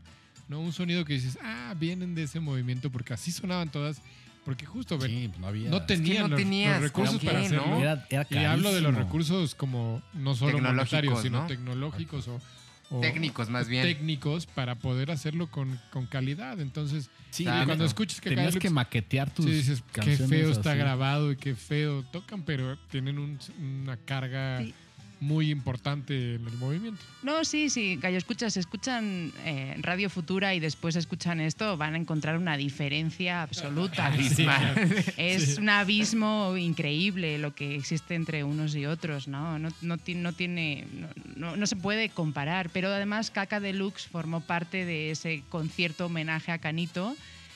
¿no? 0.48 0.60
Un 0.62 0.72
sonido 0.74 1.04
que 1.06 1.14
dices, 1.14 1.38
ah, 1.44 1.74
vienen 1.78 2.16
de 2.16 2.24
ese 2.24 2.40
movimiento, 2.40 2.90
porque 2.90 3.14
así 3.14 3.32
sonaban 3.32 3.70
todas. 3.70 3.98
Porque 4.46 4.66
justo 4.66 5.00
Sí, 5.00 5.32
no 5.40 5.48
había. 5.48 5.70
no 5.70 5.84
tenían 5.86 6.24
no 6.24 6.28
los, 6.30 6.38
tenías 6.40 6.74
los 6.74 6.82
recursos 6.92 7.20
qué, 7.20 7.28
para 7.28 7.40
hacerlo. 7.40 7.66
¿no? 7.68 7.80
Era, 7.80 8.06
era 8.10 8.28
Y 8.30 8.38
hablo 8.38 8.74
de 8.74 8.82
los 8.82 8.94
recursos 8.94 9.56
como 9.56 10.02
no 10.14 10.36
solo 10.36 10.60
monetarios, 10.60 11.22
sino 11.22 11.42
¿no? 11.44 11.48
tecnológicos 11.48 12.28
o, 12.28 12.42
o- 12.90 13.00
Técnicos, 13.00 13.50
más 13.50 13.68
bien. 13.70 13.84
técnicos 13.84 14.46
para 14.46 14.76
poder 14.76 15.12
hacerlo 15.12 15.50
con, 15.50 15.80
con 15.92 16.06
calidad. 16.08 16.60
Entonces, 16.60 17.10
Sí, 17.32 17.44
Exacto. 17.44 17.66
cuando 17.68 17.86
escuchas 17.86 18.22
que 18.22 18.30
tenías 18.30 18.56
que 18.58 18.70
maquetear 18.70 19.32
tus 19.34 19.46
sí 19.46 19.52
dices, 19.52 19.82
qué 19.94 20.02
canciones 20.02 20.30
feo 20.30 20.52
está 20.52 20.72
así. 20.72 20.80
grabado 20.80 21.32
y 21.32 21.36
qué 21.38 21.56
feo 21.56 22.04
tocan, 22.12 22.44
pero 22.44 22.78
tienen 22.92 23.18
un- 23.18 23.40
una 23.82 23.98
carga 23.98 24.60
Sí. 24.60 24.74
Muy 25.20 25.50
importante 25.52 26.36
en 26.36 26.46
el 26.46 26.54
movimiento. 26.58 27.02
No, 27.22 27.46
sí, 27.46 27.70
sí, 27.70 27.98
Gallo 28.02 28.18
Escuchas, 28.18 28.58
escuchan 28.58 29.32
eh, 29.46 29.76
Radio 29.80 30.10
Futura 30.10 30.54
y 30.54 30.60
después 30.60 30.96
escuchan 30.96 31.40
esto, 31.40 31.78
van 31.78 31.94
a 31.94 31.98
encontrar 31.98 32.38
una 32.38 32.58
diferencia 32.58 33.42
absoluta. 33.42 34.08
Abismal. 34.14 35.04
Es 35.18 35.58
un 35.58 35.70
abismo 35.70 36.58
increíble 36.58 37.38
lo 37.38 37.56
que 37.56 37.76
existe 37.76 38.16
entre 38.16 38.44
unos 38.44 38.76
y 38.76 38.86
otros, 38.86 39.28
¿no? 39.28 39.58
No, 39.60 39.70
no, 39.82 39.98
no 40.06 40.34
tiene, 40.34 40.86
no, 40.94 41.08
no- 41.36 41.56
no 41.56 41.68
se 41.68 41.76
puede 41.76 42.10
comparar, 42.10 42.70
pero 42.72 42.90
además 42.90 43.32
Caca 43.32 43.60
Deluxe 43.60 44.08
formó 44.08 44.42
parte 44.42 44.86
de 44.86 45.12
ese 45.12 45.44
concierto 45.50 46.08
homenaje 46.08 46.52
a 46.52 46.58
Canito. 46.58 47.16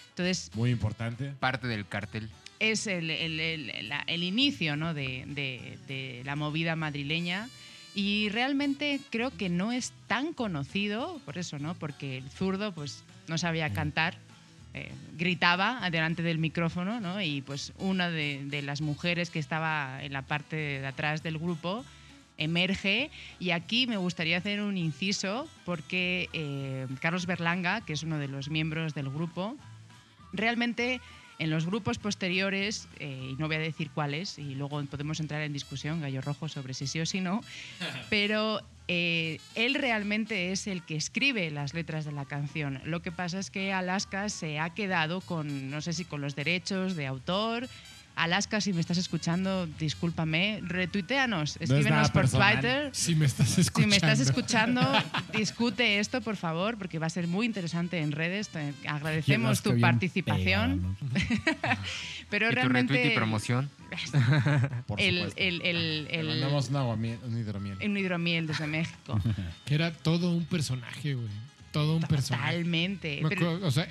Entonces, 0.10 0.49
Muy 0.55 0.72
importante. 0.72 1.34
Parte 1.39 1.68
del 1.68 1.88
cartel. 1.88 2.30
Es 2.60 2.88
el, 2.88 3.10
el- 3.10 3.39
el- 4.08 4.24
inicio 4.24 4.76
¿no? 4.76 4.93
de, 4.93 5.24
de- 5.28 5.78
de 5.88 6.22
la 6.26 6.36
movida 6.36 6.76
madrileña 6.76 7.49
y 7.95 8.30
realmente 8.30 8.99
creo 9.10 9.32
que 9.36 9.49
no 9.49 9.72
es 9.72 9.91
tan 10.08 10.34
conocido, 10.34 11.20
por 11.26 11.38
eso, 11.38 11.58
¿no? 11.60 11.74
Porque 11.76 12.18
el 12.18 12.30
zurdo 12.30 12.72
pues, 12.74 13.03
no 13.28 13.38
sabía 13.38 13.74
cantar, 13.74 14.18
eh, 14.74 14.91
gritaba 15.18 15.88
delante 15.89 16.22
del 16.22 16.38
micrófono 16.38 16.99
¿no? 16.99 17.22
y 17.22 17.41
pues 17.41 17.74
una 17.80 18.10
de, 18.12 18.41
de 18.45 18.62
las 18.62 18.82
mujeres 18.82 19.30
que 19.32 19.39
estaba 19.39 20.03
en 20.03 20.14
la 20.14 20.22
parte 20.24 20.55
de 20.55 20.86
atrás 20.86 21.24
del 21.24 21.39
grupo 21.39 21.84
emerge 22.38 23.10
y 23.39 23.49
aquí 23.49 23.88
me 23.88 23.97
gustaría 23.97 24.38
hacer 24.38 24.62
un 24.62 24.78
inciso 24.78 25.47
porque 25.66 26.30
eh, 26.34 26.86
Carlos 27.01 27.26
Berlanga, 27.26 27.82
que 27.82 27.93
es 27.93 28.03
uno 28.03 28.20
de 28.20 28.28
los 28.28 28.49
miembros 28.49 28.93
del 28.93 29.10
grupo, 29.10 29.55
realmente 30.34 31.01
en 31.39 31.49
los 31.49 31.65
grupos 31.65 31.97
posteriores, 31.97 32.88
eh, 32.99 33.31
y 33.31 33.35
no 33.35 33.47
voy 33.47 33.57
a 33.57 33.59
decir 33.59 33.91
cuáles, 33.93 34.39
y 34.39 34.55
luego 34.55 34.83
podemos 34.85 35.19
entrar 35.19 35.41
en 35.41 35.53
discusión, 35.53 36.01
gallo 36.01 36.21
rojo, 36.21 36.47
sobre 36.47 36.73
si 36.73 36.88
sí 36.88 36.99
o 36.99 37.05
si 37.05 37.21
no, 37.21 37.41
pero 38.09 38.61
eh, 38.88 39.39
él 39.55 39.73
realmente 39.73 40.51
es 40.51 40.67
el 40.67 40.83
que 40.83 40.95
escribe 40.95 41.51
las 41.51 41.73
letras 41.73 42.05
de 42.05 42.11
la 42.11 42.25
canción. 42.25 42.81
Lo 42.85 43.01
que 43.01 43.11
pasa 43.11 43.39
es 43.39 43.51
que 43.51 43.73
Alaska 43.73 44.29
se 44.29 44.59
ha 44.59 44.69
quedado 44.71 45.21
con, 45.21 45.69
no 45.69 45.81
sé 45.81 45.93
si 45.93 46.05
con 46.05 46.21
los 46.21 46.35
derechos 46.35 46.95
de 46.95 47.05
autor. 47.05 47.67
Alaska, 48.18 48.59
si 48.61 48.74
me 48.74 48.82
estás 48.82 48.97
escuchando, 48.97 49.68
discúlpame, 49.80 50.59
retuiteanos, 50.63 51.55
es 51.57 51.70
escríbenos 51.70 52.09
por 52.11 52.22
personal. 52.24 52.53
Twitter. 52.55 52.89
Si 52.93 53.15
me 53.15 53.26
estás 53.26 53.47
Si 53.49 53.61
escuchando. 53.61 53.89
me 53.89 53.95
estás 53.95 54.20
escuchando, 54.20 54.82
discute 55.38 55.99
esto, 55.99 56.22
por 56.22 56.36
favor, 56.36 56.78
porque 56.78 56.99
va 56.99 57.05
a 57.05 57.09
ser 57.09 57.28
muy 57.28 57.45
interesante 57.45 57.99
en 57.99 58.11
redes. 58.11 58.49
Te 58.49 58.74
agradecemos 58.88 59.61
tu 59.61 59.80
participación. 59.80 60.95
pegado, 61.09 61.18
¿no? 61.20 61.78
Pero 62.30 62.47
y 62.47 62.49
tu 62.49 62.55
realmente 62.55 62.93
retweet 62.93 63.13
y 63.13 63.15
promoción. 63.15 63.70
Por 64.88 64.99
el, 64.99 65.32
el, 65.38 65.61
el, 65.61 66.03
Le 66.05 66.20
el- 66.20 66.28
mandamos 66.28 66.70
un 66.70 67.38
hidromiel. 67.38 67.78
un 67.84 67.97
hidromiel 67.97 68.47
desde 68.47 68.68
México. 68.68 69.22
Que 69.65 69.76
era 69.76 69.93
todo 69.93 70.32
un 70.32 70.45
personaje, 70.45 71.13
güey. 71.13 71.28
Todo 71.72 71.95
un 71.97 72.03
personaje. 72.03 72.47
Totalmente. 72.47 73.22
O 73.63 73.72
sea, 73.72 73.88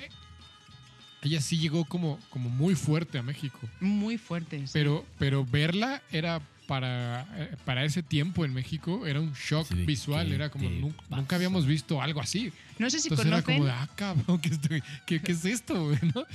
ella 1.27 1.41
sí 1.41 1.57
llegó 1.57 1.85
como, 1.85 2.19
como 2.29 2.49
muy 2.49 2.75
fuerte 2.75 3.17
a 3.17 3.23
México. 3.23 3.59
muy 3.79 4.17
fuertes. 4.17 4.71
Pero, 4.73 5.05
pero 5.19 5.45
verla 5.45 6.01
era 6.11 6.41
para, 6.67 7.25
eh, 7.37 7.55
para 7.63 7.85
ese 7.85 8.03
tiempo 8.03 8.43
en 8.43 8.53
México, 8.53 9.07
era 9.07 9.21
un 9.21 9.31
shock 9.33 9.67
Sí, 9.67 9.85
visual. 9.85 10.27
¿qué 10.27 10.35
Era 10.35 10.49
como, 10.49 10.69
nunca, 11.09 11.35
habíamos 11.37 11.65
visto 11.65 12.01
algo 12.01 12.19
así. 12.19 12.51
no 12.77 12.89
sé 12.89 12.99
si 12.99 13.07
Entonces 13.07 13.25
era 13.27 13.41
conocen, 13.41 13.55
como 13.59 13.65
de, 13.67 13.71
ah, 13.71 13.89
cabrón, 13.95 14.39
¿qué, 14.41 14.49
estoy- 14.49 14.83
qué- 15.05 15.21
qué 15.21 15.31
es 15.31 15.45
esto, 15.45 15.85
güey? 15.85 15.99
¿no? 16.13 16.25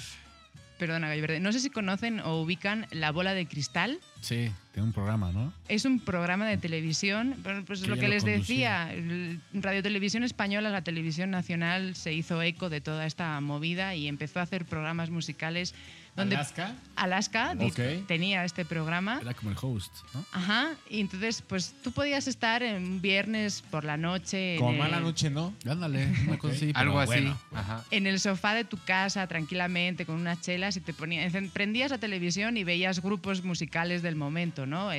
Perdona, 0.82 1.06
Gallo 1.06 1.22
Verde, 1.22 1.38
no 1.38 1.52
sé 1.52 1.60
si 1.60 1.70
conocen 1.70 2.18
o 2.18 2.42
ubican 2.42 2.88
La 2.90 3.12
Bola 3.12 3.34
de 3.34 3.46
Cristal. 3.46 4.00
Sí, 4.20 4.50
tiene 4.72 4.88
un 4.88 4.92
programa, 4.92 5.30
¿no? 5.30 5.52
Es 5.68 5.84
un 5.84 6.00
programa 6.00 6.44
de 6.48 6.56
televisión, 6.56 7.36
pues 7.68 7.86
lo 7.86 7.96
que 7.96 8.08
les 8.08 8.24
conducía. 8.24 8.86
decía, 8.86 9.38
Radio 9.52 9.80
Televisión 9.80 10.24
Española, 10.24 10.70
la 10.70 10.82
televisión 10.82 11.30
nacional, 11.30 11.94
se 11.94 12.12
hizo 12.12 12.42
eco 12.42 12.68
de 12.68 12.80
toda 12.80 13.06
esta 13.06 13.40
movida 13.40 13.94
y 13.94 14.08
empezó 14.08 14.40
a 14.40 14.42
hacer 14.42 14.64
programas 14.64 15.10
musicales 15.10 15.72
donde 16.14 16.36
Alaska. 16.36 16.74
Alaska 16.94 17.54
di- 17.54 17.64
Ok. 17.66 18.06
tenía 18.06 18.44
este 18.44 18.64
programa. 18.66 19.18
Era 19.22 19.32
como 19.32 19.50
el 19.50 19.56
host, 19.60 19.92
¿no? 20.12 20.24
Ajá, 20.32 20.72
y 20.90 21.00
entonces 21.00 21.40
pues 21.40 21.74
tú 21.82 21.90
podías 21.92 22.28
estar 22.28 22.62
en 22.62 22.82
un 22.84 23.00
viernes 23.00 23.62
por 23.70 23.84
la 23.84 23.96
noche 23.96 24.56
Como 24.58 24.72
el- 24.72 24.78
mala 24.78 25.00
noche, 25.00 25.30
¿no? 25.30 25.54
Ándale, 25.66 26.06
una 26.28 26.36
cosa 26.38 26.54
así. 26.54 26.70
Algo 26.74 26.98
así. 27.00 27.08
bueno. 27.12 27.38
Ajá. 27.54 27.82
en 27.90 28.06
el 28.06 28.20
sofá 28.20 28.52
de 28.54 28.64
tu 28.64 28.76
casa 28.78 29.26
tranquilamente 29.26 30.04
con 30.04 30.16
unas 30.16 30.40
chelas 30.42 30.76
y 30.76 30.80
te 30.80 30.92
ponías, 30.92 31.32
prendías 31.52 31.90
la 31.90 31.98
televisión 31.98 32.56
y 32.58 32.64
veías 32.64 33.00
grupos 33.00 33.42
musicales 33.42 34.02
del 34.02 34.16
momento, 34.16 34.66
¿no? 34.66 34.90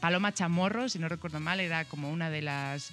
Paloma 0.00 0.32
Chamorro, 0.34 0.88
si 0.88 0.98
no 0.98 1.08
recuerdo 1.08 1.38
mal, 1.38 1.60
era 1.60 1.84
como 1.84 2.10
una 2.10 2.28
de 2.28 2.42
las 2.42 2.90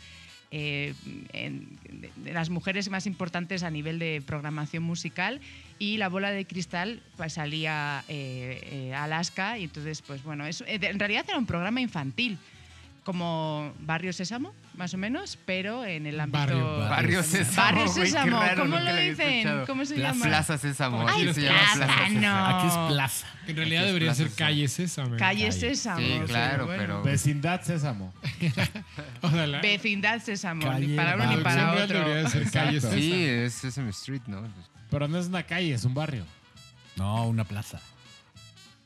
eh, 0.55 0.93
en- 1.33 1.79
de- 1.89 2.11
de 2.15 2.31
las 2.31 2.51
mujeres 2.51 2.87
más 2.89 3.07
importantes 3.07 3.63
a 3.63 3.71
nivel 3.71 3.97
de 3.97 4.21
programación 4.23 4.83
musical 4.83 5.41
y 5.79 5.97
la 5.97 6.09
bola 6.09 6.31
de 6.31 6.45
cristal 6.45 7.01
pues 7.17 7.33
salía 7.33 8.03
eh, 8.07 8.89
eh, 8.89 8.93
Alaska 8.95 9.57
y 9.57 9.63
entonces 9.65 10.01
pues 10.01 10.23
bueno 10.23 10.45
es, 10.45 10.61
eh, 10.61 10.79
en 10.81 10.99
realidad 10.99 11.25
era 11.27 11.37
un 11.37 11.45
programa 11.45 11.81
infantil 11.81 12.37
como 13.03 13.73
Barrio 13.81 14.13
Sésamo 14.13 14.53
más 14.75 14.93
o 14.93 14.97
menos 14.97 15.37
pero 15.45 15.83
en 15.85 16.05
el 16.07 16.19
ámbito 16.19 16.37
Barrio- 16.39 16.77
Barrio 16.89 17.23
Sésamo. 17.23 17.57
Barrio 17.57 17.85
güey, 17.85 17.95
qué 17.95 18.05
Sésamo, 18.05 18.39
raro, 18.39 18.61
¿cómo 18.63 18.79
lo 18.79 18.95
dicen? 18.95 19.65
¿Cómo 19.67 19.85
se 19.85 19.95
Plaza- 19.95 20.13
llama? 20.13 20.25
Plaza 20.25 20.57
Sésamo. 20.57 21.07
Ay, 21.07 21.23
aquí 21.25 21.33
se 21.33 21.41
llama 21.41 21.59
plaza, 21.59 21.75
Plaza 21.85 21.97
Sésamo. 22.07 22.19
no. 22.21 22.45
Aquí 22.47 22.67
es 22.67 22.93
plaza. 22.93 23.27
En 23.45 23.55
realidad 23.57 23.81
Aquí 23.81 23.87
debería 23.87 24.13
ser 24.15 24.29
Sésamo. 24.29 24.37
calle 24.47 24.67
Sésamo. 24.69 25.09
Calle 25.17 25.19
Calle. 25.19 25.51
Sésamo. 25.51 25.99
Sí, 25.99 26.21
claro, 26.27 26.65
bueno. 26.65 26.81
pero- 26.81 27.03
Vecindad 27.03 27.61
Sésamo. 27.61 28.13
Ojalá. 29.21 29.59
Vecindad 29.61 30.19
Sésamo, 30.21 30.61
Calle 30.67 30.87
ni 30.87 30.95
para 30.95 31.15
uno 31.15 31.23
ni 31.25 31.35
Barrio. 31.35 31.43
para 31.43 31.83
otro. 31.83 31.99
debería 31.99 32.29
ser 32.29 32.49
calle. 32.51 32.79
Sésamo. 32.81 32.93
Sí, 33.01 33.13
es 33.25 33.53
Sesame 33.53 33.89
Street, 33.91 34.21
¿no? 34.27 34.47
Pero 34.93 35.07
no 35.07 35.17
es 35.17 35.27
una 35.27 35.43
calle, 35.43 35.73
es 35.73 35.83
un 35.83 35.93
barrio. 35.93 36.25
No, 36.95 37.27
una 37.27 37.43
plaza. 37.43 37.81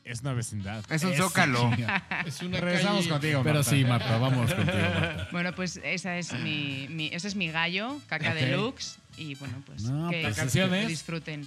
Es 0.04 0.22
una 0.22 0.32
vecindad. 0.32 0.82
Es 0.90 1.04
un 1.04 1.14
zócalo. 1.14 1.70
chinga. 1.76 2.02
Es 2.26 2.40
una 2.42 2.58
Regresamos 2.60 3.00
calle- 3.04 3.10
contigo, 3.10 3.42
Pero 3.44 3.56
Marta. 3.56 3.70
sí, 3.70 3.84
Marta, 3.84 4.18
vamos 4.18 4.54
contigo. 4.54 4.78
Marta. 4.78 5.28
Bueno, 5.32 5.54
pues 5.54 5.78
esa 5.84 6.16
es 6.16 6.32
mi, 6.32 6.86
mi- 6.88 7.10
ese 7.12 7.28
es 7.28 7.36
mi 7.36 7.50
gallo, 7.50 7.98
caca 8.08 8.30
Ok. 8.30 8.34
deluxe. 8.36 8.96
Y 9.18 9.34
bueno, 9.34 9.62
pues 9.66 9.82
No, 9.82 10.08
que, 10.10 10.22
pues 10.22 10.36
¿La 10.36 10.42
canción 10.42 10.70
que 10.70 10.82
es? 10.82 10.88
disfruten. 10.88 11.46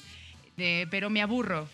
De- 0.57 0.87
pero 0.91 1.09
me 1.09 1.23
aburro. 1.23 1.67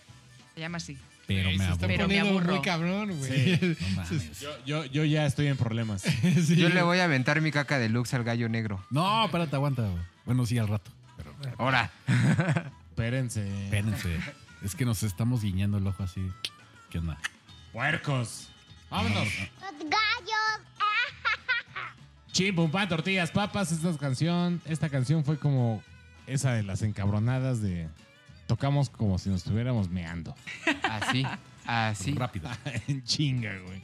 Se 0.56 0.62
llama 0.62 0.78
así. 0.78 0.98
Pero 1.28 1.50
me 1.50 1.58
se 1.58 1.64
está 1.64 1.72
aburro. 1.74 1.88
Pero 1.88 1.98
me 1.98 2.04
poniendo 2.06 2.30
aburro. 2.30 2.54
muy 2.54 2.62
cabrón, 2.62 3.18
güey. 3.18 3.58
Sí. 3.58 3.76
No 3.82 3.90
mames. 3.98 4.40
Yo, 4.40 4.50
yo, 4.66 4.86
yo 4.86 5.04
ya 5.04 5.26
estoy 5.26 5.48
en 5.48 5.58
problemas. 5.58 6.04
Sí. 6.46 6.56
Yo 6.56 6.70
le 6.70 6.82
voy 6.84 7.00
a 7.00 7.04
aventar 7.04 7.42
mi 7.42 7.52
caca 7.52 7.80
de 7.80 7.90
Lux 7.90 8.14
al 8.14 8.24
gallo 8.24 8.48
negro. 8.48 8.82
No, 8.92 9.26
espérate, 9.26 9.54
aguanta. 9.58 9.82
güey. 9.82 10.04
Bueno, 10.26 10.46
sí, 10.46 10.58
al 10.58 10.70
rato. 10.70 10.90
Pero 11.18 11.36
Ahora. 11.58 11.92
Espérense. 12.98 13.66
espérense. 13.66 14.20
Es 14.64 14.74
que 14.74 14.84
nos 14.84 15.04
estamos 15.04 15.44
guiñando 15.44 15.78
el 15.78 15.86
ojo 15.86 16.02
así. 16.02 16.32
¿Qué 16.90 16.98
onda? 16.98 17.16
Puercos. 17.72 18.50
Vámonos. 18.90 19.28
Los 19.62 19.90
gallos. 19.90 20.66
Chim, 22.32 22.56
pum, 22.56 22.72
pan, 22.72 22.90
tortillas, 22.90 23.30
papas. 23.30 23.72
Esta 23.72 23.96
canción, 24.00 24.60
esta 24.66 24.90
canción 24.90 25.24
fue 25.24 25.38
como 25.38 25.84
esa 26.26 26.54
de 26.54 26.64
las 26.64 26.82
encabronadas 26.82 27.62
de 27.62 27.88
tocamos 28.48 28.90
como 28.90 29.20
si 29.20 29.30
nos 29.30 29.42
estuviéramos 29.44 29.90
meando. 29.90 30.34
Así. 30.82 31.24
Así. 31.68 32.16
Rápido. 32.16 32.50
en 32.88 33.04
chinga, 33.04 33.60
güey. 33.60 33.80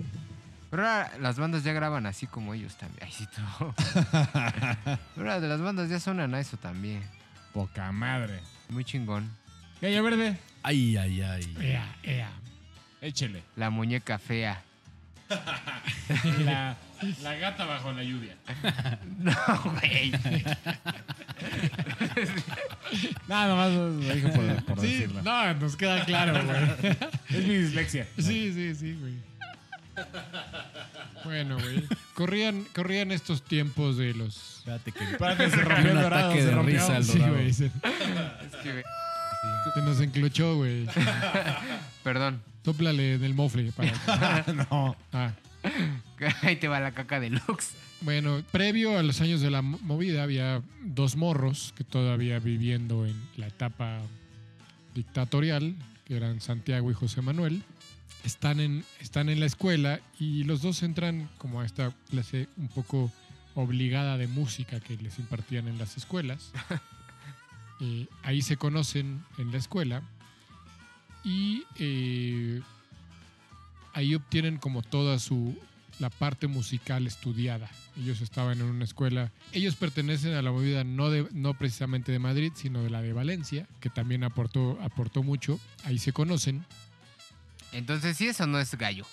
Pero 0.71 0.87
ahora 0.87 1.11
las 1.19 1.37
bandas 1.37 1.63
ya 1.63 1.71
graban 1.71 2.07
así 2.07 2.25
como 2.25 2.55
ellos 2.55 2.75
también. 2.77 3.03
Ay, 3.03 3.11
sí, 3.11 3.27
tú. 3.27 3.41
Pero 3.75 4.97
ahora 5.17 5.39
de 5.39 5.47
las 5.47 5.61
bandas 5.61 5.87
ya 5.87 5.99
suenan 5.99 6.33
a 6.33 6.39
eso 6.39 6.57
también. 6.57 7.03
Poca 7.53 7.91
madre. 7.91 8.41
Muy 8.73 8.83
chingón. 8.83 9.29
Gallo 9.81 10.03
verde, 10.03 10.37
Ay, 10.63 10.97
ay, 10.97 11.21
ay. 11.21 11.55
Ea, 11.61 11.95
ea. 12.03 12.29
échele. 13.01 13.43
La 13.55 13.69
muñeca 13.69 14.17
fea. 14.17 14.63
La, 16.45 16.75
la 17.21 17.35
gata 17.35 17.65
bajo 17.65 17.91
la 17.91 18.03
lluvia. 18.03 18.35
No, 19.19 19.33
güey. 19.63 20.11
Nada, 23.27 23.47
nomás 23.47 23.71
lo 23.71 23.97
dije 23.97 24.27
por, 24.29 24.63
por 24.65 24.79
Sí, 24.79 24.87
decirlo. 24.87 25.21
no, 25.23 25.53
nos 25.55 25.75
queda 25.75 26.03
claro, 26.05 26.33
güey. 26.45 26.95
Es 27.29 27.47
mi 27.47 27.55
dislexia. 27.57 28.07
Sí, 28.17 28.51
sí, 28.53 28.75
sí, 28.75 28.93
güey. 28.99 29.13
Bueno, 31.23 31.57
güey. 31.59 31.83
Corrían, 32.15 32.65
corrían 32.75 33.11
estos 33.11 33.43
tiempos 33.43 33.97
de 33.97 34.13
los. 34.13 34.57
Espérate 34.59 34.91
que 34.91 35.03
Espérate, 35.11 35.49
se 35.49 35.55
rompió 35.57 35.91
el 35.91 36.01
dorado. 36.01 36.25
ataque 36.25 36.41
Se 36.41 36.47
de 36.47 36.51
rompió. 36.55 36.73
risa 36.79 36.95
al 36.95 37.03
Sí, 37.03 37.17
dorado. 37.19 37.33
güey. 37.35 37.53
Se, 37.53 37.65
Es 37.67 37.71
que, 38.63 38.71
güey, 38.71 38.83
se 39.73 39.81
nos 39.81 40.01
enclochó, 40.01 40.55
güey. 40.57 40.85
Perdón. 42.03 42.41
Tóplale 42.63 43.17
del 43.17 43.33
mofle 43.33 43.71
para. 43.71 44.45
no. 44.71 44.95
Ah. 45.11 45.31
Ahí 46.41 46.55
te 46.57 46.67
va 46.67 46.79
la 46.79 46.91
caca 46.91 47.19
de 47.19 47.29
Lux. 47.29 47.71
Bueno, 48.01 48.41
previo 48.51 48.97
a 48.97 49.03
los 49.03 49.21
años 49.21 49.39
de 49.41 49.49
la 49.49 49.61
mo- 49.61 49.79
movida 49.81 50.23
había 50.23 50.61
dos 50.81 51.15
morros 51.15 51.73
que 51.77 51.83
todavía 51.85 52.39
viviendo 52.39 53.05
en 53.05 53.15
la 53.37 53.47
etapa 53.47 53.99
dictatorial, 54.93 55.75
que 56.05 56.17
eran 56.17 56.41
Santiago 56.41 56.91
y 56.91 56.93
José 56.93 57.21
Manuel. 57.21 57.63
Están 58.23 58.59
en, 58.59 58.83
están 58.99 59.29
en 59.29 59.39
la 59.39 59.45
escuela 59.45 59.99
y 60.19 60.43
los 60.43 60.61
dos 60.61 60.83
entran 60.83 61.29
como 61.37 61.61
a 61.61 61.65
esta 61.65 61.93
clase 62.09 62.47
un 62.57 62.67
poco 62.69 63.11
obligada 63.55 64.17
de 64.17 64.27
música 64.27 64.79
que 64.79 64.97
les 64.97 65.19
impartían 65.19 65.67
en 65.67 65.77
las 65.77 65.97
escuelas. 65.97 66.51
Eh, 67.79 68.07
ahí 68.21 68.41
se 68.43 68.55
conocen 68.55 69.25
en 69.39 69.51
la 69.51 69.57
escuela 69.57 70.03
y 71.23 71.63
eh, 71.79 72.61
ahí 73.93 74.15
obtienen 74.15 74.57
como 74.57 74.83
toda 74.83 75.19
su 75.19 75.57
la 75.99 76.09
parte 76.09 76.47
musical 76.47 77.07
estudiada. 77.07 77.69
Ellos 77.97 78.21
estaban 78.21 78.59
en 78.59 78.65
una 78.65 78.83
escuela. 78.83 79.31
Ellos 79.51 79.75
pertenecen 79.75 80.33
a 80.33 80.41
la 80.41 80.51
movida 80.51 80.83
no, 80.83 81.09
de, 81.09 81.27
no 81.31 81.53
precisamente 81.53 82.11
de 82.11 82.19
Madrid, 82.19 82.51
sino 82.55 82.83
de 82.83 82.89
la 82.89 83.01
de 83.01 83.13
Valencia, 83.13 83.67
que 83.79 83.89
también 83.89 84.23
aportó, 84.23 84.77
aportó 84.81 85.23
mucho. 85.23 85.59
Ahí 85.83 85.99
se 85.99 86.13
conocen. 86.13 86.65
Entonces, 87.73 88.17
sí, 88.17 88.27
eso 88.27 88.45
no 88.47 88.59
es 88.59 88.73
gallo. 88.75 89.05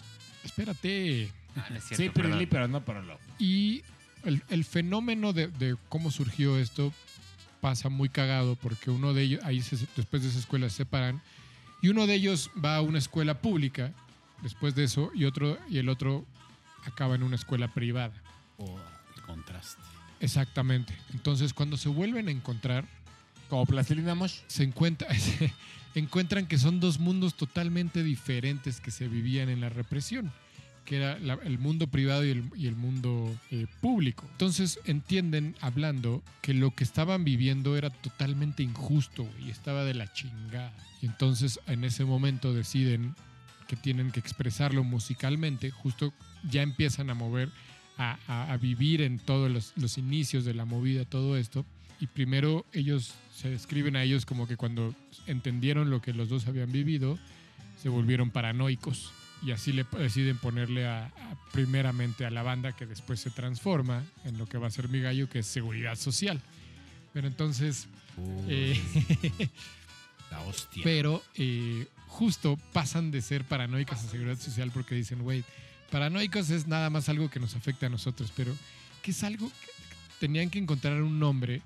Espérate. 0.45 1.31
Ah, 1.57 1.67
no 1.71 1.77
es 1.77 1.85
cierto, 1.85 1.97
Sí, 2.03 2.11
pero 2.49 2.69
no 2.69 2.85
para 2.85 3.03
lo. 3.03 3.19
Y 3.39 3.83
el, 4.25 4.43
el 4.51 4.65
fenómeno 4.65 5.33
de, 5.33 5.49
de 5.49 5.77
cómo 5.89 6.11
surgió 6.11 6.59
esto 6.59 6.93
pasa 7.61 7.89
muy 7.89 8.09
cagado 8.09 8.57
porque 8.57 8.91
uno 8.91 9.13
de 9.13 9.23
ellos, 9.23 9.45
ahí 9.45 9.61
se- 9.61 9.87
después 9.97 10.23
de 10.23 10.29
esa 10.29 10.39
escuela 10.39 10.69
se 10.71 10.77
separan 10.77 11.21
y 11.83 11.89
uno 11.89 12.07
de 12.07 12.15
ellos 12.15 12.51
va 12.63 12.77
a 12.77 12.81
una 12.83 12.99
escuela 12.99 13.41
pública 13.41 13.93
después 14.43 14.75
de 14.75 14.85
eso 14.85 15.11
y 15.15 15.25
otro 15.25 15.59
y 15.69 15.79
el 15.79 15.89
otro 15.89 16.25
acaba 16.85 17.15
en 17.15 17.23
una 17.23 17.37
escuela 17.37 17.69
privada. 17.69 18.15
O 18.59 18.79
el 19.17 19.23
contraste. 19.23 19.83
Exactamente. 20.21 20.95
Entonces 21.13 21.53
cuando 21.53 21.77
se 21.77 21.89
vuelven 21.89 22.29
a 22.29 22.31
encontrar 22.31 22.87
Como 23.51 23.67
Plastilina 23.67 24.15
Mosh. 24.15 24.37
se 24.47 24.63
encuentra, 24.63 25.09
encuentran 25.95 26.47
que 26.47 26.59
son 26.59 26.81
dos 26.81 26.99
mundos 26.99 27.35
totalmente 27.35 28.03
diferentes 28.03 28.81
que 28.81 28.91
se 28.91 29.09
vivían 29.09 29.49
en 29.49 29.61
la 29.61 29.69
represión, 29.69 30.33
que 30.85 30.97
era 30.97 31.19
la- 31.19 31.39
el 31.45 31.59
mundo 31.59 31.87
privado 31.89 32.25
y 32.25 32.31
el, 32.31 32.45
y 32.57 32.67
el 32.67 32.77
mundo 32.77 33.37
eh, 33.51 33.67
público. 33.81 34.27
Entonces 34.33 34.79
entienden, 34.85 35.57
hablando, 35.61 36.23
que 36.43 36.55
lo 36.55 36.75
que 36.75 36.85
estaban 36.85 37.25
viviendo 37.25 37.77
era 37.77 37.91
totalmente 37.91 38.63
injusto 38.63 39.29
y 39.45 39.51
estaba 39.51 39.85
de 39.85 39.95
la 39.95 40.13
chingada. 40.13 40.73
Y 41.03 41.07
entonces 41.07 41.61
en 41.67 41.85
ese 41.85 42.05
momento 42.05 42.55
deciden 42.55 43.15
que 43.67 43.77
tienen 43.77 44.11
que 44.11 44.21
expresarlo 44.21 44.83
musicalmente, 44.85 45.71
justo 45.71 46.13
ya 46.49 46.63
empiezan 46.63 47.09
a 47.11 47.15
mover, 47.15 47.51
a, 47.99 48.19
a- 48.27 48.53
a 48.53 48.57
vivir 48.57 49.03
en 49.03 49.19
todos 49.19 49.51
los, 49.51 49.73
los 49.77 49.99
inicios 49.99 50.45
de 50.45 50.55
la 50.55 50.65
movida, 50.65 51.05
todo 51.05 51.37
esto. 51.37 51.65
Y 52.01 52.07
primero 52.07 52.65
ellos 52.73 53.13
se 53.41 53.49
describen 53.51 53.97
a 53.97 54.03
ellos 54.03 54.27
como 54.27 54.47
que 54.47 54.57
cuando 54.57 54.95
entendieron 55.27 55.91
lo 55.91 56.03
que 56.03 56.13
los 56.13 56.29
dos 56.29 56.47
habían 56.47 56.71
vivido, 56.73 57.19
se 57.83 57.89
volvieron 57.89 58.31
paranoicos. 58.31 59.13
Y 59.43 59.53
así 59.53 59.73
le 59.73 59.87
deciden 59.99 60.37
ponerle 60.37 60.87
a, 60.87 61.07
a- 61.07 61.13
primeramente 61.53 62.27
a 62.27 62.31
la 62.31 62.43
banda 62.43 62.73
que 62.77 62.85
después 62.85 63.21
se 63.21 63.31
transforma 63.31 64.05
en 64.25 64.37
lo 64.37 64.47
que 64.47 64.59
va 64.59 64.67
a 64.67 64.71
ser 64.71 64.89
mi 64.91 65.01
gallo, 65.01 65.29
que 65.31 65.39
es 65.39 65.47
seguridad 65.47 65.97
social. 65.97 66.41
Pero 67.15 67.27
entonces, 67.27 67.89
eh, 68.49 68.79
la 70.31 70.41
hostia. 70.43 70.83
pero 70.85 71.23
eh, 71.37 71.87
justo 72.07 72.59
pasan 72.73 73.11
de 73.11 73.23
ser 73.23 73.45
paranoicos 73.45 73.99
a 73.99 74.09
seguridad 74.09 74.39
social 74.39 74.71
porque 74.73 74.95
dicen, 74.95 75.23
güey, 75.23 75.43
paranoicos 75.91 76.51
es 76.51 76.67
nada 76.67 76.91
más 76.91 77.09
algo 77.09 77.31
que 77.31 77.41
nos 77.41 77.57
afecta 77.57 77.87
a 77.87 77.89
nosotros, 77.89 78.31
pero 78.37 78.55
que 79.03 79.11
es 79.13 79.25
algo 79.25 79.49
que 79.49 79.71
tenían 80.21 80.51
que 80.51 80.59
encontrar 80.59 81.01
un 81.03 81.19
nombre 81.19 81.63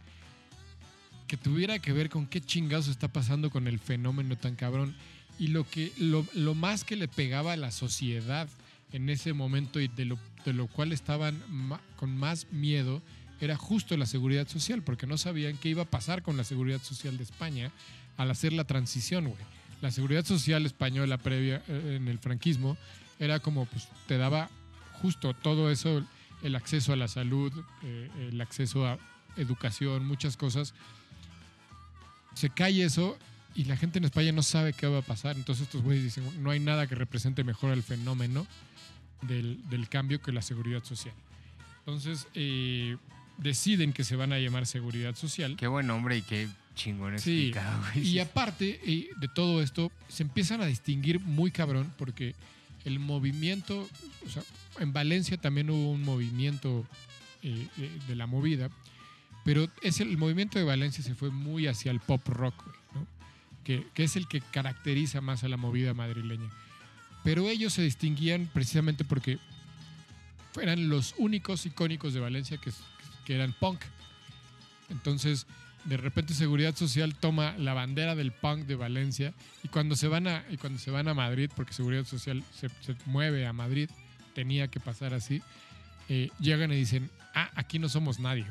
que 1.27 1.37
tuviera 1.37 1.79
que 1.79 1.93
ver 1.93 2.11
con 2.11 2.27
qué 2.27 2.41
chingados 2.41 2.89
está 2.89 3.09
pasando 3.09 3.51
con 3.51 3.67
el 3.67 3.79
fenómeno 3.79 4.37
tan 4.37 4.57
cabrón 4.57 4.95
y 5.39 5.49
lo 5.49 5.69
que 5.69 5.93
lo, 5.99 6.27
lo 6.35 6.55
más 6.55 6.85
que 6.85 6.97
le 6.97 7.09
pegaba 7.09 7.53
a 7.53 7.57
la 7.57 7.71
sociedad 7.71 8.49
en 8.93 9.09
ese 9.09 9.33
momento 9.33 9.81
y 9.81 9.89
de 9.89 10.05
lo, 10.05 10.19
de 10.45 10.53
lo 10.53 10.69
cual 10.69 10.93
estaban 10.93 11.43
con 11.97 12.17
más 12.17 12.47
miedo 12.53 13.03
era 13.41 13.57
justo 13.57 13.97
la 13.97 14.07
seguridad 14.07 14.49
social, 14.49 14.83
porque 14.83 15.07
no 15.07 15.19
sabían 15.19 15.57
qué 15.57 15.69
iba 15.69 15.83
a 15.83 15.91
pasar 15.91 16.23
con 16.23 16.37
la 16.37 16.45
seguridad 16.45 16.81
social 16.83 17.17
de 17.17 17.25
España 17.25 17.73
al 18.17 18.31
hacer 18.31 18.53
la 18.53 18.65
transición, 18.65 19.25
güey. 19.25 19.43
La 19.83 19.91
seguridad 19.91 20.25
social 20.25 20.65
española 20.65 21.19
previa 21.19 21.63
eh, 21.69 21.97
en 21.97 22.09
el 22.09 22.19
franquismo 22.19 22.77
era 23.19 23.41
como, 23.41 23.67
pues, 23.67 23.89
te 24.07 24.17
daba 24.17 24.49
justo 24.93 25.35
todo 25.35 25.71
eso, 25.71 26.05
el 26.43 26.55
acceso 26.55 26.93
a 26.93 26.97
la 26.97 27.09
salud, 27.09 27.53
eh, 27.83 28.09
el 28.31 28.41
acceso 28.41 28.87
a 28.87 28.99
educación, 29.37 30.07
muchas 30.07 30.37
cosas. 30.37 30.75
Se 32.35 32.51
cae 32.51 32.85
eso 32.85 33.17
y 33.55 33.65
la 33.65 33.77
gente 33.77 33.99
en 33.99 34.05
España 34.05 34.33
no 34.33 34.43
sabe 34.43 34.73
qué 34.73 34.87
va 34.87 34.99
a 34.99 35.03
pasar. 35.03 35.37
Entonces 35.37 35.65
estos 35.67 35.83
güeyes 35.83 36.05
dicen, 36.05 36.25
no 36.43 36.51
hay 36.51 36.61
nada 36.61 36.87
que 36.87 36.95
represente 36.95 37.45
mejor 37.45 37.73
el 37.73 37.83
fenómeno 37.83 38.47
del, 39.23 39.59
del 39.69 39.89
cambio 39.89 40.21
que 40.21 40.33
la 40.33 40.43
seguridad 40.43 40.83
social. 40.85 41.15
Entonces 41.81 42.27
eh, 42.35 42.97
deciden 43.39 43.93
que 43.93 44.05
se 44.05 44.17
van 44.17 44.33
a 44.33 44.39
llamar 44.39 44.67
seguridad 44.67 45.15
social. 45.15 45.57
Qué 45.57 45.67
buen 45.67 45.87
nombre 45.87 46.17
y 46.17 46.23
qué 46.23 46.49
chingón 46.75 47.19
Sí, 47.19 47.49
explicado, 47.49 47.81
güey. 47.93 48.09
Y 48.09 48.19
aparte 48.19 48.81
eh, 48.85 49.11
de 49.21 49.29
todo 49.29 49.63
esto, 49.63 49.93
se 50.09 50.23
empiezan 50.23 50.61
a 50.61 50.67
distinguir 50.67 51.21
muy 51.21 51.51
cabrón 51.51 51.93
porque 51.97 52.35
el 52.85 52.99
movimiento, 52.99 53.89
o 54.27 54.31
sea, 54.31 54.43
en 54.81 54.93
Valencia 54.93 55.37
también 55.37 55.71
hubo 55.71 55.93
un 55.93 56.03
movimiento 56.03 56.85
eh, 57.43 57.69
de, 57.77 57.91
de 58.09 58.17
la 58.17 58.27
movida, 58.27 58.71
pero 59.45 59.69
es 59.83 60.01
el, 60.01 60.17
movimiento 60.17 60.59
de 60.59 60.65
Valencia 60.65 61.05
se 61.05 61.15
fue 61.15 61.31
muy 61.31 61.67
hacia 61.67 61.91
el 61.91 62.01
pop 62.01 62.27
rock, 62.29 62.55
que, 63.63 63.87
es 63.95 64.17
el 64.17 64.27
que 64.27 64.41
caracteriza 64.41 65.21
más 65.21 65.45
a 65.45 65.49
la 65.49 65.57
movida 65.57 65.95
madrileña. 65.95 66.51
Pero 67.23 67.49
ellos 67.49 67.75
se 67.75 67.83
distinguían 67.83 68.49
precisamente 68.53 69.05
porque 69.05 69.39
eran 70.61 70.89
los 70.89 71.15
únicos 71.19 71.65
icónicos 71.67 72.15
de 72.15 72.21
Valencia 72.21 72.59
que, 72.59 73.35
eran 73.35 73.55
punk. 73.55 73.81
Entonces, 74.91 75.47
de 75.85 75.97
repente 75.97 76.35
Seguridad 76.35 76.75
Social 76.75 77.15
toma 77.15 77.55
la 77.59 77.75
bandera 77.75 78.15
del 78.15 78.33
punk 78.33 78.67
de 78.67 78.77
Valencia 78.77 79.35
y 79.63 79.69
cuando 79.69 79.97
se 79.97 80.09
van 80.09 80.27
a, 80.27 80.45
cuando 80.61 80.79
se 80.79 80.91
van 80.91 81.09
a 81.09 81.15
Madrid, 81.15 81.51
porque 81.55 81.73
Seguridad 81.73 82.05
Social 82.05 82.43
se, 82.53 82.69
mueve 83.07 83.47
a 83.47 83.53
Madrid, 83.53 83.91
tenía 84.35 84.69
que 84.69 84.81
pasar 84.81 85.13
así, 85.13 85.43
eh, 86.09 86.31
llegan 86.39 86.73
y 86.73 86.77
dicen, 86.77 87.11
ah, 87.35 87.51
aquí 87.55 87.79
no 87.79 87.89
somos 87.89 88.21
nadie, 88.21 88.47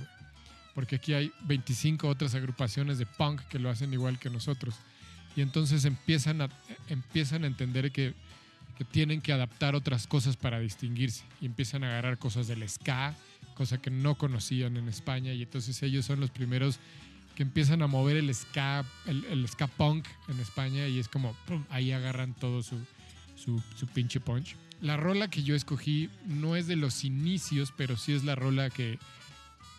porque 0.76 0.96
aquí 0.96 1.14
hay 1.14 1.32
25 1.44 2.08
otras 2.08 2.36
agrupaciones 2.36 2.98
de 2.98 3.06
punk 3.06 3.42
que 3.44 3.60
lo 3.60 3.70
hacen 3.70 3.94
igual 3.94 4.20
que 4.20 4.30
nosotros. 4.30 4.76
Y 5.36 5.42
entonces 5.42 5.86
empiezan 5.86 6.42
a, 6.42 6.50
empiezan 6.90 7.44
a 7.44 7.48
entender 7.48 7.92
que, 7.92 8.14
que 8.78 8.84
tienen 8.84 9.22
que 9.22 9.34
adaptar 9.34 9.76
otras 9.76 10.08
cosas 10.08 10.38
para 10.38 10.60
distinguirse 10.60 11.24
y 11.42 11.46
empiezan 11.46 11.84
a 11.84 11.90
agarrar 11.90 12.18
cosas 12.18 12.48
del 12.48 12.68
ska, 12.68 13.16
cosa 13.56 13.80
que 13.80 13.92
no 13.92 14.16
conocían 14.16 14.78
en 14.78 14.88
España 14.90 15.34
y 15.34 15.44
entonces 15.44 15.82
ellos 15.84 16.06
son 16.06 16.20
los 16.20 16.32
primeros 16.32 16.80
que 17.36 17.44
empiezan 17.44 17.82
a 17.82 17.88
mover 17.88 18.18
el 18.18 18.34
ska, 18.34 18.86
el, 19.06 19.26
el 19.26 19.48
ska 19.48 19.68
punk 19.68 20.06
en 20.28 20.40
España 20.40 20.88
y 20.88 21.00
es 21.00 21.08
como, 21.08 21.34
pum, 21.48 21.64
ahí 21.70 21.92
agarran 21.92 22.34
todo 22.36 22.62
su, 22.62 22.78
su, 23.36 23.62
su 23.76 23.88
pinche 23.88 24.20
punch. 24.20 24.56
La 24.82 24.98
rola 24.98 25.30
que 25.30 25.44
yo 25.44 25.56
escogí 25.56 26.10
no 26.26 26.56
es 26.56 26.68
de 26.68 26.76
los 26.76 27.04
inicios, 27.06 27.74
pero 27.76 27.96
sí 27.96 28.14
es 28.14 28.24
la 28.24 28.36
rola 28.36 28.70
que, 28.70 29.00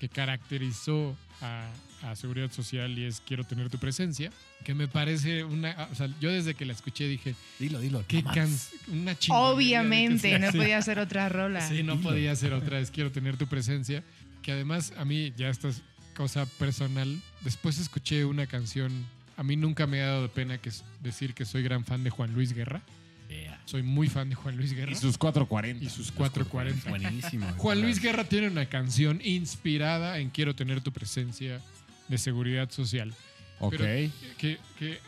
que 0.05 0.15
caracterizó 0.15 1.17
a, 1.41 1.67
a 2.03 2.15
Seguridad 2.15 2.53
Social 2.53 2.99
y 2.99 3.05
es 3.05 3.23
Quiero 3.27 3.45
tener 3.45 3.71
tu 3.71 3.79
presencia, 3.79 4.31
que 4.63 4.75
me 4.75 4.87
parece 4.87 5.45
una... 5.45 5.89
O 5.91 5.95
sea, 5.95 6.09
yo 6.21 6.31
desde 6.31 6.55
que 6.55 6.67
la 6.67 6.75
escuché 6.75 7.09
dije, 7.09 7.35
Dilo, 7.59 7.81
dilo. 7.81 8.05
qué 8.07 8.19
una 8.19 9.17
chingonería 9.19 9.23
de 9.29 9.55
Obviamente, 9.55 10.39
no 10.39 10.53
podía 10.53 10.83
ser 10.83 10.99
otra 10.99 11.29
rola. 11.31 11.67
Sí, 11.67 11.83
no 11.83 11.97
Dilo. 11.97 12.11
podía 12.11 12.37
ser 12.37 12.53
otra 12.53 12.79
vez. 12.79 12.91
Quiero 12.91 13.11
tener 13.13 13.39
tu 13.39 13.47
presencia. 13.47 14.05
Que 14.43 14.53
además, 14.53 14.93
a 14.99 15.07
mí, 15.07 15.33
ya 15.39 15.49
esta 15.49 15.69
es 15.69 15.81
cosa 16.15 16.45
personal. 16.45 17.19
Después 17.41 17.79
escuché 17.79 18.27
una 18.27 18.47
canción. 18.47 18.93
A 19.39 19.43
mí 19.43 19.57
nunca 19.57 19.87
me 19.87 20.03
ha 20.03 20.07
dado 20.09 20.29
pena 20.31 20.59
que 20.59 20.69
es 20.69 20.85
decir 21.03 21.33
que 21.33 21.47
soy 21.47 21.63
gran 21.63 21.87
fan 21.87 22.05
de 22.05 22.11
Juan 22.11 22.35
Luis 22.35 22.53
Guerra. 22.53 22.83
Yeah. 23.29 23.61
Soy 23.65 23.83
muy 23.83 24.09
fan 24.09 24.29
de 24.29 24.35
Juan 24.35 24.57
Luis 24.57 24.73
Guerra. 24.73 24.93
Y 24.93 24.95
sus 24.95 25.17
440. 25.19 25.85
y 25.85 25.89
sus 25.89 26.13
440. 26.13 26.91
Buenísimo. 26.91 27.47
Juan 27.57 27.81
Luis 27.81 28.01
Guerra 28.01 28.25
tiene 28.25 28.49
una 28.49 28.67
canción 28.67 29.21
inspirada 29.25 30.19
en 30.19 30.31
Quiero 30.31 30.55
tener 30.55 30.81
tu 30.83 30.93
presencia 30.93 31.61
de 32.09 32.19
seguridad 32.19 32.71
social. 32.71 33.15
Ok. 33.61 33.77
Pero 33.79 34.13
que, 34.39 34.59
que 34.79 35.01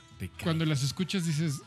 cuando 0.42 0.64
las 0.64 0.82
escuchas 0.82 1.26
dices, 1.26 1.60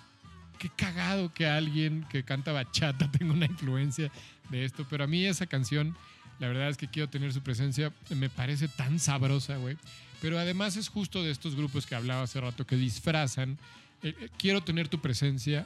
qué 0.59 0.69
cagado 0.75 1.33
que 1.33 1.47
alguien 1.47 2.05
que 2.09 2.23
canta 2.23 2.51
bachata 2.51 3.09
tenga 3.17 3.33
una 3.33 3.45
influencia 3.45 4.11
de 4.49 4.65
esto. 4.65 4.85
Pero 4.89 5.05
a 5.05 5.07
mí 5.07 5.25
esa 5.25 5.47
canción, 5.47 5.95
la 6.39 6.47
verdad 6.47 6.69
es 6.69 6.77
que 6.77 6.87
quiero 6.87 7.09
tener 7.09 7.33
su 7.33 7.41
presencia, 7.41 7.91
me 8.09 8.29
parece 8.29 8.67
tan 8.67 8.99
sabrosa, 8.99 9.57
güey. 9.57 9.77
Pero 10.21 10.37
además 10.37 10.75
es 10.75 10.89
justo 10.89 11.23
de 11.23 11.31
estos 11.31 11.55
grupos 11.55 11.85
que 11.85 11.95
hablaba 11.95 12.23
hace 12.23 12.41
rato 12.41 12.67
que 12.67 12.75
disfrazan. 12.75 13.57
eh, 14.03 14.13
eh, 14.19 14.29
quiero 14.37 14.61
tener 14.61 14.87
tu 14.89 14.99
presencia. 14.99 15.65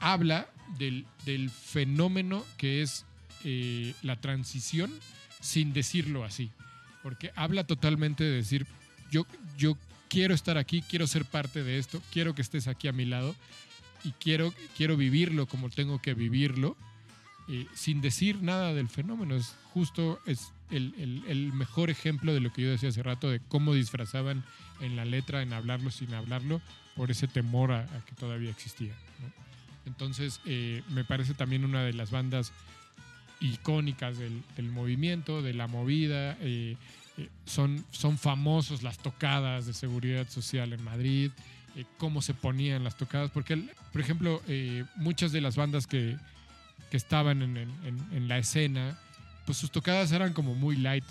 Habla 0.00 0.48
del, 0.78 1.06
del 1.24 1.50
fenómeno 1.50 2.44
que 2.56 2.82
es 2.82 3.04
eh, 3.44 3.94
la 4.02 4.16
transición 4.20 4.92
sin 5.40 5.72
decirlo 5.72 6.24
así. 6.24 6.50
Porque 7.02 7.32
habla 7.36 7.64
totalmente 7.64 8.24
de 8.24 8.30
decir, 8.36 8.66
yo, 9.10 9.26
yo 9.58 9.76
quiero 10.08 10.34
estar 10.34 10.56
aquí, 10.58 10.82
quiero 10.82 11.06
ser 11.06 11.24
parte 11.24 11.62
de 11.62 11.78
esto, 11.78 12.00
quiero 12.12 12.34
que 12.34 12.42
estés 12.42 12.66
aquí 12.68 12.88
a 12.88 12.92
mi 12.92 13.04
lado. 13.04 13.34
y 14.04 14.12
quiero, 14.12 14.52
quiero 14.76 14.96
vivirlo 14.96 15.46
como 15.46 15.70
tengo 15.70 16.00
que 16.00 16.12
vivirlo, 16.14 16.76
eh, 17.48 17.66
sin 17.74 18.00
decir 18.02 18.42
nada 18.42 18.72
del 18.74 18.88
fenómeno. 18.88 19.34
Es 19.34 19.54
justo 19.72 20.20
es 20.26 20.52
el, 20.70 21.22
el- 21.26 21.52
mejor 21.52 21.88
ejemplo 21.90 22.32
de 22.34 22.40
lo 22.40 22.52
que 22.52 22.62
yo 22.62 22.70
decía 22.70 22.88
hace 22.90 23.02
rato, 23.02 23.30
de 23.30 23.40
cómo 23.48 23.72
disfrazaban 23.74 24.44
en 24.80 24.96
la 24.96 25.04
letra, 25.04 25.40
en 25.42 25.52
hablarlo 25.52 25.90
sin 25.90 26.12
hablarlo, 26.14 26.60
por 26.96 27.10
ese 27.10 27.26
temor 27.28 27.72
a, 27.72 27.86
que 28.06 28.14
todavía 28.14 28.50
existía. 28.50 28.92
Entonces, 29.86 30.40
eh, 30.46 30.82
me 30.90 31.04
parece 31.04 31.34
también 31.34 31.64
una 31.64 31.82
de 31.82 31.92
las 31.92 32.10
bandas 32.10 32.52
icónicas 33.40 34.16
del, 34.18 34.42
movimiento, 34.70 35.42
de 35.42 35.54
la 35.54 35.66
movida. 35.66 36.36
eh, 36.40 36.76
eh, 37.16 37.28
son, 37.46 37.84
son 37.92 38.18
famosos 38.18 38.82
las 38.82 38.98
tocadas 38.98 39.66
de 39.66 39.72
seguridad 39.74 40.28
social 40.28 40.72
en 40.72 40.82
Madrid, 40.82 41.30
cómo 41.98 42.22
se 42.22 42.34
ponían 42.34 42.82
las 42.84 42.96
tocadas, 42.96 43.30
porque, 43.30 43.56
por 43.92 44.00
ejemplo, 44.00 44.40
muchas 44.96 45.30
de 45.32 45.40
las 45.40 45.54
bandas 45.56 45.86
que, 45.86 46.16
que 46.90 46.96
estaban 46.96 47.42
en- 47.42 47.56
en- 47.56 48.08
en 48.12 48.28
la 48.28 48.38
escena, 48.38 48.98
pues 49.46 49.58
sus 49.58 49.70
tocadas 49.70 50.10
eran 50.12 50.32
como 50.32 50.54
muy 50.54 50.76
light 50.76 51.04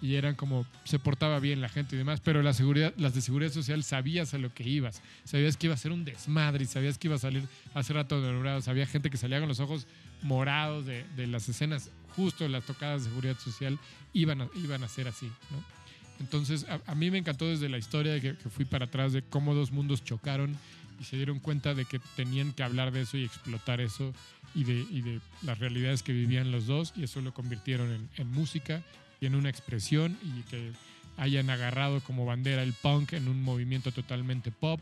y 0.00 0.14
eran 0.14 0.34
como 0.34 0.66
se 0.84 0.98
portaba 0.98 1.40
bien 1.40 1.60
la 1.60 1.68
gente 1.68 1.96
y 1.96 1.98
demás, 1.98 2.20
pero 2.20 2.42
la 2.42 2.52
seguridad, 2.52 2.94
las 2.96 3.14
de 3.14 3.20
seguridad 3.20 3.50
social 3.50 3.82
sabías 3.82 4.32
a 4.34 4.38
lo 4.38 4.52
que 4.52 4.62
ibas, 4.62 5.02
sabías 5.24 5.56
que 5.56 5.66
iba 5.66 5.74
a 5.74 5.78
ser 5.78 5.92
un 5.92 6.04
desmadre 6.04 6.64
y 6.64 6.66
sabías 6.66 6.98
que 6.98 7.08
iba 7.08 7.16
a 7.16 7.20
salir 7.20 7.42
hace 7.74 7.92
rato 7.92 8.20
de 8.20 8.62
había 8.66 8.86
gente 8.86 9.10
que 9.10 9.16
salía 9.16 9.40
con 9.40 9.48
los 9.48 9.60
ojos 9.60 9.86
morados 10.22 10.86
de, 10.86 11.04
de 11.16 11.26
las 11.26 11.48
escenas, 11.48 11.90
justo 12.14 12.46
las 12.48 12.64
tocadas 12.64 13.04
de 13.04 13.10
seguridad 13.10 13.38
social 13.38 13.78
iban 14.12 14.42
a, 14.42 14.48
iban 14.56 14.82
a 14.84 14.88
ser 14.88 15.08
así, 15.08 15.26
¿no? 15.26 15.78
Entonces, 16.20 16.66
a, 16.68 16.80
a 16.90 16.94
mí 16.96 17.12
me 17.12 17.18
encantó 17.18 17.46
desde 17.46 17.68
la 17.68 17.78
historia 17.78 18.12
de 18.12 18.20
que, 18.20 18.36
que 18.36 18.50
fui 18.50 18.64
para 18.64 18.86
atrás 18.86 19.12
de 19.12 19.22
cómo 19.22 19.54
dos 19.54 19.70
mundos 19.70 20.02
chocaron 20.02 20.56
y 21.00 21.04
se 21.04 21.16
dieron 21.16 21.38
cuenta 21.38 21.74
de 21.74 21.84
que 21.84 22.00
tenían 22.16 22.52
que 22.52 22.64
hablar 22.64 22.90
de 22.90 23.02
eso 23.02 23.16
y 23.16 23.24
explotar 23.24 23.80
eso 23.80 24.12
y 24.54 24.64
de, 24.64 24.84
y 24.90 25.02
de 25.02 25.20
las 25.42 25.60
realidades 25.60 26.02
que 26.02 26.12
vivían 26.12 26.50
los 26.50 26.66
dos 26.66 26.92
y 26.96 27.04
eso 27.04 27.20
lo 27.20 27.32
convirtieron 27.32 27.92
en, 27.92 28.08
en 28.16 28.30
música 28.32 28.82
en 29.26 29.34
una 29.34 29.48
expresión 29.50 30.16
y 30.22 30.42
que 30.42 30.72
hayan 31.16 31.50
agarrado 31.50 32.00
como 32.00 32.24
bandera 32.24 32.62
el 32.62 32.72
punk 32.72 33.14
en 33.14 33.28
un 33.28 33.42
movimiento 33.42 33.90
totalmente 33.92 34.50
pop 34.52 34.80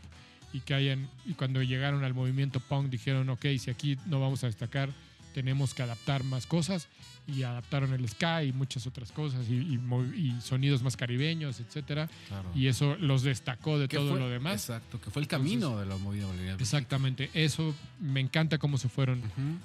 y 0.53 0.59
que 0.61 0.73
hayan 0.75 1.09
y 1.25 1.33
cuando 1.33 1.61
llegaron 1.63 2.03
al 2.03 2.13
movimiento 2.13 2.59
punk 2.59 2.89
dijeron 2.89 3.29
ok 3.29 3.45
si 3.59 3.69
aquí 3.71 3.97
no 4.05 4.19
vamos 4.21 4.43
a 4.43 4.47
destacar 4.47 4.89
tenemos 5.33 5.73
que 5.73 5.83
adaptar 5.83 6.23
más 6.23 6.45
cosas 6.45 6.87
y 7.27 7.43
adaptaron 7.43 7.91
el 7.93 8.07
ska 8.07 8.43
y 8.43 8.53
muchas 8.53 8.87
otras 8.87 9.11
cosas 9.11 9.49
y, 9.49 9.55
y 9.55 9.77
movi- 9.77 10.15
y 10.37 10.41
sonidos 10.41 10.81
más 10.83 10.95
caribeños 10.95 11.59
etcétera 11.59 12.07
Claro. 12.27 12.49
y 12.55 12.67
eso 12.67 12.95
los 12.99 13.23
destacó 13.23 13.77
de 13.79 13.87
¿Qué 13.87 13.97
todo 13.97 14.11
fue? 14.11 14.19
lo 14.19 14.29
demás 14.29 14.53
Exacto, 14.69 15.01
que 15.01 15.09
fue 15.11 15.21
el 15.23 15.27
camino 15.27 15.77
de 15.79 15.85
la 15.87 15.97
movida 15.97 16.25
boliviana. 16.27 16.57
exactamente 16.61 17.29
eso 17.33 17.75
me 17.99 18.19
encanta 18.21 18.57
cómo 18.59 18.77
se 18.77 18.87
fueron 18.89 19.21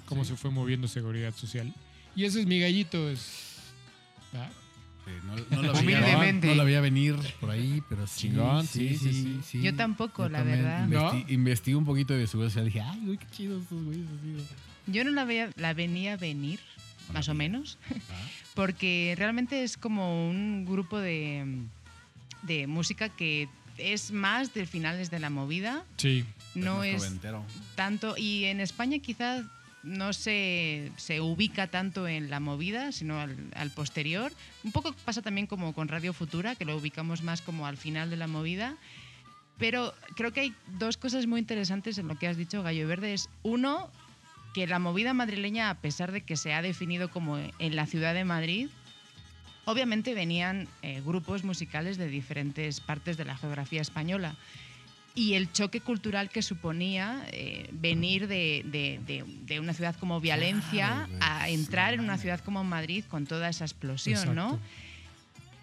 cómo 0.07 0.23
sí. 0.25 0.31
se 0.31 0.35
fue 0.37 0.51
moviendo 0.51 0.87
seguridad 0.87 1.33
social 1.35 1.71
y 2.15 2.25
ese 2.25 2.41
es 2.41 2.45
mi 2.47 2.59
gallito 2.59 3.09
es 3.09 3.55
ah, 4.33 4.49
no, 5.25 5.35
no 5.55 5.61
lo 5.63 5.73
veía, 5.73 5.81
Humildemente. 5.99 6.47
no 6.47 6.55
lo 6.55 6.65
veía 6.65 6.81
venir 6.81 7.15
por 7.39 7.49
ahí, 7.51 7.81
pero 7.89 8.07
sí. 8.07 8.29
Chingón, 8.29 8.65
sí, 8.67 8.95
sí, 8.97 9.39
sí. 9.45 9.61
Yo 9.61 9.75
tampoco, 9.75 10.29
la 10.29 10.43
verdad. 10.43 10.87
investi- 10.87 11.23
¿No? 11.25 11.29
Investigué 11.33 11.75
un 11.77 11.85
poquito 11.85 12.13
de 12.13 12.25
seguridad 12.27 12.49
social. 12.51 12.65
Dije, 12.65 12.81
ay, 12.81 12.99
güey, 13.05 13.17
qué 13.17 13.25
chidos 13.31 13.63
estos 13.63 13.83
güeyes. 13.83 14.05
así, 14.07 14.31
güey". 14.33 14.45
Yo 14.87 15.03
no 15.03 15.11
la, 15.11 15.23
veía, 15.25 15.49
la 15.55 15.73
venía 15.73 16.13
a 16.13 16.17
venir, 16.17 16.59
más 17.13 17.29
o 17.29 17.33
menos, 17.33 17.77
Ah. 17.89 18.27
porque 18.53 19.15
realmente 19.17 19.63
es 19.63 19.77
como 19.77 20.29
un 20.29 20.65
grupo 20.65 20.99
de, 20.99 21.45
de 22.43 22.67
música 22.67 23.09
que 23.09 23.47
es 23.77 24.11
más 24.11 24.53
de 24.53 24.65
finales 24.65 25.09
de 25.09 25.19
la 25.19 25.29
movida, 25.29 25.83
sí 25.97 26.23
no 26.55 26.83
es 26.83 27.01
noventero. 27.01 27.43
tanto, 27.75 28.15
y 28.17 28.45
en 28.45 28.59
España 28.59 28.99
quizás 28.99 29.43
no 29.83 30.13
se, 30.13 30.91
se 30.95 31.21
ubica 31.21 31.67
tanto 31.67 32.07
en 32.07 32.29
la 32.29 32.39
movida, 32.39 32.91
sino 32.91 33.19
al, 33.19 33.71
posterior. 33.71 34.31
Un 34.63 34.71
poco 34.71 34.93
pasa 35.05 35.21
también 35.21 35.45
como 35.45 35.73
con 35.73 35.89
Radio 35.89 36.13
Futura, 36.13 36.55
que 36.55 36.65
lo 36.65 36.75
ubicamos 36.77 37.21
más 37.21 37.41
como 37.41 37.67
al 37.67 37.77
final 37.77 38.09
de 38.09 38.17
la 38.17 38.27
movida. 38.27 38.75
Pero 39.57 39.93
creo 40.15 40.31
que 40.31 40.39
hay 40.39 40.55
dos 40.79 40.97
cosas 40.97 41.27
muy 41.27 41.39
interesantes 41.39 41.97
en 41.97 42.07
lo 42.07 42.17
que 42.17 42.27
has 42.27 42.37
dicho, 42.37 42.63
Gallo 42.63 42.87
Verde. 42.87 43.13
Es 43.13 43.29
uno, 43.43 43.91
que 44.53 44.67
la 44.67 44.79
movida 44.79 45.13
madrileña, 45.13 45.69
a 45.69 45.75
pesar 45.75 46.11
de 46.11 46.21
que 46.21 46.37
se 46.37 46.53
ha 46.53 46.61
definido 46.61 47.09
como 47.09 47.37
en 47.37 47.75
la 47.75 47.85
ciudad 47.85 48.13
de 48.13 48.23
Madrid, 48.23 48.69
obviamente 49.65 50.13
venían 50.13 50.67
eh, 50.81 51.01
grupos 51.05 51.43
musicales 51.43 51.97
de 51.97 52.07
diferentes 52.07 52.79
partes 52.79 53.17
de 53.17 53.25
la 53.25 53.35
geografía 53.35 53.81
española. 53.81 54.35
Y 55.15 55.35
el 55.35 55.51
choque 55.51 55.79
cultural 55.79 56.29
que 56.29 56.41
suponía 56.41 57.23
eh, 57.31 57.69
venir 57.71 58.27
de, 58.27 58.63
de- 58.65 58.99
de- 59.05 59.23
de 59.45 59.59
una 59.59 59.73
ciudad 59.73 59.95
como 59.95 60.19
güey, 60.19 60.31
a 61.21 61.49
entrar 61.49 61.93
en 61.93 61.99
una 61.99 62.17
ciudad 62.17 62.39
como 62.39 62.63
Madrid 62.63 63.03
con 63.07 63.25
toda 63.27 63.47
esa 63.49 63.63
explosión, 63.65 64.15
Exacto. 64.17 64.33
¿no? 64.33 64.59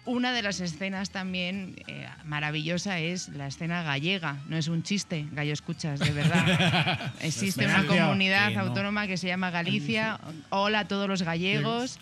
Una 0.03 0.31
de 0.33 0.41
las 0.41 0.59
escenas 0.61 1.11
también 1.11 1.75
eh, 1.87 2.07
maravillosa 2.25 2.99
es 2.99 3.29
la 3.29 3.45
escena 3.47 3.83
gallega. 3.83 4.37
No 4.47 4.57
es 4.57 4.67
un 4.67 4.81
chiste, 4.81 5.27
gallo 5.31 5.53
escuchas, 5.53 5.99
de 5.99 6.11
verdad. 6.11 7.13
Existe 7.21 7.65
una 7.65 7.83
Galicia, 7.83 8.05
comunidad 8.05 8.57
autónoma 8.57 9.05
que 9.05 9.17
se 9.17 9.27
llama 9.27 9.51
Galicia. 9.51 10.19
Hola 10.49 10.79
a 10.79 10.87
todos 10.87 11.07
los 11.07 11.21
gallegos. 11.21 11.99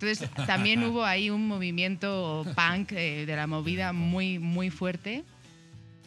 Entonces 0.00 0.28
también 0.46 0.82
hubo 0.88 1.04
ahí 1.04 1.30
un 1.30 1.46
movimiento 1.46 2.44
punk 2.56 2.92
eh, 2.92 3.24
de 3.24 3.36
la 3.36 3.46
movida 3.46 3.92
muy, 3.92 4.38
muy 4.40 4.70
fuerte. 4.70 5.22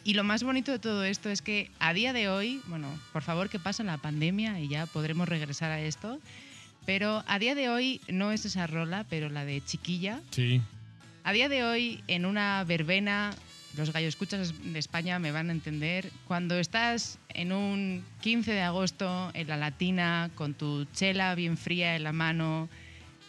Y 0.04 0.16
lo 0.16 0.24
más 0.24 0.44
bonito 0.44 0.72
de 0.72 0.80
todo 0.80 1.04
esto 1.04 1.30
es 1.30 1.42
que 1.42 1.70
a 1.80 1.94
día 1.94 2.12
de 2.12 2.28
hoy, 2.28 2.62
bueno, 2.66 2.88
por 3.14 3.22
favor 3.22 3.50
que 3.50 3.60
pase 3.60 3.84
la 3.84 3.98
pandemia 3.98 4.60
y 4.60 4.68
ya 4.68 4.88
podremos 4.88 5.30
regresar 5.30 5.70
a 5.72 5.80
esto, 5.80 6.20
pero 6.86 7.24
a 7.28 7.38
día 7.38 7.54
de 7.54 7.70
hoy 7.70 8.02
no 8.08 8.32
es 8.32 8.46
esa 8.46 8.66
rola, 8.66 9.06
pero 9.10 9.30
la 9.30 9.46
de 9.46 9.64
Chiquilla. 9.64 10.20
sí 10.32 10.62
A 11.24 11.34
día 11.34 11.50
de 11.50 11.64
hoy, 11.64 12.04
en 12.08 12.26
una 12.26 12.64
verbena, 12.64 13.36
los 13.78 13.94
gallo 13.94 14.08
escuchas 14.08 14.54
de 14.64 14.80
España 14.80 15.20
me 15.20 15.32
van 15.32 15.50
a 15.50 15.52
entender, 15.52 16.12
cuando 16.28 16.58
estás 16.58 17.20
en 17.30 17.52
un 17.52 18.04
15 18.22 18.52
de 18.52 18.62
agosto 18.62 19.30
en 19.36 19.48
la 19.48 19.58
latina, 19.58 20.32
con 20.34 20.56
tu 20.56 20.86
chela 20.86 21.36
bien 21.36 21.58
fría 21.58 21.96
en 21.96 22.04
la 22.04 22.12
mano, 22.12 22.70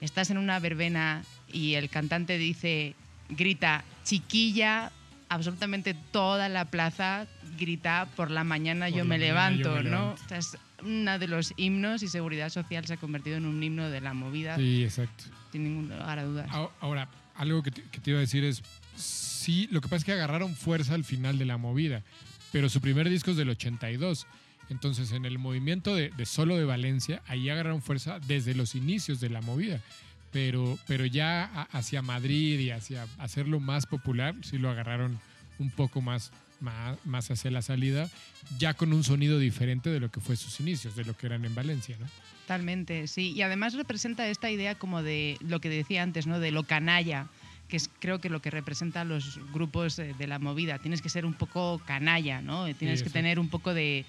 estás 0.01 0.31
en 0.31 0.39
una 0.39 0.59
verbena 0.59 1.23
y 1.53 1.75
el 1.75 1.91
cantante 1.91 2.39
dice, 2.39 2.95
grita, 3.29 3.85
chiquilla, 4.05 4.91
absolutamente 5.35 5.95
toda 5.95 6.49
la 6.49 6.65
plaza 6.67 7.27
grita, 7.59 8.09
por 8.17 8.31
la 8.31 8.45
mañana, 8.45 8.87
Por 8.89 8.99
yo, 8.99 9.05
me 9.05 9.19
levanto, 9.19 9.77
yo 9.77 9.83
me 9.83 9.91
¿no? 9.91 9.91
levanto. 9.91 10.23
O 10.25 10.29
sea, 10.29 10.39
es 10.39 10.57
uno 10.83 11.19
de 11.19 11.29
los 11.29 11.53
himnos 11.57 12.03
y 12.03 12.09
seguridad 12.09 12.49
social 12.51 12.85
se 12.87 12.95
ha 12.95 12.97
convertido 12.97 13.37
en 13.37 13.47
un 13.47 13.63
himno 13.63 13.89
de 13.91 14.01
la 14.01 14.15
movida, 14.15 14.57
sí 14.57 14.83
exacto 14.85 15.25
sin 15.53 15.65
ningún 15.65 15.89
lugar 15.91 16.19
a 16.19 16.25
dudas. 16.25 16.47
Ahora- 16.51 16.73
Ahora, 16.81 17.09
algo 17.35 17.63
que 17.63 17.71
te, 17.71 17.83
que 17.83 18.01
te 18.01 18.11
iba 18.11 18.19
a 18.19 18.21
decir 18.23 18.43
es, 18.45 18.63
sí, 18.97 19.69
lo 19.71 19.81
que 19.83 19.89
pasa 19.89 19.97
es 19.99 20.05
que 20.05 20.13
agarraron 20.13 20.55
fuerza 20.57 20.95
al 20.95 21.05
final 21.05 21.39
de 21.39 21.45
la 21.45 21.59
movida, 21.59 22.03
pero 22.53 22.69
su 22.71 22.81
primer 22.81 23.09
disco 23.11 23.33
es 23.33 23.37
del 23.37 23.51
82. 23.51 24.27
Entonces, 24.71 25.13
en 25.13 25.27
el 25.27 25.39
movimiento 25.39 25.95
de, 25.95 26.09
de 26.11 26.25
solo 26.25 26.57
de 26.57 26.65
Valencia, 26.65 27.21
ahí 27.27 27.51
agarraron 27.51 27.83
fuerza 27.83 28.19
desde 28.27 28.55
los 28.55 28.75
inicios 28.75 29.21
de 29.21 29.29
la 29.29 29.43
movida. 29.43 29.81
Pero, 30.33 30.79
pero 30.87 31.05
ya 31.05 31.45
hacia 31.73 32.01
Madrid 32.03 32.59
y 32.59 32.71
hacia 32.71 33.07
hacerlo 33.19 33.61
más 33.61 33.87
popular, 33.87 34.35
sí 34.43 34.59
lo 34.59 34.71
agarraron 34.71 35.19
un 35.59 35.71
poco 35.71 36.01
más, 36.01 36.33
más, 36.61 36.99
más 37.05 37.31
hacia 37.31 37.51
la 37.51 37.61
salida, 37.61 38.09
ya 38.59 38.75
con 38.75 38.93
un 38.93 39.05
sonido 39.05 39.39
diferente 39.39 39.91
de 39.91 40.01
lo 40.01 40.11
que 40.11 40.21
fue 40.21 40.37
sus 40.37 40.59
inicios, 40.61 40.97
de 40.97 41.05
lo 41.05 41.17
que 41.17 41.27
eran 41.27 41.45
en 41.45 41.55
Valencia, 41.55 41.97
¿no? 42.01 42.07
Totalmente, 42.43 43.07
sí. 43.07 43.33
Y 43.33 43.43
además 43.43 43.75
representa 43.75 44.27
esta 44.27 44.51
idea 44.51 44.75
como 44.75 45.03
de 45.03 45.37
lo 45.41 45.61
que 45.61 45.69
decía 45.69 46.03
antes, 46.03 46.27
¿no? 46.27 46.41
De 46.41 46.51
lo 46.51 46.65
canalla, 46.65 47.29
que 47.69 47.77
es 47.77 47.89
creo 48.01 48.21
que 48.21 48.29
lo 48.29 48.43
que 48.43 48.51
representa 48.51 49.03
a 49.03 49.05
los 49.05 49.39
grupos 49.53 49.97
de 49.97 50.27
la 50.27 50.39
movida. 50.39 50.79
Tienes 50.79 51.03
que 51.03 51.09
ser 51.09 51.25
un 51.25 51.35
poco 51.35 51.81
canalla, 51.87 52.43
¿no? 52.43 52.75
Tienes 52.75 53.03
que 53.03 53.11
tener 53.11 53.39
un 53.39 53.49
poco 53.49 53.75
de 53.75 54.05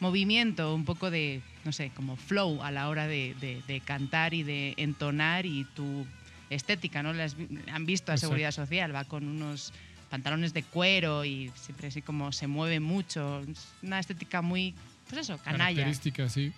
movimiento, 0.00 0.74
un 0.74 0.84
poco 0.84 1.10
de, 1.10 1.40
no 1.64 1.72
sé, 1.72 1.90
como 1.94 2.16
flow 2.16 2.62
a 2.62 2.70
la 2.70 2.88
hora 2.88 3.06
de, 3.06 3.34
de- 3.40 3.62
de 3.66 3.80
cantar 3.80 4.34
y 4.34 4.42
de 4.42 4.74
entonar 4.76 5.44
y 5.46 5.64
tu 5.74 6.06
estética, 6.50 7.02
¿no? 7.02 7.12
Las 7.12 7.36
han 7.72 7.84
visto 7.86 8.12
a 8.12 8.14
Exacto. 8.14 8.20
Seguridad 8.20 8.52
Social, 8.52 8.94
va 8.94 9.04
con 9.04 9.26
unos 9.28 9.72
pantalones 10.10 10.54
de 10.54 10.62
cuero 10.62 11.24
y 11.24 11.50
siempre 11.54 11.88
así 11.88 12.00
como 12.00 12.32
se 12.32 12.46
mueve 12.46 12.80
mucho. 12.80 13.42
Una 13.82 13.98
estética 13.98 14.40
muy, 14.40 14.74
pues 15.10 15.22
eso, 15.22 15.36
canalla. 15.38 15.58
características, 15.76 16.32
sí. 16.32 16.52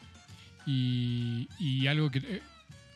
Y, 0.66 1.48
y 1.58 1.86
algo, 1.86 2.10
que, 2.10 2.18
eh, 2.18 2.42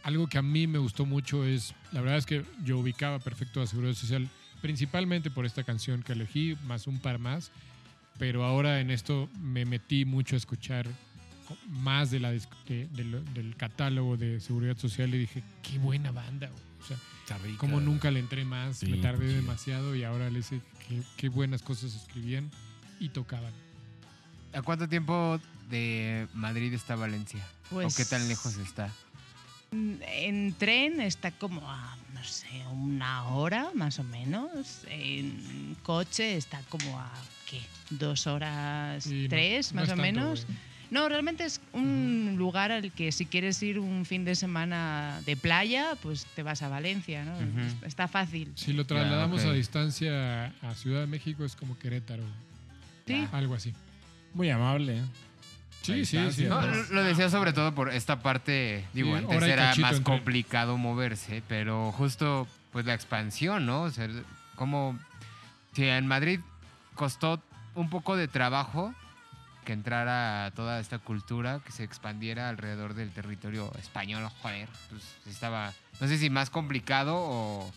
algo 0.03 0.29
que 0.29 0.39
a 0.39 0.43
mí 0.43 0.67
me 0.67 0.79
gustó 0.79 1.07
mucho 1.07 1.45
es, 1.45 1.75
la 1.93 2.01
verdad 2.03 2.19
es 2.19 2.27
que 2.27 2.45
yo 2.65 2.79
ubicaba 2.79 3.19
perfecto 3.19 3.61
a 3.63 3.67
Seguridad 3.67 3.95
Social, 3.95 4.29
principalmente 4.61 5.31
por 5.31 5.47
esta 5.47 5.65
canción 5.65 6.03
que 6.03 6.13
elegí, 6.13 6.57
más 6.67 6.87
un 6.87 6.99
par 6.99 7.19
más, 7.19 7.51
pero 8.19 8.45
ahora 8.45 8.81
en 8.81 8.91
esto 8.91 9.29
me 9.41 9.65
metí 9.65 10.05
mucho 10.05 10.37
a 10.37 10.39
escuchar 10.39 10.87
más 11.69 12.11
de 12.11 12.21
la, 12.21 12.33
dis- 12.33 12.49
de- 12.67 12.87
de 12.89 13.05
lo- 13.05 13.21
del 13.23 13.55
catálogo 13.57 14.17
de 14.17 14.41
Seguridad 14.41 14.77
Social 14.79 15.15
y 15.15 15.19
dije, 15.19 15.43
qué 15.63 15.79
buena 15.79 16.11
banda, 16.11 16.49
güey". 16.49 16.63
o 16.83 16.87
sea, 16.87 16.97
Está 17.21 17.39
rica. 17.39 17.59
como 17.59 17.81
nunca 17.81 18.11
le 18.11 18.21
entré 18.21 18.45
más, 18.45 18.79
Sí, 18.79 18.87
me 18.87 18.99
tardé 18.99 19.19
pues 19.19 19.31
sí. 19.31 19.37
demasiado 19.37 19.95
y 19.95 20.05
ahora 20.05 20.31
le 20.31 20.43
sé 20.43 20.61
qué, 20.89 21.03
qué 21.17 21.29
buenas 21.29 21.63
cosas 21.63 21.95
escribían 21.95 22.51
y 23.01 23.09
tocaban. 23.11 23.53
¿A 24.53 24.63
cuánto 24.63 24.89
tiempo 24.89 25.41
de 25.71 26.29
Madrid 26.35 26.73
está 26.75 26.95
Valencia? 26.97 27.45
Pues- 27.71 27.93
¿O 27.93 27.97
qué 27.97 28.05
tan 28.05 28.27
lejos 28.29 28.57
está? 28.59 28.91
En 29.73 30.53
tren 30.55 31.01
está 31.01 31.33
como 31.33 31.69
a, 31.69 31.97
no 32.25 32.31
sé, 32.31 32.49
una 32.73 33.25
hora 33.29 33.71
más 33.75 33.99
o 33.99 34.05
menos. 34.05 34.81
En 34.89 35.77
coche 35.83 36.37
está 36.37 36.61
como 36.71 36.99
a, 36.99 37.13
¿qué? 37.49 37.61
Dos 37.91 38.27
horas, 38.27 39.07
no, 39.07 39.29
tres 39.29 39.73
no 39.75 39.81
más 39.83 39.91
o 39.91 39.97
menos. 39.97 40.47
güey. 40.47 40.59
No, 40.91 41.09
realmente 41.09 41.45
es 41.45 41.61
un 41.73 42.35
lugar 42.39 42.71
al 42.73 42.93
que 42.93 43.11
si 43.13 43.27
quieres 43.27 43.61
ir 43.63 43.79
un 43.79 44.05
fin 44.07 44.25
de 44.25 44.37
semana 44.37 45.21
de 45.27 45.37
playa, 45.37 45.97
pues 46.03 46.25
te 46.37 46.43
vas 46.43 46.63
a 46.63 46.69
Valencia, 46.69 47.25
¿no? 47.25 47.37
Está 47.87 48.07
fácil. 48.09 48.53
Si 48.55 48.73
lo 48.73 48.87
trasladamos 48.87 49.45
a 49.45 49.53
distancia 49.53 50.47
a 50.63 50.75
Ciudad 50.75 51.01
de 51.01 51.07
México 51.07 51.45
es 51.45 51.57
como 51.57 51.79
Querétaro, 51.79 52.23
Sí. 53.07 53.27
algo 53.33 53.55
así. 53.55 53.75
Muy 54.35 54.49
amable. 54.51 55.01
Sí, 55.85 56.05
sí, 56.07 56.33
sí. 56.33 56.45
lo 56.47 57.05
decía 57.05 57.29
sobre 57.29 57.53
todo 57.53 57.75
por 57.75 57.93
esta 57.93 58.21
parte, 58.21 58.85
digo, 58.95 59.19
Sí, 59.19 59.25
antes 59.25 59.43
era 59.43 59.75
más 59.77 60.01
complicado 60.01 60.79
moverse, 60.79 61.43
pero 61.47 61.93
justo 61.93 62.49
pues 62.73 62.87
la 62.87 62.95
expansión, 62.95 63.67
¿no? 63.67 63.83
O 63.83 63.91
sea, 63.91 64.09
como 64.57 64.99
si 65.75 65.87
en 65.87 66.07
Madrid 66.07 66.41
costó 66.95 67.43
un 67.75 67.91
poco 67.91 68.17
de 68.17 68.29
trabajo 68.29 68.95
que 69.65 69.73
entrara 69.73 70.53
toda 70.55 70.79
esta 70.79 70.99
cultura, 70.99 71.61
que 71.65 71.73
se 71.73 71.85
expandiera 71.85 72.49
alrededor 72.49 72.95
del 72.95 73.11
territorio 73.11 73.73
español, 73.79 74.29
joder, 74.43 74.69
pues 74.91 75.03
estaba, 75.27 75.73
no 76.01 76.09
sé 76.09 76.19
si 76.19 76.31
más 76.31 76.51
complicado 76.51 77.17
o, 77.17 77.73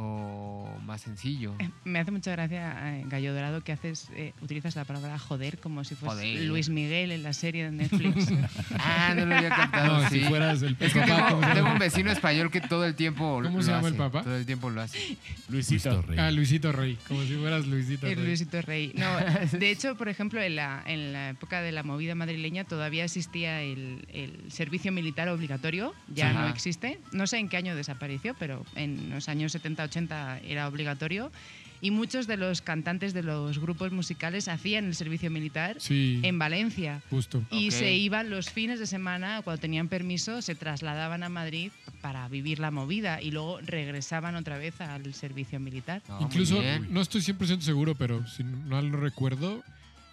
o 0.00 0.78
más 0.84 1.00
sencillo. 1.02 1.54
Me 1.84 1.98
hace 1.98 2.10
mucha 2.10 2.30
gracia, 2.30 2.98
eh, 2.98 3.04
Gallo 3.08 3.34
Dorado, 3.34 3.62
que 3.62 3.72
haces, 3.72 4.08
eh, 4.14 4.32
utilizas 4.40 4.76
la 4.76 4.84
palabra 4.84 5.18
joder 5.18 5.58
como 5.58 5.82
si 5.84 5.94
fuese 5.96 6.14
Joder. 6.14 6.44
Luis 6.44 6.68
Miguel 6.68 7.10
en 7.10 7.22
la 7.24 7.32
serie 7.32 7.64
de 7.64 7.72
Netflix. 7.72 8.28
Ah, 8.80 9.12
no 9.16 9.26
lo 9.26 9.34
había 9.36 9.48
captado, 9.48 10.02
No, 10.02 10.08
sí. 10.08 10.20
si 10.20 10.24
fueras 10.26 10.62
el 10.62 10.76
Es 10.78 10.92
que 10.92 11.00
papá, 11.00 11.06
tengo, 11.16 11.28
¿cómo 11.30 11.48
se 11.48 11.54
tengo 11.54 11.72
un 11.72 11.78
vecino 11.78 12.10
español 12.12 12.50
que 12.50 12.60
todo 12.60 12.84
el 12.84 12.94
tiempo 12.94 13.40
¿Cómo 13.42 13.58
lo 13.58 13.62
se 13.62 13.70
llama 13.70 13.88
el 13.88 13.94
hace, 13.94 13.98
papá? 13.98 14.22
Todo 14.22 14.36
el 14.36 14.46
tiempo 14.46 14.70
lo 14.70 14.80
hace. 14.80 15.16
Luisito. 15.48 15.90
Luisito 15.90 16.02
Rey. 16.02 16.18
Ah, 16.18 16.30
Luisito 16.30 16.72
Rey, 16.72 16.98
como 17.08 17.22
si 17.24 17.34
fueras 17.34 17.66
Luisito 17.66 18.06
El 18.06 18.16
Rey. 18.16 18.24
Luisito 18.26 18.62
Rey. 18.62 18.92
No, 18.94 19.06
de 19.58 19.70
hecho, 19.70 19.96
por 19.96 20.08
ejemplo, 20.08 20.40
en 20.40 20.56
la, 20.56 20.82
en 20.86 21.12
la 21.12 21.30
época 21.30 21.60
de 21.60 21.72
la 21.72 21.82
movida 21.82 22.14
madrileña 22.14 22.64
todavía 22.64 23.04
existía 23.04 23.62
el, 23.62 24.06
el 24.12 24.50
servicio 24.52 24.92
militar 24.92 25.28
obligatorio, 25.28 25.92
ya 26.14 26.30
Ajá. 26.30 26.42
no 26.42 26.48
existe. 26.48 26.98
No 27.12 27.26
sé 27.26 27.38
en 27.38 27.48
qué 27.48 27.56
año 27.56 27.74
desapareció, 27.74 28.34
pero 28.38 28.64
en 28.74 29.10
los 29.10 29.28
años 29.28 29.54
70-80 29.90 30.40
era 30.44 30.68
obligatorio. 30.68 31.30
Y 31.80 31.92
muchos 31.92 32.26
de 32.26 32.36
los 32.36 32.60
cantantes 32.60 33.14
de 33.14 33.22
los 33.22 33.60
grupos 33.60 33.92
musicales 33.92 34.48
hacían 34.48 34.86
el 34.86 34.96
servicio 34.96 35.30
militar 35.30 35.76
Sí, 35.78 36.18
en 36.24 36.36
Valencia. 36.36 37.02
justo. 37.08 37.44
Y 37.52 37.68
Ok. 37.68 37.72
se 37.74 37.94
iban 37.94 38.30
los 38.30 38.50
fines 38.50 38.80
de 38.80 38.86
semana, 38.88 39.42
cuando 39.44 39.60
tenían 39.60 39.86
permiso, 39.86 40.42
se 40.42 40.56
trasladaban 40.56 41.22
a 41.22 41.28
Madrid 41.28 41.70
para 42.00 42.26
vivir 42.28 42.58
la 42.58 42.72
movida 42.72 43.22
y 43.22 43.30
luego 43.30 43.60
regresaban 43.60 44.34
otra 44.34 44.58
vez 44.58 44.80
al 44.80 45.14
servicio 45.14 45.60
militar. 45.60 46.02
No, 46.08 46.16
muy 46.16 46.24
Incluso, 46.24 46.60
no 46.90 47.00
estoy 47.00 47.20
100% 47.20 47.60
seguro, 47.60 47.94
pero 47.94 48.26
si 48.26 48.42
no 48.42 48.80
recuerdo, 48.80 49.62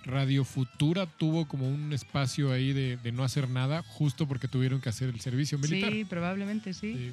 Radio 0.06 0.46
Futura 0.46 1.08
tuvo 1.08 1.48
como 1.48 1.68
un 1.68 1.94
espacio 1.94 2.52
ahí 2.52 2.74
de, 2.74 2.98
de 2.98 3.12
no 3.12 3.24
hacer 3.24 3.50
nada, 3.50 3.82
justo 3.82 4.28
porque 4.28 4.48
tuvieron 4.48 4.82
que 4.82 4.90
hacer 4.90 5.10
el 5.10 5.20
servicio 5.20 5.58
militar. 5.58 5.92
Sí, 5.92 6.06
probablemente 6.06 6.76
sí. 6.76 6.94
Sí. 6.94 7.12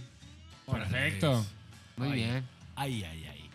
Perfecto. 0.70 1.46
Muy 1.96 2.08
Ay. 2.08 2.14
bien. 2.14 2.44
Ay, 2.76 3.04
ay, 3.04 3.24
ay. 3.30 3.50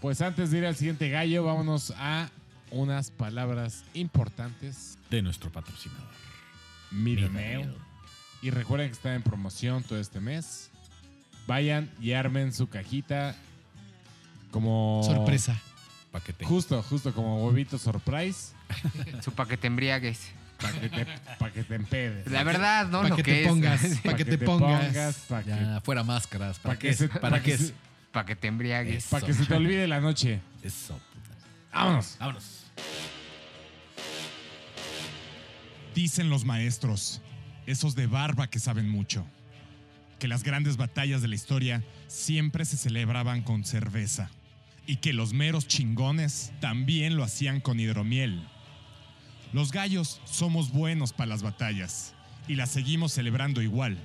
Pues 0.00 0.20
antes 0.20 0.50
de 0.50 0.58
ir 0.58 0.66
al 0.66 0.76
siguiente 0.76 1.08
gallo, 1.08 1.44
vámonos 1.44 1.92
a 1.96 2.30
unas 2.70 3.10
palabras 3.10 3.84
importantes. 3.94 4.98
De 5.10 5.22
nuestro 5.22 5.50
patrocinador. 5.50 6.06
Midaneo. 6.90 7.74
Y 8.42 8.50
recuerden 8.50 8.88
que 8.88 8.94
está 8.94 9.14
en 9.14 9.22
promoción 9.22 9.82
todo 9.82 9.98
este 9.98 10.20
mes. 10.20 10.70
Vayan 11.46 11.90
y 12.00 12.12
armen 12.12 12.52
su 12.52 12.68
cajita 12.68 13.34
como... 14.50 15.02
Sorpresa. 15.04 15.58
Pa' 16.10 16.20
que 16.20 16.32
te- 16.32 16.44
Justo, 16.44 16.82
justo 16.82 17.12
como 17.14 17.44
huevito 17.46 17.78
surprise. 17.78 18.52
Su 19.22 19.32
pa' 19.32 19.46
que 19.46 19.56
te 19.56 19.66
embriagues. 19.66 20.30
Para 20.60 20.80
que, 20.80 20.88
te, 20.88 21.06
pa' 21.38 21.50
que 21.52 21.62
te 21.64 21.74
empedes. 21.74 22.26
La 22.30 22.42
verdad, 22.42 22.86
¿no? 22.88 22.98
Para 23.02 23.08
Lo 23.10 23.16
que 23.16 23.22
que 23.22 23.32
te 23.32 23.42
es. 23.42 23.48
pongas. 23.48 23.80
Para 24.04 24.16
que 24.16 24.24
te 24.24 24.38
pongas. 24.38 25.16
Para 25.28 25.42
que, 25.42 25.50
Ya, 25.50 25.80
fuera 25.84 26.02
máscaras. 26.02 26.58
¿Para 26.58 26.74
pa' 26.74 26.78
qué 26.78 26.86
que 26.88 26.92
es? 26.92 26.98
se, 26.98 27.08
¿Para 27.08 27.20
pa' 27.20 27.36
qué 27.38 27.42
que 27.44 27.52
es? 27.54 27.60
se- 27.68 27.74
Para 28.12 28.26
que 28.26 28.36
te 28.36 28.48
embriagues. 28.48 29.04
Eso. 29.04 29.10
pa' 29.20 29.24
que 29.26 29.34
se 29.34 29.44
te 29.44 29.54
olvide 29.54 29.86
la 29.86 30.00
noche. 30.00 30.40
Eso, 30.62 30.94
puta. 30.94 31.36
Vámonos. 31.72 32.16
Vámonos. 32.18 32.44
Dicen 35.94 36.28
los 36.30 36.44
maestros, 36.44 37.20
esos 37.66 37.94
de 37.94 38.06
barba 38.06 38.48
que 38.48 38.58
saben 38.58 38.88
mucho, 38.88 39.26
que 40.18 40.28
las 40.28 40.42
grandes 40.42 40.76
batallas 40.76 41.22
de 41.22 41.28
la 41.28 41.34
historia 41.34 41.82
siempre 42.06 42.64
se 42.64 42.76
celebraban 42.76 43.42
con 43.42 43.64
cerveza 43.64 44.30
y 44.86 44.96
que 44.96 45.12
los 45.12 45.32
meros 45.32 45.66
chingones 45.66 46.52
también 46.60 47.16
lo 47.16 47.24
hacían 47.24 47.60
con 47.60 47.80
hidromiel. 47.80 48.46
Los 49.52 49.72
gallos 49.72 50.20
somos 50.24 50.72
buenos 50.72 51.12
para 51.12 51.28
las 51.28 51.42
batallas 51.42 52.14
y 52.48 52.56
las 52.56 52.70
seguimos 52.70 53.12
celebrando 53.12 53.62
igual. 53.62 53.98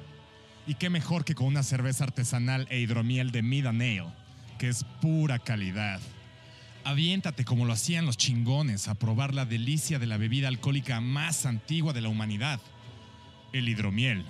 Y 0.67 0.75
qué 0.75 0.89
mejor 0.89 1.25
que 1.25 1.35
con 1.35 1.47
una 1.47 1.63
cerveza 1.63 2.03
artesanal 2.03 2.67
e 2.69 2.79
hidromiel 2.79 3.31
de 3.31 3.41
Mid 3.41 3.65
and 3.65 3.81
Ale, 3.81 4.13
que 4.59 4.69
es 4.69 4.83
pura 5.01 5.39
calidad. 5.39 5.99
Aviéntate 6.83 7.45
como 7.45 7.65
lo 7.65 7.73
hacían 7.73 8.05
los 8.05 8.17
chingones 8.17 8.87
a 8.87 8.95
probar 8.95 9.33
la 9.33 9.45
delicia 9.45 9.99
de 9.99 10.07
la 10.07 10.17
bebida 10.17 10.47
alcohólica 10.47 10.99
más 11.01 11.45
antigua 11.45 11.93
de 11.93 12.01
la 12.01 12.09
humanidad, 12.09 12.59
el 13.53 13.69
hidromiel. 13.69 14.25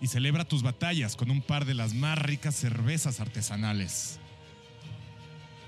Y 0.00 0.06
celebra 0.06 0.44
tus 0.44 0.62
batallas 0.62 1.16
con 1.16 1.30
un 1.30 1.42
par 1.42 1.64
de 1.64 1.74
las 1.74 1.92
más 1.94 2.18
ricas 2.18 2.54
cervezas 2.54 3.18
artesanales. 3.20 4.20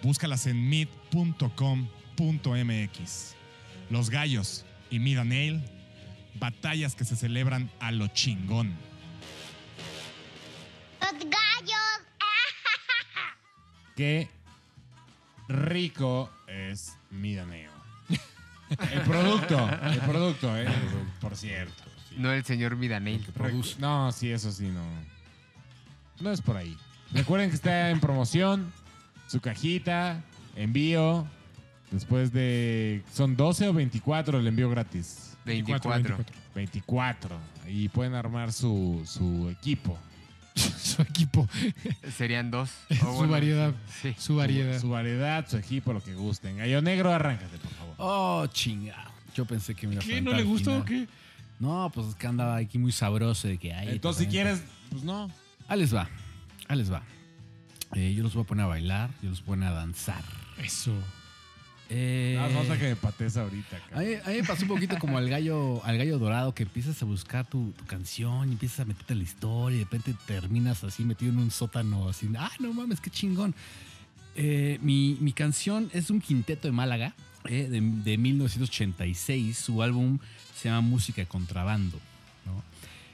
Búscalas 0.03 0.47
en 0.47 0.69
mid.com.mx. 0.69 1.51
Los 3.91 4.09
gallos 4.11 4.65
y 4.91 5.17
Ale, 5.17 5.61
batallas 6.35 6.95
que 6.95 7.05
se 7.05 7.17
celebran 7.17 7.71
a 7.81 7.91
lo 7.93 8.09
chingón. 8.09 8.75
Los 11.01 11.13
gallos. 11.13 12.07
Qué 13.97 14.29
rico 15.49 16.31
es 16.47 16.97
Midaneo. 17.11 17.71
El 18.93 19.01
producto, 19.01 19.69
el 19.83 19.99
producto, 20.01 20.57
eh, 20.57 20.69
por 21.21 21.37
cierto. 21.37 21.83
No 22.17 22.33
el 22.33 22.45
señor 22.45 22.77
Midaney. 22.77 23.19
Recu- 23.37 23.77
No, 23.79 24.13
sí, 24.13 24.31
eso 24.31 24.53
sí, 24.53 24.69
no. 24.69 24.85
No 26.21 26.31
es 26.31 26.41
por 26.41 26.57
ahí. 26.57 26.77
Recuerden 27.13 27.51
que 27.51 27.57
está 27.57 27.91
en 27.91 27.99
promoción, 27.99 28.73
su 29.27 29.41
cajita, 29.41 30.23
envío. 30.55 31.27
Después 31.91 32.33
de. 32.33 33.03
¿Son 33.13 33.37
12 33.37 33.69
o 33.69 33.73
24 33.73 34.39
el 34.39 34.47
envío 34.47 34.71
gratis? 34.71 35.37
24. 35.45 36.19
24. 36.55 37.37
Y 37.69 37.89
pueden 37.89 38.15
armar 38.15 38.53
su, 38.53 39.03
su 39.07 39.49
equipo. 39.51 39.99
Su 40.55 41.01
equipo, 41.03 41.49
Serían 42.17 42.51
dos. 42.51 42.71
su 43.01 43.07
O 43.07 43.13
bueno, 43.13 43.33
variedad. 43.33 43.73
Sí. 44.03 44.15
Su 44.19 44.37
variedad. 44.37 44.81
Su 44.81 44.91
variedad, 44.91 45.49
su 45.49 45.57
equipo, 45.57 45.93
lo 45.93 46.03
que 46.03 46.13
gusten. 46.15 46.59
Gallo 46.59 46.83
Negro, 46.83 47.13
arráncate, 47.13 47.57
por 47.59 47.71
favor. 47.71 47.95
Oh, 47.99 48.47
chinga. 48.49 49.11
Yo 49.35 49.45
pensé 49.45 49.75
que 49.75 49.87
me 49.87 49.95
iba 49.95 50.03
a 50.03 50.07
¿Qué? 50.07 50.21
¿No 50.21 50.33
le 50.33 50.43
gustó 50.43 50.79
o 50.79 50.85
qué? 50.85 51.07
No, 51.61 51.91
pues 51.95 52.09
es 52.09 52.15
que 52.17 52.27
andaba 52.27 52.57
aquí 52.57 52.79
muy 52.79 52.91
sabroso 52.91 53.47
de 53.47 53.59
que 53.59 53.73
hay. 53.73 53.91
Entonces, 53.91 54.25
si 54.25 54.31
quieres, 54.31 54.63
pues 54.91 55.05
no. 55.05 55.31
Ahí 55.69 55.79
les 55.79 55.95
va. 55.95 56.09
Ahí 56.67 56.79
les 56.79 56.93
va. 56.93 57.03
Eh, 57.95 58.13
yo 58.15 58.23
los 58.23 58.35
voy 58.35 58.43
a 58.43 58.47
poner 58.47 58.65
a 58.65 58.69
bailar, 58.69 59.11
yo 59.23 59.31
los 59.31 59.39
voy 59.45 59.55
a 59.55 59.61
poner 59.61 59.69
a 59.69 59.73
danzar. 59.73 60.25
Eso. 60.59 60.93
Eh, 61.91 62.35
Nada 62.37 62.49
más 62.51 62.59
falta 62.59 62.79
que 62.79 62.89
me 62.91 62.97
patees 62.97 63.37
ahorita. 63.37 63.77
a, 63.77 63.81
cabrón. 63.81 64.09
mí, 64.09 64.15
a 64.25 64.29
mí 64.29 64.35
me 64.37 64.45
pasó 64.45 64.63
un 64.63 64.69
poquito 64.69 64.97
como 64.99 65.19
al 65.19 65.29
gallo, 65.29 65.85
al 65.85 65.99
gallo 65.99 66.19
dorado, 66.19 66.55
que 66.55 66.63
empiezas 66.63 67.03
a 67.03 67.05
buscar 67.05 67.49
tu, 67.49 67.73
tu 67.73 67.85
canción 67.85 68.49
y 68.49 68.53
empiezas 68.53 68.81
a 68.81 68.85
meterte 68.85 69.13
en 69.15 69.19
la 69.19 69.25
historia 69.25 69.75
y 69.77 69.79
de 69.81 69.85
repente 69.85 70.15
terminas 70.27 70.85
así 70.85 71.05
metido 71.05 71.33
en 71.33 71.39
un 71.39 71.51
sótano, 71.51 72.09
así, 72.09 72.29
ah, 72.39 72.53
no 72.61 72.73
mames, 72.73 73.01
qué 73.01 73.11
chingón. 73.11 73.55
Eh, 74.37 74.79
mi, 74.81 75.17
mi 75.21 75.33
canción 75.33 75.91
es 75.93 76.11
un 76.11 76.21
quinteto 76.21 76.69
de 76.69 76.73
Málaga 76.73 77.15
eh, 77.47 77.69
de, 77.69 77.81
de 77.81 78.19
1986. 78.19 79.59
Su 79.59 79.83
álbum 79.83 80.19
se 80.55 80.69
llama 80.69 80.83
Música 80.83 81.23
de 81.23 81.27
Contrabando. 81.27 81.99
¿no? 82.47 82.63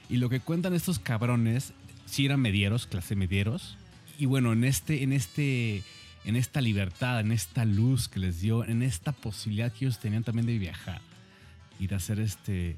Y 0.09 0.17
lo 0.17 0.29
que 0.29 0.39
cuentan 0.39 0.73
estos 0.73 0.99
cabrones, 0.99 1.73
sí 2.05 2.25
eran 2.25 2.39
medieros, 2.41 2.85
clase 2.85 3.15
medieros. 3.15 3.75
Y 4.19 4.25
bueno, 4.25 4.53
en 4.53 4.63
este, 4.63 5.03
en 5.03 5.13
este, 5.13 5.83
en 6.25 6.35
esta 6.35 6.61
libertad, 6.61 7.19
en 7.19 7.31
esta 7.31 7.65
luz 7.65 8.07
que 8.07 8.19
les 8.19 8.41
dio, 8.41 8.65
en 8.65 8.81
esta 8.81 9.11
posibilidad 9.11 9.71
que 9.71 9.85
ellos 9.85 9.99
tenían 9.99 10.23
también 10.23 10.45
de 10.47 10.57
viajar 10.57 11.01
y 11.79 11.87
de 11.87 11.95
hacer 11.95 12.19
este, 12.19 12.75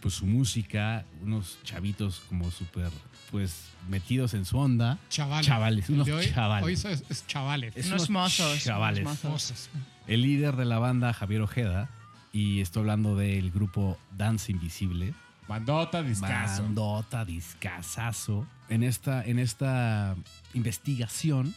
pues 0.00 0.14
su 0.14 0.26
música, 0.26 1.04
unos 1.22 1.58
chavitos 1.64 2.20
como 2.28 2.50
súper, 2.50 2.90
pues 3.30 3.64
metidos 3.88 4.34
en 4.34 4.44
su 4.44 4.56
onda. 4.58 4.98
Chavales. 5.10 5.46
Chavales, 5.46 5.90
unos 5.90 6.08
hoy, 6.08 6.30
chavales. 6.32 6.64
Hoy 6.66 6.72
es, 6.92 7.04
es 7.10 7.26
chavales. 7.26 7.76
Es 7.76 7.86
Unos 7.88 8.08
mozos, 8.10 8.62
Chavales. 8.64 9.04
unos 9.04 9.24
mozos. 9.24 9.68
El 10.06 10.22
líder 10.22 10.56
de 10.56 10.64
la 10.64 10.78
banda, 10.78 11.12
Javier 11.12 11.42
Ojeda, 11.42 11.90
Y 12.32 12.60
estoy 12.60 12.80
hablando 12.80 13.16
del 13.16 13.50
grupo 13.50 13.98
Danza 14.16 14.52
Invisible. 14.52 15.14
Bandota, 15.48 16.02
discazo. 16.02 16.62
Bandota, 16.62 17.24
discazazo. 17.24 18.46
En 18.68 18.82
esta, 18.82 19.24
en 19.24 19.38
esta 19.38 20.14
investigación 20.52 21.54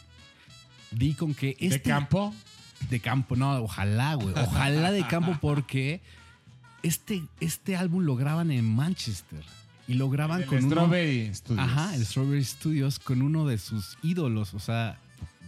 di 0.92 1.14
con 1.14 1.34
que 1.34 1.56
este... 1.58 1.78
¿De 1.78 1.82
campo? 1.82 2.34
De 2.90 3.00
campo, 3.00 3.36
no, 3.36 3.52
ojalá, 3.62 4.14
güey. 4.14 4.34
Ojalá 4.36 4.90
de 4.90 5.06
campo 5.06 5.36
porque 5.40 6.00
este, 6.82 7.22
este 7.40 7.76
álbum 7.76 8.04
lo 8.04 8.16
graban 8.16 8.50
en 8.50 8.64
Manchester. 8.64 9.44
Y 9.88 9.94
lo 9.94 10.10
graban 10.10 10.42
El 10.42 10.46
con 10.46 10.58
uno... 10.58 10.68
Strawberry 10.68 11.34
Studios. 11.34 11.64
Ajá, 11.64 11.94
el 11.94 12.06
Strawberry 12.06 12.44
Studios 12.44 12.98
con 12.98 13.22
uno 13.22 13.46
de 13.46 13.58
sus 13.58 13.98
ídolos. 14.02 14.54
O 14.54 14.60
sea, 14.60 14.98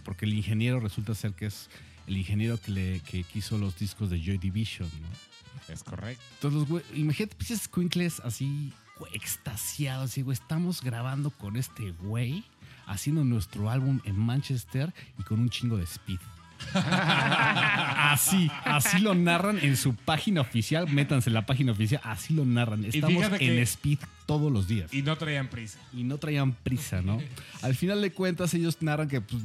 porque 0.03 0.25
el 0.25 0.33
ingeniero 0.33 0.79
resulta 0.79 1.15
ser 1.15 1.33
que 1.33 1.47
es 1.47 1.69
el 2.07 2.17
ingeniero 2.17 2.59
que, 2.59 2.71
le, 2.71 2.99
que 3.01 3.25
hizo 3.33 3.57
los 3.57 3.77
discos 3.77 4.09
de 4.09 4.21
Joy 4.21 4.37
Division, 4.37 4.89
¿no? 5.01 5.73
Es 5.73 5.83
correcto. 5.83 6.23
Entonces, 6.35 6.59
los 6.59 6.69
güey, 6.69 6.83
imagínate, 6.93 7.35
pinches 7.35 7.61
squinkles 7.61 8.19
así, 8.19 8.71
güey, 8.99 9.15
extasiados, 9.15 10.11
así, 10.11 10.21
güey, 10.21 10.35
estamos 10.35 10.81
grabando 10.81 11.31
con 11.31 11.55
este 11.55 11.91
güey, 11.91 12.43
haciendo 12.87 13.23
nuestro 13.23 13.69
álbum 13.69 13.99
en 14.05 14.17
Manchester 14.17 14.93
y 15.19 15.23
con 15.23 15.39
un 15.39 15.49
chingo 15.49 15.77
de 15.77 15.83
speed. 15.83 16.19
así, 16.73 18.49
así 18.63 18.99
lo 18.99 19.13
narran 19.13 19.59
en 19.59 19.75
su 19.77 19.93
página 19.93 20.41
oficial. 20.41 20.89
Métanse 20.89 21.29
en 21.29 21.33
la 21.33 21.45
página 21.45 21.73
oficial, 21.73 22.01
así 22.03 22.33
lo 22.33 22.45
narran. 22.45 22.85
Estamos 22.85 23.25
en 23.39 23.59
speed 23.59 23.99
todos 24.25 24.51
los 24.51 24.67
días. 24.67 24.93
Y 24.93 25.01
no 25.01 25.17
traían 25.17 25.49
prisa. 25.49 25.79
Y 25.93 26.03
no 26.03 26.17
traían 26.17 26.53
prisa, 26.53 27.01
¿no? 27.01 27.21
Al 27.61 27.75
final 27.75 28.01
de 28.01 28.11
cuentas, 28.11 28.53
ellos 28.53 28.81
narran 28.81 29.07
que 29.07 29.21
pues, 29.21 29.43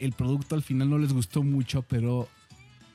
el 0.00 0.12
producto 0.12 0.54
al 0.54 0.62
final 0.62 0.88
no 0.90 0.98
les 0.98 1.12
gustó 1.12 1.42
mucho, 1.42 1.82
pero 1.82 2.28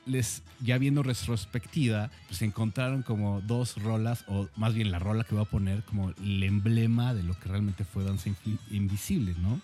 les, 0.06 0.42
ya 0.60 0.78
viendo 0.78 1.02
retrospectiva, 1.02 2.10
pues 2.28 2.42
encontraron 2.42 3.02
como 3.02 3.40
dos 3.40 3.80
rolas, 3.82 4.24
o 4.28 4.48
más 4.56 4.74
bien 4.74 4.90
la 4.90 4.98
rola 4.98 5.24
que 5.24 5.34
voy 5.34 5.44
a 5.44 5.48
poner 5.48 5.82
como 5.84 6.10
el 6.10 6.42
emblema 6.42 7.14
de 7.14 7.22
lo 7.22 7.38
que 7.38 7.48
realmente 7.48 7.84
fue 7.84 8.04
Danza 8.04 8.30
Invisible, 8.70 9.34
¿no? 9.40 9.60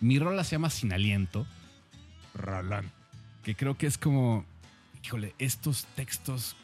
Mi 0.00 0.18
rola 0.18 0.44
se 0.44 0.52
llama 0.52 0.70
Sin 0.70 0.92
Aliento, 0.92 1.46
Rolón. 2.34 2.90
que 3.42 3.54
creo 3.54 3.76
que 3.78 3.86
es 3.86 3.98
como, 3.98 4.44
híjole, 5.02 5.34
estos 5.38 5.86
textos, 5.96 6.56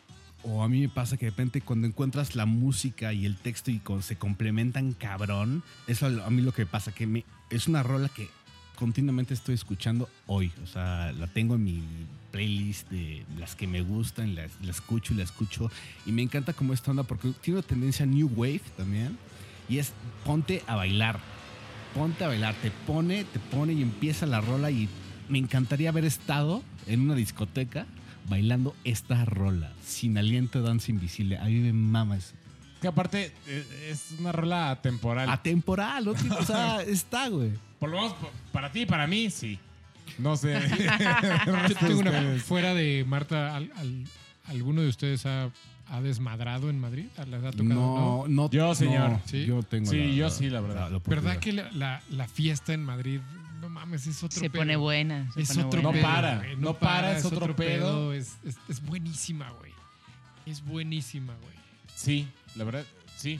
o 0.42 0.62
a 0.62 0.68
mí 0.68 0.80
me 0.80 0.88
pasa 0.88 1.16
que 1.16 1.26
de 1.26 1.30
repente 1.30 1.60
cuando 1.60 1.86
encuentras 1.86 2.34
la 2.34 2.46
música 2.46 3.12
y 3.12 3.26
el 3.26 3.36
texto 3.36 3.70
y 3.70 3.80
se 4.00 4.16
complementan 4.16 4.92
cabrón, 4.92 5.62
eso 5.86 6.06
a 6.06 6.30
mí 6.30 6.42
lo 6.42 6.52
que 6.52 6.66
pasa, 6.66 6.92
que 6.92 7.06
me, 7.06 7.24
es 7.50 7.68
una 7.68 7.82
rola 7.82 8.08
que 8.08 8.28
continuamente 8.76 9.34
estoy 9.34 9.54
escuchando 9.54 10.08
hoy, 10.26 10.52
o 10.62 10.66
sea, 10.66 11.12
la 11.12 11.26
tengo 11.28 11.54
en 11.54 11.64
mi 11.64 11.82
playlist 12.32 12.90
de 12.90 13.24
las 13.38 13.54
que 13.54 13.68
me 13.68 13.82
gustan, 13.82 14.34
la, 14.34 14.48
la 14.62 14.70
escucho 14.70 15.14
y 15.14 15.18
la 15.18 15.22
escucho, 15.22 15.70
y 16.04 16.12
me 16.12 16.22
encanta 16.22 16.52
como 16.52 16.72
esta 16.72 16.90
onda 16.90 17.04
porque 17.04 17.32
tiene 17.40 17.60
una 17.60 17.66
tendencia 17.66 18.04
New 18.06 18.30
Wave 18.34 18.62
también, 18.76 19.16
y 19.68 19.78
es 19.78 19.92
ponte 20.24 20.62
a 20.66 20.74
bailar, 20.74 21.20
ponte 21.94 22.24
a 22.24 22.28
bailar, 22.28 22.54
te 22.56 22.70
pone, 22.86 23.24
te 23.24 23.38
pone 23.38 23.74
y 23.74 23.82
empieza 23.82 24.26
la 24.26 24.40
rola 24.40 24.70
y 24.70 24.88
me 25.28 25.38
encantaría 25.38 25.90
haber 25.90 26.04
estado 26.04 26.62
en 26.86 27.00
una 27.02 27.14
discoteca 27.14 27.86
bailando 28.28 28.74
esta 28.84 29.24
rola, 29.24 29.72
sin 29.84 30.18
aliento 30.18 30.62
danza 30.62 30.90
invisible. 30.90 31.38
A 31.38 31.44
mí 31.44 31.54
me 31.54 31.72
mama 31.72 32.16
eso. 32.16 32.34
Que 32.80 32.88
aparte 32.88 33.32
eh, 33.46 33.88
es 33.90 34.14
una 34.18 34.32
rola 34.32 34.70
atemporal. 34.70 35.28
Atemporal, 35.30 36.04
¿no? 36.06 36.12
O 36.12 36.44
sea, 36.44 36.82
está, 36.86 37.28
güey. 37.28 37.52
Por 37.78 37.90
lo 37.90 37.96
menos 37.96 38.14
para 38.52 38.72
ti 38.72 38.80
y 38.82 38.86
para 38.86 39.06
mí, 39.06 39.30
sí. 39.30 39.58
No 40.18 40.36
sé. 40.36 40.54
Yo 41.68 41.74
tengo 41.76 42.00
una. 42.00 42.38
Fuera 42.38 42.74
de 42.74 43.04
Marta, 43.06 43.56
al- 43.56 43.72
al- 43.76 44.04
¿alguno 44.46 44.82
de 44.82 44.88
ustedes 44.88 45.24
ha, 45.26 45.50
ha 45.88 46.00
desmadrado 46.00 46.68
en 46.70 46.80
Madrid? 46.80 47.06
¿Les 47.30 47.42
ha 47.44 47.50
tocado? 47.50 47.64
No, 47.64 48.24
no. 48.28 48.50
Yo, 48.50 48.74
señor. 48.74 49.10
no, 49.10 49.22
Sí. 49.26 49.44
Yo 49.46 49.62
tengo 49.62 49.90
Sí, 49.90 50.14
yo 50.14 50.30
sí, 50.30 50.50
la 50.50 50.60
verdad. 50.60 50.90
¿Verdad 51.06 51.38
que 51.38 51.52
la, 51.52 51.70
la- 51.72 52.02
la 52.10 52.28
fiesta 52.28 52.72
en 52.74 52.84
Madrid, 52.84 53.20
no 53.60 53.68
mames, 53.68 54.06
es 54.06 54.22
otro 54.22 54.38
Se 54.40 54.50
pedo? 54.50 54.60
pone 54.62 54.76
buena. 54.76 55.30
se 55.32 55.42
Es 55.42 55.48
pone 55.48 55.64
otro 55.64 55.82
No 55.82 55.92
buena. 55.92 56.02
pedo, 56.08 56.14
para, 56.14 56.36
güey, 56.38 56.56
no 56.56 56.78
para, 56.78 57.16
es 57.16 57.24
otro 57.24 57.56
pedo. 57.56 58.12
Es, 58.12 58.36
es- 58.44 58.58
es 58.68 58.82
buenísima, 58.84 59.50
güey. 59.50 59.72
Es 60.46 60.64
buenísima, 60.64 61.34
güey. 61.42 61.54
Sí, 61.94 62.26
la 62.56 62.64
verdad, 62.64 62.84
sí. 63.16 63.38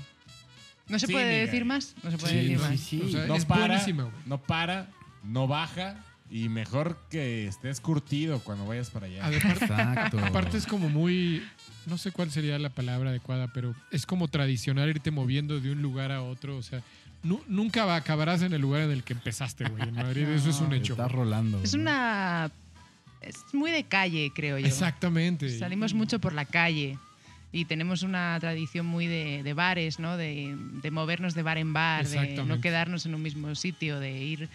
¿No 0.89 0.99
se 0.99 1.07
Sí, 1.07 1.13
puede 1.13 1.47
decir 1.47 1.65
más? 1.65 1.95
No 2.03 2.11
se 2.11 2.19
puede 2.19 2.33
Sí, 2.33 2.39
decir 2.41 2.59
no, 2.59 2.63
más. 2.69 2.81
sí, 2.81 2.99
sí. 3.01 3.03
O 3.05 3.09
sea, 3.11 3.27
No 3.27 3.35
es 3.35 3.45
para, 3.45 3.67
buenísima, 3.67 4.03
güey. 4.05 4.15
no 4.27 4.39
para, 4.43 4.89
no 5.25 5.47
baja. 5.47 5.97
Y 6.35 6.49
mejor 6.49 6.97
que 7.11 7.47
estés 7.47 7.81
curtido 7.83 8.41
cuando 8.41 8.65
vayas 8.67 8.89
para 8.89 9.05
allá. 9.07 9.27
Aparte, 9.27 9.65
Exacto. 9.65 10.19
aparte 10.19 10.57
es 10.57 10.67
como 10.67 10.89
muy, 10.89 11.43
no 11.87 11.99
sé 11.99 12.11
cuál 12.11 12.31
sería 12.31 12.59
la 12.59 12.71
palabra 12.71 13.11
adecuada, 13.11 13.53
pero 13.53 13.75
es 13.91 14.07
como 14.07 14.29
tradicional 14.29 14.89
irte 14.89 15.11
moviendo 15.11 15.61
de 15.61 15.71
un 15.73 15.83
lugar 15.83 16.11
a 16.11 16.23
otro. 16.23 16.57
O 16.57 16.63
sea, 16.63 16.81
nu- 17.23 17.43
nunca 17.49 17.85
va- 17.85 17.97
acabarás 17.97 18.41
en 18.41 18.55
el 18.55 18.63
lugar 18.63 18.81
en 18.81 18.93
el 18.93 19.03
que 19.05 19.13
empezaste, 19.13 19.69
güey. 19.69 19.83
En 19.83 19.95
Madrid, 19.95 20.27
eso 20.29 20.49
es 20.49 20.61
un 20.61 20.73
hecho. 20.73 20.95
Está 20.95 21.07
rolando. 21.09 21.61
Es 21.63 21.73
güey. 21.73 21.83
una. 21.83 22.51
Es 23.21 23.37
muy 23.53 23.71
de 23.71 23.85
calle, 23.85 24.33
creo 24.35 24.59
yo. 24.59 24.67
Exactamente. 24.67 25.59
Salimos 25.59 25.93
mucho 25.93 26.19
por 26.19 26.33
la 26.33 26.47
calle 26.47 26.99
y 27.53 27.67
tenemos 27.67 28.03
una 28.03 28.39
tradición 28.41 28.87
muy 28.87 29.07
de, 29.07 29.43
de 29.43 29.53
bares, 29.53 29.99
¿no? 29.99 30.17
De, 30.17 30.57
de 30.83 30.91
movernos 30.91 31.35
de 31.35 31.43
bar 31.43 31.59
en 31.59 31.75
bar, 31.75 32.09
de 32.09 32.43
no 32.45 32.61
quedarnos 32.63 33.05
en 33.05 33.15
un 33.15 33.23
mismo 33.23 33.55
sitio, 33.55 34.01
de 34.01 34.19
ir 34.19 34.49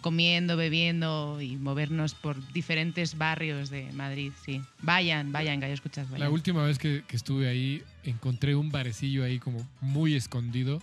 comiendo, 0.00 0.56
bebiendo 0.56 1.40
y 1.40 1.56
movernos 1.56 2.14
por 2.14 2.36
diferentes 2.52 3.18
barrios 3.18 3.70
de 3.70 3.90
Madrid, 3.92 4.32
sí. 4.44 4.62
Vayan, 4.82 5.32
vayan, 5.32 5.60
gallo, 5.60 5.74
escuchas, 5.74 6.08
vayan. 6.10 6.20
La 6.20 6.30
última 6.30 6.64
vez 6.64 6.78
que, 6.78 7.04
que 7.06 7.16
estuve 7.16 7.48
ahí, 7.48 7.82
encontré 8.04 8.54
un 8.54 8.70
barecillo 8.70 9.24
ahí 9.24 9.38
como 9.38 9.66
muy 9.80 10.14
escondido, 10.14 10.80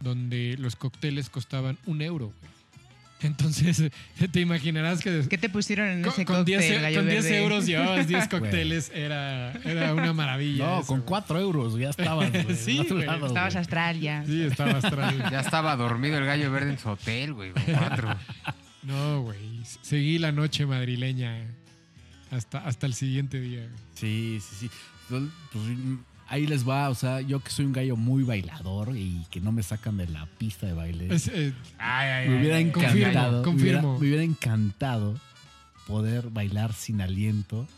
donde 0.00 0.56
los 0.58 0.76
cócteles 0.76 1.28
costaban 1.30 1.78
un 1.86 2.02
euro, 2.02 2.32
güey. 2.40 2.49
Entonces, 3.22 3.90
te 4.32 4.40
imaginarás 4.40 5.00
que... 5.00 5.26
¿Qué 5.28 5.36
te 5.38 5.48
pusieron 5.48 5.88
en 5.88 6.04
ese 6.04 6.24
con, 6.24 6.36
con 6.36 6.44
10, 6.44 6.58
cóctel, 6.60 6.78
e- 6.78 6.80
gallo 6.82 7.00
con 7.00 7.08
10 7.08 7.22
verde? 7.24 7.38
euros 7.42 7.66
llevabas 7.66 8.08
10 8.08 8.28
cócteles, 8.30 8.90
era, 8.94 9.52
era 9.64 9.94
una 9.94 10.12
maravilla. 10.12 10.64
No, 10.66 10.78
eso, 10.78 10.86
con 10.86 10.98
güey. 11.00 11.08
cuatro 11.08 11.38
euros 11.40 11.78
ya 11.78 11.90
estabas. 11.90 12.30
Sí, 12.56 12.84
güey. 12.88 13.06
lado, 13.06 13.26
Estabas 13.26 13.54
güey. 13.54 13.60
astral 13.62 14.00
ya. 14.00 14.24
Sí, 14.26 14.42
estaba 14.42 14.78
astral. 14.78 15.30
Ya 15.30 15.40
estaba 15.40 15.76
dormido 15.76 16.18
el 16.18 16.24
gallo 16.24 16.50
verde 16.50 16.70
en 16.70 16.78
su 16.78 16.88
hotel, 16.88 17.34
güey. 17.34 17.52
con 17.52 17.62
Cuatro. 17.64 18.16
No, 18.82 19.22
güey. 19.22 19.38
Seguí 19.82 20.18
la 20.18 20.32
noche 20.32 20.64
madrileña 20.66 21.46
hasta, 22.30 22.58
hasta 22.58 22.86
el 22.86 22.94
siguiente 22.94 23.40
día. 23.40 23.68
Sí, 23.94 24.40
sí, 24.40 24.56
sí. 24.60 24.70
Entonces, 25.10 25.34
pues, 25.52 25.64
mm, 25.66 25.98
ahí 26.30 26.46
les 26.46 26.66
va, 26.66 26.88
o 26.88 26.94
sea, 26.94 27.20
yo 27.20 27.40
que 27.40 27.50
soy 27.50 27.66
un 27.66 27.72
gallo 27.72 27.96
muy 27.96 28.22
bailador 28.22 28.96
y 28.96 29.26
que 29.30 29.40
no 29.42 29.52
me 29.52 29.62
sacan 29.62 29.96
de 29.98 30.06
la 30.08 30.24
pista 30.38 30.66
de 30.66 30.72
baile. 30.72 31.14
Es, 31.14 31.28
eh, 31.28 31.52
Ay, 31.78 32.08
ay, 32.08 32.28
me 32.28 32.38
hubiera 32.40 32.56
ay. 32.56 32.70
Confirmo, 32.70 32.96
encantado. 32.98 33.38
me 33.38 33.44
confirmo. 33.44 33.78
hubiera- 33.80 33.82
Me 33.82 33.98
hubiera, 33.98 34.22
encantado 34.22 35.20
poder 35.86 36.30
bailar 36.30 36.72
sin 36.72 37.00
aliento. 37.02 37.68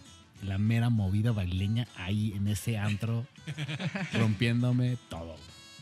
La 0.45 0.59
mera 0.59 0.91
movida 0.91 1.33
baileña 1.33 1.87
ahí 1.97 2.33
en 2.37 2.47
ese 2.49 2.77
antro, 2.79 3.27
rompiéndome 4.13 4.97
todo. 5.09 5.37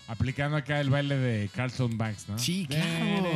Aplicando 0.07 0.57
acá 0.57 0.81
el 0.81 0.91
baile 0.91 1.17
de 1.17 1.49
Carlton 1.55 1.97
Banks, 1.97 2.29
¿no? 2.29 2.39
Sí, 2.39 2.67
claro. 2.69 3.31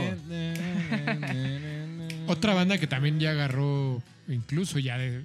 otra 2.27 2.55
banda 2.55 2.78
que 2.78 2.86
también 2.86 3.19
ya 3.20 3.31
agarró, 3.31 4.02
incluso 4.28 4.78
ya 4.78 4.98
de- 4.98 5.23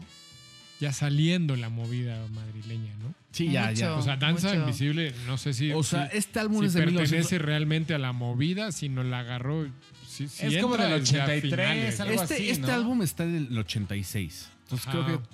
ya 0.79 0.93
saliendo 0.93 1.55
la 1.55 1.69
movida 1.69 2.25
madrileña, 2.33 2.93
¿no? 3.01 3.13
Sí, 3.31 3.51
ya, 3.51 3.71
ya. 3.71 3.89
Mucho. 3.89 3.99
O 3.99 4.01
sea, 4.01 4.17
Danza 4.17 4.47
mucho. 4.49 4.59
Invisible, 4.61 5.13
no 5.27 5.37
sé 5.37 5.53
si, 5.53 5.71
O 5.71 5.83
sea, 5.83 6.09
si- 6.09 6.17
este 6.17 6.39
álbum 6.39 6.61
si 6.61 6.65
es 6.67 6.73
de 6.73 6.79
pertenece 6.81 7.11
1900. 7.15 7.45
realmente 7.45 7.93
a 7.93 7.99
la 7.99 8.11
movida, 8.11 8.71
si 8.71 8.89
no 8.89 9.03
la 9.03 9.19
agarró. 9.19 9.67
si- 10.07 10.27
si 10.27 10.47
Es 10.47 10.61
como 10.61 10.75
del 10.75 10.99
desde 11.01 11.21
a 11.21 11.23
83, 11.25 11.41
finales. 11.41 11.99
algo 12.01 12.21
Este, 12.21 12.33
así, 12.35 12.49
este 12.49 12.67
¿no? 12.67 12.73
álbum 12.73 13.01
está 13.03 13.25
del 13.25 13.57
86. 13.57 14.49
Entonces 14.63 14.87
Ajá. 14.87 15.05
creo 15.05 15.17
que. 15.19 15.25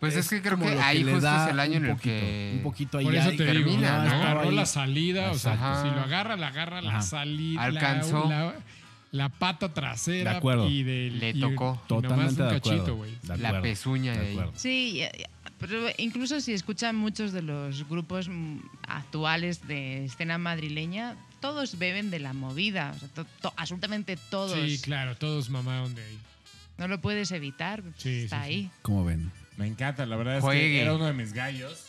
Pues 0.00 0.16
es, 0.16 0.28
que 0.30 0.40
creo 0.40 0.58
que 0.58 0.66
ahí 0.66 1.04
le 1.04 1.12
justo 1.12 1.26
da 1.26 1.44
es 1.46 1.52
el 1.52 1.60
año 1.60 1.76
en 1.76 1.84
el 1.84 1.90
poquito, 1.90 2.04
que. 2.04 2.52
Un 2.56 2.62
poquito 2.62 2.98
ahí. 2.98 3.04
Por 3.04 3.14
eso 3.14 3.28
ahí 3.28 3.36
te 3.36 3.44
digo, 3.44 3.54
termina, 3.70 3.98
¿no? 4.04 4.10
agarró 4.10 4.40
Estaba 4.40 4.52
la 4.52 4.60
ahí. 4.62 4.66
salida, 4.66 5.30
o 5.30 5.34
sea, 5.38 5.52
Ajá. 5.52 5.82
si 5.82 5.88
lo 5.94 6.00
agarra, 6.00 6.36
la 6.36 6.46
agarra 6.48 6.80
la 6.82 6.90
Ajá. 6.90 7.02
salida, 7.02 7.62
Alcanzó. 7.62 8.28
La, 8.28 8.44
la- 8.46 8.54
la 9.12 9.28
pata 9.28 9.74
trasera 9.74 10.30
De 10.32 10.36
acuerdo. 10.38 10.68
y 10.70 10.82
del 10.84 11.18
Le 11.18 11.30
y- 11.30 11.40
tocó. 11.40 11.50
y 11.50 11.52
nomás 11.54 11.86
Totalmente 11.88 12.42
un 12.42 12.48
de 12.48 12.54
cachito, 12.54 12.74
acuerdo. 12.76 12.96
güey. 12.96 13.10
De 13.22 13.36
La 13.38 13.60
pezuña 13.62 14.12
de 14.12 14.20
ahí. 14.28 14.40
Sí, 14.54 14.94
ya- 14.98 15.12
ya, 15.12 15.28
pero 15.60 15.88
incluso 15.98 16.40
si 16.40 16.52
escuchan 16.52 16.96
muchos 16.96 17.32
de 17.32 17.42
los 17.42 17.88
grupos 17.88 18.28
actuales 18.88 19.66
de 19.68 20.06
escena 20.06 20.38
madrileña, 20.38 21.16
todos 21.40 21.78
beben 21.78 22.10
de 22.10 22.18
la 22.18 22.32
movida, 22.32 22.92
o 22.96 22.98
sea, 22.98 23.08
to- 23.10 23.26
to- 23.40 23.52
absolutamente 23.56 24.16
todos. 24.30 24.58
Sí, 24.58 24.80
claro, 24.82 25.16
todos 25.16 25.48
mamaron 25.50 25.94
de 25.94 26.02
ahí. 26.02 26.18
No 26.78 26.88
lo 26.88 27.00
puedes 27.00 27.30
evitar, 27.30 27.82
Sí, 27.98 28.22
está 28.24 28.42
sí, 28.44 28.48
sí. 28.48 28.54
ahí. 28.54 28.70
¿Cómo 28.82 29.04
ven? 29.04 29.30
Me 29.58 29.66
encanta, 29.66 30.06
la 30.06 30.16
verdad 30.16 30.38
es 30.38 30.42
Juegue. 30.42 30.60
que 30.70 30.80
era 30.80 30.94
uno 30.94 31.04
de 31.04 31.12
mis 31.12 31.32
gallos, 31.34 31.88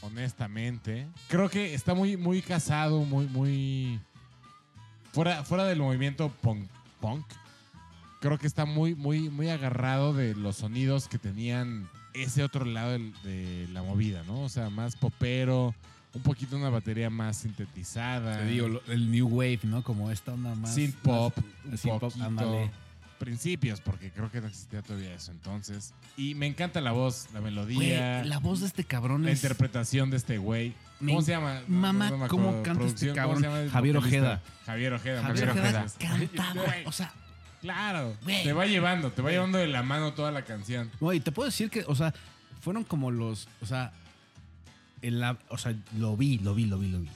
honestamente. 0.00 1.06
Creo 1.28 1.48
que 1.50 1.74
está 1.74 1.94
muy, 1.94 2.16
muy 2.16 2.40
casado, 2.42 3.00
muy, 3.04 3.26
muy... 3.26 4.00
Fuera, 5.12 5.44
fuera 5.44 5.64
del 5.64 5.78
movimiento 5.80 6.30
punk, 6.40 6.68
punk, 7.00 7.26
creo 8.20 8.38
que 8.38 8.46
está 8.46 8.64
muy, 8.64 8.94
muy, 8.94 9.28
muy 9.28 9.48
agarrado 9.50 10.14
de 10.14 10.34
los 10.34 10.56
sonidos 10.56 11.06
que 11.08 11.18
tenían 11.18 11.88
ese 12.14 12.42
otro 12.42 12.64
lado 12.64 12.98
de 13.24 13.68
la 13.72 13.82
movida, 13.82 14.22
¿no? 14.24 14.40
O 14.42 14.48
sea, 14.48 14.70
más 14.70 14.96
popero, 14.96 15.74
un 16.14 16.22
poquito 16.22 16.56
una 16.56 16.68
batería 16.70 17.08
más 17.10 17.38
sintetizada. 17.38 18.38
Te 18.38 18.46
digo, 18.46 18.80
el 18.88 19.10
New 19.10 19.28
Wave, 19.28 19.60
¿no? 19.64 19.82
Como 19.82 20.10
esta 20.10 20.32
onda 20.34 20.54
más. 20.54 20.74
Synth 20.74 20.96
pop, 20.96 21.34
más- 21.64 21.84
un 21.84 21.98
poquito. 21.98 22.70
Principios, 23.18 23.80
porque 23.80 24.10
creo 24.10 24.32
que 24.32 24.40
no 24.40 24.48
existía 24.48 24.82
todavía 24.82 25.14
eso 25.14 25.30
entonces. 25.30 25.94
Y 26.16 26.34
me 26.34 26.48
encanta 26.48 26.80
la 26.80 26.90
voz, 26.90 27.28
la 27.32 27.38
Güey, 27.38 27.52
melodía, 27.54 28.24
la 28.24 28.38
voz 28.38 28.58
de 28.60 28.66
este 28.66 28.82
cabrón 28.82 29.24
la 29.24 29.30
es. 29.30 29.38
interpretación 29.44 30.10
de 30.10 30.16
este 30.16 30.38
güey. 30.38 30.74
Me 30.98 31.12
¿Cómo 31.12 31.22
se 31.22 31.30
llama? 31.30 31.60
mama 31.68 32.10
me 32.10 32.26
cómo 32.26 32.50
canta 32.64 32.84
este 32.84 33.06
Producción, 33.06 33.16
¿cómo 33.16 33.40
cabrón. 33.40 33.70
Javier? 33.70 33.96
Ojeda. 33.96 34.42
Javier 34.66 34.92
Ojeda. 34.94 35.22
Javier 35.22 35.50
Ojeda 35.50 35.86
canta, 36.00 36.52
Güey, 36.54 36.66
güey. 36.66 36.84
O 36.86 36.90
sea, 36.92 37.12
Claro. 37.62 38.14
Güey. 38.24 38.42
Te 38.42 38.52
va 38.52 38.66
llevando, 38.66 39.10
te 39.12 39.22
va 39.22 39.30
llevando 39.30 39.56
de 39.58 39.68
la 39.68 39.82
mano 39.82 40.12
toda 40.12 40.30
la 40.32 40.42
canción. 40.44 40.90
No, 41.00 41.12
y 41.12 41.20
te 41.20 41.32
puedo 41.32 41.48
decir 41.48 41.70
que, 41.70 41.84
o 41.86 41.94
sea, 41.94 42.12
fueron 42.60 42.84
como 42.84 43.10
los, 43.10 43.48
o 43.62 43.66
sea, 43.66 43.92
en 45.00 45.20
la, 45.20 45.38
o 45.48 45.56
sea, 45.58 45.74
lo 45.98 46.16
vi, 46.16 46.38
lo 46.38 46.54
vi, 46.54 46.66
lo 46.66 46.78
vi, 46.78 46.88
lo 46.90 47.00
vi. 47.00 47.08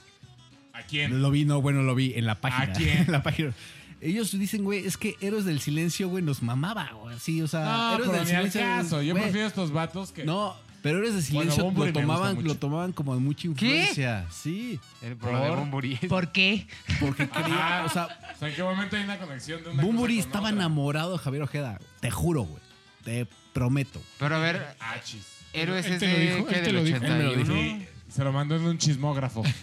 ¿A 0.73 0.83
quién? 0.83 1.21
Lo 1.21 1.31
vi, 1.31 1.45
no, 1.45 1.61
bueno, 1.61 1.83
lo 1.83 1.93
vi 1.95 2.13
en 2.15 2.25
la 2.25 2.35
página. 2.35 2.71
¿A 2.73 2.75
quién? 2.75 2.97
En 2.99 3.11
la 3.11 3.23
página. 3.23 3.51
Ellos 3.99 4.31
dicen, 4.37 4.63
güey, 4.63 4.85
es 4.85 4.95
que 4.95 5.15
Héroes 5.21 5.43
del 5.45 5.59
Silencio, 5.59 6.07
güey, 6.07 6.23
nos 6.23 6.41
mamaba, 6.43 6.91
güey, 6.93 7.15
así, 7.15 7.41
o 7.41 7.47
sea, 7.47 7.63
No, 7.65 7.93
Héroes 7.95 8.09
pero 8.09 8.11
del 8.23 8.27
ni 8.27 8.35
al 8.35 8.51
Silencio. 8.51 8.61
caso. 8.61 9.01
Yo 9.01 9.13
güey, 9.13 9.23
prefiero 9.23 9.47
estos 9.47 9.71
vatos 9.71 10.11
que. 10.11 10.23
No, 10.23 10.55
pero 10.87 10.99
Héroes 10.99 11.13
del 11.25 11.33
Bueno, 11.35 11.51
Silencio 11.51 11.85
lo 11.85 11.93
tomaban, 11.93 12.43
lo 12.43 12.55
tomaban 12.55 12.91
como 12.93 13.13
de 13.13 13.19
mucha 13.21 13.47
influencia. 13.47 14.25
Sí, 14.31 14.79
El 15.01 15.15
por 15.17 15.29
de 15.29 15.35
¿Por? 15.35 15.59
Bumburi. 15.59 15.95
¿Por 16.07 16.31
qué? 16.31 16.67
porque 16.99 17.27
quería, 17.29 17.83
o 17.85 17.89
sea, 17.89 18.05
O 18.35 18.39
sea, 18.39 18.47
¿en 18.49 18.55
qué 18.55 18.63
momento 18.63 18.95
hay 18.95 19.03
una 19.03 19.17
conexión 19.17 19.63
de 19.63 19.69
una 19.71 19.83
Bumburi 19.83 20.19
estaba 20.19 20.45
otra? 20.49 20.55
enamorado 20.57 21.13
de 21.13 21.17
Javier 21.19 21.43
Ojeda. 21.43 21.79
Te 21.99 22.11
juro, 22.11 22.43
güey. 22.43 22.61
Te 23.03 23.27
prometo. 23.53 24.01
Pero 24.19 24.35
a 24.35 24.39
ver, 24.39 24.75
Ah, 24.79 24.95
chis. 25.03 25.25
Héroes 25.53 25.85
Él 25.85 25.93
es 25.93 25.99
te 25.99 26.07
lo 26.11 26.13
de, 26.17 26.19
dijo, 26.35 26.45
¿qué? 26.47 26.55
él 26.55 26.59
te 26.61 26.65
del 26.67 26.75
lo 26.75 26.83
dijo. 26.83 26.97
Él 26.97 27.11
me 27.13 27.23
lo 27.23 27.29
dijo. 27.35 27.51
81. 27.53 27.79
Sí, 27.79 27.87
se 28.09 28.23
lo 28.23 28.31
mandó 28.31 28.55
en 28.55 28.63
un 28.63 28.77
chismógrafo. 28.77 29.43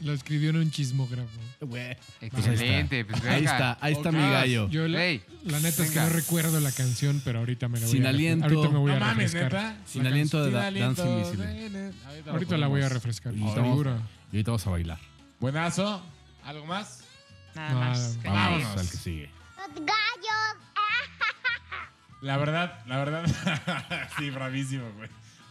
Lo 0.00 0.12
escribió 0.12 0.50
en 0.50 0.56
un 0.56 0.70
chismógrafo. 0.70 1.28
Güey. 1.60 1.96
Excelente, 2.20 3.04
pues 3.04 3.20
Ahí 3.24 3.40
venga. 3.40 3.52
está, 3.52 3.78
ahí 3.80 3.92
está 3.94 4.12
mi 4.12 4.20
gallo. 4.20 4.68
Yo 4.68 4.86
la, 4.86 4.98
la 5.44 5.60
neta 5.60 5.82
es 5.82 5.90
que 5.90 5.98
no 6.00 6.08
recuerdo 6.08 6.60
la 6.60 6.70
canción, 6.70 7.20
pero 7.24 7.40
ahorita 7.40 7.68
me 7.68 7.80
la 7.80 7.86
voy 7.86 7.92
Sin 7.96 8.06
a 8.06 8.10
aliento. 8.10 8.44
Ahorita 8.44 8.68
me 8.68 8.78
voy 8.78 8.90
no 8.92 8.96
a 8.96 9.00
mames, 9.00 9.32
refrescar. 9.32 9.72
neta. 9.72 9.76
Sin 9.86 10.06
aliento 10.06 10.38
de 10.44 10.50
Sin 10.50 10.52
Da- 10.52 10.68
Invisible. 11.10 11.70
de- 11.70 11.92
Ahorita, 12.06 12.30
Ahorita 12.30 12.56
la 12.58 12.66
voy 12.68 12.82
a 12.82 12.88
refrescar. 12.88 13.34
Y 13.34 13.38
Seguro. 13.54 13.96
Y 14.30 14.36
ahorita 14.36 14.50
vamos 14.52 14.66
a 14.66 14.70
bailar. 14.70 14.98
Buenazo. 15.40 16.02
¿Algo 16.44 16.66
más? 16.66 17.02
Nada 17.56 17.68
Nada, 17.70 17.80
más. 17.86 18.18
Vamos 18.22 18.62
Vámonos. 18.62 18.80
al 18.80 18.90
que 18.90 18.96
sigue. 18.96 19.30
La 22.20 22.36
verdad, 22.36 22.80
la 22.86 22.96
verdad. 22.98 24.08
sí, 24.18 24.30
bravísimo, 24.30 24.90
güey. 24.96 25.08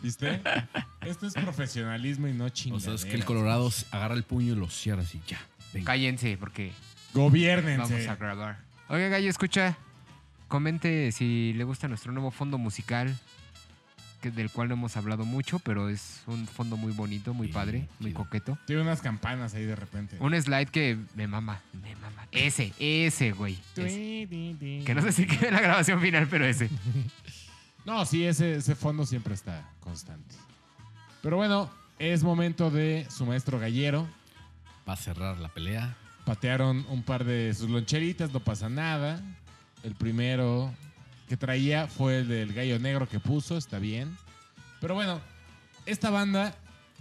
¿Viste? 0.08 0.42
Esto 1.06 1.28
es 1.28 1.34
profesionalismo 1.34 2.30
y 2.30 2.34
no 2.34 2.46
O 2.46 2.50
chingaderas. 2.50 2.84
sea, 2.84 2.94
es 2.94 3.04
que 3.06 3.16
el 3.20 3.26
Colorado 3.26 3.70
agarra 3.92 4.16
el 4.16 4.24
puño 4.24 4.54
y 4.54 4.56
lo 4.56 4.70
cierra 4.70 5.02
así, 5.02 5.20
ya. 5.28 5.38
venga. 5.74 5.86
Cállense, 5.88 6.38
porque 6.38 6.72
Gobiernense. 7.14 7.94
vamos 7.94 8.08
a 8.08 8.16
grabar. 8.16 8.60
Oiga, 8.88 9.10
Gallo, 9.10 9.30
escucha. 9.30 9.78
Comente 10.48 11.12
si 11.12 11.52
le 11.58 11.66
gusta 11.66 11.90
nuestro 11.90 12.14
nuevo 12.14 12.32
fondo 12.32 12.58
musical, 12.58 13.14
que, 14.22 14.32
del 14.32 14.50
cual 14.50 14.70
no 14.70 14.76
hemos 14.76 14.96
hablado 14.96 15.26
mucho, 15.26 15.60
pero 15.60 15.90
es 15.90 16.22
un 16.26 16.48
fondo 16.48 16.78
muy 16.78 16.94
bonito, 16.94 17.34
muy 17.34 17.48
Sí, 17.48 17.54
padre, 17.54 17.90
muy 18.00 18.12
chido. 18.12 18.24
coqueto. 18.24 18.58
Tiene 18.66 18.82
unas 18.84 19.02
campanas 19.02 19.56
ahí 19.56 19.66
de 19.66 19.76
repente. 19.76 20.16
Un 20.22 20.42
slide 20.42 20.70
que 20.70 20.98
me 21.16 21.28
mama, 21.28 21.60
me 21.84 21.94
mama. 21.98 22.28
Ese, 22.32 22.72
ese, 22.80 23.34
güey. 23.34 23.60
ese. 23.76 24.26
Que 24.86 24.94
no 24.96 25.02
sé 25.02 25.12
si 25.12 25.28
quede 25.28 25.50
en 25.50 25.54
la 25.56 25.62
grabación 25.62 26.00
final, 26.00 26.28
pero 26.30 26.46
ese. 26.46 26.70
No, 27.88 28.04
sí, 28.06 28.26
ese, 28.26 28.56
ese 28.56 28.76
fondo 28.76 29.06
siempre 29.06 29.34
está 29.34 29.72
constante. 29.80 30.36
Pero 31.22 31.38
bueno, 31.38 31.70
es 31.98 32.22
momento 32.22 32.70
de 32.70 33.08
su 33.10 33.26
maestro 33.26 33.60
gallero. 33.60 34.06
Va 34.88 34.92
a 34.92 34.98
cerrar 34.98 35.38
la 35.38 35.48
pelea. 35.48 35.96
Patearon 36.26 36.86
un 36.90 37.02
par 37.02 37.24
de 37.24 37.54
sus 37.54 37.70
loncheritas, 37.70 38.34
no 38.34 38.42
pasa 38.42 38.68
nada. 38.68 39.22
El 39.84 39.96
primero 39.96 40.70
que 41.30 41.38
traía 41.38 41.88
fue 41.88 42.18
el 42.18 42.28
del 42.28 42.54
gallo 42.54 42.78
negro 42.78 43.08
que 43.08 43.22
puso, 43.22 43.56
está 43.56 43.80
bien. 43.80 44.18
Pero 44.82 44.94
bueno, 44.94 45.22
esta 45.86 46.10
banda, 46.10 46.56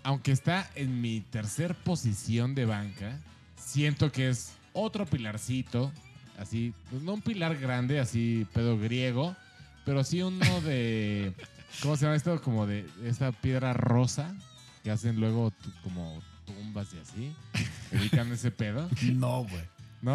aunque 0.04 0.30
está 0.30 0.70
en 0.76 1.00
mi 1.00 1.20
tercer 1.20 1.74
posición 1.74 2.54
de 2.54 2.64
banca, 2.64 3.18
siento 3.56 4.12
que 4.12 4.28
es 4.28 4.52
otro 4.72 5.04
pilarcito, 5.04 5.90
así, 6.38 6.72
pues 6.90 7.02
no 7.02 7.14
un 7.14 7.22
pilar 7.22 7.56
grande, 7.56 7.98
así 7.98 8.46
pedo 8.52 8.78
griego, 8.78 9.34
pero 9.86 10.04
sí 10.04 10.20
uno 10.20 10.60
de, 10.60 11.32
¿cómo 11.80 11.96
se 11.96 12.04
llama 12.04 12.16
esto? 12.16 12.42
Como 12.42 12.66
de 12.66 12.86
esta 13.06 13.32
piedra 13.32 13.72
rosa 13.72 14.34
que 14.84 14.90
hacen 14.90 15.18
luego 15.18 15.50
tu- 15.52 15.72
como 15.82 16.22
tumbas 16.44 16.88
y 16.92 16.98
así. 16.98 17.34
Dedican 17.90 18.30
ese 18.32 18.50
pedo, 18.50 18.90
No, 19.14 19.44
güey. 19.44 19.62
¿no? 20.02 20.14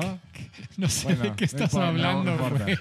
No 0.77 0.88
sé 0.88 1.03
Bueno, 1.06 1.23
de 1.23 1.35
qué 1.35 1.45
estás 1.45 1.73
hablando, 1.73 2.35
no 2.38 2.49
güey. 2.52 2.77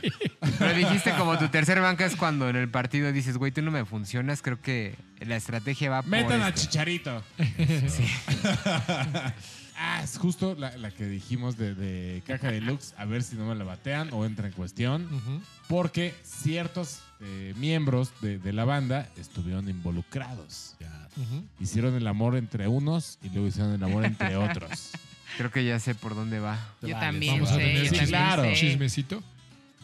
Pero 0.59 0.75
dijiste 0.77 1.13
como 1.17 1.39
tu 1.39 1.49
tercer 1.49 1.81
banca 1.81 2.05
es 2.05 2.15
cuando 2.15 2.51
en 2.51 2.57
el 2.57 2.69
partido 2.69 3.11
dices, 3.13 3.39
güey, 3.39 3.51
tú 3.51 3.63
no 3.63 3.71
me 3.71 3.87
funcionas. 3.87 4.43
Creo 4.43 4.61
que 4.61 4.95
la 5.21 5.37
estrategia 5.37 5.89
va 5.91 6.03
por 6.03 6.11
Metan 6.11 6.43
a 6.43 6.49
esto. 6.49 6.61
Chicharito. 6.61 7.25
ah, 9.81 10.01
es 10.05 10.19
justo 10.19 10.55
la, 10.59 10.77
la 10.77 10.91
que 10.91 11.07
dijimos 11.07 11.57
de, 11.57 11.75
de 11.75 12.23
Caja 12.27 12.51
Deluxe. 12.53 12.95
A 12.99 13.05
ver 13.07 13.23
si 13.23 13.37
no 13.37 13.47
me 13.47 13.55
la 13.55 13.65
batean 13.65 14.11
o 14.13 14.25
entra 14.25 14.47
en 14.47 14.53
cuestión. 14.53 15.07
Ujú. 15.13 15.41
Porque 15.69 16.15
ciertos 16.23 17.01
eh, 17.21 17.55
miembros 17.57 18.13
de, 18.21 18.39
de 18.39 18.53
la 18.53 18.65
banda 18.65 19.09
estuvieron 19.17 19.69
involucrados. 19.69 20.77
Ya. 20.81 21.09
Ujú. 21.17 21.45
Hicieron 21.61 21.95
el 21.95 22.07
amor 22.07 22.37
entre 22.37 22.69
unos 22.69 23.19
y 23.23 23.29
luego 23.31 23.49
hicieron 23.49 23.73
el 23.73 23.83
amor 23.83 24.05
entre 24.05 24.37
otros. 24.37 24.91
Creo 25.37 25.51
que 25.51 25.65
ya 25.65 25.79
sé 25.79 25.95
por 25.95 26.15
dónde 26.15 26.41
va. 26.41 26.57
Yo 26.83 26.95
Vale, 26.95 27.07
también 27.07 27.35
Vamos 27.35 27.51
a 27.51 27.55
sé, 27.55 27.61
tener 27.61 27.77
yo 27.85 27.91
también 27.91 28.07
claro. 28.09 28.43
sé. 28.45 28.55
chismecito. 28.55 29.23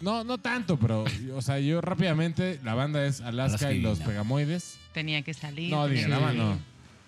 No, 0.01 0.24
no 0.24 0.36
tanto, 0.36 0.78
pero, 0.78 1.05
o 1.35 1.40
sea, 1.40 1.59
yo 1.59 1.81
rápidamente, 1.81 2.60
la 2.62 2.74
banda 2.74 3.06
es 3.06 3.23
Alaska, 3.23 3.68
Alaska 3.68 3.73
y 3.73 3.78
y 3.78 3.81
los. 3.81 3.98
Pegamoides. 4.01 4.77
Tenía 4.93 5.23
que 5.23 5.32
salir. 5.32 5.70
No, 5.70 5.85
tenía 5.86 6.01
que 6.01 6.05
Dinarama 6.05 6.27
salir. 6.28 6.43
no. 6.43 6.59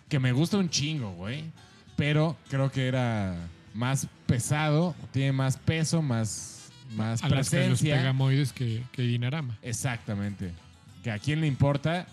Que 0.09 0.19
me 0.19 0.33
gusta 0.33 0.57
un 0.57 0.71
chingo, 0.71 1.13
güey. 1.13 1.45
Pero 1.99 2.37
creo 2.49 2.71
que 2.71 2.87
era 2.87 3.37
más 3.75 4.07
pesado, 4.27 4.95
tiene 5.13 5.33
más 5.33 5.57
peso, 5.57 6.01
más, 6.01 6.71
más 6.95 7.23
A 7.25 7.29
las 7.29 7.51
que 7.51 7.57
los 7.57 7.67
presencia. 7.67 7.97
pegamoides 7.97 8.53
que, 8.53 8.85
que 8.93 9.03
Dinarama. 9.03 9.59
Exactamente. 9.63 10.53
Que 11.03 11.11
a 11.11 11.19
quién 11.19 11.41
le 11.41 11.49
importa 11.49 12.07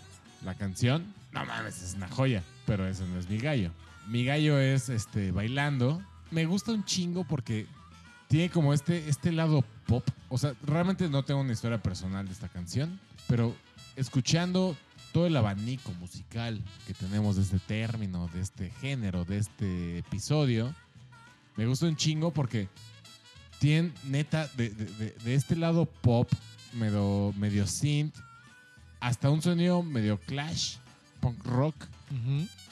la 0.44 0.54
canción. 0.56 1.04
No 1.30 1.44
mames, 1.46 1.80
es 1.82 1.94
una 1.94 2.08
joya. 2.08 2.42
Pero 2.66 2.84
ese 2.88 3.06
no 3.06 3.16
es 3.16 3.28
mi 3.30 3.38
gallo. 3.38 3.70
Mi 4.08 4.24
gallo 4.24 4.58
es 4.58 4.88
este 4.88 5.30
bailando. 5.30 6.02
Me 6.32 6.46
gusta 6.46 6.72
un 6.72 6.84
chingo 6.84 7.22
porque 7.22 7.66
tiene 8.26 8.50
como 8.50 8.74
este, 8.74 9.08
este 9.08 9.30
lado 9.30 9.64
pop. 9.86 10.04
O 10.28 10.36
sea, 10.36 10.54
realmente 10.64 11.08
no 11.08 11.24
tengo 11.24 11.40
una 11.42 11.52
historia 11.52 11.80
personal 11.80 12.26
de 12.26 12.32
esta 12.32 12.48
canción. 12.48 12.98
Pero 13.28 13.54
escuchando 13.94 14.76
todo 15.16 15.26
el 15.28 15.36
abanico 15.38 15.90
musical 15.92 16.62
que 16.86 16.92
tenemos 16.92 17.36
de 17.36 17.42
este 17.42 17.58
término, 17.58 18.28
de 18.34 18.42
este 18.42 18.68
género, 18.82 19.24
de 19.24 19.38
este 19.38 19.98
episodio, 20.00 20.74
me 21.56 21.64
gusta 21.64 21.86
un 21.86 21.96
chingo 21.96 22.34
porque 22.34 22.68
tienen 23.58 23.94
neta 24.04 24.46
de, 24.58 24.68
de- 24.68 24.84
de- 24.84 25.10
de 25.24 25.34
este 25.34 25.56
lado 25.56 25.86
pop, 25.86 26.30
medio, 26.74 27.32
medio 27.38 27.66
synth, 27.66 28.14
hasta 29.00 29.30
un 29.30 29.40
sonido 29.40 29.82
medio 29.82 30.18
clash, 30.18 30.76
punk 31.20 31.42
rock, 31.46 31.74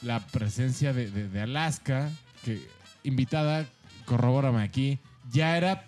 la 0.03 0.21
presencia 0.27 0.93
de, 0.93 1.11
de- 1.11 1.31
de 1.31 1.41
Alaska, 1.41 2.11
que 2.45 2.61
invitada, 3.05 3.67
corrobórame 4.05 4.63
aquí, 4.63 4.99
ya 5.33 5.57
era 5.57 5.87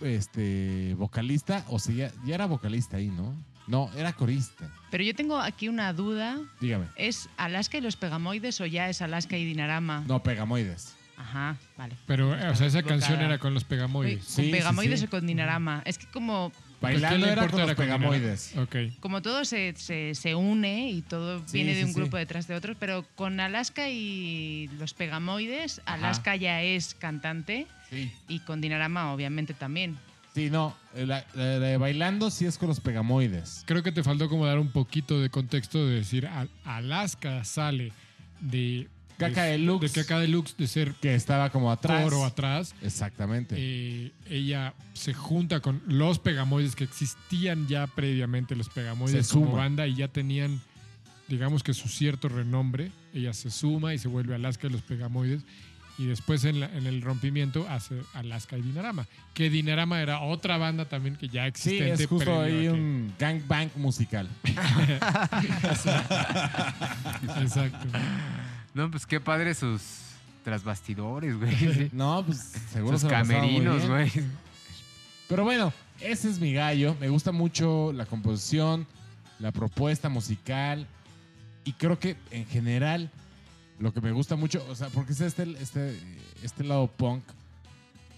este 0.00 0.94
vocalista, 0.96 1.64
o 1.70 1.80
sea, 1.80 1.92
ya, 1.92 2.12
ya 2.24 2.36
era 2.36 2.46
vocalista 2.46 2.98
ahí, 2.98 3.08
¿no? 3.08 3.34
No, 3.68 3.90
era 3.96 4.12
corista. 4.14 4.68
Pero 4.90 5.04
yo 5.04 5.14
tengo 5.14 5.38
aquí 5.38 5.68
una 5.68 5.92
duda. 5.92 6.38
Dígame. 6.60 6.86
¿Es 6.96 7.28
Alaska 7.36 7.78
y 7.78 7.80
los 7.82 7.96
Pegamoides 7.96 8.60
o 8.60 8.66
ya 8.66 8.88
es 8.88 9.02
Alaska 9.02 9.36
y 9.36 9.44
Dinarama? 9.44 10.02
No, 10.08 10.22
Pegamoides. 10.22 10.94
Ajá, 11.18 11.56
vale. 11.76 11.96
Pero, 12.06 12.30
o 12.30 12.36
sea, 12.36 12.50
esa 12.52 12.78
Equivocada. 12.78 13.00
canción 13.00 13.20
era 13.20 13.38
con 13.38 13.52
los 13.52 13.64
pegamoides. 13.64 14.24
¿Con 14.24 14.44
Sí, 14.44 14.50
Pegamoides 14.52 15.00
sí. 15.00 15.06
o 15.06 15.10
con 15.10 15.26
Dinarama? 15.26 15.82
Es 15.84 15.98
que 15.98 16.06
como, 16.06 16.50
Pues, 16.80 16.94
¿qué 16.94 17.00
Bailando 17.02 17.26
le 17.26 17.32
era 17.32 17.48
con 17.48 17.60
los? 17.66 17.74
Pegamoides. 17.74 18.56
Ok. 18.56 18.76
como 19.00 19.20
todo 19.20 19.44
se, 19.44 19.74
se, 19.76 20.14
se 20.14 20.34
une 20.36 20.90
y 20.92 21.02
todo 21.02 21.40
Sí, 21.46 21.54
viene 21.58 21.74
de 21.74 21.82
un 21.84 21.90
sí. 21.92 21.96
grupo 21.96 22.16
detrás 22.16 22.46
de 22.46 22.54
otros, 22.54 22.76
pero 22.78 23.04
con 23.16 23.40
Alaska 23.40 23.88
y 23.90 24.70
los 24.78 24.94
Pegamoides, 24.94 25.82
Ajá. 25.86 25.94
Alaska 25.94 26.36
ya 26.36 26.62
es 26.62 26.94
cantante 26.94 27.66
Sí. 27.90 28.12
y 28.28 28.38
con 28.40 28.60
Dinarama 28.60 29.12
obviamente 29.12 29.54
también. 29.54 29.98
Sí, 30.38 30.50
no, 30.50 30.76
la, 30.94 31.24
la 31.34 31.44
de 31.58 31.76
bailando 31.76 32.30
sí 32.30 32.46
es 32.46 32.58
con 32.58 32.68
los 32.68 32.80
Pegamoides. 32.80 33.64
Creo 33.66 33.82
que 33.82 33.92
te 33.92 34.02
faltó 34.02 34.28
como 34.28 34.46
dar 34.46 34.58
un 34.58 34.70
poquito 34.70 35.20
de 35.20 35.30
contexto 35.30 35.86
de 35.86 35.96
decir, 35.96 36.26
Al- 36.26 36.50
Alaska 36.64 37.44
sale 37.44 37.92
de 38.40 38.88
Caca 39.16 39.42
de, 39.42 39.52
Deluxe. 39.52 39.92
de 39.92 40.00
Caca 40.02 40.20
Deluxe, 40.20 40.56
de 40.56 40.66
ser 40.68 40.94
Que 41.00 41.16
estaba 41.16 41.50
como 41.50 41.72
atrás. 41.72 42.04
coro 42.04 42.24
atrás. 42.24 42.72
Exactamente. 42.82 43.56
Eh, 43.58 44.12
ella 44.30 44.74
se 44.94 45.12
junta 45.12 45.58
con 45.60 45.82
los 45.88 46.20
Pegamoides 46.20 46.76
que 46.76 46.84
existían 46.84 47.66
ya 47.66 47.88
previamente, 47.88 48.54
los 48.54 48.68
Pegamoides 48.68 49.26
Se 49.26 49.32
como 49.34 49.46
suma. 49.46 49.58
banda 49.58 49.88
y 49.88 49.96
ya 49.96 50.06
tenían, 50.06 50.60
digamos 51.26 51.64
que 51.64 51.74
su 51.74 51.88
cierto 51.88 52.28
renombre. 52.28 52.92
Ella 53.12 53.32
se 53.32 53.50
suma 53.50 53.92
y 53.92 53.98
se 53.98 54.06
vuelve 54.06 54.36
Alaska 54.36 54.68
y 54.68 54.70
los 54.70 54.82
Pegamoides. 54.82 55.42
Y 55.98 56.06
después 56.06 56.44
en, 56.44 56.60
la- 56.60 56.66
en 56.76 56.86
el 56.86 57.02
rompimiento 57.02 57.66
hace 57.68 58.00
Alaska 58.14 58.56
y 58.56 58.62
Dinarama. 58.62 59.06
Que 59.34 59.50
Dinarama 59.50 60.00
era 60.00 60.20
otra 60.20 60.56
banda 60.56 60.84
también 60.84 61.16
que 61.16 61.28
ya 61.28 61.42
sí, 61.46 61.48
existente. 61.48 62.02
es 62.04 62.08
justo 62.08 62.40
ahí 62.40 62.68
un 62.68 63.12
gangbang 63.18 63.70
musical. 63.76 64.28
Exacto. 67.40 67.86
No, 68.74 68.90
pues 68.90 69.06
qué 69.06 69.20
padre 69.20 69.54
sus 69.54 69.82
trasbastidores, 70.44 71.36
güey. 71.36 71.90
No, 71.92 72.22
pues 72.24 72.38
seguro 72.72 72.98
sus 72.98 73.08
se 73.08 73.14
camerinos, 73.14 73.86
güey. 73.86 74.10
Pero 75.28 75.44
bueno, 75.44 75.72
ese 76.00 76.30
es 76.30 76.38
mi 76.38 76.52
gallo. 76.52 76.96
Me 77.00 77.08
gusta 77.08 77.32
mucho 77.32 77.92
la 77.92 78.06
composición, 78.06 78.86
la 79.38 79.52
propuesta 79.52 80.08
musical. 80.08 80.86
Y 81.64 81.72
creo 81.72 81.98
que 81.98 82.16
en 82.30 82.46
general, 82.46 83.10
lo 83.78 83.92
que 83.92 84.00
me 84.00 84.12
gusta 84.12 84.36
mucho, 84.36 84.64
o 84.68 84.74
sea, 84.74 84.88
porque 84.88 85.12
es 85.12 85.20
este, 85.20 85.42
este, 85.60 85.98
este 86.42 86.64
lado 86.64 86.86
punk, 86.88 87.22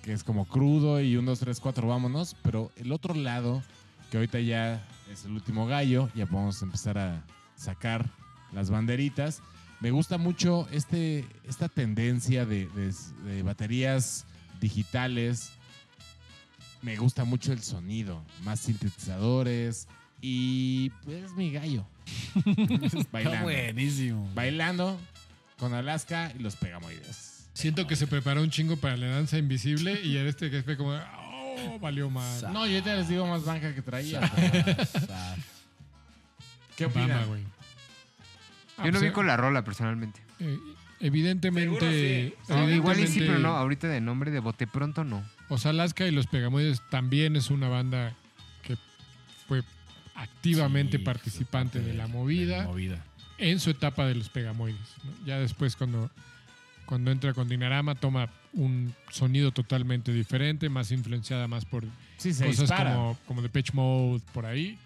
que 0.03 0.13
es 0.13 0.25
como 0.25 0.47
crudo 0.47 1.01
y 1.01 1.17
un, 1.17 1.27
dos, 1.27 1.41
tres, 1.41 1.61
cuatro, 1.61 1.87
vámonos. 1.89 2.35
Pero 2.43 2.71
el 2.77 2.93
otro 2.93 3.15
lado, 3.15 3.63
que 4.11 4.17
ahorita 4.17 4.41
ya 4.41 4.87
es 5.13 5.25
el 5.25 5.33
último 5.33 5.67
gallo, 5.67 6.09
ya 6.15 6.27
podemos 6.27 6.61
empezar 6.63 6.97
a 6.99 7.23
sacar 7.57 8.09
las 8.53 8.71
banderitas. 8.71 9.43
Me 9.81 9.91
gusta 9.91 10.19
mucho 10.19 10.67
este, 10.73 11.25
esta 11.49 11.69
tendencia 11.69 12.45
de, 12.47 12.67
de- 12.69 12.95
de 13.31 13.43
baterías 13.43 14.25
digitales. 14.61 15.51
Me 16.83 16.97
gusta 16.97 17.25
mucho 17.25 17.53
el 17.53 17.63
sonido, 17.63 18.23
más 18.45 18.61
sintetizadores 18.61 19.87
y 20.23 20.89
pues 21.05 21.25
es 21.25 21.33
mi 21.33 21.51
gallo. 21.53 21.85
Está 22.83 23.05
Bailando. 23.13 23.43
buenísimo. 23.45 24.29
Bailando 24.35 24.99
con 25.61 25.75
Alaska 25.75 26.33
y 26.37 26.43
los 26.43 26.57
Pegamoides. 26.57 27.47
Siento 27.53 27.87
que 27.87 27.95
se 27.95 28.07
preparó 28.07 28.43
un 28.43 28.51
chingo 28.51 28.77
para 28.77 28.97
la 28.97 29.09
danza 29.09 29.37
invisible 29.39 30.01
y 30.03 30.17
era 30.17 30.29
este 30.29 30.51
que 30.51 30.63
fue 30.63 30.77
como, 30.77 30.93
oh, 30.95 31.79
valió 31.79 32.09
más. 32.11 32.43
No, 32.53 32.67
yo 32.67 32.83
te 32.83 32.97
les 32.97 33.09
digo 33.09 33.27
más 33.27 33.45
banca 33.45 33.75
que 33.75 33.83
traía. 33.83 34.27
Sa- 34.87 35.37
¿Qué 36.77 36.87
opinan? 36.87 37.29
güey. 37.29 37.43
Ah, 38.79 38.85
Yo 38.87 38.93
no 38.93 38.99
pues, 38.99 39.03
vi 39.03 39.11
con 39.13 39.27
la 39.27 39.37
rola 39.37 39.63
personalmente. 39.63 40.21
eh, 40.39 40.59
evidentemente, 41.01 42.35
Seguro 42.47 42.67
No, 42.67 42.71
igual 42.75 42.99
y 43.01 43.07
sí, 43.07 43.19
evidentemente- 43.19 43.27
pero 43.27 43.39
no. 43.41 43.57
Ahorita 43.57 43.89
de 43.89 44.01
nombre 44.01 44.31
de 44.31 44.41
bote 44.41 44.67
pronto 44.67 45.05
no. 45.05 45.23
O 45.51 45.59
sea, 45.59 45.73
Alaska 45.73 46.07
y 46.07 46.11
los 46.13 46.27
Pegamoides 46.27 46.81
también 46.89 47.37
es 47.37 47.51
una 47.51 47.69
banda 47.69 48.15
que 48.63 48.79
fue 49.47 49.63
activamente 50.15 50.97
Sí, 50.99 51.05
participante 51.05 51.81
de 51.81 51.93
la 51.95 52.07
de 52.07 52.13
movida 52.13 52.59
la 52.59 52.65
movida. 52.65 53.05
En 53.41 53.59
su 53.61 53.71
etapa 53.71 54.07
de 54.07 54.15
los 54.15 54.29
Pegamoides. 54.29 54.79
¿no? 55.05 55.27
Ya 55.27 55.39
después 55.39 55.77
cuando, 55.77 56.11
cuando 56.87 57.11
entra 57.11 57.33
con 57.35 57.49
Dinarama 57.49 57.95
toma 57.95 58.29
un 58.53 58.95
sonido 59.11 59.51
totalmente 59.53 60.13
diferente, 60.13 60.69
más 60.69 60.91
influenciada 60.93 61.47
más 61.49 61.65
por 61.65 61.85
Sí, 62.19 62.33
se 62.35 62.45
cosas 62.47 62.61
dispara. 62.69 62.95
como, 62.95 63.19
como 63.27 63.43
Depeche 63.43 63.73
Mode 63.73 64.23
por 64.33 64.47
ahí. 64.47 64.79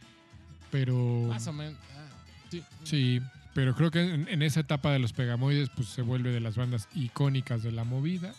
Pero 0.71 1.27
Más 1.29 1.47
o 1.47 1.53
menos. 1.53 1.75
ah, 1.97 2.09
sí. 2.51 2.63
sí, 2.85 3.21
pero 3.55 3.75
creo 3.75 3.91
que 3.91 4.01
en, 4.03 4.29
en 4.29 4.43
esa 4.43 4.61
etapa 4.61 4.93
de 4.93 4.99
los 4.99 5.13
Pegamoides 5.13 5.71
pues 5.75 5.89
se 5.89 6.03
vuelve 6.03 6.31
de 6.33 6.41
las 6.41 6.57
bandas 6.57 6.89
icónicas 6.95 7.63
de 7.63 7.73
la 7.73 7.85
movida. 7.85 8.35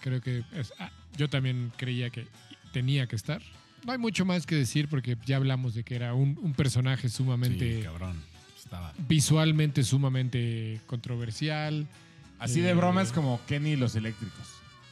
Creo 0.00 0.20
que 0.20 0.44
es, 0.52 0.72
ah, 0.78 0.90
yo 1.16 1.28
también 1.30 1.72
creía 1.76 2.10
que 2.10 2.26
tenía 2.72 3.06
que 3.06 3.16
estar. 3.16 3.40
No 3.86 3.92
hay 3.92 3.98
mucho 3.98 4.24
más 4.24 4.46
que 4.46 4.54
decir 4.54 4.88
porque 4.88 5.16
ya 5.26 5.36
hablamos 5.36 5.74
de 5.74 5.84
que 5.84 5.94
era 5.96 6.14
un, 6.14 6.38
un 6.42 6.52
personaje 6.54 7.08
sumamente 7.08 7.78
Sí, 7.78 7.82
cabrón. 7.82 8.16
Estaba. 8.64 8.92
visualmente 9.08 9.82
sumamente 9.84 10.80
controversial. 10.86 11.86
Así 12.38 12.60
Eh, 12.60 12.64
de 12.64 12.74
broma 12.74 13.02
es 13.02 13.12
como 13.12 13.40
Kenny 13.46 13.70
y 13.72 13.76
los 13.76 13.94
eléctricos. 13.96 14.46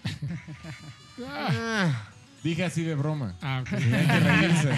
Ah, 1.29 2.09
Dije 2.43 2.65
así 2.65 2.83
de 2.83 2.95
broma. 2.95 3.35
ah, 3.43 3.61
ok. 3.63 3.73
Hay 3.75 3.81
que 4.07 4.21
reírse. 4.21 4.71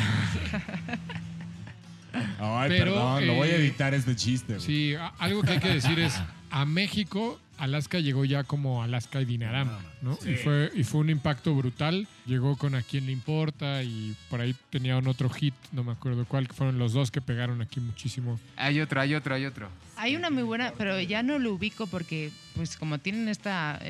Ay, 2.38 2.68
Pero, 2.68 2.92
perdón, 2.94 3.26
lo 3.26 3.34
voy 3.34 3.48
a 3.48 3.52
eh, 3.52 3.56
editar 3.60 3.94
este 3.94 4.14
chiste. 4.16 4.54
güey. 4.54 4.64
Sí, 4.66 4.94
a- 4.94 5.08
algo 5.18 5.42
que 5.42 5.52
hay 5.52 5.58
que 5.60 5.68
decir 5.70 5.98
es, 5.98 6.14
a 6.50 6.64
México, 6.64 7.40
Alaska 7.58 8.00
llegó 8.00 8.24
ya 8.24 8.44
como 8.44 8.82
Alaska 8.82 9.20
y 9.20 9.24
Dinarama, 9.24 9.80
¿no? 10.02 10.18
Y, 10.26 10.34
fue, 10.34 10.70
y 10.74 10.84
fue 10.84 11.00
un 11.00 11.10
impacto 11.10 11.54
brutal. 11.54 12.08
Llegó 12.26 12.56
con 12.56 12.74
A 12.74 12.82
quién 12.82 13.06
le 13.06 13.12
importa 13.12 13.82
y 13.82 14.14
por 14.30 14.40
ahí 14.40 14.54
tenían 14.70 15.06
otro 15.06 15.28
hit, 15.30 15.54
no 15.72 15.84
me 15.84 15.92
acuerdo 15.92 16.24
cuál, 16.24 16.48
que 16.48 16.54
fueron 16.54 16.78
los 16.78 16.92
dos 16.92 17.10
que 17.10 17.20
pegaron 17.20 17.62
aquí 17.62 17.80
muchísimo. 17.80 18.38
Hay 18.56 18.80
otro, 18.80 19.00
hay 19.00 19.14
otro, 19.14 19.34
hay 19.34 19.46
otro. 19.46 19.68
Hay 19.96 20.16
una 20.16 20.30
muy 20.30 20.42
buena, 20.42 20.72
pero 20.76 21.00
ya 21.00 21.22
no 21.22 21.38
lo 21.38 21.52
ubico 21.54 21.86
porque, 21.86 22.30
pues, 22.56 22.76
como 22.76 22.98
tienen 22.98 23.28
esta. 23.28 23.80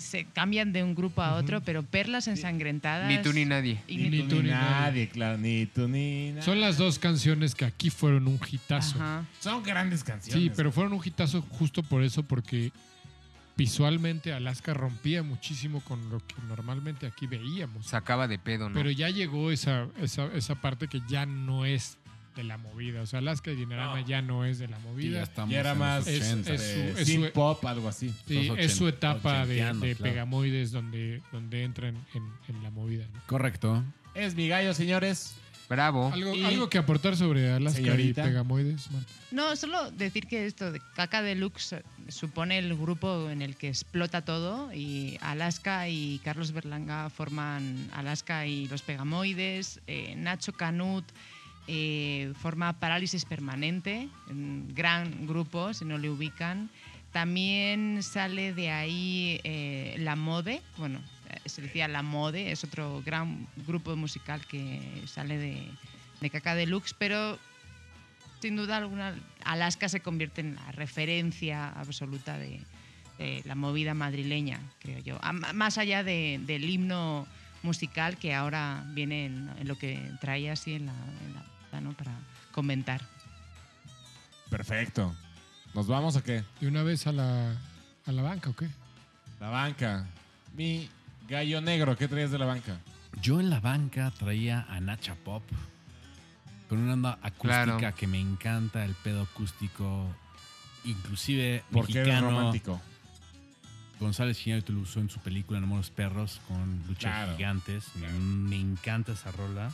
Se 0.00 0.24
cambian 0.26 0.72
de 0.72 0.82
un 0.82 0.94
grupo 0.94 1.22
a 1.22 1.34
otro, 1.34 1.60
pero 1.62 1.82
perlas 1.82 2.28
ensangrentadas. 2.28 3.08
Ni 3.08 3.18
tú 3.22 3.32
ni 3.32 3.44
nadie. 3.44 3.78
y 3.86 3.96
Ni 3.96 4.08
Ni 4.10 4.22
tú 4.22 4.28
tú 4.28 4.36
ni 4.36 4.42
ni 4.42 4.48
nadie. 4.50 4.70
nadie, 4.80 5.08
claro, 5.08 5.38
ni 5.38 5.66
tú 5.66 5.88
ni 5.88 6.30
nadie. 6.30 6.42
Son 6.42 6.60
las 6.60 6.76
dos 6.78 6.98
canciones 6.98 7.54
que 7.54 7.64
aquí 7.64 7.90
fueron 7.90 8.26
un 8.28 8.38
hitazo. 8.50 8.96
Ajá. 8.96 9.24
Son 9.40 9.62
grandes 9.62 10.04
canciones. 10.04 10.42
Sí, 10.42 10.50
pero 10.56 10.72
fueron 10.72 10.92
un 10.92 11.00
hitazo 11.04 11.42
justo 11.42 11.82
por 11.82 12.02
eso, 12.02 12.22
porque 12.22 12.72
visualmente 13.56 14.32
Alaska 14.32 14.72
rompía 14.72 15.22
muchísimo 15.24 15.80
con 15.80 16.10
lo 16.10 16.18
que 16.20 16.34
normalmente 16.46 17.06
aquí 17.06 17.26
veíamos. 17.26 17.86
Sacaba 17.86 18.28
de 18.28 18.38
pedo, 18.38 18.68
¿no? 18.68 18.74
Pero 18.74 18.90
ya 18.90 19.10
llegó 19.10 19.50
esa, 19.50 19.88
esa, 20.00 20.26
esa 20.34 20.54
parte 20.60 20.86
que 20.86 21.00
ya 21.08 21.26
no 21.26 21.64
es 21.64 21.97
de 22.38 22.44
la 22.44 22.56
movida. 22.56 23.02
O 23.02 23.06
sea, 23.06 23.18
Alaska 23.18 23.50
y 23.50 23.56
Dinarama 23.56 24.00
ya 24.06 24.22
no 24.22 24.44
es 24.44 24.58
de 24.58 24.68
la 24.68 24.76
Sí, 24.78 24.82
ya 24.84 24.88
movida. 24.90 25.22
estamos 25.24 25.52
Ya 25.52 25.60
era 25.60 25.74
más 25.74 26.06
Es- 26.06 26.22
80. 26.22 26.54
es- 26.54 26.60
su- 26.62 26.98
es 27.00 27.06
synth 27.08 27.26
su- 27.26 27.32
pop, 27.32 27.64
algo 27.66 27.88
así. 27.88 28.14
Sí, 28.26 28.50
es 28.56 28.72
su 28.74 28.86
etapa 28.88 29.38
de, 29.38 29.54
ochenteando, 29.54 29.86
de 29.86 29.94
claro. 29.96 30.12
Pegamoides 30.12 30.70
donde, 30.72 31.20
donde 31.32 31.64
entran 31.64 31.96
en, 32.14 32.22
en 32.48 32.62
la 32.62 32.70
movida. 32.70 33.04
¿no? 33.12 33.20
Correcto. 33.26 33.84
Es 34.14 34.34
mi 34.34 34.48
gallo, 34.48 34.72
señores. 34.72 35.34
Bravo. 35.68 36.10
¿Algo, 36.14 36.34
Y- 36.34 36.44
algo 36.44 36.70
que 36.70 36.78
aportar 36.78 37.14
sobre 37.14 37.50
Alaska 37.52 37.76
Señorita. 37.82 38.22
y 38.22 38.28
Pegamoides, 38.28 38.90
Marta? 38.90 39.12
No, 39.32 39.54
solo 39.54 39.90
decir 39.90 40.26
que 40.26 40.46
esto 40.46 40.72
de 40.72 40.80
Caca 40.96 41.20
Deluxe 41.20 41.82
supone 42.08 42.56
el 42.56 42.74
grupo 42.74 43.28
en 43.28 43.42
el 43.42 43.54
que 43.54 43.68
explota 43.68 44.24
todo 44.24 44.72
y 44.72 45.18
Alaska 45.20 45.86
y 45.90 46.20
Carlos 46.24 46.52
Berlanga 46.52 47.10
forman 47.10 47.86
Alaska 47.92 48.46
y 48.46 48.66
los 48.68 48.80
Pegamoides, 48.80 49.80
eh, 49.86 50.14
Nacho 50.16 50.54
Canut 50.54 51.04
eh, 51.68 52.32
forma 52.40 52.72
Parálisis 52.80 53.24
Permanente, 53.24 54.08
gran 54.74 55.26
grupo, 55.26 55.72
si 55.74 55.84
no 55.84 55.98
le 55.98 56.10
ubican. 56.10 56.70
También 57.12 58.02
sale 58.02 58.52
de 58.52 58.70
ahí 58.70 59.40
eh, 59.44 59.96
La 59.98 60.16
Mode, 60.16 60.60
bueno, 60.76 61.00
eh, 61.30 61.48
se 61.48 61.62
decía 61.62 61.88
La 61.88 62.02
Mode, 62.02 62.50
es 62.52 62.64
otro 62.64 63.02
gran 63.04 63.46
grupo 63.66 63.94
musical 63.96 64.44
que 64.46 64.80
sale 65.06 65.38
de, 65.38 65.68
de 66.20 66.30
Caca 66.30 66.54
Deluxe, 66.54 66.94
pero 66.98 67.38
sin 68.40 68.56
duda 68.56 68.76
alguna, 68.76 69.14
Alaska 69.44 69.88
se 69.88 70.00
convierte 70.00 70.42
en 70.42 70.54
la 70.56 70.70
referencia 70.72 71.68
absoluta 71.70 72.36
de, 72.38 72.60
de 73.18 73.42
la 73.46 73.54
movida 73.54 73.94
madrileña, 73.94 74.60
creo 74.80 74.98
yo. 75.00 75.18
A- 75.22 75.32
más 75.32 75.76
allá 75.78 76.04
de- 76.04 76.40
del 76.46 76.68
himno 76.68 77.26
musical 77.62 78.16
que 78.18 78.34
ahora 78.34 78.84
viene 78.94 79.26
en, 79.26 79.50
en 79.58 79.66
lo 79.66 79.76
que 79.76 79.98
traía 80.20 80.52
así 80.52 80.74
en 80.74 80.86
la, 80.86 80.92
en 81.26 81.34
la 81.34 81.42
¿no? 81.80 81.92
para 81.92 82.12
comentar. 82.52 83.00
Perfecto. 84.50 85.14
¿Nos 85.74 85.86
vamos 85.86 86.16
o 86.16 86.22
qué? 86.22 86.42
¿De 86.60 86.66
una 86.68 86.82
vez 86.82 87.06
a 87.06 87.12
la, 87.12 87.52
a 88.06 88.12
la 88.12 88.22
banca 88.22 88.50
o 88.50 88.56
qué? 88.56 88.68
La 89.40 89.50
banca. 89.50 90.06
Mi 90.54 90.88
gallo 91.28 91.60
negro, 91.60 91.96
¿qué 91.96 92.08
traías 92.08 92.30
de 92.30 92.38
la 92.38 92.46
banca? 92.46 92.78
Yo 93.20 93.38
en 93.40 93.50
la 93.50 93.60
banca 93.60 94.10
traía 94.10 94.66
a 94.68 94.80
Nacha 94.80 95.14
Pop 95.16 95.42
con 96.68 96.78
una 96.78 96.94
onda 96.94 97.18
acústica 97.22 97.64
Claro. 97.78 97.94
que 97.96 98.06
me 98.06 98.18
encanta, 98.20 98.84
el 98.84 98.94
pedo 98.94 99.22
acústico, 99.22 100.06
inclusive 100.84 101.62
Porque 101.70 101.94
mexicano. 101.94 102.30
romántico. 102.30 102.80
González 104.00 104.46
Iñárritu 104.46 104.72
lo 104.72 104.80
usó 104.82 105.00
en 105.00 105.10
su 105.10 105.18
película 105.18 105.58
Amor 105.58 105.78
los 105.78 105.90
perros 105.90 106.40
con 106.46 106.82
Lucha 106.86 107.10
Claro. 107.10 107.30
de 107.32 107.36
Gigantes. 107.36 107.84
Me, 107.96 108.08
me 108.10 108.56
encanta 108.56 109.12
esa 109.12 109.32
rola. 109.32 109.72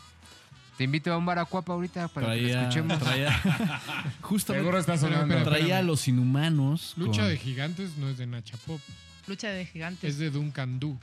Te 0.76 0.84
invito 0.84 1.12
a 1.12 1.16
un 1.18 1.24
baracuapa 1.26 1.72
ahorita 1.72 2.08
para 2.08 2.26
que 2.26 2.32
lo 2.32 2.38
Traía, 2.42 2.60
escuchemos. 2.62 2.98
traía 2.98 3.30
justamente 4.22 4.62
Seguro 4.64 4.78
está 4.78 4.98
sonando. 4.98 5.34
Espera, 5.36 5.44
traía 5.58 5.78
a 5.78 5.82
los 5.82 6.08
inhumanos. 6.08 6.94
Lucha 6.96 7.20
con- 7.22 7.30
de 7.30 7.36
Gigantes 7.38 7.96
no 7.96 8.08
es 8.08 8.18
de 8.18 8.26
Nacha 8.26 8.56
Pop, 8.66 8.80
Lucha 9.26 9.48
de 9.50 9.64
gigantes. 9.66 10.10
es 10.10 10.18
de 10.18 10.30
Duncan 10.30 10.78
Du. 10.80 10.98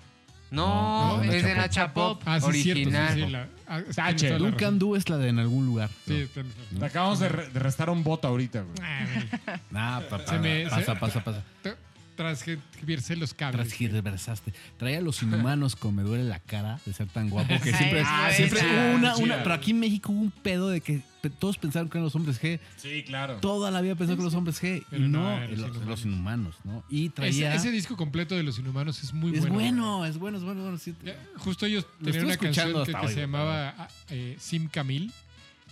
No, 0.51 1.15
No, 1.17 1.23
es 1.23 1.43
de 1.43 1.55
Nacha 1.55 1.93
Pop. 1.93 2.21
Ah, 2.25 2.41
sí, 2.41 2.51
cierto. 2.63 2.81
original. 2.81 3.13
Sí, 3.15 3.23
sí, 3.23 3.29
la, 3.31 3.47
ah, 3.69 3.81
toda 3.95 4.29
la 4.31 4.37
Duncan. 4.37 4.79
Du 4.79 4.95
es 4.97 5.07
la 5.09 5.17
de 5.17 5.29
en 5.29 5.39
algún 5.39 5.65
lugar. 5.65 5.89
Sí, 6.05 6.25
razón. 6.25 6.45
Te 6.77 6.85
acabamos 6.85 7.19
de, 7.21 7.29
re- 7.29 7.47
de 7.49 7.59
restar 7.59 7.89
un 7.89 8.03
voto 8.03 8.27
ahorita, 8.27 8.61
güey. 8.61 8.75
Ah. 8.81 9.59
Nah, 9.71 9.99
pa- 10.01 10.17
pa- 10.17 10.27
Se 10.27 10.39
me- 10.39 10.63
pasa, 10.65 10.93
se- 10.93 10.99
pasa, 10.99 11.23
pasa. 11.23 11.43
Te- 11.63 11.75
transgiversé 12.21 13.15
los 13.15 13.33
cables. 13.33 13.67
Transgiversaste. 13.67 14.53
Traía 14.77 14.99
a 14.99 15.01
los 15.01 15.21
inhumanos 15.23 15.75
con 15.75 15.95
me 15.95 16.03
duele 16.03 16.23
la 16.23 16.39
cara 16.39 16.79
de 16.85 16.93
ser 16.93 17.07
tan 17.07 17.29
guapo 17.29 17.49
que 17.61 17.69
Ay, 17.69 17.75
siempre, 17.75 18.03
ah, 18.05 18.29
siempre 18.35 18.59
hubo 18.61 18.95
una, 18.95 19.15
una-. 19.17 19.43
Pero 19.43 19.53
aquí 19.53 19.71
en 19.71 19.79
México 19.79 20.11
hubo 20.11 20.21
un 20.21 20.31
pedo 20.31 20.69
de 20.69 20.81
que 20.81 21.01
todos 21.39 21.57
pensaron 21.57 21.89
que 21.89 21.97
eran 21.97 22.05
los 22.05 22.15
hombres 22.15 22.41
G. 22.41 22.59
Sí, 22.77 23.03
claro. 23.03 23.37
Toda 23.37 23.69
la 23.71 23.81
vida 23.81 23.95
pensó 23.95 24.15
que 24.17 24.23
los 24.23 24.33
hombres 24.33 24.61
G. 24.61 24.83
Pero 24.89 25.05
y 25.05 25.07
no, 25.07 25.21
no, 25.23 25.31
eran 25.37 25.49
los 25.51 25.59
inhumanos. 25.59 25.87
los 25.87 26.05
inhumanos, 26.05 26.55
¿no? 26.63 26.83
Y 26.89 27.05
Ese, 27.05 27.13
traía. 27.15 27.55
ese 27.55 27.71
disco 27.71 27.95
completo 27.97 28.35
de 28.35 28.43
Los 28.43 28.57
Inhumanos 28.59 29.03
es 29.03 29.13
muy 29.13 29.33
es 29.33 29.41
bueno. 29.41 29.53
bueno, 29.53 30.05
es 30.05 30.17
bueno, 30.17 30.37
es 30.37 30.43
bueno. 30.43 30.61
bueno, 30.61 30.77
sí. 30.77 30.93
Justo 31.37 31.65
ellos 31.65 31.85
Lo 31.99 32.05
tenían 32.11 32.25
una 32.25 32.37
canción 32.37 32.73
que, 32.73 32.79
hasta 32.79 32.99
que 33.01 33.05
hoy, 33.07 33.13
se 33.13 33.19
llamaba 33.21 33.75
ah, 33.77 33.87
eh, 34.09 34.35
Sim 34.39 34.67
Camil, 34.67 35.11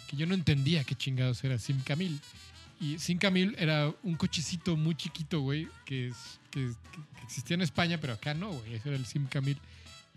que 0.08 0.18
yo 0.18 0.26
no 0.26 0.34
entendía 0.34 0.84
qué 0.84 0.96
chingados 0.96 1.44
era 1.44 1.58
Sim 1.58 1.80
Camil. 1.84 2.20
Y 2.82 2.98
Sim 2.98 3.18
Camil 3.18 3.56
era 3.60 3.92
un 4.04 4.16
cochecito 4.16 4.78
muy 4.78 4.96
chiquito, 4.96 5.42
güey, 5.42 5.68
que, 5.86 6.08
es- 6.10 6.39
que, 6.52 6.72
existía 7.24 7.56
en 7.56 7.62
España, 7.62 8.00
pero 8.00 8.14
acá 8.14 8.34
no, 8.34 8.52
güey. 8.52 8.76
Ese 8.76 8.90
era 8.90 8.98
el 8.98 9.06
Sim 9.06 9.28
Camil. 9.28 9.58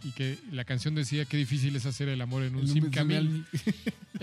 Y 0.05 0.11
que 0.13 0.37
la 0.51 0.65
canción 0.65 0.97
decía 0.97 1.25
qué 1.27 1.37
difícil 1.37 1.77
es 1.77 1.87
hacer 1.87 2.09
el 2.09 2.21
amor 2.21 2.43
en 2.43 2.57
un 2.57 2.67
Sim 2.67 2.91
Camil. 2.91 3.45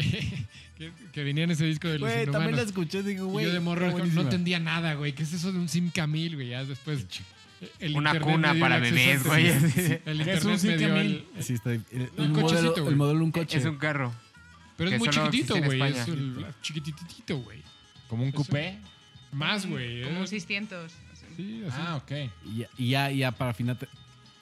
que, 0.78 0.92
que 1.14 1.24
venía 1.24 1.44
en 1.46 1.52
ese 1.52 1.66
disco 1.66 1.88
de 1.88 2.00
los 2.00 2.10
Güey, 2.10 2.26
también 2.26 2.56
la 2.56 2.64
escuché, 2.64 3.04
digo, 3.04 3.28
güey. 3.28 3.46
yo 3.46 3.54
de 3.54 3.60
morro 3.60 3.92
no 4.06 4.22
entendía 4.22 4.60
nada, 4.60 4.96
güey. 4.96 5.14
¿Qué 5.14 5.24
es 5.24 5.34
eso 5.34 5.52
de 5.52 5.60
un 5.60 5.70
Sim 5.70 5.90
Camil, 5.90 6.36
güey? 6.36 6.50
Ya 6.50 6.66
después. 6.66 7.06
el 7.80 7.96
Una 7.96 8.10
internet 8.12 8.34
cuna 8.34 8.56
para 8.60 8.80
bebés, 8.80 9.26
a- 9.26 9.28
güey. 9.30 9.48
El 9.48 10.24
¿Qué 10.24 10.34
es 10.34 10.44
un 10.44 10.54
internet 10.54 10.60
Sim 10.60 10.80
Camil? 10.80 11.26
el- 11.36 11.44
Sí, 11.44 11.54
está, 11.54 11.72
el, 11.72 11.84
el 11.92 12.10
Un 12.18 12.32
modelo, 12.34 12.76
el 12.90 12.96
modelo 12.96 13.20
de 13.20 13.26
un 13.26 13.32
coche. 13.32 13.58
Es 13.58 13.66
un 13.66 13.78
carro. 13.78 14.14
Pero 14.78 14.92
es 14.92 15.00
muy 15.00 15.10
chiquitito, 15.10 15.62
güey. 15.62 15.82
Es 15.82 16.08
el 16.08 16.46
chiquititito, 16.62 17.38
güey. 17.40 17.62
Como 18.08 18.24
un 18.24 18.30
Eso. 18.30 18.38
coupé. 18.38 18.78
Más, 19.32 19.66
güey. 19.66 20.04
Como 20.04 20.24
¿eh? 20.24 20.28
600. 20.28 20.92
Sí, 21.40 21.64
así. 21.66 21.78
Ah, 21.82 21.96
ok. 21.96 22.12
Y 22.78 22.90
ya, 22.90 23.12
y 23.12 23.18
ya, 23.20 23.32
para 23.32 23.54
final 23.54 23.78
te- 23.78 23.88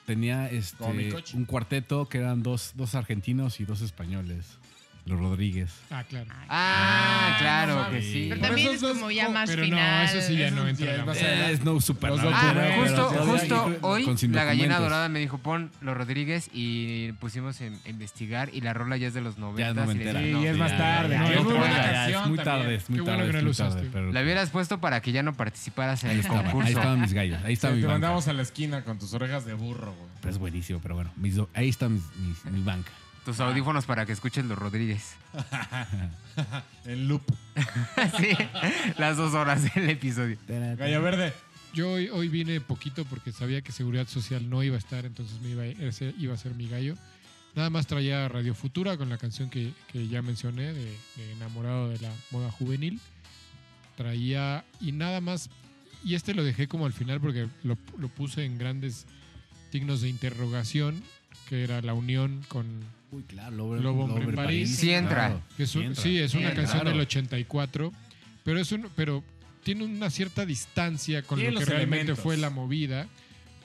tenía 0.04 0.50
Como 0.78 0.94
mi 0.94 1.04
este, 1.04 1.14
coche. 1.14 1.36
un 1.36 1.44
cuarteto 1.44 2.08
que 2.08 2.18
eran 2.18 2.42
dos, 2.42 2.72
dos 2.74 2.96
argentinos 2.96 3.60
y 3.60 3.64
dos 3.64 3.82
españoles. 3.82 4.46
Los 5.08 5.18
Rodríguez. 5.18 5.70
Ah, 5.90 6.04
claro. 6.08 6.30
Ah, 6.48 7.36
claro 7.38 7.84
no 7.84 7.90
que 7.90 8.02
sí. 8.02 8.26
Pero 8.28 8.40
Por 8.40 8.48
también 8.48 8.72
es 8.74 8.80
como 8.82 9.10
ya 9.10 9.28
más 9.28 9.48
pero 9.48 9.62
no, 9.62 9.68
final. 9.68 10.04
eso 10.04 10.26
sí 10.26 10.36
ya 10.36 10.50
no 10.50 10.68
entra. 10.68 10.86
es 10.86 10.92
en 10.92 10.98
la- 10.98 11.04
más 11.04 11.16
adelante. 11.22 11.52
Es 11.52 11.64
no 11.64 11.80
super 11.80 12.10
Los 12.10 12.20
Ah, 12.24 12.52
pero 12.54 12.82
justo, 12.82 13.08
justo 13.24 13.76
hoy 13.82 14.04
con 14.04 14.18
sin 14.18 14.32
la 14.34 14.44
gallina 14.44 14.74
documentos. 14.74 14.90
dorada 14.90 15.08
me 15.08 15.18
dijo 15.20 15.38
pon 15.38 15.70
los 15.80 15.96
Rodríguez 15.96 16.50
y 16.52 17.12
pusimos 17.12 17.60
en- 17.60 17.78
a 17.84 17.88
investigar 17.88 18.50
y 18.52 18.60
la 18.60 18.74
rola 18.74 18.96
ya 18.96 19.08
es 19.08 19.14
de 19.14 19.20
los 19.20 19.38
90. 19.38 19.60
Ya 19.62 19.68
es 19.70 19.74
noventera. 19.74 20.20
Sí, 20.20 20.30
no, 20.32 20.42
es 20.44 20.56
más 20.56 20.70
ya, 20.72 20.76
tarde, 20.78 21.14
ya, 21.14 21.18
¿no? 21.20 21.28
Es 21.28 21.44
muy 21.44 21.52
buena 21.54 21.76
ya, 21.76 21.82
canción 21.92 22.22
Es 22.22 22.28
muy 22.28 22.36
también. 22.38 22.44
tarde, 22.44 22.74
es 22.74 22.90
muy 22.90 22.96
Qué 22.98 23.02
bueno 23.02 23.16
tarde. 23.18 23.26
que 23.28 23.32
no 23.32 23.38
es 23.38 23.44
lo 23.44 23.48
muy 23.48 23.56
tarde, 23.56 23.70
usaste. 23.70 23.88
pero- 23.92 24.12
La 24.12 24.22
hubieras 24.22 24.50
puesto 24.50 24.80
para 24.80 25.00
que 25.00 25.12
ya 25.12 25.22
no 25.22 25.32
participaras 25.34 26.04
en 26.04 26.10
Ahí 26.10 26.14
el 26.16 26.20
estaba, 26.20 26.40
ahí 26.40 26.44
concurso. 26.46 26.68
estaban 26.68 27.00
mis 27.00 27.12
gallos. 27.12 27.38
Ahí 27.44 27.52
está 27.54 27.68
Te 27.68 27.74
mi 27.76 27.80
banca. 27.82 27.92
mandamos 27.94 28.28
a 28.28 28.32
la 28.34 28.42
esquina 28.42 28.84
con 28.84 28.98
tus 28.98 29.14
orejas 29.14 29.44
de 29.46 29.54
burro, 29.54 29.94
güey. 29.94 30.08
Pero 30.20 30.30
es 30.32 30.38
buenísimo, 30.38 30.80
pero 30.82 30.94
bueno. 30.96 31.10
mis 31.16 31.36
do- 31.36 31.48
ahí 31.54 31.68
está 31.68 31.88
mis- 31.88 32.02
mis- 32.16 32.44
mi 32.52 32.62
banca. 32.62 32.90
Tus 33.28 33.40
audífonos 33.40 33.84
para 33.84 34.06
que 34.06 34.12
escuches 34.12 34.42
los 34.46 34.56
Rodríguez. 34.56 35.16
En 36.86 37.08
loop. 37.08 37.20
sí, 38.18 38.28
las 38.96 39.18
dos 39.18 39.34
horas 39.34 39.74
del 39.74 39.90
episodio. 39.90 40.38
Gallo 40.48 41.02
verde. 41.02 41.34
Yo 41.74 41.90
hoy, 41.92 42.08
hoy 42.08 42.28
vine 42.28 42.58
poquito 42.62 43.04
porque 43.04 43.30
sabía 43.30 43.60
que 43.60 43.70
Seguridad 43.70 44.08
Social 44.08 44.48
no 44.48 44.62
iba 44.62 44.76
a 44.76 44.78
estar, 44.78 45.04
entonces 45.04 45.42
me 45.42 45.50
iba, 45.50 45.64
a- 45.64 45.66
ese 45.66 46.14
iba 46.18 46.32
a 46.32 46.38
ser 46.38 46.54
mi 46.54 46.68
gallo. 46.68 46.94
Nada 47.54 47.68
más 47.68 47.86
traía 47.86 48.26
Radio 48.28 48.54
Futura 48.54 48.96
con 48.96 49.10
la 49.10 49.18
canción 49.18 49.50
que, 49.50 49.74
que 49.92 50.08
ya 50.08 50.22
mencioné, 50.22 50.72
de, 50.72 50.96
de 51.16 51.32
Enamorado 51.32 51.90
de 51.90 51.98
la 51.98 52.10
Moda 52.30 52.50
Juvenil. 52.50 52.98
Traía, 53.98 54.64
y 54.80 54.92
nada 54.92 55.20
más, 55.20 55.50
y 56.02 56.14
este 56.14 56.32
lo 56.32 56.44
dejé 56.44 56.66
como 56.66 56.86
al 56.86 56.94
final 56.94 57.20
porque 57.20 57.46
lo, 57.62 57.76
lo 57.98 58.08
puse 58.08 58.46
en 58.46 58.56
grandes 58.56 59.04
signos 59.70 60.00
de 60.00 60.08
interrogación, 60.08 61.02
que 61.50 61.62
era 61.62 61.82
la 61.82 61.92
unión 61.92 62.42
con 62.48 62.64
Uy, 63.10 63.22
claro, 63.22 63.56
Lobo, 63.56 63.76
Lobo 63.76 64.04
Hombre 64.04 64.24
en 64.24 64.34
París. 64.34 64.76
Sí 64.76 64.90
entra. 64.92 65.40
Es 65.58 65.74
un- 65.74 65.82
Sí 65.82 65.86
entra. 65.86 66.02
sí, 66.02 66.18
es 66.18 66.34
una 66.34 66.50
Sí, 66.50 66.56
canción 66.56 66.80
claro. 66.80 66.90
del 66.90 67.00
84, 67.00 67.92
pero 68.44 68.60
es 68.60 68.70
un, 68.72 68.88
pero 68.94 69.24
tiene 69.64 69.84
una 69.84 70.10
cierta 70.10 70.44
distancia 70.44 71.22
con 71.22 71.38
lo 71.38 71.44
que 71.58 71.64
realmente 71.64 71.96
elementos. 71.96 72.18
fue 72.22 72.36
la 72.36 72.50
movida, 72.50 73.06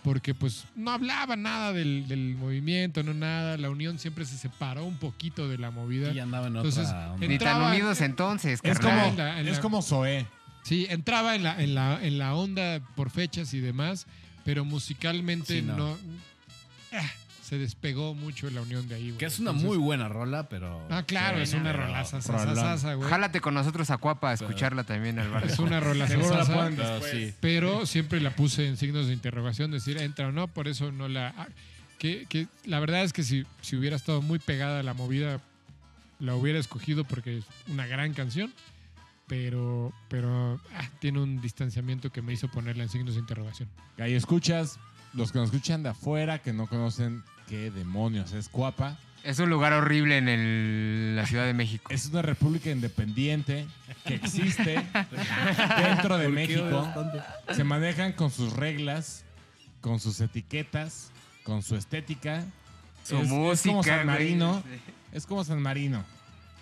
porque 0.04 0.34
pues 0.34 0.66
no 0.76 0.92
hablaba 0.92 1.36
nada 1.36 1.72
del, 1.74 2.08
del 2.08 2.36
movimiento, 2.36 3.04
no 3.04 3.14
nada, 3.14 3.58
la 3.58 3.70
unión 3.70 4.00
siempre 4.00 4.26
se 4.26 4.38
separó 4.38 4.86
un 4.86 4.98
poquito 4.98 5.48
de 5.50 5.58
la 5.58 5.72
movida. 5.72 6.12
Y 6.14 6.20
andaba 6.20 6.48
en 6.48 6.56
Entonces, 6.58 6.88
otra 6.88 7.14
onda. 7.14 7.28
Ni 7.28 7.38
tan 7.38 7.48
Entraba- 7.50 7.70
unidos 7.72 8.02
entonces, 8.02 8.60
Es 8.64 8.80
carnal. 8.80 8.96
como, 8.96 9.12
en 9.12 9.18
la- 9.18 9.40
en 9.42 9.48
es 9.48 9.56
la- 9.58 9.62
como 9.62 9.82
Zoé. 9.82 10.26
Sí, 10.64 10.88
entraba 10.90 11.36
en 11.36 11.44
la, 11.44 11.62
en 11.62 11.76
la, 11.76 12.00
en 12.02 12.18
la 12.18 12.34
onda 12.36 12.80
por 12.96 13.10
fechas 13.10 13.54
y 13.54 13.60
demás, 13.60 14.08
pero 14.46 14.64
musicalmente 14.66 15.60
Sí, 15.60 15.62
no. 15.62 15.76
no, 15.78 15.98
ah, 16.94 17.12
se 17.54 17.60
despegó 17.60 18.16
mucho 18.16 18.50
la 18.50 18.62
unión 18.62 18.88
de 18.88 18.96
ahí. 18.96 19.08
güey. 19.10 19.18
Que 19.20 19.26
es 19.26 19.38
una 19.40 19.52
Entonces- 19.52 19.68
muy 19.68 19.78
buena 19.78 20.10
rola, 20.10 20.50
pero... 20.50 20.82
Ah, 20.90 21.04
claro, 21.04 21.38
es 21.38 21.54
una 21.54 21.72
rolaza, 21.72 22.20
rolón. 22.20 22.56
sasasa, 22.56 22.96
güey. 22.96 23.08
Jálate 23.10 23.42
con 23.42 23.54
nosotros 23.54 23.90
a 23.92 23.98
Cuapa 23.98 24.32
a 24.32 24.34
escucharla 24.34 24.84
también 24.84 25.20
al. 25.20 25.44
Es 25.44 25.60
una 25.60 25.80
rola 25.80 26.08
Seguro 26.08 26.30
la 26.32 26.46
sasasa. 26.46 26.54
ponen 26.56 26.76
Pero 26.76 26.90
después. 27.00 27.12
sí. 27.12 27.34
pero 27.40 27.86
siempre 27.86 28.22
la 28.22 28.32
puse 28.36 28.68
en 28.68 28.78
signos 28.78 29.06
de 29.08 29.14
interrogación, 29.14 29.70
decir 29.70 29.98
entra 30.02 30.28
o 30.30 30.32
no, 30.32 30.48
por 30.48 30.68
eso 30.68 30.92
no 30.92 31.08
la... 31.08 31.34
ah, 31.38 31.48
Que, 32.00 32.26
que 32.28 32.48
la 32.66 32.80
verdad 32.80 33.04
es 33.04 33.14
que 33.14 33.24
si, 33.24 33.46
si 33.62 33.76
hubiera 33.76 33.96
estado 33.96 34.22
muy 34.24 34.40
pegada 34.40 34.80
a 34.80 34.84
la 34.84 34.94
movida, 34.96 35.40
la 36.20 36.36
hubiera 36.36 36.58
escogido 36.60 37.04
porque 37.04 37.38
es 37.38 37.46
una 37.68 37.86
gran 37.86 38.14
canción, 38.14 38.52
pero, 39.28 39.94
pero 40.10 40.60
ah, 40.76 40.90
tiene 41.00 41.22
un 41.22 41.40
distanciamiento 41.42 42.12
que 42.12 42.22
me 42.22 42.34
hizo 42.34 42.48
ponerla 42.50 42.84
en 42.84 42.90
signos 42.90 43.14
de 43.14 43.20
interrogación. 43.22 43.70
Gallo, 43.98 44.18
escuchas. 44.18 44.80
Los 45.14 45.32
que 45.32 45.38
nos 45.38 45.50
escuchan 45.54 45.84
de 45.84 45.90
afuera, 45.90 46.40
que 46.40 46.54
no 46.54 46.66
conocen 46.66 47.22
qué 47.48 47.72
demonios 47.72 48.34
es 48.34 48.50
Cuapa. 48.50 48.98
Es 49.24 49.40
un 49.40 49.50
lugar 49.50 49.72
horrible 49.72 50.18
en 50.18 50.28
el- 50.28 51.16
la 51.16 51.26
Ciudad 51.26 51.46
de 51.46 51.54
México. 51.54 51.92
Es 51.94 52.08
una 52.08 52.22
república 52.22 52.70
independiente 52.72 53.66
que 54.06 54.16
existe 54.16 54.76
dentro 55.78 56.18
de 56.18 56.28
México. 56.30 56.88
Se 57.54 57.64
manejan 57.64 58.12
con 58.14 58.32
sus 58.32 58.52
reglas, 58.54 59.24
con 59.80 60.00
sus 60.02 60.20
etiquetas, 60.20 61.10
con 61.44 61.64
su 61.64 61.76
estética. 61.78 62.44
Su 63.06 63.18
es, 63.18 63.28
música, 63.30 63.54
es 63.54 63.62
como 63.68 63.84
San 63.84 63.94
güey. 63.96 64.06
Marino. 64.06 64.64
Es 65.14 65.26
como 65.26 65.44
San 65.44 65.62
Marino. 65.62 66.04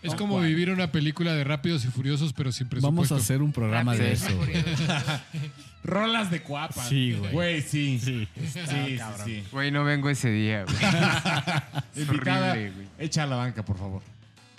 Es 0.03 0.15
como 0.15 0.39
vivir 0.39 0.71
una 0.71 0.91
película 0.91 1.33
de 1.33 1.43
Rápidos 1.43 1.85
y 1.85 1.87
Furiosos, 1.89 2.33
pero 2.33 2.51
sin 2.51 2.67
presupuesto. 2.67 2.91
Vamos 2.95 3.11
a 3.11 3.15
hacer 3.15 3.41
un 3.41 3.51
programa 3.51 3.95
de 3.95 4.13
eso. 4.13 4.27
Rolas 5.83 6.29
de 6.29 6.41
Cuapa. 6.41 6.83
Sí, 6.83 7.13
güey. 7.13 7.31
Güey, 7.31 7.61
sí. 7.61 7.99
Sí. 7.99 8.27
Sí, 8.35 8.59
sí, 8.67 8.99
sí. 9.25 9.43
Güey, 9.51 9.71
no 9.71 9.83
vengo 9.83 10.09
ese 10.09 10.29
día, 10.29 10.63
güey. 10.63 10.75
Es 11.95 12.07
Invitada, 12.07 12.51
horrible, 12.51 12.71
güey. 12.71 12.87
echa 12.99 13.23
a 13.23 13.27
la 13.27 13.35
banca, 13.35 13.63
por 13.65 13.77
favor. 13.77 14.01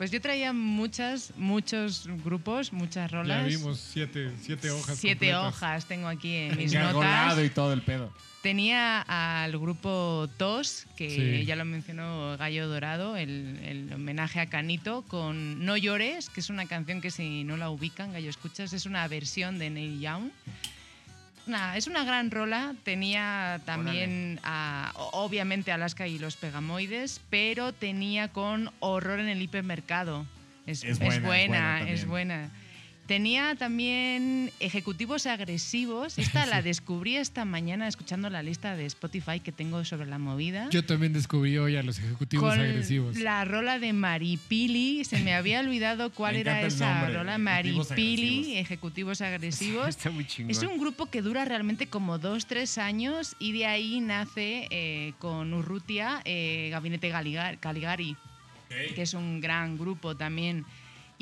Pues 0.03 0.11
yo 0.11 0.21
traía 0.21 0.53
muchas, 0.53 1.33
muchos 1.37 2.09
grupos, 2.25 2.73
muchas 2.73 3.09
Ya 3.09 3.17
rolas. 3.19 3.47
vimos 3.47 3.79
siete, 3.79 4.33
siete 4.43 4.69
hojas. 4.73 4.99
Siete 4.99 5.27
completas. 5.31 5.45
hojas 5.55 5.85
tengo 5.87 6.09
aquí 6.09 6.35
en 6.35 6.57
mis 6.59 6.75
notas. 6.75 7.39
y 7.39 7.49
todo 7.51 7.73
el 7.73 7.83
pedo. 7.83 8.13
Tenía 8.43 9.03
al 9.03 9.53
grupo 9.57 10.29
TOS, 10.39 10.89
que 10.97 11.09
Sí. 11.41 11.47
ya 11.47 11.55
lo 11.55 11.65
mencionó 11.65 12.37
Gallo 12.37 12.67
Dorado, 12.67 13.17
el, 13.17 13.61
el 13.63 13.93
homenaje 13.93 14.41
a 14.41 14.47
Canito, 14.47 15.03
con 15.07 15.65
No 15.65 15.77
llores, 15.77 16.31
que 16.31 16.41
es 16.41 16.51
una 16.51 16.67
canción 16.67 17.01
que 17.01 17.13
si 17.13 17.45
no 17.45 17.57
la 17.57 17.71
ubican, 17.71 18.13
Gallo 18.13 18.29
Escuchas, 18.29 18.73
es 18.73 18.87
una 18.87 19.07
versión 19.07 19.61
de 19.61 19.71
Neil 19.71 20.01
Young. 20.01 20.31
Nah, 21.47 21.77
es 21.77 21.87
una 21.89 22.05
gran 22.05 22.31
rola. 22.31 22.75
Tenía 22.85 23.61
también, 23.65 24.39
a- 24.45 24.93
obviamente, 24.95 25.73
Alaska 25.73 26.07
y 26.07 26.19
los 26.19 26.37
Pegamoides, 26.37 27.21
pero 27.31 27.73
tenía 27.73 28.29
con 28.29 28.71
Horror 28.81 29.19
en 29.21 29.29
el 29.29 29.43
Hipermercado. 29.43 30.25
Es, 30.67 30.85
Es 30.85 30.91
es 30.91 30.99
buena, 30.99 31.17
es 31.17 31.23
buena 31.49 31.91
es 31.91 32.07
buena. 32.07 32.51
Tenía 33.13 33.57
también 33.57 34.51
ejecutivos 34.59 35.27
agresivos. 35.27 36.19
Esta 36.19 36.47
la 36.47 36.63
descubrí 36.63 37.17
esta 37.17 37.45
mañana 37.45 37.87
escuchando 37.87 38.31
la 38.31 38.43
lista 38.43 38.75
de 38.75 38.87
Spotify 38.87 39.39
que 39.39 39.53
tengo 39.53 39.85
sobre 39.85 40.07
la 40.07 40.17
movida. 40.17 40.71
Yo 40.71 40.83
también 40.83 41.13
descubrí 41.13 41.59
hoy 41.59 41.77
a 41.77 41.83
los 41.83 41.99
ejecutivos 41.99 42.49
con 42.49 42.59
agresivos. 42.59 43.19
la 43.19 43.45
rola 43.45 43.79
de 43.79 43.93
Maripili. 43.93 45.05
Se 45.05 45.19
me 45.19 45.35
había 45.35 45.61
olvidado 45.61 46.09
cuál 46.15 46.37
era 46.37 46.63
esa 46.63 47.01
nombre, 47.01 47.19
rola. 47.19 47.35
Ejecutivos 47.35 47.91
Maripili, 47.91 48.57
ejecutivos 48.57 49.21
agresivos. 49.21 49.89
Está 49.89 50.09
muy 50.09 50.27
chingón. 50.27 50.51
Es 50.51 50.63
un 50.63 50.79
grupo 50.79 51.05
que 51.05 51.21
dura 51.21 51.45
realmente 51.45 51.89
como 51.89 52.17
dos, 52.17 52.47
tres 52.47 52.79
años 52.79 53.37
y 53.39 53.53
de 53.53 53.67
ahí 53.67 54.01
nace 54.01 54.69
eh, 54.71 55.13
con 55.19 55.53
Urrutia 55.53 56.23
eh, 56.25 56.71
Gabinete 56.71 57.11
Caligari, 57.61 58.17
que 58.95 59.03
es 59.03 59.13
un 59.13 59.43
gran 59.43 59.77
grupo 59.77 60.17
también. 60.17 60.65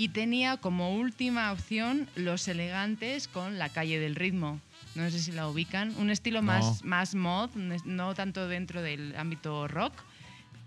Y 0.01 0.09
tenía 0.09 0.57
como 0.57 0.95
última 0.97 1.53
opción 1.53 2.09
Los 2.17 2.49
Elegantes 2.49 3.29
con 3.29 3.59
La 3.59 3.69
Calle 3.69 4.01
del 4.01 4.15
Ritmo. 4.15 4.59
No 4.95 5.11
sé 5.11 5.19
si 5.19 5.31
la 5.31 5.47
ubican. 5.47 5.95
Un 5.99 6.09
estilo 6.09 6.41
más, 6.41 6.83
más 6.85 7.15
mod, 7.15 7.51
no 7.85 8.15
tanto 8.15 8.49
dentro 8.49 8.81
del 8.81 9.15
ámbito 9.19 9.69
rock, 9.69 9.93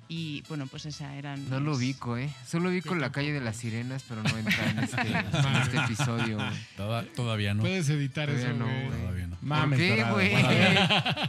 Y 0.07 0.43
bueno, 0.49 0.67
pues 0.67 0.85
esa 0.85 1.15
eran. 1.15 1.49
No 1.49 1.59
lo 1.59 1.75
ubico, 1.75 2.15
¿eh? 2.15 2.29
Solo 2.45 2.69
ubico 2.69 2.93
la 2.93 3.11
calle 3.11 3.31
de 3.33 3.41
las 3.41 3.57
sirenas, 3.57 4.03
pero 4.07 4.21
no 4.21 4.37
entra 4.37 4.69
en 4.69 4.79
este, 4.79 5.01
en 5.47 5.55
este 5.63 5.77
episodio. 5.77 6.35
güey. 6.37 6.49
Toda- 6.77 7.03
todavía 7.15 7.55
no. 7.55 7.61
Puedes 7.61 7.89
editar 7.89 8.27
Todavía 8.29 8.49
eso, 8.49 8.57
no, 8.59 8.65
güey. 8.67 8.99
Todavía 9.01 9.27
no. 9.27 9.37
Mames, 9.41 9.79
¿Por 9.79 9.97
qué, 9.97 10.03
güey? 10.11 10.31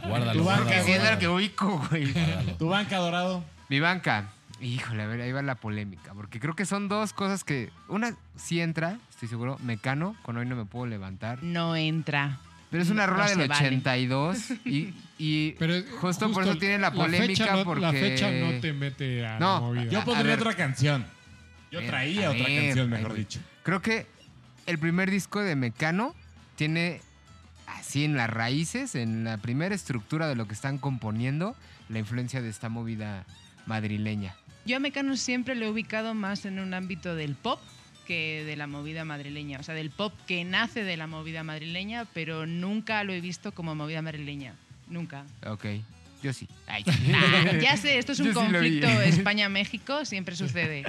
guárdalo. 0.07 0.33
Tu 0.33 0.43
banca, 0.45 0.63
guárdalo, 0.63 0.85
Sí, 0.85 0.91
es 0.91 0.97
lo 0.97 1.01
guárdalo. 1.01 1.19
que 1.19 1.27
ubico, 1.27 1.87
güey. 1.89 2.13
Tu 2.59 2.67
banca 2.67 2.97
dorado. 2.97 3.43
Mi 3.69 3.79
banca. 3.79 4.29
Híjole, 4.61 5.03
a 5.03 5.07
ver, 5.07 5.21
ahí 5.21 5.31
va 5.31 5.41
la 5.41 5.55
polémica. 5.55 6.13
Porque 6.13 6.39
creo 6.39 6.55
que 6.55 6.65
son 6.65 6.87
dos 6.87 7.13
cosas 7.13 7.43
que. 7.43 7.71
Una 7.87 8.15
sí 8.35 8.61
entra, 8.61 8.97
estoy 9.09 9.27
seguro. 9.27 9.57
Mecano, 9.63 10.15
con 10.23 10.37
hoy 10.37 10.45
no 10.45 10.55
me 10.55 10.65
puedo 10.65 10.85
levantar. 10.85 11.43
No 11.43 11.75
entra. 11.75 12.39
Pero 12.71 12.83
es 12.83 12.89
una 12.89 13.05
No 13.05 13.13
rola 13.13 13.27
del 13.27 13.47
vale. 13.47 13.67
82. 13.67 14.37
Y, 14.65 14.93
y 15.17 15.51
Pero 15.53 15.75
justo, 15.99 16.31
por 16.31 16.43
eso 16.43 16.57
tiene 16.57 16.77
la 16.79 16.91
polémica. 16.91 17.43
fecha 17.45 17.55
no, 17.55 17.63
porque... 17.63 17.81
La 17.81 17.91
fecha 17.91 18.31
no 18.31 18.59
te 18.59 18.73
mete 18.73 19.25
a 19.25 19.39
No, 19.39 19.53
la 19.55 19.59
movida. 19.61 19.91
Yo 19.91 20.03
pondría 20.03 20.35
otra 20.35 20.53
canción. 20.55 21.05
Yo 21.71 21.79
ver, 21.79 21.89
traía 21.89 22.31
otra 22.31 22.45
ver, 22.45 22.65
canción, 22.65 22.89
mejor 22.89 23.13
dicho. 23.13 23.39
Creo 23.63 23.81
que 23.81 24.07
el 24.65 24.79
primer 24.79 25.11
disco 25.11 25.41
de 25.41 25.55
Mecano 25.55 26.15
tiene 26.55 27.01
así 27.67 28.03
en 28.03 28.15
las 28.17 28.29
raíces, 28.29 28.95
en 28.95 29.23
la 29.23 29.37
primera 29.37 29.75
estructura 29.75 30.27
de 30.27 30.35
lo 30.35 30.47
que 30.47 30.53
están 30.53 30.77
componiendo, 30.77 31.55
la 31.89 31.99
influencia 31.99 32.41
de 32.41 32.49
esta 32.49 32.67
movida 32.69 33.25
madrileña. 33.67 34.35
Yo 34.65 34.77
a 34.77 34.79
Mecano 34.79 35.15
siempre 35.15 35.55
lo 35.55 35.65
he 35.65 35.69
ubicado 35.69 36.13
más 36.13 36.45
en 36.45 36.59
un 36.59 36.73
ámbito 36.73 37.15
del 37.15 37.35
pop 37.35 37.59
que 38.07 38.43
de 38.45 38.55
la 38.55 38.67
movida 38.67 39.05
madrileña. 39.05 39.59
O 39.59 39.63
sea, 39.63 39.75
del 39.75 39.91
pop 39.91 40.13
que 40.27 40.43
nace 40.43 40.83
de 40.83 40.97
la 40.97 41.07
movida 41.07 41.43
madrileña, 41.43 42.05
pero 42.13 42.45
nunca 42.45 43.03
lo 43.03 43.13
he 43.13 43.21
visto 43.21 43.51
como 43.51 43.75
movida 43.75 44.01
madrileña. 44.01 44.53
Nunca. 44.87 45.25
Ok, 45.47 45.65
yo 46.23 46.33
sí. 46.33 46.47
Ay. 46.67 46.83
Ah, 47.13 47.51
ya 47.61 47.77
sé, 47.77 47.97
esto 47.97 48.11
es 48.11 48.19
un 48.19 48.27
Yo 48.27 48.33
sí 48.33 48.39
conflicto 48.39 48.87
España-México, 49.01 50.05
siempre 50.05 50.35
sucede. 50.35 50.83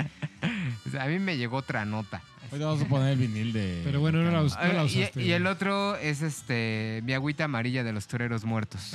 O 0.87 0.91
sea, 0.91 1.05
a 1.05 1.07
mí 1.07 1.19
me 1.19 1.37
llegó 1.37 1.57
otra 1.59 1.85
nota. 1.85 2.23
Hoy 2.53 2.59
vamos 2.61 2.81
a 2.83 2.87
poner 2.87 3.13
el 3.13 3.19
vinil 3.19 3.53
de. 3.53 3.81
Pero 3.85 4.01
bueno, 4.01 4.23
no 4.23 4.31
la, 4.31 4.43
us- 4.43 4.55
no 4.57 4.73
la 4.73 4.81
Ah, 4.83 4.87
y, 4.89 5.01
usaste. 5.01 5.23
y 5.23 5.33
el 5.33 5.47
otro 5.47 5.97
es 5.97 6.23
este 6.23 7.01
mi 7.05 7.13
agüita 7.13 7.45
amarilla 7.45 7.83
de 7.83 7.93
los 7.93 8.07
toreros 8.07 8.45
muertos. 8.45 8.93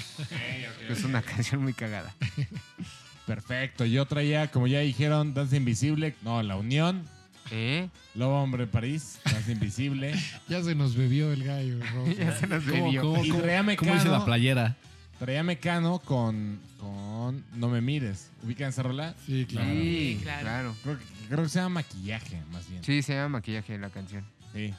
que 0.88 0.94
es 0.94 1.04
una 1.04 1.22
canción 1.22 1.62
muy 1.62 1.74
cagada. 1.74 2.14
Perfecto. 3.26 3.86
Yo 3.86 4.06
traía, 4.06 4.50
como 4.52 4.68
ya 4.68 4.80
dijeron, 4.80 5.34
Danza 5.34 5.56
Invisible. 5.58 6.16
No, 6.24 6.42
La 6.44 6.56
Unión. 6.56 7.04
¿Eh? 7.52 7.90
Lobo 8.16 8.42
Hombre 8.42 8.68
París. 8.68 9.20
Danza 9.26 9.52
Invisible. 9.52 10.14
Ya 10.50 10.64
se 10.64 10.76
nos 10.76 10.96
bebió 10.96 11.32
el 11.32 11.44
gallo. 11.44 11.80
Ya 12.18 12.36
se 12.38 12.48
nos 12.48 12.64
¿Cómo, 12.64 12.86
bebió. 12.86 13.02
cómo, 13.02 13.24
Y 13.26 13.30
cómo- 13.30 13.42
traía 13.42 13.58
cómo 13.60 13.68
Mecano. 13.68 13.94
dice 13.94 14.10
la 14.10 14.26
playera? 14.26 14.76
Traía 15.20 15.44
Mecano 15.44 16.00
con, 16.00 16.60
con 16.80 17.44
No 17.56 17.70
Me 17.70 17.80
Mires. 17.82 18.30
¿Ubican 18.44 18.70
esa 18.70 18.84
rola? 18.84 19.14
Sí, 19.26 19.46
claro. 19.46 19.70
Sí, 19.72 19.82
Sí, 20.18 20.20
claro. 20.24 20.42
claro. 20.42 20.76
Creo, 20.84 20.98
que- 20.98 21.06
creo 21.30 21.44
que 21.44 21.50
se 21.50 21.60
llama 21.60 21.70
Maquillaje, 21.82 22.42
más 22.52 22.68
bien. 22.70 22.84
Sí, 22.84 23.02
se 23.04 23.14
llama 23.14 23.30
maquillaje 23.30 23.78
la 23.78 23.90
canción. 23.92 24.26
Sí. 24.54 24.74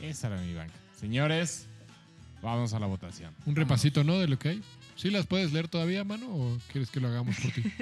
Esa 0.00 0.28
era 0.28 0.36
mi 0.40 0.54
banca. 0.54 0.72
Señores, 1.00 1.66
vamos 2.42 2.72
a 2.74 2.78
la 2.78 2.86
votación. 2.86 3.32
Un 3.46 3.56
repasito, 3.56 4.04
¿no? 4.04 4.18
De 4.18 4.28
lo 4.28 4.38
que 4.38 4.50
hay. 4.50 4.62
¿Sí 4.98 5.10
las 5.10 5.26
puedes 5.26 5.52
leer 5.52 5.68
todavía, 5.68 6.02
mano? 6.02 6.26
¿O 6.26 6.58
quieres 6.72 6.90
que 6.90 6.98
lo 6.98 7.06
hagamos 7.08 7.36
por 7.36 7.52
ti? 7.52 7.62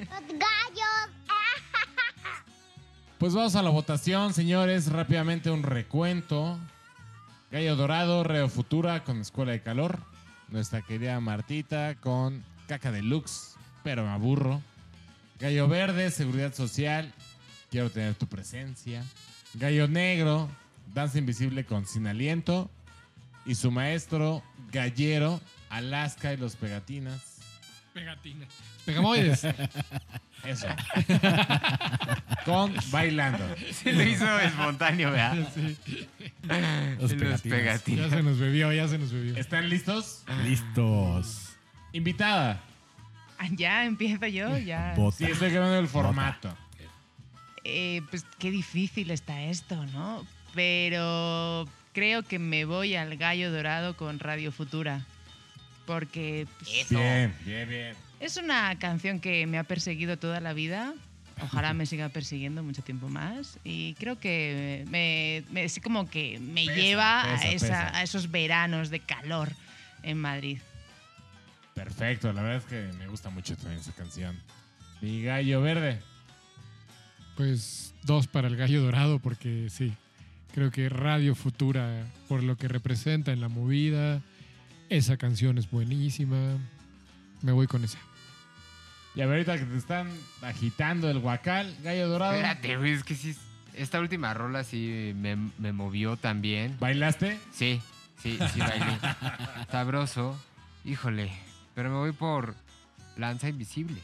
Pues 3.18 3.32
vamos 3.32 3.56
a 3.56 3.62
la 3.62 3.70
votación, 3.70 4.34
señores. 4.34 4.92
Rápidamente 4.92 5.50
un 5.50 5.62
recuento. 5.62 6.58
Gallo 7.50 7.74
Dorado, 7.74 8.22
Reo 8.24 8.50
Futura 8.50 9.04
con 9.04 9.22
Escuela 9.22 9.52
de 9.52 9.62
Calor. 9.62 10.00
Nuestra 10.48 10.82
querida 10.82 11.18
Martita 11.18 11.94
con 11.94 12.44
Caca 12.68 12.92
Deluxe, 12.92 13.56
pero 13.82 14.04
me 14.04 14.10
aburro. 14.10 14.60
Gallo 15.40 15.66
Verde, 15.66 16.10
Seguridad 16.10 16.52
Social. 16.52 17.10
Quiero 17.70 17.88
tener 17.88 18.14
tu 18.16 18.26
presencia. 18.26 19.02
Gallo 19.54 19.88
Negro, 19.88 20.50
Danza 20.92 21.16
Invisible 21.16 21.64
con 21.64 21.86
Sin 21.86 22.06
Aliento. 22.06 22.70
Y 23.46 23.54
su 23.54 23.70
maestro, 23.70 24.42
Gallero, 24.70 25.40
Alaska 25.70 26.32
y 26.32 26.36
los 26.36 26.56
Pegatinas. 26.56 27.20
Pegatina. 27.92 28.46
Pegamoides. 28.84 29.44
Eso. 30.44 30.66
con 32.44 32.74
Bailando. 32.90 33.44
Sí, 33.72 33.90
lo 33.92 34.02
hizo 34.02 34.38
espontáneo, 34.40 35.10
¿verdad? 35.10 35.48
Sí. 35.54 35.76
Los 37.00 37.00
Los 37.00 37.12
pegatinas. 37.14 37.42
Ya 37.42 37.50
pegatinas. 37.50 38.10
se 38.10 38.22
nos 38.22 38.38
bebió, 38.38 38.72
ya 38.72 38.86
se 38.86 38.98
nos 38.98 39.12
bebió. 39.12 39.36
¿Están 39.36 39.68
listos? 39.68 40.22
Listos. 40.44 41.54
Invitada. 41.92 42.60
Ah, 43.38 43.48
Ya 43.50 43.84
empiezo 43.84 44.26
yo, 44.26 44.56
ya. 44.58 44.92
Bota. 44.96 45.16
Sí, 45.16 45.24
estoy 45.24 45.48
cambiando 45.50 45.78
el 45.78 45.88
formato. 45.88 46.54
Eh, 47.64 48.02
pues 48.10 48.24
qué 48.38 48.50
difícil 48.50 49.10
está 49.10 49.42
esto, 49.42 49.84
¿no? 49.86 50.24
Pero 50.54 51.66
creo 51.92 52.22
que 52.22 52.38
me 52.38 52.64
voy 52.64 52.94
al 52.94 53.16
gallo 53.16 53.50
dorado 53.50 53.96
con 53.96 54.18
Radio 54.20 54.52
Futura. 54.52 55.04
Porque 55.86 56.46
pues, 56.58 56.88
Bien, 56.90 57.32
bien, 57.44 57.68
bien. 57.68 57.94
es 58.20 58.36
una 58.36 58.76
canción 58.78 59.20
que 59.20 59.46
me 59.46 59.58
ha 59.58 59.64
perseguido 59.64 60.18
toda 60.18 60.40
la 60.40 60.52
vida. 60.52 60.92
Ojalá 61.42 61.72
me 61.74 61.86
siga 61.86 62.08
persiguiendo 62.08 62.62
mucho 62.62 62.82
tiempo 62.82 63.08
más. 63.08 63.58
Y 63.64 63.94
creo 63.94 64.18
que 64.18 64.84
me, 64.90 65.44
me- 65.52 65.64
es 65.64 65.78
como 65.82 66.10
que 66.10 66.38
me 66.40 66.66
Pesa, 66.66 66.74
lleva 66.74 67.22
pesa, 67.22 67.46
a, 67.46 67.52
esa- 67.52 67.66
pesa. 67.66 67.96
a 67.98 68.02
esos 68.02 68.30
veranos 68.30 68.90
de 68.90 69.00
calor 69.00 69.52
en 70.02 70.18
Madrid. 70.18 70.58
Perfecto, 71.74 72.32
la 72.32 72.42
verdad 72.42 72.58
es 72.58 72.64
que 72.64 72.98
me 72.98 73.06
gusta 73.06 73.28
mucho 73.30 73.54
también 73.56 73.80
esa 73.80 73.92
canción. 73.92 74.38
Mi 75.02 75.22
gallo 75.22 75.60
verde. 75.60 76.00
Pues 77.36 77.94
dos 78.02 78.26
para 78.26 78.48
el 78.48 78.56
gallo 78.56 78.82
dorado, 78.82 79.18
porque 79.18 79.68
sí. 79.70 79.92
Creo 80.54 80.70
que 80.70 80.88
Radio 80.88 81.34
Futura, 81.34 82.06
por 82.28 82.42
lo 82.42 82.56
que 82.56 82.66
representa 82.66 83.30
en 83.30 83.42
la 83.42 83.48
movida, 83.50 84.22
esa 84.88 85.16
canción 85.16 85.58
es 85.58 85.70
buenísima. 85.70 86.58
Me 87.42 87.52
voy 87.52 87.66
con 87.66 87.84
esa. 87.84 87.98
Y 89.14 89.22
a 89.22 89.26
ver, 89.26 89.36
ahorita 89.48 89.58
que 89.58 89.64
te 89.64 89.78
están 89.78 90.10
agitando 90.42 91.10
el 91.10 91.18
guacal, 91.20 91.74
gallo 91.82 92.08
dorado. 92.08 92.34
Espérate, 92.34 92.76
güey, 92.76 92.92
es 92.92 93.04
que 93.04 93.14
sí. 93.14 93.34
Esta 93.74 94.00
última 94.00 94.32
rola 94.34 94.64
sí 94.64 95.12
me, 95.16 95.36
me 95.58 95.72
movió 95.72 96.16
también. 96.16 96.76
¿Bailaste? 96.80 97.38
Sí, 97.52 97.80
sí, 98.22 98.38
sí 98.52 98.60
bailé. 98.60 98.98
Sabroso. 99.70 100.38
Híjole. 100.84 101.30
Pero 101.74 101.90
me 101.90 101.96
voy 101.96 102.12
por 102.12 102.54
Lanza 103.16 103.48
Invisible. 103.48 104.00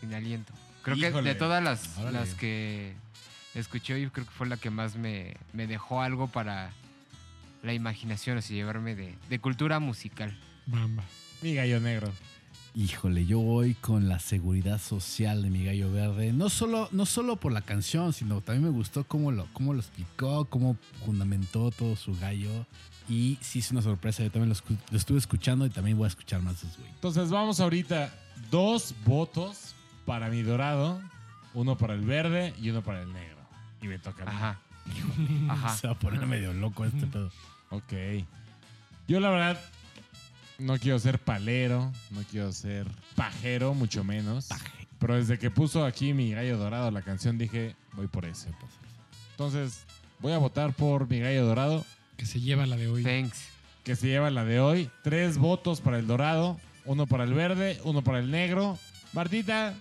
Sin 0.00 0.12
aliento. 0.14 0.52
Creo 0.82 0.96
que 0.96 1.22
de 1.22 1.34
todas 1.34 1.62
las, 1.62 1.96
Órale. 1.98 2.18
las 2.18 2.34
que 2.34 2.94
escuché 3.54 3.94
hoy, 3.94 4.10
creo 4.10 4.26
que 4.26 4.32
fue 4.32 4.48
la 4.48 4.56
que 4.56 4.70
más 4.70 4.96
me, 4.96 5.36
me 5.52 5.66
dejó 5.66 6.02
algo 6.02 6.28
para 6.28 6.72
la 7.62 7.74
imaginación, 7.74 8.38
o 8.38 8.42
sea, 8.42 8.54
llevarme 8.54 8.94
de, 8.94 9.16
de 9.28 9.38
cultura 9.38 9.78
musical. 9.78 10.36
Bamba. 10.66 11.04
Mi 11.42 11.54
gallo 11.54 11.80
negro. 11.80 12.12
Híjole, 12.74 13.26
yo 13.26 13.38
voy 13.38 13.74
con 13.74 14.08
la 14.08 14.18
seguridad 14.18 14.80
social 14.80 15.42
de 15.42 15.50
mi 15.50 15.62
gallo 15.62 15.92
verde. 15.92 16.32
No 16.32 16.48
solo, 16.48 16.88
no 16.90 17.04
solo 17.04 17.36
por 17.36 17.52
la 17.52 17.60
canción, 17.60 18.14
sino 18.14 18.40
también 18.40 18.64
me 18.64 18.70
gustó 18.70 19.04
cómo 19.04 19.30
lo, 19.30 19.46
cómo 19.52 19.74
lo 19.74 19.80
explicó, 19.80 20.46
cómo 20.46 20.78
fundamentó 21.04 21.70
todo 21.70 21.96
su 21.96 22.18
gallo. 22.18 22.66
Y 23.10 23.36
sí 23.42 23.58
es 23.58 23.70
una 23.72 23.82
sorpresa. 23.82 24.22
Yo 24.22 24.30
también 24.30 24.48
lo, 24.48 24.96
estuve 24.96 25.18
escuchando 25.18 25.66
y 25.66 25.70
también 25.70 25.98
voy 25.98 26.06
a 26.06 26.08
escuchar 26.08 26.40
más 26.40 26.62
de 26.62 26.68
esos 26.68 26.78
güey. 26.78 26.90
Entonces 26.92 27.30
vamos 27.30 27.60
ahorita. 27.60 28.10
Dos 28.50 28.94
votos 29.04 29.74
para 30.06 30.30
mi 30.30 30.42
dorado, 30.42 31.02
uno 31.52 31.76
para 31.76 31.92
el 31.92 32.00
verde 32.00 32.54
y 32.58 32.70
uno 32.70 32.82
para 32.82 33.02
el 33.02 33.12
negro. 33.12 33.38
Y 33.82 33.86
me 33.86 33.98
toca 33.98 34.22
a 34.22 34.26
mí. 34.26 34.32
Ajá. 34.34 34.60
Ajá. 35.50 35.76
Se 35.76 35.86
va 35.88 35.92
a 35.92 35.98
poner 35.98 36.26
medio 36.26 36.54
loco 36.54 36.86
este 36.86 37.06
pedo. 37.06 37.30
Ok. 37.72 37.92
Yo 39.08 39.18
la 39.20 39.30
verdad 39.30 39.60
no 40.58 40.78
quiero 40.78 40.98
ser 40.98 41.18
palero, 41.18 41.90
no 42.10 42.22
quiero 42.30 42.52
ser 42.52 42.86
pajero, 43.16 43.74
mucho 43.74 44.04
menos. 44.04 44.48
Pero 44.98 45.16
desde 45.16 45.38
que 45.38 45.50
puso 45.50 45.84
aquí 45.84 46.14
mi 46.14 46.30
gallo 46.32 46.56
dorado 46.58 46.90
la 46.90 47.02
canción 47.02 47.36
dije, 47.38 47.74
voy 47.94 48.06
por 48.06 48.24
ese. 48.24 48.48
Entonces, 49.32 49.84
voy 50.20 50.32
a 50.32 50.38
votar 50.38 50.72
por 50.74 51.08
mi 51.08 51.18
gallo 51.18 51.44
dorado, 51.46 51.84
Que 52.16 52.26
se 52.26 52.40
lleva 52.40 52.66
la 52.66 52.76
de 52.76 52.86
hoy. 52.88 53.02
Thanks. 53.02 53.48
que 53.82 53.96
se 53.96 54.06
lleva 54.06 54.30
la 54.30 54.44
de 54.44 54.60
hoy. 54.60 54.88
Tres 55.02 55.38
votos 55.38 55.80
para 55.80 55.98
el 55.98 56.06
dorado, 56.06 56.60
uno 56.84 57.06
para 57.08 57.24
el 57.24 57.34
verde, 57.34 57.80
uno 57.82 58.02
para 58.04 58.20
el 58.20 58.30
negro. 58.30 58.78
Martita, 59.12 59.74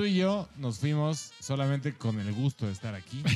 tú 0.00 0.06
y 0.06 0.14
yo 0.14 0.48
nos 0.56 0.78
fuimos 0.78 1.30
solamente 1.40 1.92
con 1.92 2.18
el 2.18 2.32
gusto 2.32 2.64
de 2.64 2.72
estar 2.72 2.94
aquí. 2.94 3.22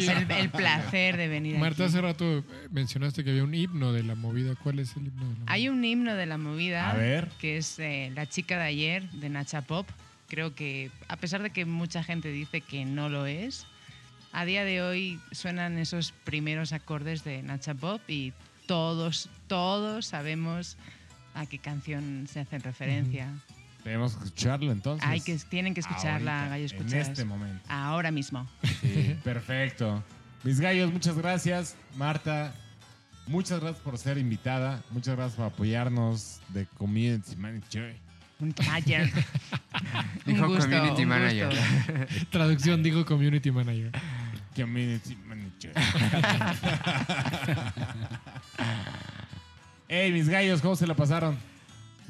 El, 0.00 0.28
el 0.28 0.50
placer 0.50 1.16
de 1.16 1.28
venir 1.28 1.56
Marta, 1.56 1.84
aquí. 1.84 1.90
hace 1.92 2.00
rato 2.00 2.38
eh, 2.38 2.42
mencionaste 2.72 3.22
que 3.22 3.30
había 3.30 3.44
un 3.44 3.54
himno 3.54 3.92
de 3.92 4.02
la 4.02 4.16
movida. 4.16 4.56
¿Cuál 4.56 4.80
es 4.80 4.96
el 4.96 5.06
himno 5.06 5.20
de 5.20 5.26
la 5.34 5.38
movida? 5.38 5.52
Hay 5.52 5.68
un 5.68 5.84
himno 5.84 6.16
de 6.16 6.26
la 6.26 6.36
movida 6.36 6.90
A 6.90 6.94
ver. 6.94 7.28
que 7.38 7.58
es 7.58 7.78
eh, 7.78 8.10
La 8.16 8.26
chica 8.28 8.56
de 8.58 8.64
ayer 8.64 9.08
de 9.12 9.28
Nacha 9.28 9.62
Pop. 9.62 9.88
Creo 10.28 10.52
que, 10.52 10.90
a 11.06 11.16
pesar 11.16 11.44
de 11.44 11.50
que 11.50 11.64
mucha 11.64 12.02
gente 12.02 12.32
dice 12.32 12.60
que 12.60 12.84
no 12.84 13.08
lo 13.08 13.26
es, 13.26 13.66
a 14.32 14.44
día 14.44 14.64
de 14.64 14.82
hoy 14.82 15.20
suenan 15.30 15.78
esos 15.78 16.10
primeros 16.24 16.72
acordes 16.72 17.22
de 17.22 17.40
Nacha 17.42 17.74
Pop 17.74 18.00
y 18.08 18.32
todos, 18.66 19.28
todos 19.46 20.06
sabemos 20.06 20.76
a 21.34 21.46
qué 21.46 21.60
canción 21.60 22.26
se 22.28 22.40
hace 22.40 22.58
referencia. 22.58 23.28
Tenemos 23.82 24.14
que 24.14 24.24
escucharlo 24.24 24.72
entonces. 24.72 25.08
Hay 25.08 25.20
que, 25.20 25.36
tienen 25.48 25.74
que 25.74 25.80
escucharla, 25.80 26.52
Ahorita, 26.52 26.76
gallo 26.76 26.92
En 26.92 26.98
este 27.00 27.24
momento. 27.24 27.64
Ahora 27.68 28.10
mismo. 28.10 28.48
Sí, 28.80 29.16
perfecto. 29.24 30.02
Mis 30.44 30.60
gallos, 30.60 30.92
muchas 30.92 31.16
gracias. 31.16 31.76
Marta, 31.96 32.54
muchas 33.26 33.60
gracias 33.60 33.82
por 33.82 33.98
ser 33.98 34.18
invitada. 34.18 34.82
Muchas 34.90 35.16
gracias 35.16 35.36
por 35.36 35.46
apoyarnos 35.46 36.40
de 36.48 36.66
Community 36.66 37.36
Manager. 37.36 37.96
Un 38.38 38.52
taller. 38.54 39.10
Dijo 40.26 40.44
Un 40.46 40.54
gusto, 40.54 40.70
community 40.70 41.02
un 41.02 41.08
manager. 41.08 41.48
gusto. 41.48 42.26
Traducción, 42.30 42.82
digo 42.82 43.04
community 43.04 43.50
manager. 43.50 43.92
Community 44.56 45.14
Manager. 45.26 45.72
Hey, 49.88 50.12
mis 50.12 50.28
gallos, 50.28 50.60
¿cómo 50.60 50.76
se 50.76 50.86
la 50.86 50.94
pasaron? 50.94 51.36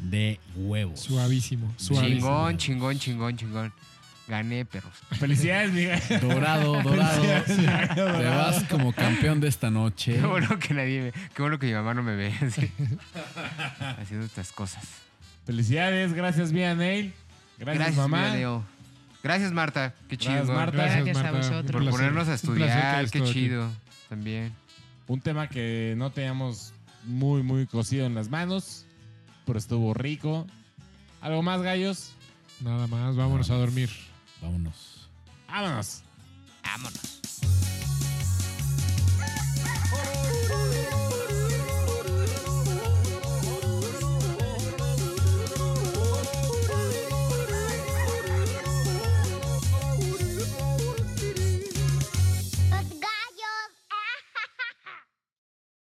De 0.02 0.40
huevos. 0.56 1.00
Suavísimo, 1.00 1.72
suavísimo. 1.76 2.20
Chingón, 2.20 2.56
chingón, 2.56 2.98
chingón, 2.98 3.36
chingón. 3.36 3.72
Gané, 4.28 4.64
perros. 4.64 4.92
Felicidades, 5.18 5.72
mi 5.72 5.84
gallo. 5.86 6.20
Dorado, 6.20 6.82
dorado. 6.84 7.22
Te 7.94 8.28
vas 8.28 8.62
como 8.64 8.92
campeón 8.92 9.40
de 9.40 9.48
esta 9.48 9.70
noche. 9.70 10.14
Qué 10.14 10.26
bueno 10.26 10.58
que 10.58 10.72
nadie 10.72 11.02
me, 11.02 11.12
Qué 11.12 11.42
bueno 11.42 11.58
que 11.58 11.66
mi 11.66 11.72
mamá 11.72 11.94
no 11.94 12.02
me 12.04 12.14
ve 12.14 12.32
así, 12.40 12.70
haciendo 13.98 14.26
estas 14.26 14.52
cosas. 14.52 14.84
Felicidades, 15.44 16.12
gracias, 16.12 16.52
Vía 16.52 16.74
Neil. 16.76 17.12
Gracias, 17.58 17.86
Gracias, 17.86 17.96
mamá. 17.96 18.28
Leo. 18.34 18.64
Gracias, 19.22 19.52
Marta. 19.52 19.94
Qué 20.08 20.16
Gracias, 20.16 20.42
chido. 20.44 20.54
Marta. 20.54 20.76
Gracias 20.76 21.16
a 21.16 21.32
vosotros. 21.32 21.82
Por 21.82 21.90
ponernos 21.90 22.28
a 22.28 22.34
estudiar. 22.34 23.10
Qué 23.10 23.18
aquí. 23.18 23.32
chido. 23.32 23.68
También. 24.08 24.52
Un 25.08 25.20
tema 25.20 25.48
que 25.48 25.94
no 25.96 26.10
teníamos 26.10 26.72
muy, 27.04 27.42
muy 27.42 27.66
cocido 27.66 28.06
en 28.06 28.14
las 28.14 28.28
manos, 28.28 28.86
pero 29.50 29.58
estuvo 29.58 29.92
rico. 29.94 30.46
¿Algo 31.20 31.42
más, 31.42 31.60
gallos? 31.60 32.12
Nada 32.60 32.86
más, 32.86 33.16
vámonos 33.16 33.50
a 33.50 33.56
dormir. 33.56 33.90
Vámonos. 34.40 35.08
Vámonos. 35.48 36.04
Vámonos. 36.62 37.19